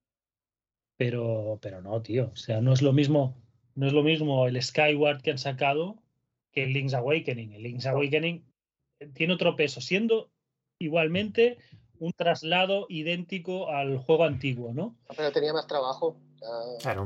Pero, 0.97 1.59
pero 1.61 1.81
no, 1.81 2.01
tío. 2.01 2.31
O 2.33 2.35
sea, 2.35 2.61
no 2.61 2.73
es 2.73 2.81
lo 2.81 2.93
mismo, 2.93 3.35
no 3.75 3.87
es 3.87 3.93
lo 3.93 4.03
mismo 4.03 4.47
el 4.47 4.61
Skyward 4.61 5.21
que 5.21 5.31
han 5.31 5.37
sacado 5.37 6.01
que 6.51 6.63
el 6.63 6.73
Link's 6.73 6.93
Awakening. 6.93 7.53
El 7.53 7.63
Link's 7.63 7.85
Awakening 7.85 8.43
tiene 9.13 9.33
otro 9.33 9.55
peso, 9.55 9.81
siendo 9.81 10.31
igualmente 10.79 11.57
un 11.99 12.11
traslado 12.13 12.85
idéntico 12.89 13.69
al 13.69 13.97
juego 13.97 14.23
antiguo, 14.23 14.73
¿no? 14.73 14.95
Pero 15.15 15.31
tenía 15.31 15.53
más 15.53 15.67
trabajo. 15.67 16.17
Claro. 16.81 17.05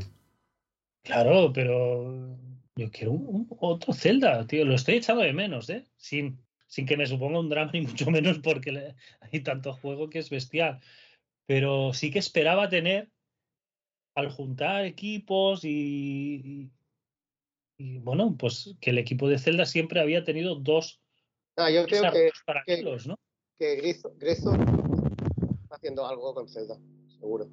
Claro, 1.03 1.51
pero 1.53 2.37
yo 2.75 2.91
quiero 2.91 3.11
un, 3.13 3.27
un- 3.27 3.47
otro 3.59 3.93
Zelda, 3.93 4.45
tío. 4.47 4.65
Lo 4.65 4.75
estoy 4.75 4.95
echando 4.95 5.23
de 5.23 5.33
menos, 5.33 5.69
¿eh? 5.69 5.85
Sin, 5.95 6.39
sin 6.67 6.85
que 6.85 6.97
me 6.97 7.07
suponga 7.07 7.39
un 7.39 7.49
drama, 7.49 7.71
ni 7.73 7.81
mucho 7.81 8.09
menos 8.11 8.39
porque 8.39 8.71
le- 8.71 8.95
hay 9.21 9.41
tanto 9.41 9.73
juego 9.73 10.09
que 10.09 10.19
es 10.19 10.29
bestial. 10.29 10.79
Pero 11.45 11.93
sí 11.93 12.11
que 12.11 12.19
esperaba 12.19 12.69
tener, 12.69 13.09
al 14.15 14.31
juntar 14.31 14.85
equipos 14.85 15.63
y, 15.63 16.41
y, 16.43 16.71
y, 17.77 17.97
bueno, 17.99 18.35
pues 18.37 18.75
que 18.81 18.89
el 18.89 18.97
equipo 18.97 19.29
de 19.29 19.37
Zelda 19.39 19.65
siempre 19.65 19.99
había 19.99 20.23
tenido 20.23 20.55
dos 20.55 20.99
No, 21.55 21.69
yo 21.69 21.85
creo 21.85 22.11
que, 22.11 22.31
paralelos, 22.45 23.07
¿no? 23.07 23.17
que 23.59 23.75
Grizo, 23.77 24.13
Grezzo 24.17 24.53
está 24.53 25.75
haciendo 25.75 26.05
algo 26.05 26.33
con 26.33 26.47
Zelda, 26.49 26.77
seguro. 27.07 27.47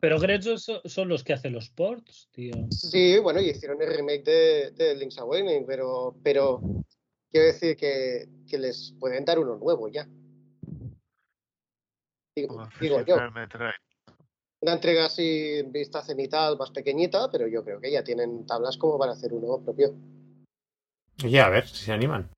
Pero 0.00 0.18
Grezzo 0.20 0.58
so- 0.58 0.82
son 0.84 1.08
los 1.08 1.22
que 1.24 1.32
hacen 1.32 1.52
los 1.52 1.70
ports, 1.70 2.28
tío. 2.32 2.52
Sí, 2.70 3.18
bueno, 3.18 3.40
y 3.40 3.50
hicieron 3.50 3.80
el 3.82 3.88
remake 3.94 4.24
de, 4.24 4.70
de 4.72 4.94
Link's 4.96 5.18
Awakening, 5.18 5.64
pero, 5.66 6.16
pero 6.22 6.60
quiero 7.34 7.48
decir 7.48 7.76
que, 7.76 8.28
que 8.48 8.58
les 8.58 8.94
pueden 9.00 9.24
dar 9.24 9.40
uno 9.40 9.56
nuevo 9.56 9.88
ya. 9.88 10.06
Digo, 12.36 12.62
yo, 12.80 13.16
una 14.62 14.72
entrega 14.72 15.06
así 15.06 15.58
en 15.58 15.72
vista 15.72 16.00
cenital 16.02 16.56
más 16.56 16.70
pequeñita, 16.70 17.30
pero 17.30 17.48
yo 17.48 17.64
creo 17.64 17.80
que 17.80 17.90
ya 17.90 18.04
tienen 18.04 18.46
tablas 18.46 18.76
como 18.76 18.98
para 18.98 19.12
hacer 19.12 19.32
uno 19.32 19.60
propio. 19.64 19.94
Oye, 21.24 21.40
a 21.40 21.48
ver 21.48 21.66
si 21.68 21.84
se 21.84 21.92
animan. 21.92 22.30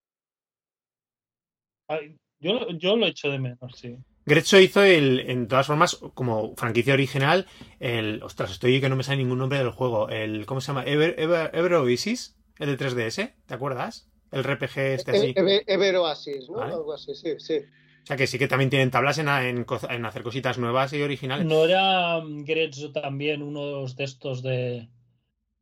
Ay, 1.89 2.16
Yo, 2.40 2.55
lo- 2.55 2.70
yo 2.73 2.97
lo 2.97 3.06
echo 3.06 3.31
de 3.31 3.39
menos, 3.39 3.73
sí. 3.78 3.97
Grezzo 4.24 4.59
hizo 4.59 4.82
el, 4.82 5.20
en 5.31 5.47
todas 5.47 5.66
formas, 5.66 5.97
como 6.14 6.55
franquicia 6.56 6.94
original, 6.94 7.47
el. 7.81 8.23
Ostras, 8.23 8.51
estoy 8.51 8.81
que 8.81 8.89
no 8.89 8.97
me 8.97 9.05
sale 9.05 9.18
ningún 9.18 9.39
nombre 9.39 9.59
del 9.59 9.70
juego. 9.70 10.09
El. 10.09 10.47
¿Cómo 10.47 10.60
se 10.60 10.68
llama? 10.68 10.85
Ever, 10.85 11.14
Ever, 11.18 11.51
Ever 11.55 11.74
Oasis, 11.74 12.36
el 12.59 12.68
de 12.68 12.77
3DS, 12.77 13.35
¿te 13.47 13.55
acuerdas? 13.55 14.10
El 14.32 14.43
RPG 14.44 14.78
este 14.78 15.11
así. 15.12 15.32
Ever, 15.36 15.62
Ever 15.66 15.97
Oasis, 15.97 16.48
¿no? 16.48 16.57
Vale. 16.57 16.74
Algo 16.74 16.93
así, 16.93 17.15
sí, 17.15 17.35
sí. 17.39 17.59
O 17.59 18.07
sea 18.07 18.16
que 18.16 18.27
sí 18.27 18.39
que 18.39 18.48
también 18.48 18.70
tienen 18.70 18.90
tablas 18.90 19.19
en, 19.19 19.28
en, 19.28 19.65
co- 19.65 19.81
en 19.90 20.05
hacer 20.05 20.23
cositas 20.23 20.59
nuevas 20.59 20.93
y 20.93 21.03
originales. 21.03 21.44
¿No 21.47 21.65
era 21.65 22.20
mm, 22.20 22.44
Grezzo 22.44 22.93
también 22.93 23.43
uno 23.43 23.85
de 23.86 24.05
estos 24.05 24.43
de, 24.43 24.89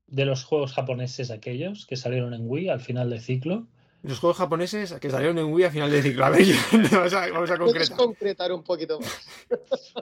de 0.07 0.24
los 0.27 0.45
juegos 0.45 0.73
japoneses 0.73 1.31
aquellos 1.31 1.86
que 1.86 1.97
salieron 1.97 2.35
en 2.35 2.43
Wii 2.49 2.69
al 2.69 2.81
final 2.81 3.11
del 3.11 3.20
ciclo? 3.20 3.66
Los 4.03 4.19
juegos 4.19 4.36
japoneses 4.36 4.93
que 5.01 5.09
salieron 5.09 5.39
en 5.39 5.47
Wii 5.51 5.65
a 5.65 5.70
final 5.70 5.91
de 5.91 6.03
ciclo. 6.03 6.27
A 6.27 6.31
ver, 6.31 6.45
vamos 6.93 7.15
a, 7.15 7.31
vamos 7.31 7.51
a 7.51 7.57
¿Puedes 7.57 7.89
concretar. 7.91 7.97
concretar 7.97 8.53
un 8.53 8.62
poquito 8.62 9.01
más? 9.01 9.95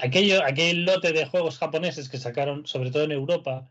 Aquello, 0.00 0.44
aquel 0.44 0.84
lote 0.84 1.12
de 1.12 1.26
juegos 1.26 1.58
japoneses 1.58 2.08
que 2.08 2.18
sacaron, 2.18 2.66
sobre 2.66 2.92
todo 2.92 3.02
en 3.02 3.10
Europa. 3.12 3.68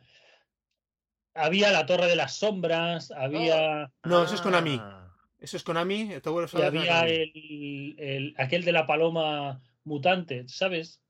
Había 1.38 1.72
la 1.72 1.86
Torre 1.86 2.08
de 2.08 2.16
las 2.16 2.36
Sombras, 2.36 3.12
había, 3.12 3.92
No, 4.04 4.24
eso 4.24 4.36
es 4.36 4.42
Konami. 4.42 4.80
Ah, 4.82 5.14
Eso 5.40 5.56
es 5.58 5.64
Konami. 5.64 6.20
Tower 6.22 6.46
of 6.46 6.54
y 6.56 6.62
había 6.62 7.02
el, 7.08 7.96
el- 8.00 8.36
aquel 8.38 8.64
de 8.66 8.72
la 8.72 8.88
paloma 8.88 9.62
mutante, 9.84 10.48
¿sabes? 10.48 11.02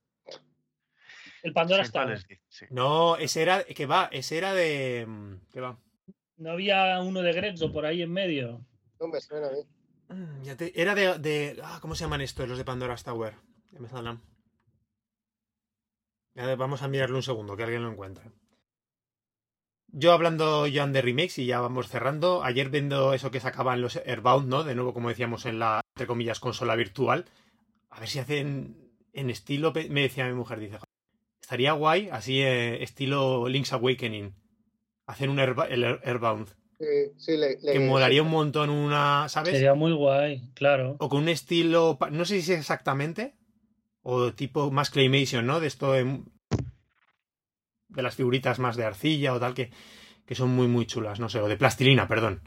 El 1.43 1.53
Pandora 1.53 1.85
sí, 1.85 1.91
¿cuál 1.91 2.11
Star. 2.13 2.31
es? 2.31 2.39
Sí. 2.49 2.65
No, 2.71 3.15
ese 3.15 3.41
era. 3.41 3.63
Que 3.63 3.85
va, 3.85 4.09
ese 4.11 4.37
era 4.37 4.53
de. 4.53 5.07
¿Qué 5.51 5.61
va? 5.61 5.79
¿No 6.37 6.51
había 6.51 6.99
uno 6.99 7.21
de 7.21 7.31
Grezzo 7.31 7.71
por 7.71 7.85
ahí 7.85 8.01
en 8.01 8.11
medio? 8.11 8.65
No 8.99 9.07
me 9.07 9.21
suena 9.21 9.49
mí. 9.49 9.59
Mm, 10.15 10.43
ya 10.43 10.57
te- 10.57 10.79
era 10.79 10.93
de, 10.93 11.19
de- 11.19 11.59
ah, 11.63 11.77
¿Cómo 11.81 11.95
se 11.95 12.03
llaman 12.03 12.21
estos, 12.21 12.49
los 12.49 12.57
de 12.57 12.65
Pandora's 12.65 13.03
Tower? 13.03 13.33
Ya 13.71 13.79
me 13.79 13.87
saldrán. 13.87 14.21
Ya 16.33 16.55
Vamos 16.55 16.81
a 16.81 16.87
mirarlo 16.87 17.15
un 17.17 17.23
segundo, 17.23 17.55
que 17.55 17.63
alguien 17.63 17.83
lo 17.83 17.91
encuentre. 17.91 18.31
Yo 19.89 20.11
hablando 20.11 20.67
ya 20.67 20.85
de 20.85 21.01
remakes 21.01 21.39
y 21.39 21.45
ya 21.45 21.59
vamos 21.61 21.87
cerrando. 21.87 22.43
Ayer 22.43 22.69
viendo 22.69 23.13
eso 23.13 23.31
que 23.31 23.39
sacaban 23.39 23.81
los 23.81 23.95
Airbound, 23.95 24.47
¿no? 24.49 24.63
De 24.63 24.75
nuevo, 24.75 24.93
como 24.93 25.09
decíamos, 25.09 25.45
en 25.45 25.59
la, 25.59 25.81
entre 25.95 26.07
comillas, 26.07 26.39
consola 26.39 26.75
virtual. 26.75 27.25
A 27.89 27.99
ver 27.99 28.09
si 28.09 28.19
hacen 28.19 28.91
en 29.13 29.29
estilo, 29.29 29.73
me 29.89 30.01
decía 30.01 30.27
mi 30.27 30.33
mujer, 30.33 30.59
dice, 30.59 30.73
"Joder, 30.77 30.89
estaría 31.41 31.71
guay, 31.71 32.09
así 32.11 32.41
eh, 32.41 32.83
estilo 32.83 33.47
Link's 33.47 33.73
Awakening. 33.73 34.35
Hacer 35.07 35.29
un 35.29 35.37
Airba- 35.39 35.67
el 35.69 35.83
Airbound. 36.03 36.49
Sí, 36.79 36.85
sí, 37.17 37.37
le, 37.37 37.57
le- 37.59 37.71
Que 37.73 37.79
molaría 37.79 38.21
un 38.21 38.29
montón 38.29 38.69
una, 38.69 39.27
¿sabes? 39.29 39.53
Sería 39.53 39.73
muy 39.73 39.93
guay, 39.93 40.51
claro. 40.53 40.97
o 40.99 41.09
con 41.09 41.23
un 41.23 41.29
estilo, 41.29 41.97
no 42.11 42.25
sé 42.25 42.41
si 42.41 42.51
es 42.53 42.59
exactamente, 42.59 43.35
o 44.03 44.33
tipo 44.33 44.69
más 44.69 44.89
claymation, 44.91 45.47
¿no? 45.47 45.59
De 45.59 45.67
esto 45.67 45.93
de, 45.93 46.21
de 47.97 48.03
las 48.03 48.15
figuritas 48.15 48.59
más 48.59 48.77
de 48.77 48.85
arcilla 48.85 49.33
o 49.33 49.39
tal, 49.39 49.53
que, 49.53 49.71
que 50.25 50.35
son 50.35 50.49
muy, 50.49 50.67
muy 50.67 50.85
chulas, 50.85 51.19
no 51.19 51.27
sé, 51.27 51.41
o 51.41 51.49
de 51.49 51.57
plastilina, 51.57 52.07
perdón, 52.07 52.39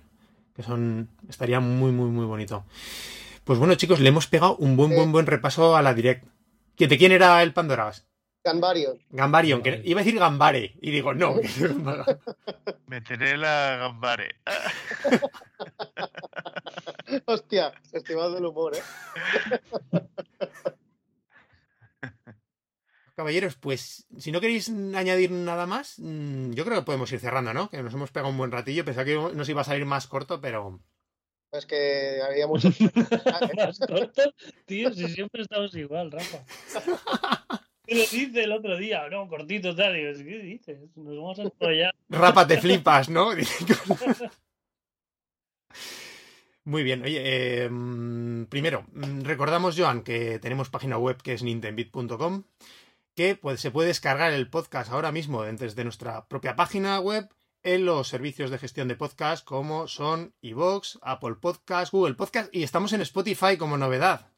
que 0.54 0.62
son, 0.62 1.10
estaría 1.28 1.60
muy, 1.60 1.92
muy, 1.92 2.08
muy 2.08 2.24
bonito. 2.24 2.64
Pues 3.44 3.58
bueno, 3.58 3.74
chicos, 3.74 4.00
le 4.00 4.08
hemos 4.08 4.28
pegado 4.28 4.56
un 4.56 4.76
buen, 4.76 4.94
buen, 4.94 5.10
buen 5.10 5.26
repaso 5.26 5.76
a 5.76 5.82
la 5.82 5.92
direct. 5.92 6.24
¿Que 6.76 6.86
¿De 6.86 6.96
quién 6.96 7.12
era 7.12 7.42
el 7.42 7.52
Pandora's? 7.52 8.06
Gambarion. 8.44 8.98
Gambarion, 9.10 9.62
que 9.62 9.82
iba 9.84 10.00
a 10.00 10.04
decir 10.04 10.18
Gambare. 10.18 10.76
Y 10.80 10.92
digo, 10.92 11.12
no. 11.12 11.34
Meteré 12.86 13.36
la 13.36 13.76
Gambare. 13.76 14.36
Hostia, 17.26 17.72
festival 17.90 18.34
del 18.34 18.46
humor, 18.46 18.76
¿eh? 18.76 18.82
Caballeros, 23.20 23.56
pues 23.56 24.06
si 24.16 24.32
no 24.32 24.40
queréis 24.40 24.70
añadir 24.70 25.30
nada 25.30 25.66
más, 25.66 25.98
mm, 25.98 26.52
yo 26.52 26.64
creo 26.64 26.78
que 26.78 26.86
podemos 26.86 27.12
ir 27.12 27.20
cerrando, 27.20 27.52
¿no? 27.52 27.68
Que 27.68 27.82
nos 27.82 27.92
hemos 27.92 28.10
pegado 28.10 28.30
un 28.30 28.38
buen 28.38 28.50
ratillo. 28.50 28.82
Pensaba 28.82 29.04
que 29.04 29.14
nos 29.14 29.46
iba 29.46 29.60
a 29.60 29.64
salir 29.64 29.84
más 29.84 30.06
corto, 30.06 30.40
pero. 30.40 30.80
Es 31.52 31.66
que 31.66 32.18
había 32.26 32.46
muchos. 32.46 32.74
Más 33.58 33.78
corto, 33.78 34.22
tío, 34.64 34.90
si 34.94 35.06
siempre 35.08 35.42
estamos 35.42 35.74
igual, 35.74 36.10
Rafa. 36.10 36.38
¿Qué 37.86 37.94
lo 37.94 38.00
dice 38.00 38.44
el 38.44 38.52
otro 38.52 38.78
día? 38.78 39.06
No, 39.10 39.28
cortito, 39.28 39.76
tal. 39.76 39.92
¿qué 39.92 40.38
dices? 40.38 40.78
Nos 40.96 41.16
vamos 41.16 41.38
a 41.40 41.42
enrollar. 41.42 41.94
Rapa, 42.08 42.46
te 42.46 42.58
flipas, 42.58 43.10
¿no? 43.10 43.32
Muy 46.64 46.82
bien, 46.84 47.02
oye, 47.02 47.20
eh, 47.64 47.68
mm, 47.68 48.46
primero, 48.46 48.86
mm, 48.92 49.22
recordamos, 49.22 49.76
Joan, 49.78 50.02
que 50.02 50.38
tenemos 50.38 50.70
página 50.70 50.96
web 50.96 51.20
que 51.20 51.32
es 51.34 51.42
nintendbit.com, 51.42 52.44
que 53.14 53.36
pues, 53.36 53.60
se 53.60 53.70
puede 53.70 53.88
descargar 53.88 54.32
el 54.32 54.48
podcast 54.48 54.90
ahora 54.90 55.12
mismo 55.12 55.42
desde 55.44 55.84
nuestra 55.84 56.26
propia 56.28 56.56
página 56.56 57.00
web 57.00 57.28
en 57.62 57.84
los 57.84 58.08
servicios 58.08 58.50
de 58.50 58.58
gestión 58.58 58.88
de 58.88 58.96
podcast 58.96 59.44
como 59.44 59.86
son 59.88 60.34
iVoox, 60.40 60.98
Apple 61.02 61.36
Podcast, 61.40 61.92
Google 61.92 62.14
Podcast 62.14 62.54
y 62.54 62.62
estamos 62.62 62.92
en 62.92 63.02
Spotify 63.02 63.56
como 63.58 63.76
novedad. 63.76 64.28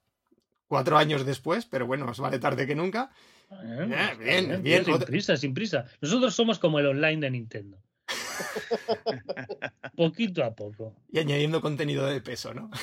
Cuatro 0.67 0.97
años 0.97 1.27
después, 1.27 1.67
pero 1.67 1.87
bueno, 1.87 2.07
os 2.07 2.19
vale 2.19 2.39
tarde 2.39 2.67
que 2.67 2.75
nunca. 2.75 3.11
Eh, 3.51 3.75
pues, 3.77 4.19
bien, 4.19 4.47
tío, 4.49 4.63
bien. 4.63 4.85
Sin 4.85 4.99
prisa, 5.01 5.37
sin 5.37 5.55
prisa. 5.55 5.85
Nosotros 6.01 6.35
somos 6.35 6.59
como 6.59 6.79
el 6.79 6.87
online 6.87 7.21
de 7.21 7.31
Nintendo. 7.31 7.79
Poquito 9.97 10.43
a 10.43 10.55
poco. 10.55 10.97
Y 11.11 11.19
añadiendo 11.19 11.61
contenido 11.61 12.07
de 12.07 12.21
peso, 12.21 12.55
¿no? 12.55 12.71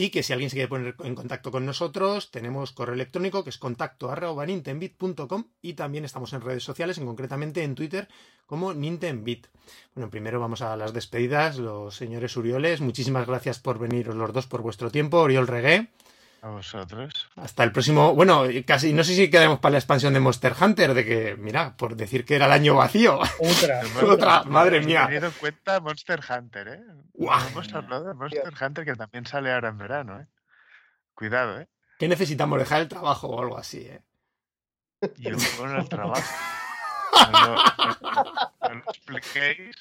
Y 0.00 0.08
que 0.08 0.22
si 0.22 0.32
alguien 0.32 0.48
se 0.48 0.56
quiere 0.56 0.68
poner 0.68 0.94
en 1.04 1.14
contacto 1.14 1.50
con 1.50 1.66
nosotros, 1.66 2.30
tenemos 2.30 2.72
correo 2.72 2.94
electrónico 2.94 3.44
que 3.44 3.50
es 3.50 3.58
contacto 3.58 4.10
y 5.60 5.74
también 5.74 6.04
estamos 6.06 6.32
en 6.32 6.40
redes 6.40 6.64
sociales, 6.64 6.96
en 6.96 7.04
concretamente 7.04 7.64
en 7.64 7.74
Twitter 7.74 8.08
como 8.46 8.72
Nintenbit. 8.72 9.48
Bueno, 9.94 10.08
primero 10.08 10.40
vamos 10.40 10.62
a 10.62 10.74
las 10.78 10.94
despedidas. 10.94 11.58
Los 11.58 11.96
señores 11.96 12.34
Urioles, 12.34 12.80
muchísimas 12.80 13.26
gracias 13.26 13.58
por 13.58 13.78
veniros 13.78 14.16
los 14.16 14.32
dos 14.32 14.46
por 14.46 14.62
vuestro 14.62 14.90
tiempo. 14.90 15.18
Oriol 15.18 15.46
Regué, 15.46 15.90
A 16.42 16.48
vosotros. 16.48 17.28
hasta 17.36 17.64
el 17.64 17.70
próximo. 17.72 18.14
Bueno, 18.14 18.44
casi 18.66 18.92
no 18.94 19.04
sé 19.04 19.14
si 19.14 19.28
quedaremos 19.30 19.58
para 19.58 19.72
la 19.72 19.78
expansión 19.78 20.14
de 20.14 20.20
Monster 20.20 20.54
Hunter, 20.58 20.94
de 20.94 21.04
que, 21.04 21.36
mira, 21.36 21.76
por 21.76 21.94
decir 21.96 22.24
que 22.24 22.36
era 22.36 22.46
el 22.46 22.52
año 22.52 22.76
vacío. 22.76 23.18
Otra. 23.38 23.82
Otra, 24.06 24.42
madre 24.44 24.80
mía. 24.80 25.06
tenido 25.06 25.26
en 25.26 25.32
cuenta 25.34 25.80
Monster 25.80 26.20
Hunter, 26.28 26.68
¿eh? 26.68 26.80
Guau. 27.12 27.38
No 27.40 27.48
hemos 27.48 27.74
hablado 27.74 28.04
de 28.08 28.14
Monster 28.14 28.54
Hunter 28.58 28.84
que 28.86 28.94
también 28.94 29.26
sale 29.26 29.52
ahora 29.52 29.68
en 29.68 29.76
verano, 29.78 30.18
¿eh? 30.20 30.26
Cuidado, 31.14 31.60
¿eh? 31.60 31.68
Que 31.98 32.08
necesitamos 32.08 32.58
dejar 32.58 32.80
el 32.80 32.88
trabajo 32.88 33.26
o 33.28 33.42
algo 33.42 33.58
así, 33.58 33.80
¿eh? 33.80 34.00
Y 35.18 35.28
el 35.28 35.34
juego 35.36 35.74
en 35.74 35.80
el 35.80 35.88
trabajo. 35.90 36.22
No, 37.32 37.54
no- 37.54 37.54
no 38.68 38.74
lo 38.76 38.80
expliquéis. 38.90 39.76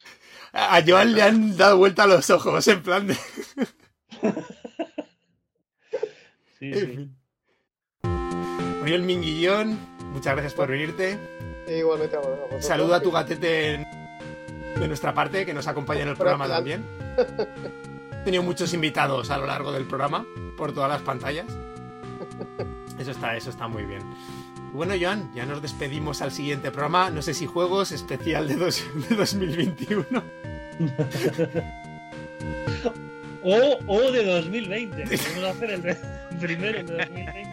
A 0.52 0.82
Joan 0.86 1.14
le 1.14 1.22
han 1.24 1.56
dado 1.56 1.78
vuelta 1.78 2.04
a 2.04 2.08
los 2.08 2.30
ojos, 2.30 2.68
en 2.68 2.84
plan 2.84 3.08
de. 3.08 3.18
Sí, 6.60 6.66
En 6.66 6.74
sí. 6.80 6.86
fin. 6.88 7.16
Oriol 8.82 9.02
Minguillón, 9.04 9.78
muchas 10.14 10.34
gracias 10.34 10.54
por 10.54 10.68
venirte. 10.70 11.18
Igualmente 11.68 12.16
a 12.16 12.20
vosotros. 12.20 12.66
Saluda 12.66 12.98
a 12.98 13.02
tu 13.02 13.12
gatete 13.12 13.86
de 14.80 14.88
nuestra 14.88 15.14
parte, 15.14 15.46
que 15.46 15.54
nos 15.54 15.68
acompaña 15.68 16.02
en 16.04 16.10
el 16.10 16.16
programa 16.16 16.48
también. 16.48 16.84
He 17.18 18.24
tenido 18.26 18.44
muchos 18.44 18.74
invitados 18.74 19.30
a 19.30 19.38
lo 19.38 19.46
largo 19.46 19.72
del 19.72 19.86
programa, 19.86 20.26
por 20.58 20.74
todas 20.74 20.90
las 20.90 21.02
pantallas. 21.02 21.46
Eso 22.98 23.12
está, 23.12 23.36
eso 23.38 23.50
está 23.50 23.68
muy 23.68 23.84
bien. 23.84 24.02
Bueno, 24.74 24.94
Joan, 25.00 25.32
ya 25.34 25.46
nos 25.46 25.62
despedimos 25.62 26.22
al 26.22 26.32
siguiente 26.32 26.72
programa. 26.72 27.10
No 27.10 27.22
sé 27.22 27.34
si 27.34 27.46
juegos 27.46 27.92
especial 27.92 28.48
de, 28.48 28.56
dos- 28.56 28.84
de 29.10 29.16
2021. 29.16 30.06
O, 33.42 33.80
o 33.88 34.12
de 34.12 34.26
2020. 34.26 35.06
Vamos 35.06 35.44
a 35.46 35.50
hacer 35.52 35.70
el 35.72 35.82
primero 36.40 36.80
el 36.80 36.88
de 36.88 36.98
2020 36.98 37.50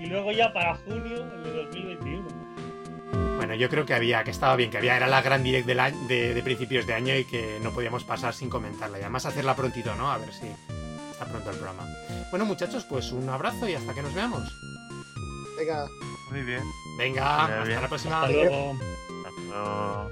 y 0.00 0.06
luego 0.06 0.32
ya 0.32 0.52
para 0.52 0.74
junio 0.76 1.24
el 1.34 1.42
de 1.44 1.50
2021. 1.64 2.28
Bueno, 3.36 3.54
yo 3.54 3.68
creo 3.68 3.86
que 3.86 3.94
había, 3.94 4.24
que 4.24 4.30
estaba 4.32 4.54
bien, 4.56 4.70
que 4.70 4.78
había, 4.78 4.96
era 4.96 5.06
la 5.06 5.22
gran 5.22 5.42
direct 5.42 5.66
del 5.66 5.80
año- 5.80 6.06
de, 6.08 6.34
de 6.34 6.42
principios 6.42 6.86
de 6.86 6.94
año 6.94 7.14
y 7.16 7.24
que 7.24 7.58
no 7.62 7.72
podíamos 7.72 8.04
pasar 8.04 8.34
sin 8.34 8.50
comentarla. 8.50 8.98
Y 8.98 9.02
además 9.02 9.26
hacerla 9.26 9.54
prontito, 9.56 9.94
¿no? 9.94 10.10
A 10.10 10.18
ver 10.18 10.32
si 10.32 10.46
está 11.12 11.24
pronto 11.24 11.50
el 11.50 11.56
programa. 11.56 11.86
Bueno, 12.30 12.44
muchachos, 12.46 12.84
pues 12.84 13.10
un 13.12 13.28
abrazo 13.28 13.68
y 13.68 13.74
hasta 13.74 13.94
que 13.94 14.02
nos 14.02 14.12
veamos. 14.14 14.42
Venga, 15.56 15.86
Muy 16.30 16.42
bien. 16.42 16.62
Venga, 16.98 17.48
Muy 17.64 17.72
hasta 17.72 17.80
la 17.80 17.88
próxima. 17.88 18.22
Hasta 18.22 18.32
luego. 18.32 18.78
Hasta 19.26 19.40
luego. 19.48 20.10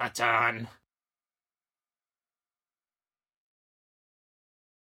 Baton. 0.00 0.66